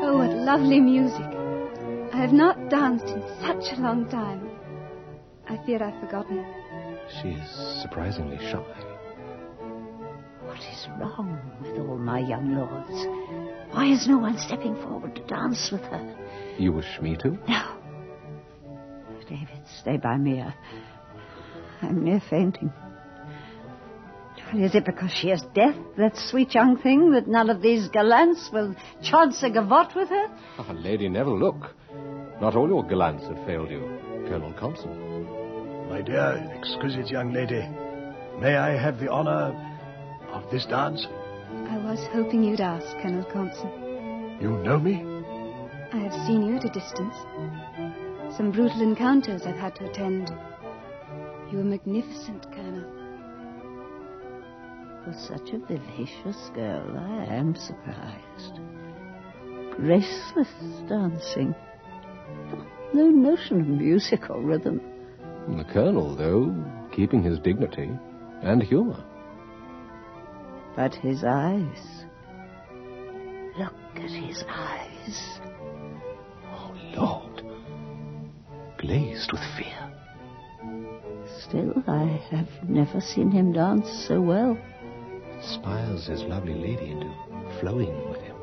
Oh, 0.00 0.18
what 0.18 0.30
lovely 0.30 0.80
music. 0.80 1.26
I 2.14 2.20
have 2.20 2.32
not 2.32 2.70
danced 2.70 3.08
in 3.08 3.22
such 3.40 3.76
a 3.76 3.80
long 3.80 4.08
time. 4.08 4.47
I 5.48 5.58
fear 5.64 5.82
I've 5.82 5.98
forgotten. 6.00 6.44
She 7.22 7.28
is 7.30 7.80
surprisingly 7.82 8.38
shy. 8.38 8.62
What 10.42 10.58
is 10.58 10.88
wrong 10.98 11.38
with 11.62 11.78
all 11.78 11.98
my 11.98 12.18
young 12.20 12.54
lords? 12.54 13.72
Why 13.72 13.86
is 13.86 14.06
no 14.06 14.18
one 14.18 14.38
stepping 14.38 14.74
forward 14.76 15.14
to 15.16 15.22
dance 15.26 15.70
with 15.70 15.82
her? 15.82 16.16
You 16.58 16.72
wish 16.72 16.98
me 17.00 17.16
to? 17.22 17.30
No. 17.48 17.76
David, 19.28 19.60
stay 19.80 19.96
by 19.98 20.16
me. 20.16 20.40
I- 20.40 20.54
I'm 21.82 22.02
near 22.02 22.20
fainting. 22.28 22.72
Is 24.54 24.74
it 24.74 24.84
because 24.86 25.10
she 25.12 25.28
is 25.30 25.42
deaf, 25.54 25.74
that 25.98 26.16
sweet 26.16 26.54
young 26.54 26.78
thing, 26.78 27.12
that 27.12 27.28
none 27.28 27.50
of 27.50 27.60
these 27.60 27.88
gallants 27.88 28.50
will 28.50 28.74
chance 29.02 29.42
a 29.42 29.50
gavotte 29.50 29.94
with 29.94 30.08
her? 30.08 30.26
Ah, 30.58 30.72
Lady 30.72 31.08
Neville, 31.08 31.38
look. 31.38 31.74
Not 32.40 32.56
all 32.56 32.66
your 32.68 32.82
gallants 32.84 33.24
have 33.26 33.44
failed 33.44 33.70
you. 33.70 33.82
Colonel 34.26 34.52
Compson. 34.54 35.17
My 35.88 36.02
dear, 36.02 36.50
exquisite 36.54 37.10
young 37.10 37.32
lady, 37.32 37.66
May 38.40 38.54
I 38.54 38.80
have 38.80 39.00
the 39.00 39.10
honor 39.10 39.52
of 40.30 40.48
this 40.48 40.64
dance? 40.66 41.04
I 41.70 41.78
was 41.78 41.98
hoping 42.12 42.44
you'd 42.44 42.60
ask, 42.60 42.86
Colonel 43.02 43.24
Compson. 43.24 44.38
You 44.40 44.50
know 44.58 44.78
me? 44.78 45.02
I 45.92 45.98
have 45.98 46.12
seen 46.24 46.42
you 46.42 46.54
at 46.54 46.64
a 46.64 46.68
distance. 46.68 47.16
Some 48.36 48.52
brutal 48.52 48.80
encounters 48.80 49.42
I've 49.44 49.56
had 49.56 49.74
to 49.76 49.90
attend. 49.90 50.30
You 51.50 51.58
were 51.58 51.64
magnificent, 51.64 52.46
Colonel. 52.52 52.84
For 55.04 55.14
such 55.14 55.50
a 55.52 55.58
vivacious 55.58 56.50
girl, 56.54 56.96
I 56.96 57.24
am 57.34 57.56
surprised. 57.56 58.60
Graceless 59.74 60.48
dancing. 60.88 61.56
No 62.92 63.08
notion 63.08 63.62
of 63.62 63.66
music 63.66 64.30
or 64.30 64.40
rhythm. 64.40 64.80
The 65.56 65.64
Colonel, 65.64 66.14
though, 66.14 66.54
keeping 66.92 67.22
his 67.22 67.38
dignity 67.38 67.90
and 68.42 68.62
humour. 68.62 69.02
But 70.76 70.94
his 70.94 71.24
eyes. 71.24 72.04
Look 73.58 73.74
at 73.96 74.10
his 74.10 74.44
eyes. 74.48 75.40
Oh, 76.52 76.74
Lord. 76.94 77.44
Glazed 78.78 79.32
with 79.32 79.40
fear. 79.56 79.92
Still, 81.40 81.82
I 81.86 82.20
have 82.30 82.68
never 82.68 83.00
seen 83.00 83.30
him 83.30 83.52
dance 83.52 83.90
so 84.06 84.20
well. 84.20 84.56
Inspires 85.36 86.06
his 86.06 86.22
lovely 86.22 86.54
lady 86.54 86.90
into 86.90 87.12
flowing 87.58 88.08
with 88.10 88.20
him. 88.20 88.36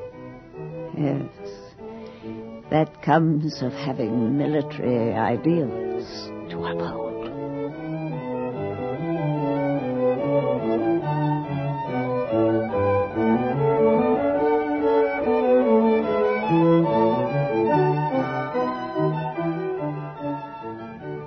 Yes. 0.97 2.65
That 2.71 3.01
comes 3.03 3.61
of 3.61 3.71
having 3.73 4.37
military 4.37 5.13
ideals 5.13 6.31
to 6.55 6.65
uphold. 6.65 7.15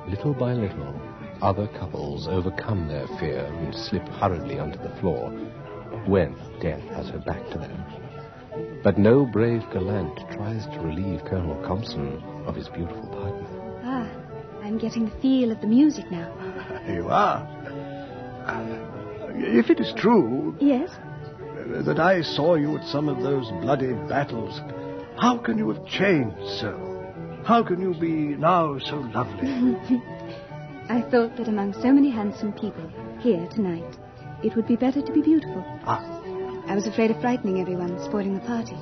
Little 0.09 0.35
by 0.35 0.55
little, 0.55 1.01
other 1.43 1.69
couples 1.69 2.27
overcome 2.27 2.89
their 2.89 3.07
fear 3.19 3.45
and 3.45 3.75
slip 3.75 4.07
hurriedly 4.09 4.59
onto 4.59 4.79
the 4.79 4.95
floor 5.01 5.31
when 6.07 6.35
death 6.61 6.83
has 6.91 7.09
her 7.11 7.19
back 7.19 7.49
to 7.51 7.59
them. 7.59 7.85
But 8.83 8.99
no 8.99 9.27
brave 9.27 9.63
gallant 9.73 10.19
tries 10.33 10.67
to 10.67 10.81
relieve 10.81 11.25
Colonel 11.25 11.63
Compson 11.67 12.23
of 12.47 12.57
his 12.57 12.69
beautiful 12.69 13.18
I'm 14.79 14.85
getting 14.89 15.07
the 15.07 15.21
feel 15.21 15.51
of 15.51 15.61
the 15.61 15.67
music 15.67 16.09
now. 16.09 16.33
You 16.89 17.09
are. 17.09 17.43
If 19.35 19.71
it 19.71 19.81
is 19.81 19.93
true 19.97 20.57
Yes? 20.61 20.91
that 21.85 21.99
I 21.99 22.23
saw 22.23 22.55
you 22.55 22.79
at 22.79 22.85
some 22.87 23.09
of 23.09 23.21
those 23.21 23.51
bloody 23.61 23.93
battles, 24.09 24.61
how 25.21 25.37
can 25.39 25.59
you 25.59 25.69
have 25.71 25.85
changed 25.87 26.47
so? 26.61 26.73
How 27.45 27.65
can 27.65 27.81
you 27.81 27.93
be 27.99 28.37
now 28.37 28.79
so 28.79 28.99
lovely? 29.13 29.49
I 30.89 31.03
thought 31.11 31.37
that 31.39 31.49
among 31.49 31.73
so 31.75 31.93
many 31.93 32.11
handsome 32.11 32.53
people 32.53 32.89
here 33.19 33.49
tonight, 33.49 33.99
it 34.45 34.55
would 34.55 34.69
be 34.69 34.77
better 34.77 35.03
to 35.03 35.13
be 35.13 35.23
beautiful. 35.23 35.65
Ah. 35.85 36.23
I 36.69 36.75
was 36.77 36.87
afraid 36.87 37.11
of 37.11 37.21
frightening 37.21 37.61
everyone, 37.61 37.99
spoiling 38.05 38.35
the 38.35 38.47
party. 38.47 38.77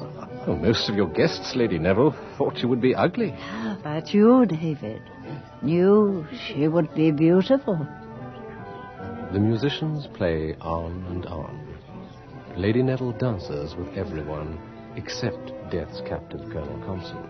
Oh, 0.47 0.57
most 0.61 0.91
of 0.91 0.97
your 0.97 1.09
guests, 1.09 1.55
Lady 1.57 1.79
Neville, 1.79 2.15
thought 2.37 2.59
you 2.59 2.69
would 2.69 2.83
be 2.83 2.95
ugly. 2.95 3.31
How 3.31 3.77
about 3.81 4.13
you, 4.13 4.45
David? 4.45 5.01
Knew 5.63 6.27
she 6.47 6.69
would 6.69 6.95
be 6.95 7.11
beautiful. 7.11 7.87
The 9.33 9.41
musicians 9.41 10.07
play 10.07 10.55
on 10.61 11.05
and 11.09 11.27
on. 11.27 11.67
Lady 12.57 12.83
Neville 12.83 13.13
dances 13.13 13.75
with 13.75 13.89
everyone 13.97 14.59
except 14.97 15.53
Death's 15.71 16.01
captive, 16.03 16.41
Colonel 16.51 16.79
Compson. 16.87 17.29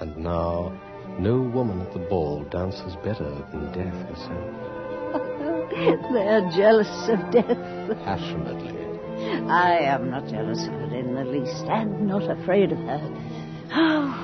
And 0.00 0.16
now, 0.16 0.72
no 1.18 1.40
woman 1.40 1.80
at 1.80 1.92
the 1.92 1.98
ball 1.98 2.44
dances 2.44 2.94
better 3.02 3.30
than 3.50 3.72
Death 3.72 4.08
herself. 4.08 4.68
They're 6.12 6.50
jealous 6.56 7.08
of 7.08 7.30
death. 7.32 7.98
Passionately. 8.04 8.78
I 9.48 9.78
am 9.80 10.10
not 10.10 10.28
jealous 10.28 10.62
of 10.66 10.72
her 10.72 10.94
in 10.94 11.14
the 11.14 11.24
least, 11.24 11.64
and 11.64 12.06
not 12.06 12.30
afraid 12.30 12.70
of 12.72 12.78
her. 12.78 13.17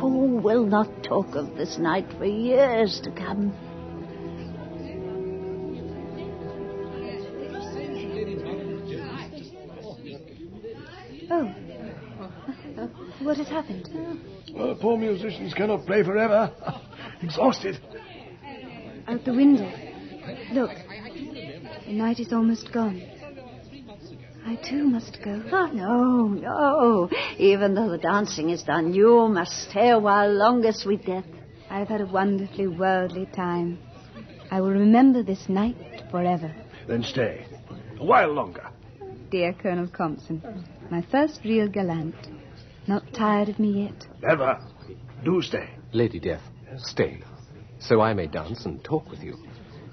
Oh, 0.04 0.10
who 0.10 0.36
will 0.36 0.66
not 0.66 1.02
talk 1.02 1.34
of 1.34 1.56
this 1.56 1.78
night 1.78 2.04
for 2.18 2.26
years 2.26 3.00
to 3.04 3.10
come? 3.10 3.54
Oh. 11.30 11.54
What 13.20 13.38
has 13.38 13.48
happened? 13.48 13.88
Well, 14.54 14.74
poor 14.74 14.98
musicians 14.98 15.54
cannot 15.54 15.86
play 15.86 16.02
forever. 16.02 16.52
Exhausted. 17.22 17.80
Out 19.08 19.24
the 19.24 19.32
window. 19.32 19.72
Look. 20.52 20.70
The 21.86 21.92
night 21.94 22.20
is 22.20 22.30
almost 22.30 22.70
gone. 22.74 23.00
I 24.46 24.56
too 24.56 24.84
must 24.84 25.18
go. 25.24 25.42
Oh, 25.50 25.66
no, 25.72 26.28
no. 26.28 27.10
Even 27.38 27.74
though 27.74 27.88
the 27.88 27.98
dancing 27.98 28.50
is 28.50 28.62
done, 28.62 28.92
you 28.92 29.26
must 29.28 29.70
stay 29.70 29.90
a 29.90 29.98
while 29.98 30.30
longer, 30.30 30.72
sweet 30.72 31.06
death. 31.06 31.24
I've 31.70 31.88
had 31.88 32.02
a 32.02 32.06
wonderfully 32.06 32.66
worldly 32.66 33.26
time. 33.34 33.78
I 34.50 34.60
will 34.60 34.70
remember 34.70 35.22
this 35.22 35.48
night 35.48 35.76
forever. 36.10 36.54
Then 36.86 37.02
stay. 37.02 37.46
A 37.98 38.04
while 38.04 38.32
longer. 38.32 38.68
Dear 39.30 39.54
Colonel 39.54 39.88
Compson, 39.88 40.42
my 40.90 41.00
first 41.10 41.40
real 41.44 41.68
gallant. 41.68 42.14
Not 42.86 43.14
tired 43.14 43.48
of 43.48 43.58
me 43.58 43.84
yet? 43.84 44.06
Never. 44.20 44.60
Do 45.24 45.40
stay. 45.40 45.70
Lady 45.92 46.20
Death, 46.20 46.42
stay, 46.76 47.22
so 47.78 48.02
I 48.02 48.12
may 48.12 48.26
dance 48.26 48.66
and 48.66 48.84
talk 48.84 49.08
with 49.10 49.22
you. 49.22 49.38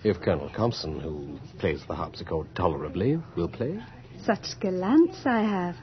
If 0.04 0.20
Colonel 0.20 0.50
Compson, 0.54 1.00
who 1.00 1.40
plays 1.58 1.84
the 1.88 1.96
harpsichord 1.96 2.54
tolerably, 2.54 3.18
will 3.38 3.48
play. 3.48 3.80
Such 4.26 4.60
gallants 4.60 5.26
I 5.26 5.42
have. 5.42 5.76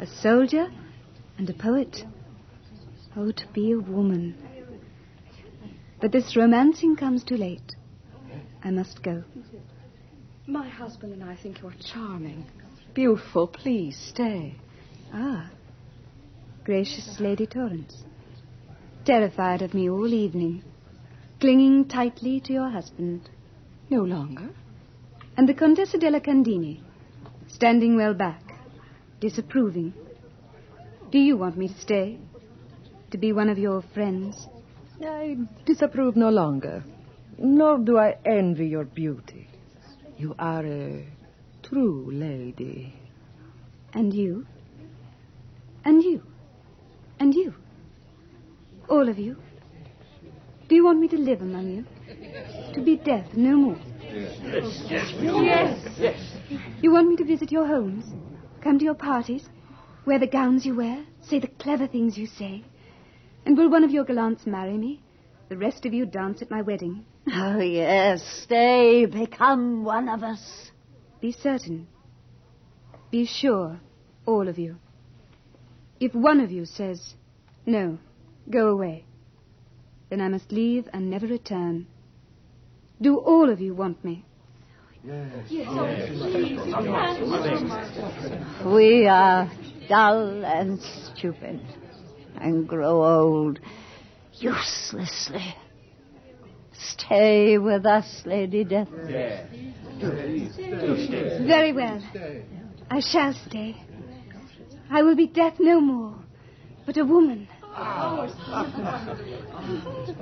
A 0.00 0.06
soldier 0.06 0.68
and 1.38 1.48
a 1.50 1.54
poet. 1.54 2.04
Oh, 3.16 3.30
to 3.30 3.46
be 3.52 3.72
a 3.72 3.78
woman. 3.78 4.34
But 6.00 6.12
this 6.12 6.36
romancing 6.36 6.96
comes 6.96 7.22
too 7.24 7.36
late. 7.36 7.76
I 8.62 8.70
must 8.70 9.02
go. 9.02 9.22
My 10.46 10.68
husband 10.68 11.12
and 11.12 11.24
I 11.24 11.36
think 11.36 11.60
you're 11.62 11.74
charming. 11.92 12.44
Beautiful. 12.94 13.46
Please 13.48 13.96
stay. 13.96 14.54
Ah. 15.12 15.50
Gracious 16.64 17.16
Lady 17.20 17.46
Torrance. 17.46 18.02
Terrified 19.04 19.60
of 19.62 19.74
me 19.74 19.90
all 19.90 20.12
evening. 20.12 20.62
Clinging 21.40 21.86
tightly 21.86 22.40
to 22.40 22.52
your 22.52 22.70
husband. 22.70 23.28
No 23.90 24.02
longer. 24.02 24.48
And 25.36 25.48
the 25.48 25.54
Contessa 25.54 25.98
della 25.98 26.20
Candini. 26.20 26.80
Standing 27.54 27.96
well 27.96 28.14
back. 28.14 28.42
Disapproving. 29.20 29.94
Do 31.12 31.18
you 31.18 31.36
want 31.36 31.56
me 31.56 31.68
to 31.68 31.80
stay? 31.80 32.18
To 33.12 33.18
be 33.18 33.32
one 33.32 33.48
of 33.48 33.58
your 33.58 33.80
friends? 33.94 34.48
I 35.00 35.36
disapprove 35.64 36.16
no 36.16 36.30
longer. 36.30 36.82
Nor 37.38 37.78
do 37.78 37.96
I 37.96 38.16
envy 38.24 38.66
your 38.66 38.84
beauty. 38.84 39.46
You 40.18 40.34
are 40.36 40.66
a 40.66 41.06
true 41.62 42.10
lady. 42.10 42.92
And 43.92 44.12
you? 44.12 44.46
And 45.84 46.02
you? 46.02 46.22
And 47.20 47.34
you? 47.34 47.54
All 48.88 49.08
of 49.08 49.16
you? 49.16 49.36
Do 50.68 50.74
you 50.74 50.84
want 50.84 50.98
me 50.98 51.06
to 51.08 51.16
live 51.16 51.40
among 51.40 51.70
you? 51.70 51.84
To 52.74 52.82
be 52.82 52.96
death, 52.96 53.28
no 53.34 53.56
more? 53.56 53.78
Yes, 54.02 54.38
yes, 54.90 55.14
Yes. 55.20 55.98
yes. 55.98 56.20
You 56.80 56.92
want 56.92 57.08
me 57.08 57.16
to 57.16 57.24
visit 57.24 57.50
your 57.52 57.66
homes? 57.66 58.04
Come 58.60 58.78
to 58.78 58.84
your 58.84 58.94
parties? 58.94 59.48
Wear 60.06 60.18
the 60.18 60.26
gowns 60.26 60.66
you 60.66 60.74
wear? 60.74 61.04
Say 61.22 61.38
the 61.38 61.48
clever 61.48 61.86
things 61.86 62.18
you 62.18 62.26
say? 62.26 62.64
And 63.46 63.56
will 63.56 63.70
one 63.70 63.84
of 63.84 63.90
your 63.90 64.04
gallants 64.04 64.46
marry 64.46 64.76
me? 64.76 65.02
The 65.48 65.56
rest 65.56 65.86
of 65.86 65.92
you 65.92 66.06
dance 66.06 66.42
at 66.42 66.50
my 66.50 66.62
wedding? 66.62 67.04
Oh, 67.32 67.60
yes. 67.60 68.22
Stay. 68.42 69.06
Become 69.06 69.84
one 69.84 70.08
of 70.08 70.22
us. 70.22 70.70
Be 71.20 71.32
certain. 71.32 71.86
Be 73.10 73.26
sure, 73.26 73.80
all 74.26 74.48
of 74.48 74.58
you. 74.58 74.76
If 76.00 76.14
one 76.14 76.40
of 76.40 76.50
you 76.50 76.66
says, 76.66 77.14
no, 77.64 77.98
go 78.50 78.68
away, 78.68 79.04
then 80.10 80.20
I 80.20 80.28
must 80.28 80.52
leave 80.52 80.88
and 80.92 81.08
never 81.08 81.26
return. 81.26 81.86
Do 83.00 83.16
all 83.18 83.48
of 83.48 83.60
you 83.60 83.74
want 83.74 84.04
me? 84.04 84.24
We 85.06 85.20
are 89.06 89.50
dull 89.86 90.44
and 90.46 90.80
stupid 90.80 91.60
and 92.40 92.66
grow 92.66 93.04
old 93.04 93.60
uselessly. 94.32 95.54
Stay 96.72 97.58
with 97.58 97.84
us, 97.84 98.22
Lady 98.24 98.64
Death. 98.64 98.88
Very 101.50 101.74
well. 101.74 102.00
I 102.90 103.00
shall 103.00 103.34
stay. 103.46 103.76
I 104.90 105.02
will 105.02 105.16
be 105.16 105.26
death 105.26 105.56
no 105.60 105.82
more, 105.82 106.14
but 106.86 106.96
a 106.96 107.04
woman. 107.04 107.46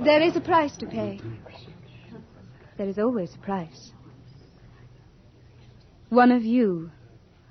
There 0.03 0.21
is 0.21 0.35
a 0.35 0.41
price 0.41 0.75
to 0.77 0.87
pay. 0.87 1.21
There 2.77 2.89
is 2.89 2.99
always 2.99 3.33
a 3.33 3.37
price. 3.37 3.93
One 6.13 6.31
of 6.31 6.43
you 6.45 6.91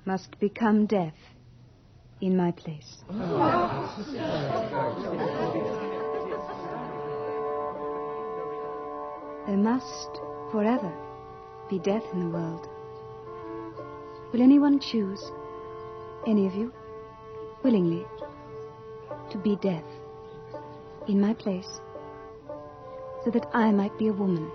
must 0.05 0.39
become 0.39 0.85
death 0.85 1.17
in 2.21 2.37
my 2.37 2.51
place. 2.51 3.03
There 9.47 9.57
must 9.57 10.11
forever 10.49 10.93
be 11.69 11.79
death 11.79 12.05
in 12.13 12.21
the 12.21 12.29
world. 12.29 12.69
Will 14.31 14.41
anyone 14.41 14.79
choose, 14.79 15.29
any 16.25 16.47
of 16.47 16.55
you, 16.55 16.71
willingly, 17.63 18.05
to 19.31 19.37
be 19.39 19.57
death 19.57 19.83
in 21.09 21.19
my 21.19 21.33
place 21.33 21.81
so 23.25 23.29
that 23.31 23.45
I 23.53 23.73
might 23.73 23.97
be 23.99 24.07
a 24.07 24.13
woman? 24.13 24.49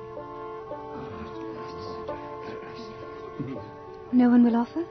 No 4.12 4.30
one 4.30 4.43
will 4.43 4.56
offer? 4.56 4.86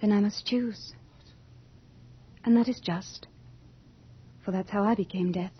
Then 0.00 0.12
I 0.12 0.20
must 0.20 0.44
choose. 0.44 0.94
And 2.44 2.56
that 2.56 2.68
is 2.68 2.80
just, 2.80 3.26
for 4.44 4.50
that's 4.50 4.70
how 4.70 4.82
I 4.82 4.94
became 4.94 5.32
death. 5.32 5.52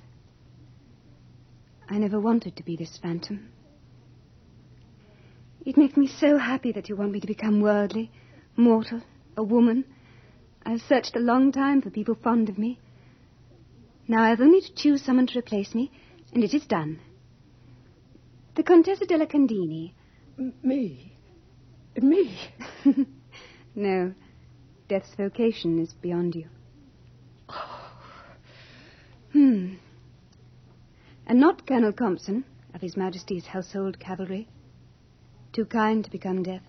I 1.89 1.99
never 1.99 2.21
wanted 2.21 2.57
to 2.57 2.63
be 2.63 2.77
this 2.77 2.99
phantom. 3.01 3.51
It 5.65 5.77
makes 5.77 5.97
me 5.97 6.09
so 6.09 6.39
happy 6.39 6.73
that 6.73 6.89
you 6.89 6.97
want 6.97 7.13
me 7.13 7.21
to 7.21 7.27
become 7.27 7.61
worldly, 7.61 8.11
mortal, 8.57 9.03
a 9.37 9.43
woman. 9.43 9.85
I've 10.65 10.83
searched 10.83 11.17
a 11.17 11.21
long 11.21 11.53
time 11.53 11.81
for 11.81 11.91
people 11.91 12.17
fond 12.17 12.49
of 12.49 12.59
me. 12.59 12.79
Now 14.09 14.23
I've 14.25 14.41
only 14.41 14.61
to 14.61 14.75
choose 14.75 15.03
someone 15.03 15.29
to 15.29 15.39
replace 15.39 15.75
me, 15.75 15.91
and 16.35 16.43
it 16.43 16.53
is 16.53 16.67
done. 16.67 17.01
The 18.57 18.63
Contessa 18.63 19.07
della 19.07 19.27
Candini. 19.27 19.93
Me? 20.37 21.17
Me? 22.01 22.39
no. 23.75 24.15
Death's 24.89 25.15
vocation 25.17 25.79
is 25.79 25.93
beyond 25.95 26.35
you. 26.35 26.49
Hmm. 29.33 29.77
And 31.27 31.41
not 31.41 31.67
Colonel 31.67 31.93
Compson 31.93 32.45
of 32.75 32.83
His 32.83 32.99
Majesty's 32.99 33.47
Household 33.47 33.99
Cavalry. 33.99 34.47
Too 35.55 35.65
kind 35.65 36.05
to 36.05 36.11
become 36.11 36.43
death. 36.43 36.67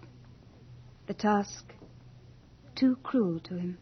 The 1.07 1.14
task 1.14 1.73
too 2.76 2.98
cruel 3.03 3.40
to 3.41 3.56
him. 3.56 3.77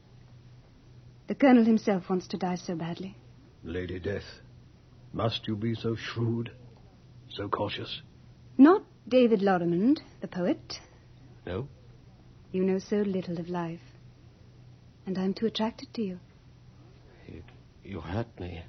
The 1.28 1.36
Colonel 1.36 1.64
himself 1.64 2.10
wants 2.10 2.28
to 2.30 2.38
die 2.38 2.56
so 2.56 2.76
badly. 2.76 3.16
Lady 3.64 4.00
Death, 4.00 4.42
must 5.14 5.48
you 5.48 5.56
be 5.56 5.76
so 5.76 5.96
shrewd, 5.96 6.52
so 7.30 7.48
cautious? 7.48 8.02
Not 8.58 8.84
David 9.08 9.42
Lorrimond, 9.42 10.00
the 10.22 10.28
poet. 10.28 10.80
No? 11.46 11.68
You 12.52 12.64
know 12.64 12.80
so 12.80 12.98
little 12.98 13.40
of 13.40 13.50
life. 13.50 13.82
And 15.06 15.18
I'm 15.18 15.34
too 15.34 15.48
attracted 15.48 15.94
to 15.96 16.02
you. 16.02 16.20
You, 17.28 17.44
you 17.84 18.02
hurt 18.02 18.40
me. 18.40 18.64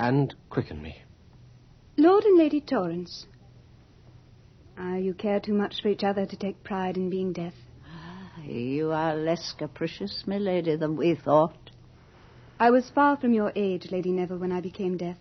And 0.00 0.34
quicken 0.50 0.82
me. 0.82 1.02
Lord 1.96 2.24
and 2.24 2.38
Lady 2.38 2.60
Torrance. 2.60 3.26
Ah, 4.76 4.96
you 4.96 5.14
care 5.14 5.40
too 5.40 5.54
much 5.54 5.82
for 5.82 5.88
each 5.88 6.04
other 6.04 6.26
to 6.26 6.36
take 6.36 6.62
pride 6.62 6.96
in 6.96 7.10
being 7.10 7.32
death. 7.32 7.54
Ah, 7.86 8.42
you 8.42 8.92
are 8.92 9.14
less 9.14 9.54
capricious, 9.56 10.24
my 10.26 10.38
lady, 10.38 10.76
than 10.76 10.96
we 10.96 11.14
thought. 11.14 11.70
I 12.60 12.70
was 12.70 12.90
far 12.94 13.16
from 13.16 13.32
your 13.32 13.52
age, 13.56 13.88
Lady 13.90 14.10
Neville, 14.10 14.38
when 14.38 14.52
I 14.52 14.60
became 14.60 14.96
death. 14.96 15.18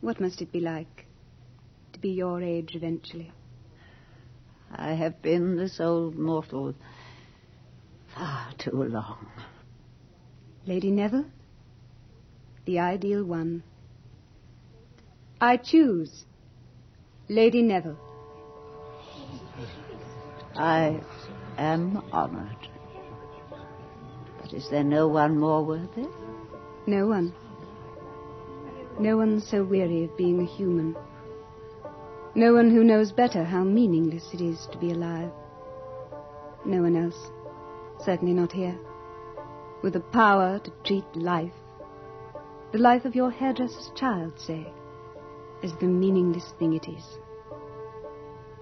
What 0.00 0.20
must 0.20 0.42
it 0.42 0.52
be 0.52 0.60
like 0.60 1.07
be 2.00 2.10
your 2.10 2.42
age 2.42 2.74
eventually? 2.74 3.32
I 4.70 4.92
have 4.92 5.22
been 5.22 5.56
this 5.56 5.80
old 5.80 6.16
mortal 6.16 6.74
far 8.14 8.52
too 8.58 8.82
long. 8.84 9.26
Lady 10.66 10.90
Neville, 10.90 11.26
the 12.66 12.78
ideal 12.78 13.24
one. 13.24 13.62
I 15.40 15.56
choose 15.56 16.24
Lady 17.28 17.62
Neville. 17.62 17.98
I 20.54 21.00
am 21.56 22.02
honored. 22.12 22.68
But 24.40 24.52
is 24.52 24.68
there 24.70 24.84
no 24.84 25.08
one 25.08 25.38
more 25.38 25.64
worthy? 25.64 26.06
No 26.86 27.06
one. 27.06 27.32
No 28.98 29.16
one 29.16 29.40
so 29.40 29.62
weary 29.62 30.04
of 30.04 30.16
being 30.16 30.40
a 30.40 30.44
human. 30.44 30.96
No 32.34 32.52
one 32.52 32.70
who 32.70 32.84
knows 32.84 33.10
better 33.10 33.42
how 33.42 33.64
meaningless 33.64 34.32
it 34.32 34.40
is 34.40 34.68
to 34.70 34.78
be 34.78 34.90
alive. 34.90 35.30
No 36.64 36.82
one 36.82 36.96
else. 36.96 37.30
Certainly 38.04 38.34
not 38.34 38.52
here. 38.52 38.78
With 39.82 39.94
the 39.94 40.00
power 40.00 40.58
to 40.58 40.72
treat 40.84 41.04
life, 41.16 41.52
the 42.72 42.78
life 42.78 43.04
of 43.04 43.14
your 43.14 43.30
hairdresser's 43.30 43.90
child, 43.96 44.34
say, 44.38 44.72
as 45.62 45.72
the 45.80 45.86
meaningless 45.86 46.52
thing 46.58 46.74
it 46.74 46.86
is. 46.88 47.04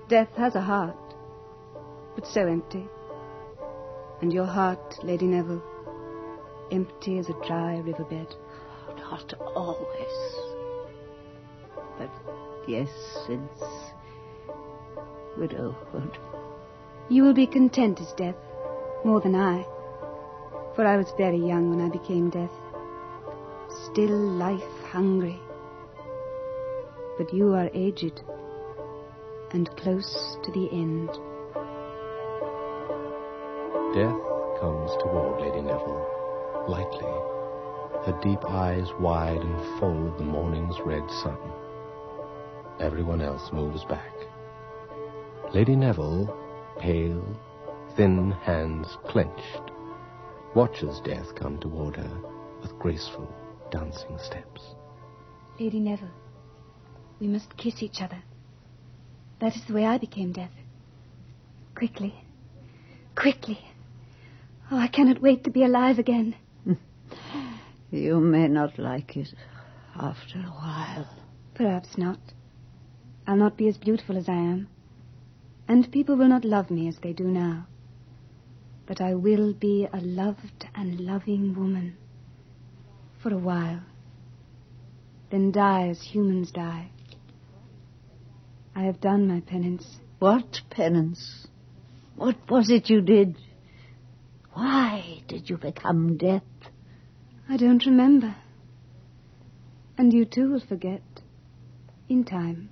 Death 0.08 0.30
has 0.36 0.54
a 0.54 0.60
heart, 0.60 1.14
but 2.14 2.26
so 2.26 2.46
empty. 2.46 2.86
And 4.22 4.32
your 4.32 4.46
heart, 4.46 4.94
Lady 5.02 5.26
Neville, 5.26 5.62
empty 6.70 7.18
as 7.18 7.28
a 7.28 7.46
dry 7.46 7.78
riverbed. 7.78 8.34
Not 8.96 9.34
always. 9.54 10.36
But 11.98 12.10
yes, 12.66 12.88
since 13.26 13.62
widowhood. 15.38 16.18
You 17.08 17.22
will 17.22 17.34
be 17.34 17.46
content 17.46 18.00
as 18.00 18.12
death, 18.14 18.36
more 19.04 19.20
than 19.20 19.34
I. 19.34 19.64
For 20.74 20.86
I 20.86 20.96
was 20.96 21.12
very 21.16 21.38
young 21.38 21.70
when 21.70 21.80
I 21.80 21.88
became 21.88 22.30
death. 22.30 22.50
Still 23.92 24.16
life 24.16 24.62
hungry. 24.90 25.40
But 27.18 27.32
you 27.32 27.54
are 27.54 27.70
aged 27.72 28.22
and 29.52 29.70
close 29.76 30.36
to 30.42 30.50
the 30.52 30.68
end. 30.72 31.08
Death 33.94 34.20
comes 34.60 34.90
toward 35.00 35.40
Lady 35.40 35.62
Neville, 35.62 36.64
lightly, 36.68 37.14
her 38.04 38.18
deep 38.22 38.44
eyes 38.50 38.88
wide 38.98 39.40
and 39.40 39.78
full 39.78 40.08
of 40.08 40.18
the 40.18 40.24
morning's 40.24 40.78
red 40.84 41.08
sun. 41.22 41.38
Everyone 42.80 43.20
else 43.20 43.50
moves 43.52 43.84
back. 43.84 44.12
Lady 45.54 45.76
Neville, 45.76 46.36
pale, 46.78 47.24
thin 47.96 48.32
hands 48.42 48.86
clenched, 49.06 49.70
watches 50.54 51.00
death 51.04 51.34
come 51.34 51.58
toward 51.58 51.96
her 51.96 52.20
with 52.60 52.78
graceful, 52.78 53.32
dancing 53.70 54.18
steps. 54.18 54.62
Lady 55.58 55.80
Neville, 55.80 56.10
we 57.20 57.26
must 57.26 57.56
kiss 57.56 57.82
each 57.82 58.00
other. 58.00 58.22
That 59.40 59.56
is 59.56 59.62
the 59.66 59.74
way 59.74 59.84
I 59.86 59.98
became 59.98 60.32
death. 60.32 60.52
Quickly. 61.74 62.14
Quickly. 63.14 63.60
Oh, 64.70 64.78
I 64.78 64.88
cannot 64.88 65.22
wait 65.22 65.44
to 65.44 65.50
be 65.50 65.64
alive 65.64 65.98
again. 65.98 66.34
You 67.90 68.18
may 68.18 68.48
not 68.48 68.80
like 68.80 69.16
it 69.16 69.32
after 69.94 70.40
a 70.40 70.50
while. 70.50 71.08
Perhaps 71.54 71.96
not. 71.96 72.18
I'll 73.26 73.36
not 73.36 73.56
be 73.56 73.68
as 73.68 73.76
beautiful 73.76 74.16
as 74.16 74.28
I 74.28 74.34
am. 74.34 74.68
And 75.68 75.90
people 75.90 76.16
will 76.16 76.28
not 76.28 76.44
love 76.44 76.70
me 76.70 76.86
as 76.86 76.96
they 77.02 77.12
do 77.12 77.24
now. 77.24 77.66
But 78.86 79.00
I 79.00 79.14
will 79.14 79.52
be 79.52 79.88
a 79.92 79.98
loved 80.00 80.66
and 80.74 81.00
loving 81.00 81.54
woman. 81.56 81.96
For 83.20 83.32
a 83.32 83.38
while. 83.38 83.82
Then 85.30 85.50
die 85.50 85.88
as 85.88 86.00
humans 86.00 86.52
die. 86.52 86.90
I 88.76 88.84
have 88.84 89.00
done 89.00 89.26
my 89.26 89.40
penance. 89.40 89.98
What 90.20 90.60
penance? 90.70 91.48
What 92.14 92.36
was 92.48 92.70
it 92.70 92.88
you 92.88 93.00
did? 93.00 93.36
Why 94.52 95.22
did 95.26 95.50
you 95.50 95.56
become 95.56 96.16
death? 96.16 96.42
I 97.48 97.56
don't 97.56 97.84
remember. 97.84 98.36
And 99.98 100.12
you 100.12 100.24
too 100.24 100.50
will 100.50 100.62
forget. 100.66 101.02
In 102.08 102.24
time. 102.24 102.70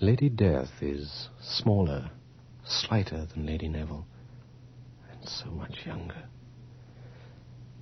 Lady 0.00 0.28
Death 0.28 0.80
is 0.80 1.28
smaller, 1.40 2.08
slighter 2.64 3.26
than 3.26 3.44
Lady 3.44 3.66
Neville, 3.66 4.06
and 5.10 5.28
so 5.28 5.46
much 5.46 5.84
younger. 5.84 6.28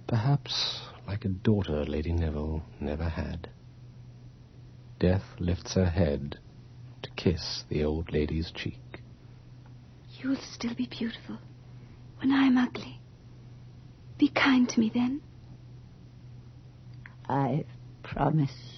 Perhaps 0.07 0.81
like 1.07 1.27
a 1.27 1.29
daughter 1.29 1.85
Lady 1.85 2.13
Neville 2.13 2.63
never 2.81 3.07
had. 3.07 3.51
Death 4.99 5.25
lifts 5.39 5.75
her 5.75 5.91
head 5.91 6.39
to 7.03 7.11
kiss 7.17 7.65
the 7.69 7.85
old 7.85 8.11
lady's 8.11 8.51
cheek. 8.51 9.03
You 10.19 10.31
will 10.31 10.41
still 10.55 10.75
be 10.75 10.87
beautiful 10.87 11.37
when 12.21 12.33
I 12.33 12.47
am 12.47 12.57
ugly. 12.57 12.99
Be 14.17 14.31
kind 14.31 14.67
to 14.71 14.81
me 14.81 14.91
then. 14.93 15.21
I 17.29 17.67
promise. 18.03 18.76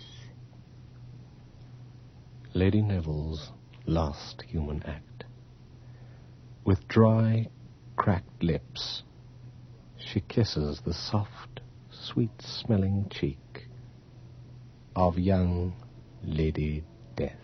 Lady 2.58 2.82
Neville's 2.82 3.52
last 3.86 4.42
human 4.42 4.82
act. 4.82 5.22
With 6.64 6.88
dry, 6.88 7.46
cracked 7.94 8.42
lips, 8.42 9.04
she 9.96 10.22
kisses 10.22 10.80
the 10.84 10.92
soft, 10.92 11.60
sweet 11.88 12.42
smelling 12.42 13.06
cheek 13.10 13.68
of 14.96 15.20
young 15.20 15.72
Lady 16.24 16.82
Death. 17.14 17.38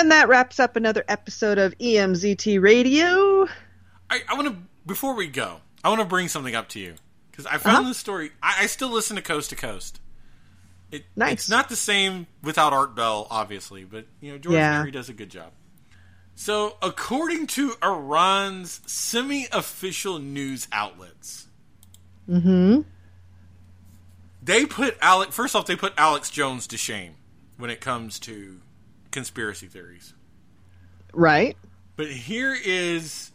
And 0.00 0.10
that 0.12 0.28
wraps 0.28 0.58
up 0.58 0.76
another 0.76 1.04
episode 1.08 1.58
of 1.58 1.76
EMZT 1.76 2.58
Radio. 2.62 3.46
I, 4.08 4.22
I 4.28 4.34
want 4.34 4.48
to 4.48 4.56
before 4.86 5.14
we 5.14 5.26
go, 5.26 5.58
I 5.84 5.90
want 5.90 6.00
to 6.00 6.06
bring 6.06 6.26
something 6.28 6.54
up 6.54 6.70
to 6.70 6.80
you 6.80 6.94
because 7.30 7.44
I 7.44 7.58
found 7.58 7.76
Uh-huh. 7.80 7.88
this 7.88 7.98
story. 7.98 8.30
I, 8.42 8.60
I 8.62 8.66
still 8.66 8.88
listen 8.88 9.16
to 9.16 9.22
Coast 9.22 9.50
to 9.50 9.56
Coast. 9.56 10.00
It, 10.90 11.04
Nice. 11.14 11.32
It's 11.34 11.50
not 11.50 11.68
the 11.68 11.76
same 11.76 12.26
without 12.42 12.72
Art 12.72 12.94
Bell, 12.96 13.26
obviously, 13.30 13.84
but 13.84 14.06
you 14.22 14.32
know 14.32 14.38
George 14.38 14.54
Yeah. 14.54 14.82
Noory 14.82 14.90
does 14.90 15.10
a 15.10 15.12
good 15.12 15.28
job. 15.30 15.52
So, 16.34 16.78
according 16.80 17.48
to 17.48 17.74
Iran's 17.82 18.80
semi-official 18.86 20.18
news 20.18 20.66
outlets, 20.72 21.46
Mm-hmm. 22.28 22.80
they 24.42 24.64
put 24.64 24.96
Alex. 25.02 25.34
First 25.36 25.54
off, 25.54 25.66
they 25.66 25.76
put 25.76 25.92
Alex 25.98 26.30
Jones 26.30 26.66
to 26.68 26.78
shame 26.78 27.16
when 27.58 27.68
it 27.68 27.80
comes 27.82 28.18
to 28.20 28.60
conspiracy 29.10 29.66
theories. 29.66 30.14
Right. 31.12 31.56
But 31.96 32.10
here 32.10 32.56
is 32.64 33.30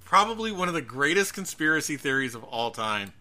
probably 0.00 0.52
one 0.52 0.68
of 0.68 0.74
the 0.74 0.82
greatest 0.82 1.34
conspiracy 1.34 1.96
theories 1.96 2.34
of 2.34 2.44
all 2.44 2.70
time. 2.70 3.12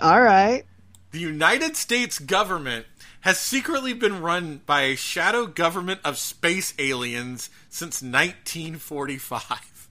All 0.00 0.20
right. 0.20 0.64
The 1.10 1.20
United 1.20 1.76
States 1.76 2.18
government 2.18 2.86
has 3.20 3.38
secretly 3.38 3.94
been 3.94 4.20
run 4.20 4.60
by 4.66 4.82
a 4.82 4.96
shadow 4.96 5.46
government 5.46 6.00
of 6.04 6.18
space 6.18 6.74
aliens 6.78 7.50
since 7.68 8.02
1945. 8.02 9.88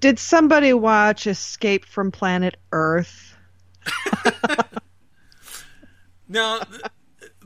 Did 0.00 0.18
somebody 0.18 0.72
watch 0.72 1.26
Escape 1.26 1.84
from 1.84 2.10
Planet 2.10 2.56
Earth? 2.72 3.36
Now, 6.28 6.58
th- 6.58 6.82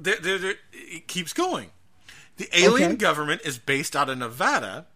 th- 0.02 0.22
th- 0.22 0.40
th- 0.40 0.58
it 0.92 1.08
keeps 1.08 1.32
going. 1.32 1.70
The 2.36 2.48
alien 2.58 2.92
Okay. 2.92 2.96
government 2.96 3.42
is 3.44 3.58
based 3.58 3.94
out 3.96 4.08
of 4.08 4.18
Nevada 4.18 4.86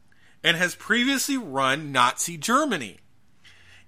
and 0.42 0.56
has 0.56 0.74
previously 0.74 1.36
run 1.36 1.92
Nazi 1.92 2.36
Germany. 2.36 2.98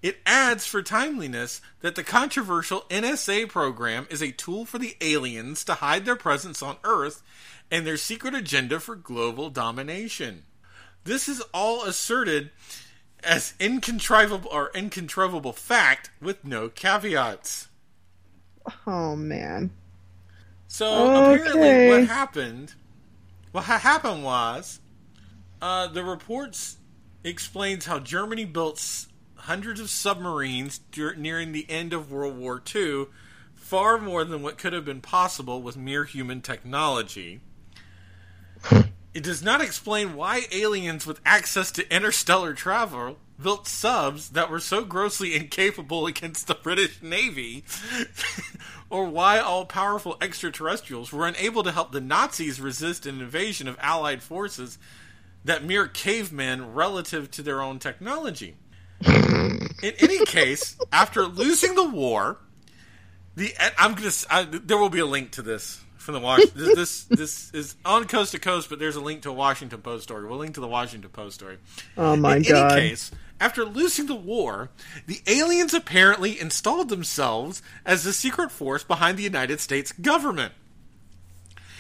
It 0.00 0.18
adds 0.26 0.66
for 0.66 0.80
timeliness 0.82 1.60
that 1.80 1.94
the 1.96 2.04
controversial 2.04 2.84
NSA 2.88 3.48
program 3.48 4.06
is 4.10 4.22
a 4.22 4.30
tool 4.32 4.64
for 4.64 4.78
the 4.78 4.96
aliens 5.00 5.64
to 5.64 5.74
hide 5.74 6.04
their 6.04 6.14
presence 6.16 6.62
on 6.62 6.76
Earth 6.84 7.22
and 7.70 7.86
their 7.86 7.96
secret 7.96 8.34
agenda 8.34 8.78
for 8.80 8.94
global 8.94 9.50
domination. 9.50 10.44
This 11.04 11.28
is 11.28 11.40
all 11.52 11.84
asserted 11.84 12.50
as 13.24 13.54
incontrivable 13.58 14.48
or 14.52 14.70
incontrovertible 14.74 15.52
fact 15.52 16.10
with 16.20 16.44
no 16.44 16.68
caveats. 16.68 17.66
Oh 18.86 19.16
man. 19.16 19.70
So 20.68 20.86
apparently, 21.32 21.86
what 21.88 22.04
happened? 22.04 22.74
What 23.52 23.64
ha- 23.64 23.78
happened 23.78 24.22
was, 24.22 24.80
uh, 25.62 25.86
the 25.88 26.04
reports 26.04 26.76
explains 27.24 27.86
how 27.86 27.98
Germany 27.98 28.44
built 28.44 28.76
s- 28.76 29.08
hundreds 29.36 29.80
of 29.80 29.90
submarines 29.90 30.78
dur- 30.92 31.14
nearing 31.16 31.52
the 31.52 31.68
end 31.70 31.92
of 31.92 32.10
World 32.12 32.36
War 32.36 32.62
II, 32.74 33.06
far 33.54 33.98
more 33.98 34.24
than 34.24 34.42
what 34.42 34.58
could 34.58 34.72
have 34.72 34.84
been 34.84 35.00
possible 35.00 35.60
with 35.62 35.76
mere 35.76 36.04
human 36.04 36.40
technology. 36.42 37.40
it 39.14 39.22
does 39.22 39.42
not 39.42 39.60
explain 39.60 40.14
why 40.14 40.46
aliens 40.52 41.06
with 41.06 41.20
access 41.24 41.70
to 41.72 41.94
interstellar 41.94 42.52
travel 42.54 43.18
built 43.40 43.68
subs 43.68 44.30
that 44.30 44.50
were 44.50 44.60
so 44.60 44.84
grossly 44.84 45.34
incapable 45.36 46.06
against 46.06 46.46
the 46.46 46.54
British 46.54 47.02
Navy, 47.02 47.64
or 48.90 49.04
why 49.06 49.38
all 49.38 49.64
powerful 49.64 50.16
extraterrestrials 50.20 51.12
were 51.12 51.26
unable 51.26 51.62
to 51.62 51.72
help 51.72 51.92
the 51.92 52.00
Nazis 52.00 52.60
resist 52.60 53.06
an 53.06 53.20
invasion 53.20 53.68
of 53.68 53.78
Allied 53.80 54.22
forces 54.22 54.78
that 55.44 55.64
mere 55.64 55.86
cavemen 55.86 56.74
relative 56.74 57.30
to 57.32 57.42
their 57.42 57.62
own 57.62 57.78
technology. 57.78 58.56
In 59.06 59.92
any 60.00 60.24
case, 60.24 60.76
after 60.92 61.24
losing 61.24 61.74
the 61.76 61.88
war, 61.88 62.38
the 63.36 63.54
I'm 63.78 63.94
gonna 63.94 64.10
I, 64.28 64.42
there 64.42 64.76
will 64.76 64.88
be 64.90 64.98
a 64.98 65.06
link 65.06 65.30
to 65.32 65.42
this 65.42 65.80
from 65.96 66.14
the 66.14 66.20
Washington. 66.20 66.58
this, 66.74 66.74
this 66.74 67.04
this 67.04 67.50
is 67.54 67.76
on 67.84 68.06
coast 68.06 68.32
to 68.32 68.40
coast, 68.40 68.68
but 68.68 68.78
there's 68.80 68.96
a 68.96 69.00
link 69.00 69.22
to 69.22 69.30
a 69.30 69.32
Washington 69.32 69.80
Post 69.80 70.02
story. 70.02 70.26
We'll 70.26 70.38
link 70.38 70.54
to 70.54 70.60
the 70.60 70.66
Washington 70.66 71.10
Post 71.10 71.36
story. 71.36 71.58
Oh, 71.96 72.16
my 72.16 72.36
In 72.36 72.42
God. 72.42 72.72
any 72.72 72.88
case, 72.88 73.12
after 73.40 73.64
losing 73.64 74.06
the 74.06 74.14
war, 74.14 74.70
the 75.06 75.20
aliens 75.26 75.74
apparently 75.74 76.40
installed 76.40 76.88
themselves 76.88 77.62
as 77.84 78.04
the 78.04 78.12
secret 78.12 78.50
force 78.50 78.82
behind 78.82 79.18
the 79.18 79.22
United 79.22 79.60
States 79.60 79.92
government. 79.92 80.52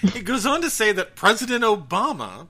It 0.02 0.24
goes 0.24 0.46
on 0.46 0.62
to 0.62 0.70
say 0.70 0.92
that 0.92 1.16
President 1.16 1.64
Obama 1.64 2.46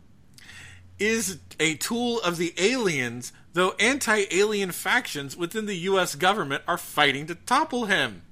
is 0.99 1.39
a 1.59 1.75
tool 1.77 2.21
of 2.21 2.37
the 2.37 2.53
aliens, 2.59 3.33
though 3.55 3.75
anti 3.81 4.25
alien 4.31 4.73
factions 4.73 5.37
within 5.37 5.67
the 5.67 5.77
U.S. 5.77 6.15
government 6.15 6.63
are 6.69 6.79
fighting 6.79 7.27
to 7.27 7.35
topple 7.35 7.87
him. 7.87 8.23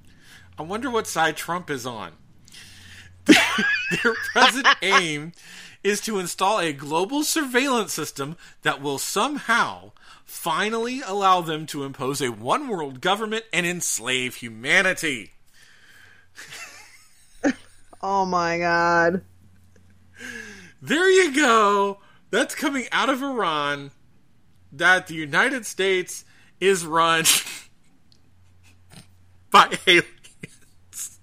I 0.59 0.63
wonder 0.63 0.89
what 0.89 1.07
side 1.07 1.37
Trump 1.37 1.69
is 1.69 1.85
on. 1.85 2.13
Their 3.25 4.13
present 4.33 4.67
aim 4.81 5.33
is 5.83 6.01
to 6.01 6.19
install 6.19 6.59
a 6.59 6.73
global 6.73 7.23
surveillance 7.23 7.93
system 7.93 8.35
that 8.63 8.81
will 8.81 8.97
somehow 8.97 9.91
finally 10.27 11.01
allow 11.01 11.41
them 11.41 11.65
to 11.65 11.83
impose 11.83 12.21
a 12.21 12.29
one 12.29 12.67
world 12.67 13.01
government 13.01 13.45
and 13.51 13.65
enslave 13.65 14.35
humanity. 14.35 15.31
Oh 18.01 18.25
my 18.25 18.59
god. 18.59 19.23
There 20.81 21.09
you 21.09 21.33
go. 21.33 21.99
That's 22.29 22.53
coming 22.53 22.85
out 22.91 23.09
of 23.09 23.23
Iran 23.23 23.91
that 24.71 25.07
the 25.07 25.15
United 25.15 25.65
States 25.65 26.23
is 26.59 26.85
run 26.85 27.25
by 29.51 29.77
aliens. 29.87 31.19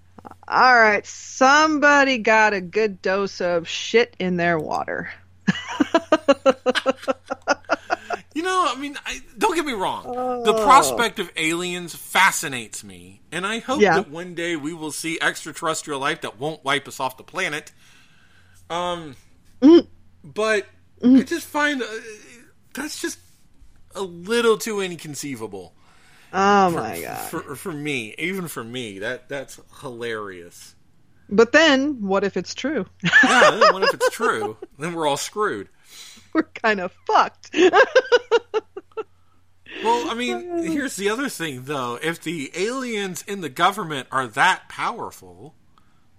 All 0.49 0.75
right, 0.75 1.07
somebody 1.07 2.19
got 2.19 2.55
a 2.55 2.61
good 2.61 3.01
dose 3.01 3.41
of 3.41 3.69
shit 3.69 4.17
in 4.19 4.37
their 4.37 4.59
water. 4.59 5.11
Know, 8.45 8.67
I 8.69 8.77
mean, 8.79 8.97
I, 9.07 9.21
don't 9.39 9.55
get 9.57 9.65
me 9.65 9.73
wrong. 9.73 10.05
The 10.45 10.53
Oh. 10.55 10.65
prospect 10.65 11.19
of 11.19 11.31
aliens 11.37 11.95
fascinates 11.97 12.85
me, 12.85 13.23
and 13.33 13.47
I 13.47 13.59
hope 13.59 13.81
Yeah. 13.81 13.95
that 13.97 14.11
one 14.11 14.35
day 14.35 14.55
we 14.55 14.73
will 14.75 14.93
see 14.93 15.19
extraterrestrial 15.21 15.99
life 15.99 16.21
that 16.21 16.39
won't 16.39 16.63
wipe 16.65 16.87
us 16.87 17.01
off 17.01 17.17
the 17.17 17.25
planet. 17.25 17.73
Um, 18.71 19.17
Mm. 19.63 19.87
but 20.23 20.67
I 21.03 21.23
just 21.23 21.47
find 21.47 21.83
uh, 21.83 21.87
that's 22.75 23.01
just 23.01 23.19
a 23.95 24.03
little 24.03 24.59
too 24.59 24.81
inconceivable. 24.81 25.75
Oh 26.33 26.71
for, 26.71 26.81
my 26.81 27.01
god. 27.01 27.31
For, 27.31 27.55
for 27.57 27.73
me, 27.73 28.15
even 28.19 28.49
for 28.49 28.65
me, 28.65 28.99
that 29.01 29.29
that's 29.29 29.59
hilarious. 29.81 30.75
But 31.31 31.53
then, 31.53 32.03
what 32.03 32.25
if 32.25 32.37
it's 32.37 32.55
true? 32.55 32.85
Yeah, 33.03 33.51
then 33.53 33.73
what 33.73 33.83
if 33.85 33.95
it's 33.95 34.11
true? 34.13 34.57
Then 34.79 34.93
we're 34.93 35.07
all 35.07 35.17
screwed. 35.17 35.69
We're 36.35 36.43
kind 36.43 36.81
of 36.81 36.93
fucked. 37.07 37.55
Well, 39.83 40.09
I 40.11 40.15
mean, 40.15 40.63
here's 40.71 40.97
the 40.97 41.09
other 41.11 41.29
thing, 41.29 41.65
though. 41.65 41.99
If 42.01 42.23
the 42.23 42.51
aliens 42.55 43.23
in 43.27 43.41
the 43.41 43.49
government 43.49 44.07
are 44.13 44.27
that 44.29 44.69
powerful, 44.69 45.57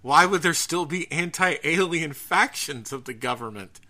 why 0.02 0.26
would 0.26 0.42
there 0.42 0.52
still 0.54 0.84
be 0.84 1.10
anti 1.10 1.56
alien 1.64 2.12
factions 2.32 2.92
of 2.92 3.04
the 3.04 3.14
government? 3.14 3.80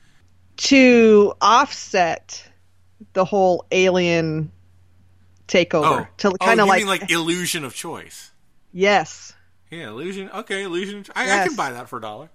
to 0.58 1.34
offset 1.40 2.48
the 3.12 3.24
whole 3.24 3.66
alien 3.72 4.50
takeover. 5.48 6.06
Oh. 6.06 6.08
to 6.18 6.30
kind 6.38 6.60
oh, 6.60 6.62
of 6.62 6.66
you 6.66 6.70
like, 6.70 6.78
mean 6.78 6.86
like 6.86 7.10
illusion 7.10 7.64
of 7.64 7.74
choice? 7.74 8.30
yes, 8.72 9.34
Yeah, 9.70 9.88
illusion. 9.88 10.30
Okay, 10.32 10.62
illusion. 10.62 11.00
Of, 11.00 11.10
I, 11.14 11.24
I 11.24 11.26
Yes. 11.26 11.48
can 11.48 11.56
buy 11.56 11.72
that 11.72 11.88
for 11.90 11.98
a 11.98 12.00
dollar. 12.00 12.30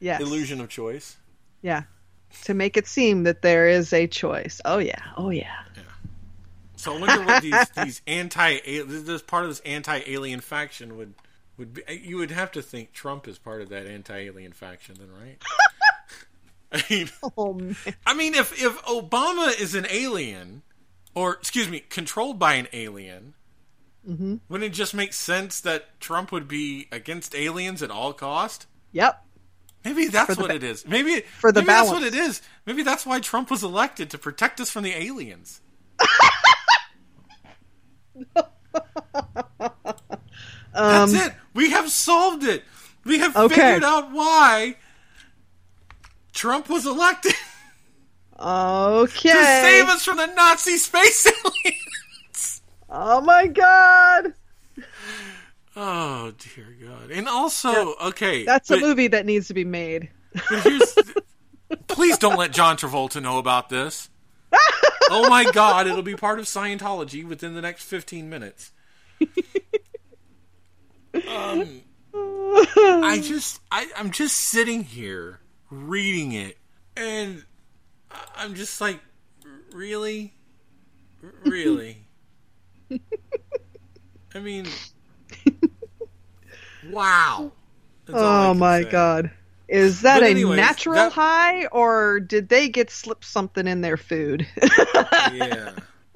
yes. 0.00 0.20
Illusion 0.22 0.60
of 0.62 0.68
choice. 0.70 1.16
Yeah. 1.60 1.82
To 2.44 2.54
make 2.54 2.76
it 2.76 2.86
seem 2.86 3.24
that 3.24 3.42
there 3.42 3.68
is 3.68 3.92
a 3.92 4.06
choice. 4.06 4.60
Oh 4.64 4.78
yeah. 4.78 5.02
Oh 5.16 5.30
yeah. 5.30 5.54
So 6.76 6.94
I 6.94 7.00
wonder 7.00 7.24
what 7.24 7.42
these 7.42 7.68
these 7.70 8.02
anti 8.06 8.60
this 8.82 9.22
part 9.22 9.44
of 9.44 9.50
this 9.50 9.60
anti 9.60 10.00
alien 10.06 10.40
faction 10.40 10.96
would 10.96 11.14
would 11.56 11.74
be. 11.74 11.82
You 11.88 12.18
would 12.18 12.30
have 12.30 12.52
to 12.52 12.62
think 12.62 12.92
Trump 12.92 13.26
is 13.26 13.38
part 13.38 13.62
of 13.62 13.68
that 13.70 13.86
anti 13.86 14.16
alien 14.16 14.52
faction, 14.52 14.96
then, 14.98 15.10
right? 15.12 15.42
I 16.72 16.84
mean, 16.88 17.10
oh. 17.36 17.60
I 18.06 18.14
mean, 18.14 18.34
if 18.34 18.52
if 18.62 18.80
Obama 18.82 19.58
is 19.60 19.74
an 19.74 19.86
alien, 19.90 20.62
or 21.14 21.34
excuse 21.34 21.68
me, 21.68 21.80
controlled 21.80 22.38
by 22.38 22.54
an 22.54 22.68
alien, 22.72 23.34
Mm-hmm. 24.08 24.36
wouldn't 24.48 24.72
it 24.72 24.74
just 24.74 24.94
make 24.94 25.12
sense 25.12 25.60
that 25.60 26.00
Trump 26.00 26.32
would 26.32 26.48
be 26.48 26.88
against 26.90 27.34
aliens 27.34 27.82
at 27.82 27.90
all 27.90 28.14
cost? 28.14 28.66
Yep. 28.92 29.22
Maybe 29.84 30.06
that's 30.08 30.34
the 30.36 30.40
what 30.42 30.50
it 30.50 30.62
is. 30.62 30.86
Maybe 30.86 31.20
for 31.38 31.52
the 31.52 31.60
maybe 31.60 31.66
that's 31.66 31.88
what 31.90 32.02
it 32.02 32.14
is. 32.14 32.42
Maybe 32.66 32.82
that's 32.82 33.06
why 33.06 33.20
Trump 33.20 33.50
was 33.50 33.62
elected 33.62 34.10
to 34.10 34.18
protect 34.18 34.60
us 34.60 34.70
from 34.70 34.82
the 34.84 34.92
aliens. 34.92 35.60
Um, 40.74 41.10
That's 41.10 41.26
it. 41.28 41.34
We 41.54 41.70
have 41.70 41.90
solved 41.90 42.44
it. 42.44 42.62
We 43.04 43.18
have 43.18 43.34
Okay. 43.36 43.54
figured 43.54 43.82
out 43.84 44.12
why 44.12 44.76
Trump 46.32 46.68
was 46.68 46.86
elected 46.86 47.34
Okay. 48.38 49.30
to 49.30 49.44
save 49.44 49.88
us 49.88 50.04
from 50.04 50.18
the 50.18 50.26
Nazi 50.26 50.76
space 50.76 51.26
aliens. 51.44 52.62
Oh 52.88 53.20
my 53.22 53.46
god. 53.48 54.34
Oh 55.80 56.32
dear 56.36 56.76
God! 56.84 57.12
And 57.12 57.28
also, 57.28 57.94
okay, 58.02 58.44
That's 58.44 58.68
a 58.72 58.80
movie 58.80 59.06
that 59.06 59.24
needs 59.24 59.46
to 59.46 59.54
be 59.54 59.64
made. 59.64 60.10
Please 61.86 62.18
don't 62.18 62.36
let 62.36 62.50
John 62.50 62.76
Travolta 62.76 63.22
know 63.22 63.38
about 63.38 63.68
this. 63.68 64.10
oh 65.10 65.28
my 65.28 65.48
God! 65.52 65.86
It'll 65.86 66.02
be 66.02 66.16
part 66.16 66.40
of 66.40 66.46
Scientology 66.46 67.24
within 67.24 67.54
the 67.54 67.62
next 67.62 67.84
fifteen 67.84 68.28
minutes. 68.28 68.72
Um, 71.28 71.82
I 72.14 73.20
just, 73.24 73.60
I, 73.70 73.88
I'm 73.96 74.10
just 74.10 74.36
sitting 74.36 74.82
here 74.82 75.38
reading 75.70 76.32
it, 76.32 76.58
and 76.96 77.44
I'm 78.36 78.54
just 78.54 78.80
like, 78.80 79.00
really, 79.72 80.34
really. 81.44 82.06
I 84.34 84.40
mean, 84.40 84.66
wow. 86.90 87.52
That's 88.06 88.18
Oh 88.20 88.54
my 88.54 88.82
say. 88.82 88.90
god. 88.90 89.30
Is 89.68 90.00
that 90.00 90.20
But 90.20 90.30
a 90.30 90.34
natural 90.56 90.94
that- 90.94 91.12
high 91.12 91.66
or 91.66 92.20
did 92.20 92.48
they 92.48 92.68
get 92.70 92.90
slipped 92.90 93.24
something 93.26 93.66
in 93.66 93.82
their 93.82 93.96
food? 93.98 94.46
yeah. 95.32 95.72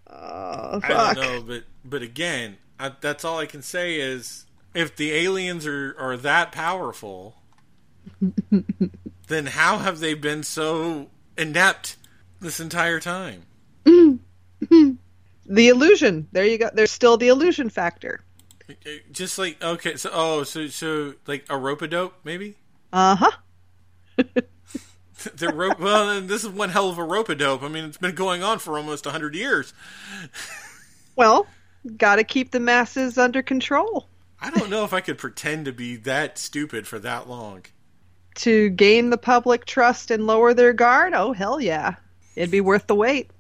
Oh, 0.09 0.81
I 0.83 0.89
don't 0.89 1.17
know, 1.17 1.43
but 1.47 1.65
but 1.85 2.01
again, 2.03 2.57
I, 2.81 2.93
that's 3.01 3.25
all 3.25 3.39
I 3.39 3.47
can 3.47 3.61
say 3.63 3.97
is 4.01 4.47
if 4.75 4.97
the 4.97 5.13
aliens 5.13 5.67
are 5.67 5.95
are 5.99 6.17
that 6.17 6.53
powerful, 6.53 7.37
then 9.29 9.47
how 9.47 9.79
have 9.79 10.01
they 10.01 10.15
been 10.15 10.43
so 10.43 11.09
inept 11.37 11.97
this 12.41 12.59
entire 12.61 13.01
time? 13.01 13.43
The 15.45 15.69
illusion. 15.69 16.29
There 16.31 16.47
you 16.47 16.57
go. 16.57 16.71
There's 16.73 16.93
still 16.93 17.17
the 17.17 17.29
illusion 17.29 17.69
factor. 17.69 18.21
Just 19.11 19.39
like 19.39 19.63
okay, 19.63 19.97
so 19.97 20.11
oh, 20.13 20.43
so 20.45 20.67
so 20.69 21.15
like 21.27 21.45
a 21.49 21.57
rope 21.57 21.83
a 21.83 21.89
dope 21.89 22.15
maybe. 22.25 22.57
Uh 22.93 23.17
huh. 23.17 23.31
the 25.37 25.53
rope. 25.55 25.79
Well, 25.81 26.21
this 26.21 26.45
is 26.45 26.51
one 26.51 26.71
hell 26.71 26.89
of 26.89 26.99
a 26.99 27.05
rope 27.05 27.29
a 27.29 27.35
dope. 27.35 27.63
I 27.63 27.69
mean, 27.69 27.85
it's 27.85 27.99
been 27.99 28.15
going 28.15 28.43
on 28.43 28.59
for 28.59 28.77
almost 28.77 29.05
hundred 29.07 29.35
years. 29.35 29.73
Well, 31.15 31.47
got 31.99 32.17
to 32.17 32.25
keep 32.25 32.53
the 32.53 32.59
masses 32.59 33.19
under 33.19 33.43
control 33.43 34.09
I 34.41 34.51
don't 34.51 34.71
know 34.71 34.83
if 34.85 34.93
I 34.93 35.01
could 35.01 35.19
pretend 35.19 35.67
to 35.67 35.73
be 35.73 35.95
that 35.97 36.37
stupid 36.37 36.87
for 36.89 36.99
that 36.99 37.29
long. 37.29 37.65
to 38.37 38.71
gain 38.71 39.11
the 39.11 39.19
public 39.19 39.67
trust 39.67 40.11
and 40.11 40.27
lower 40.27 40.53
their 40.53 40.73
guard. 40.73 41.15
Oh 41.15 41.33
hell 41.33 41.61
yeah, 41.61 41.95
it'd 42.35 42.51
be 42.51 42.61
worth 42.61 42.89
the 42.89 42.95
wait. 42.95 43.31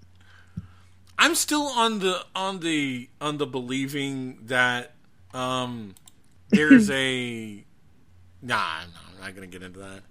I'm 1.19 1.35
still 1.35 1.63
on 1.63 1.99
the 1.99 2.25
on 2.37 2.61
the 2.61 3.09
on 3.21 3.39
the 3.39 3.47
believing 3.47 4.39
that 4.45 4.95
um 5.35 5.95
there's 6.51 6.91
a 6.91 7.65
nah, 8.43 8.81
no, 8.81 9.01
I'm 9.15 9.21
not 9.21 9.35
gonna 9.35 9.47
get 9.47 9.63
into 9.63 9.79
that. 9.81 10.03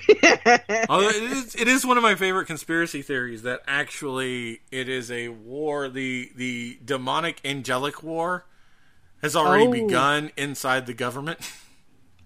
Although 0.88 1.08
it 1.08 1.22
is 1.22 1.54
it 1.54 1.66
is 1.68 1.84
one 1.84 1.96
of 1.96 2.02
my 2.02 2.14
favorite 2.14 2.46
conspiracy 2.46 3.02
theories 3.02 3.42
that 3.42 3.60
actually 3.66 4.60
it 4.70 4.88
is 4.88 5.10
a 5.10 5.28
war 5.28 5.88
the 5.88 6.30
the 6.36 6.78
demonic 6.84 7.40
angelic 7.44 8.02
war 8.02 8.44
has 9.22 9.34
already 9.34 9.66
Oh. 9.66 9.72
begun 9.72 10.30
inside 10.36 10.86
the 10.86 10.94
government. 10.94 11.40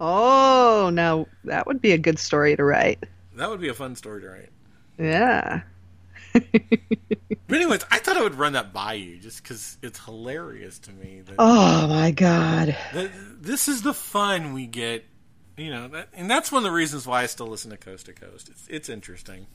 Oh, 0.00 0.90
now 0.92 1.26
that 1.44 1.66
would 1.66 1.80
be 1.80 1.92
a 1.92 1.98
good 1.98 2.18
story 2.18 2.56
to 2.56 2.64
write. 2.64 3.02
that 3.36 3.48
would 3.48 3.60
be 3.60 3.68
a 3.68 3.74
fun 3.74 3.94
story 3.96 4.20
to 4.22 4.28
write. 4.28 4.50
Yeah. 4.98 5.62
But 7.48 7.60
anyways, 7.60 7.84
I 7.90 7.98
thought 7.98 8.16
I 8.16 8.22
would 8.22 8.36
run 8.36 8.54
that 8.54 8.72
by 8.72 8.94
you 8.94 9.18
just 9.18 9.42
because 9.42 9.76
it's 9.82 10.02
hilarious 10.02 10.78
to 10.78 10.90
me. 10.90 11.20
That, 11.20 11.34
Oh 11.38 11.86
my 11.86 12.10
god. 12.10 12.74
that 12.94 13.10
this 13.42 13.68
is 13.68 13.82
the 13.82 13.92
fun 13.92 14.54
we 14.54 14.66
get, 14.66 15.04
you 15.58 15.68
know, 15.70 15.86
that, 15.88 16.08
and 16.14 16.30
that's 16.30 16.50
one 16.50 16.60
of 16.60 16.64
the 16.64 16.70
reasons 16.70 17.06
why 17.06 17.22
I 17.22 17.26
still 17.26 17.48
listen 17.48 17.70
to 17.70 17.76
Coast 17.76 18.06
to 18.06 18.14
Coast. 18.14 18.48
It's 18.48 18.66
it's 18.68 18.88
interesting. 18.88 19.46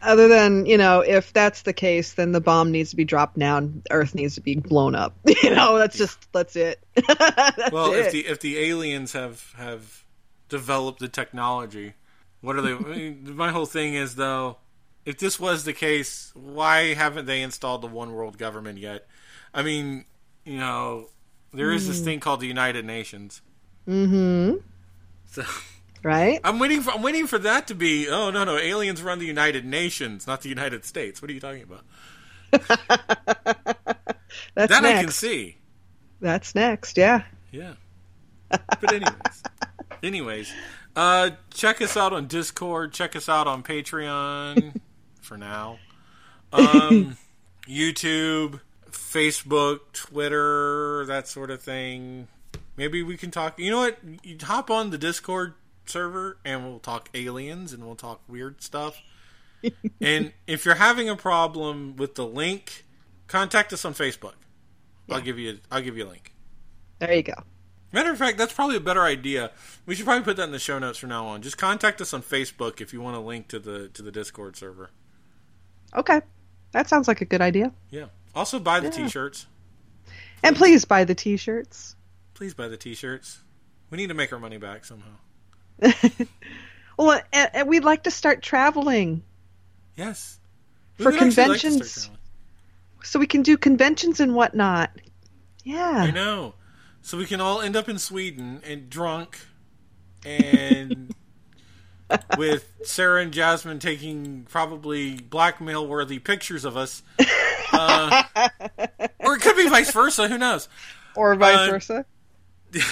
Other 0.00 0.28
than, 0.28 0.64
you 0.64 0.78
know, 0.78 1.00
if 1.00 1.34
that's 1.34 1.62
the 1.62 1.74
case, 1.74 2.14
then 2.14 2.32
the 2.32 2.40
bomb 2.40 2.72
needs 2.72 2.88
to 2.90 2.96
be 2.96 3.04
dropped 3.04 3.38
down, 3.38 3.82
Earth 3.90 4.14
needs 4.14 4.34
to 4.36 4.40
be 4.40 4.56
blown 4.56 4.94
up. 4.94 5.14
You 5.42 5.50
know, 5.54 5.76
that's 5.76 5.98
just 5.98 6.32
that's 6.32 6.56
it. 6.56 6.82
that's 7.06 7.70
well, 7.70 7.92
it. 7.92 8.06
if 8.06 8.12
the 8.12 8.26
if 8.26 8.40
the 8.40 8.58
aliens 8.60 9.12
have 9.12 9.52
have 9.58 10.04
developed 10.48 11.00
the 11.00 11.08
technology, 11.08 11.92
what 12.40 12.56
are 12.56 12.62
they? 12.62 12.72
I 12.72 12.78
mean, 12.78 13.36
my 13.36 13.50
whole 13.50 13.66
thing 13.66 13.92
is 13.92 14.14
though, 14.14 14.56
if 15.04 15.18
this 15.18 15.38
was 15.40 15.64
the 15.64 15.72
case, 15.72 16.32
why 16.34 16.94
haven't 16.94 17.26
they 17.26 17.42
installed 17.42 17.82
the 17.82 17.86
one 17.88 18.12
world 18.12 18.38
government 18.38 18.78
yet? 18.78 19.06
I 19.52 19.62
mean, 19.62 20.04
you 20.44 20.58
know, 20.58 21.08
there 21.52 21.72
is 21.72 21.86
this 21.86 21.98
Hmm. 21.98 22.04
thing 22.04 22.20
called 22.20 22.40
the 22.40 22.46
United 22.46 22.84
Nations. 22.84 23.42
Mm-hmm. 23.88 24.58
So 25.26 25.44
Right? 26.02 26.40
I'm 26.42 26.58
waiting 26.58 26.80
for 26.82 26.90
I'm 26.92 27.02
waiting 27.02 27.26
for 27.26 27.38
that 27.38 27.66
to 27.68 27.74
be. 27.74 28.08
Oh 28.08 28.30
no 28.30 28.44
no, 28.44 28.56
aliens 28.56 29.02
run 29.02 29.18
the 29.20 29.26
United 29.26 29.64
Nations, 29.64 30.26
not 30.26 30.42
the 30.42 30.48
United 30.48 30.84
States. 30.84 31.22
What 31.22 31.30
are 31.30 31.34
you 31.34 31.40
talking 31.40 31.62
about? 31.62 31.84
That's 34.54 34.70
that 34.70 34.84
I 34.84 35.00
can 35.00 35.10
see. 35.10 35.56
That's 36.20 36.54
next, 36.54 36.96
yeah. 36.96 37.22
Yeah. 37.50 37.74
But 38.48 38.92
anyways, 38.92 39.42
anyways, 40.02 40.52
uh, 40.96 41.30
check 41.54 41.80
us 41.80 41.96
out 41.96 42.12
on 42.12 42.26
Discord. 42.26 42.92
Check 42.92 43.16
us 43.16 43.28
out 43.28 43.46
on 43.46 43.62
Patreon 43.62 44.74
for 45.32 45.38
now. 45.38 45.78
Um, 46.52 47.16
YouTube, 47.66 48.60
Facebook, 48.90 49.80
Twitter, 49.94 51.06
that 51.06 51.26
sort 51.26 51.50
of 51.50 51.62
thing. 51.62 52.28
Maybe 52.76 53.02
we 53.02 53.16
can 53.16 53.30
talk. 53.30 53.58
You 53.58 53.70
know 53.70 53.78
what? 53.78 53.98
You 54.22 54.36
hop 54.42 54.70
on 54.70 54.90
the 54.90 54.98
Discord 54.98 55.54
server 55.86 56.36
and 56.44 56.64
we'll 56.64 56.80
talk 56.80 57.08
aliens 57.14 57.72
and 57.72 57.84
we'll 57.84 57.96
talk 57.96 58.20
weird 58.28 58.62
stuff. 58.62 59.00
and 60.00 60.32
if 60.46 60.66
you're 60.66 60.74
having 60.74 61.08
a 61.08 61.16
problem 61.16 61.96
with 61.96 62.14
the 62.14 62.26
link, 62.26 62.84
contact 63.26 63.72
us 63.72 63.86
on 63.86 63.94
Facebook. 63.94 64.34
I'll 65.10 65.20
give 65.20 65.38
you. 65.38 65.60
I'll 65.70 65.82
give 65.82 65.96
you 65.96 66.04
a 66.04 66.10
link. 66.10 66.34
There 66.98 67.12
you 67.12 67.22
go. 67.22 67.34
Matter 67.90 68.10
of 68.10 68.18
fact, 68.18 68.38
that's 68.38 68.52
probably 68.52 68.76
a 68.76 68.80
better 68.80 69.02
idea. 69.02 69.50
We 69.84 69.94
should 69.94 70.06
probably 70.06 70.24
put 70.24 70.36
that 70.36 70.44
in 70.44 70.52
the 70.52 70.58
show 70.58 70.78
notes 70.78 70.98
from 70.98 71.10
now 71.10 71.26
on. 71.26 71.42
Just 71.42 71.58
contact 71.58 72.00
us 72.00 72.14
on 72.14 72.22
Facebook 72.22 72.80
if 72.80 72.92
you 72.92 73.00
want 73.00 73.16
a 73.16 73.20
link 73.20 73.48
to 73.48 73.58
the 73.58 73.88
to 73.88 74.02
the 74.02 74.10
Discord 74.10 74.56
server. 74.56 74.90
Okay. 75.94 76.20
That 76.72 76.88
sounds 76.88 77.06
like 77.08 77.20
a 77.20 77.24
good 77.24 77.40
idea. 77.40 77.72
Yeah. 77.90 78.06
Also, 78.34 78.58
buy 78.58 78.80
the 78.80 78.86
Yeah. 78.88 79.04
t-shirts. 79.04 79.46
And 80.42 80.56
please 80.56 80.84
buy 80.84 81.04
the 81.04 81.14
t-shirts. 81.14 81.96
Please 82.34 82.54
buy 82.54 82.68
the 82.68 82.76
t-shirts. 82.76 83.40
We 83.90 83.98
need 83.98 84.08
to 84.08 84.14
make 84.14 84.32
our 84.32 84.38
money 84.38 84.58
back 84.58 84.84
somehow. 84.84 85.10
Well, 86.98 87.20
and, 87.32 87.50
and 87.54 87.68
we'd 87.68 87.84
like 87.84 88.04
to 88.04 88.10
start 88.10 88.42
traveling 88.42 89.22
Yes. 89.96 90.38
We 90.98 91.04
for 91.04 91.08
actually 91.12 91.28
like 91.30 91.36
conventions, 91.36 92.10
so 93.02 93.18
we 93.18 93.26
can 93.26 93.42
do 93.42 93.56
conventions 93.56 94.20
and 94.20 94.34
whatnot. 94.34 94.90
Yeah. 95.64 95.80
I 95.90 96.10
know. 96.10 96.54
So 97.00 97.16
we 97.18 97.24
can 97.26 97.40
all 97.40 97.60
end 97.60 97.76
up 97.76 97.88
in 97.88 97.98
Sweden 97.98 98.60
and 98.64 98.88
drunk 98.90 99.38
and 100.24 101.14
with 102.36 102.70
Sarah 102.84 103.22
and 103.22 103.32
Jasmine 103.32 103.78
taking 103.78 104.46
probably 104.50 105.16
blackmail 105.20 105.86
worthy 105.86 106.18
pictures 106.18 106.64
of 106.64 106.76
us. 106.76 107.02
Uh, 107.72 108.22
or 109.18 109.34
it 109.36 109.40
could 109.40 109.56
be 109.56 109.68
vice 109.68 109.90
versa. 109.92 110.28
Who 110.28 110.38
knows? 110.38 110.68
Or 111.16 111.34
vice 111.36 111.68
Uh, 111.68 111.70
versa. 111.70 112.04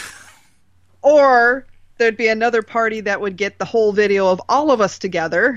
or 1.03 1.67
there'd 1.99 2.17
be 2.17 2.29
another 2.29 2.63
party 2.63 3.01
that 3.03 3.21
would 3.21 3.37
get 3.37 3.59
the 3.59 3.65
whole 3.65 3.93
video 3.93 4.29
of 4.29 4.41
all 4.49 4.71
of 4.71 4.81
us 4.81 4.99
together. 4.99 5.57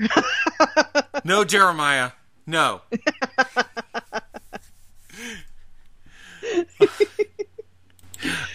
no, 1.24 1.44
Jeremiah. 1.44 2.12
No. 2.46 2.82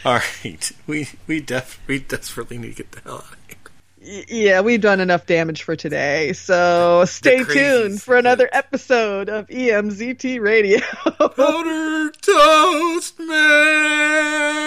All 0.06 0.20
right, 0.44 0.72
we 0.88 1.10
we 1.28 1.42
def 1.42 1.80
we 1.86 2.00
desperately 2.00 2.58
need 2.58 2.76
to 2.76 2.84
get 2.84 2.92
the 2.92 3.02
hell 3.02 3.16
out 3.16 3.24
of 3.24 3.30
here. 3.30 3.39
Yeah, 4.02 4.62
we've 4.62 4.80
done 4.82 5.00
enough 5.00 5.26
damage 5.26 5.64
for 5.64 5.76
today. 5.76 6.34
So 6.34 7.06
stay 7.06 7.44
tuned 7.44 8.02
for 8.02 8.18
another 8.18 8.50
episode 8.52 9.30
of 9.30 9.48
EMZT 9.48 10.40
Radio. 10.42 10.80
Powder 11.20 12.12
toast 12.22 13.20
man. 13.20 14.60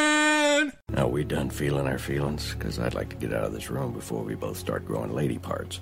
Now 0.90 1.08
we 1.08 1.24
done 1.24 1.50
feeling 1.50 1.86
our 1.86 1.98
feelings? 1.98 2.54
Because 2.54 2.78
I'd 2.78 2.94
like 2.94 3.08
to 3.10 3.16
get 3.16 3.32
out 3.32 3.44
of 3.44 3.52
this 3.52 3.70
room 3.70 3.92
before 3.92 4.22
we 4.22 4.34
both 4.34 4.58
start 4.58 4.84
growing 4.86 5.14
lady 5.14 5.38
parts. 5.38 5.80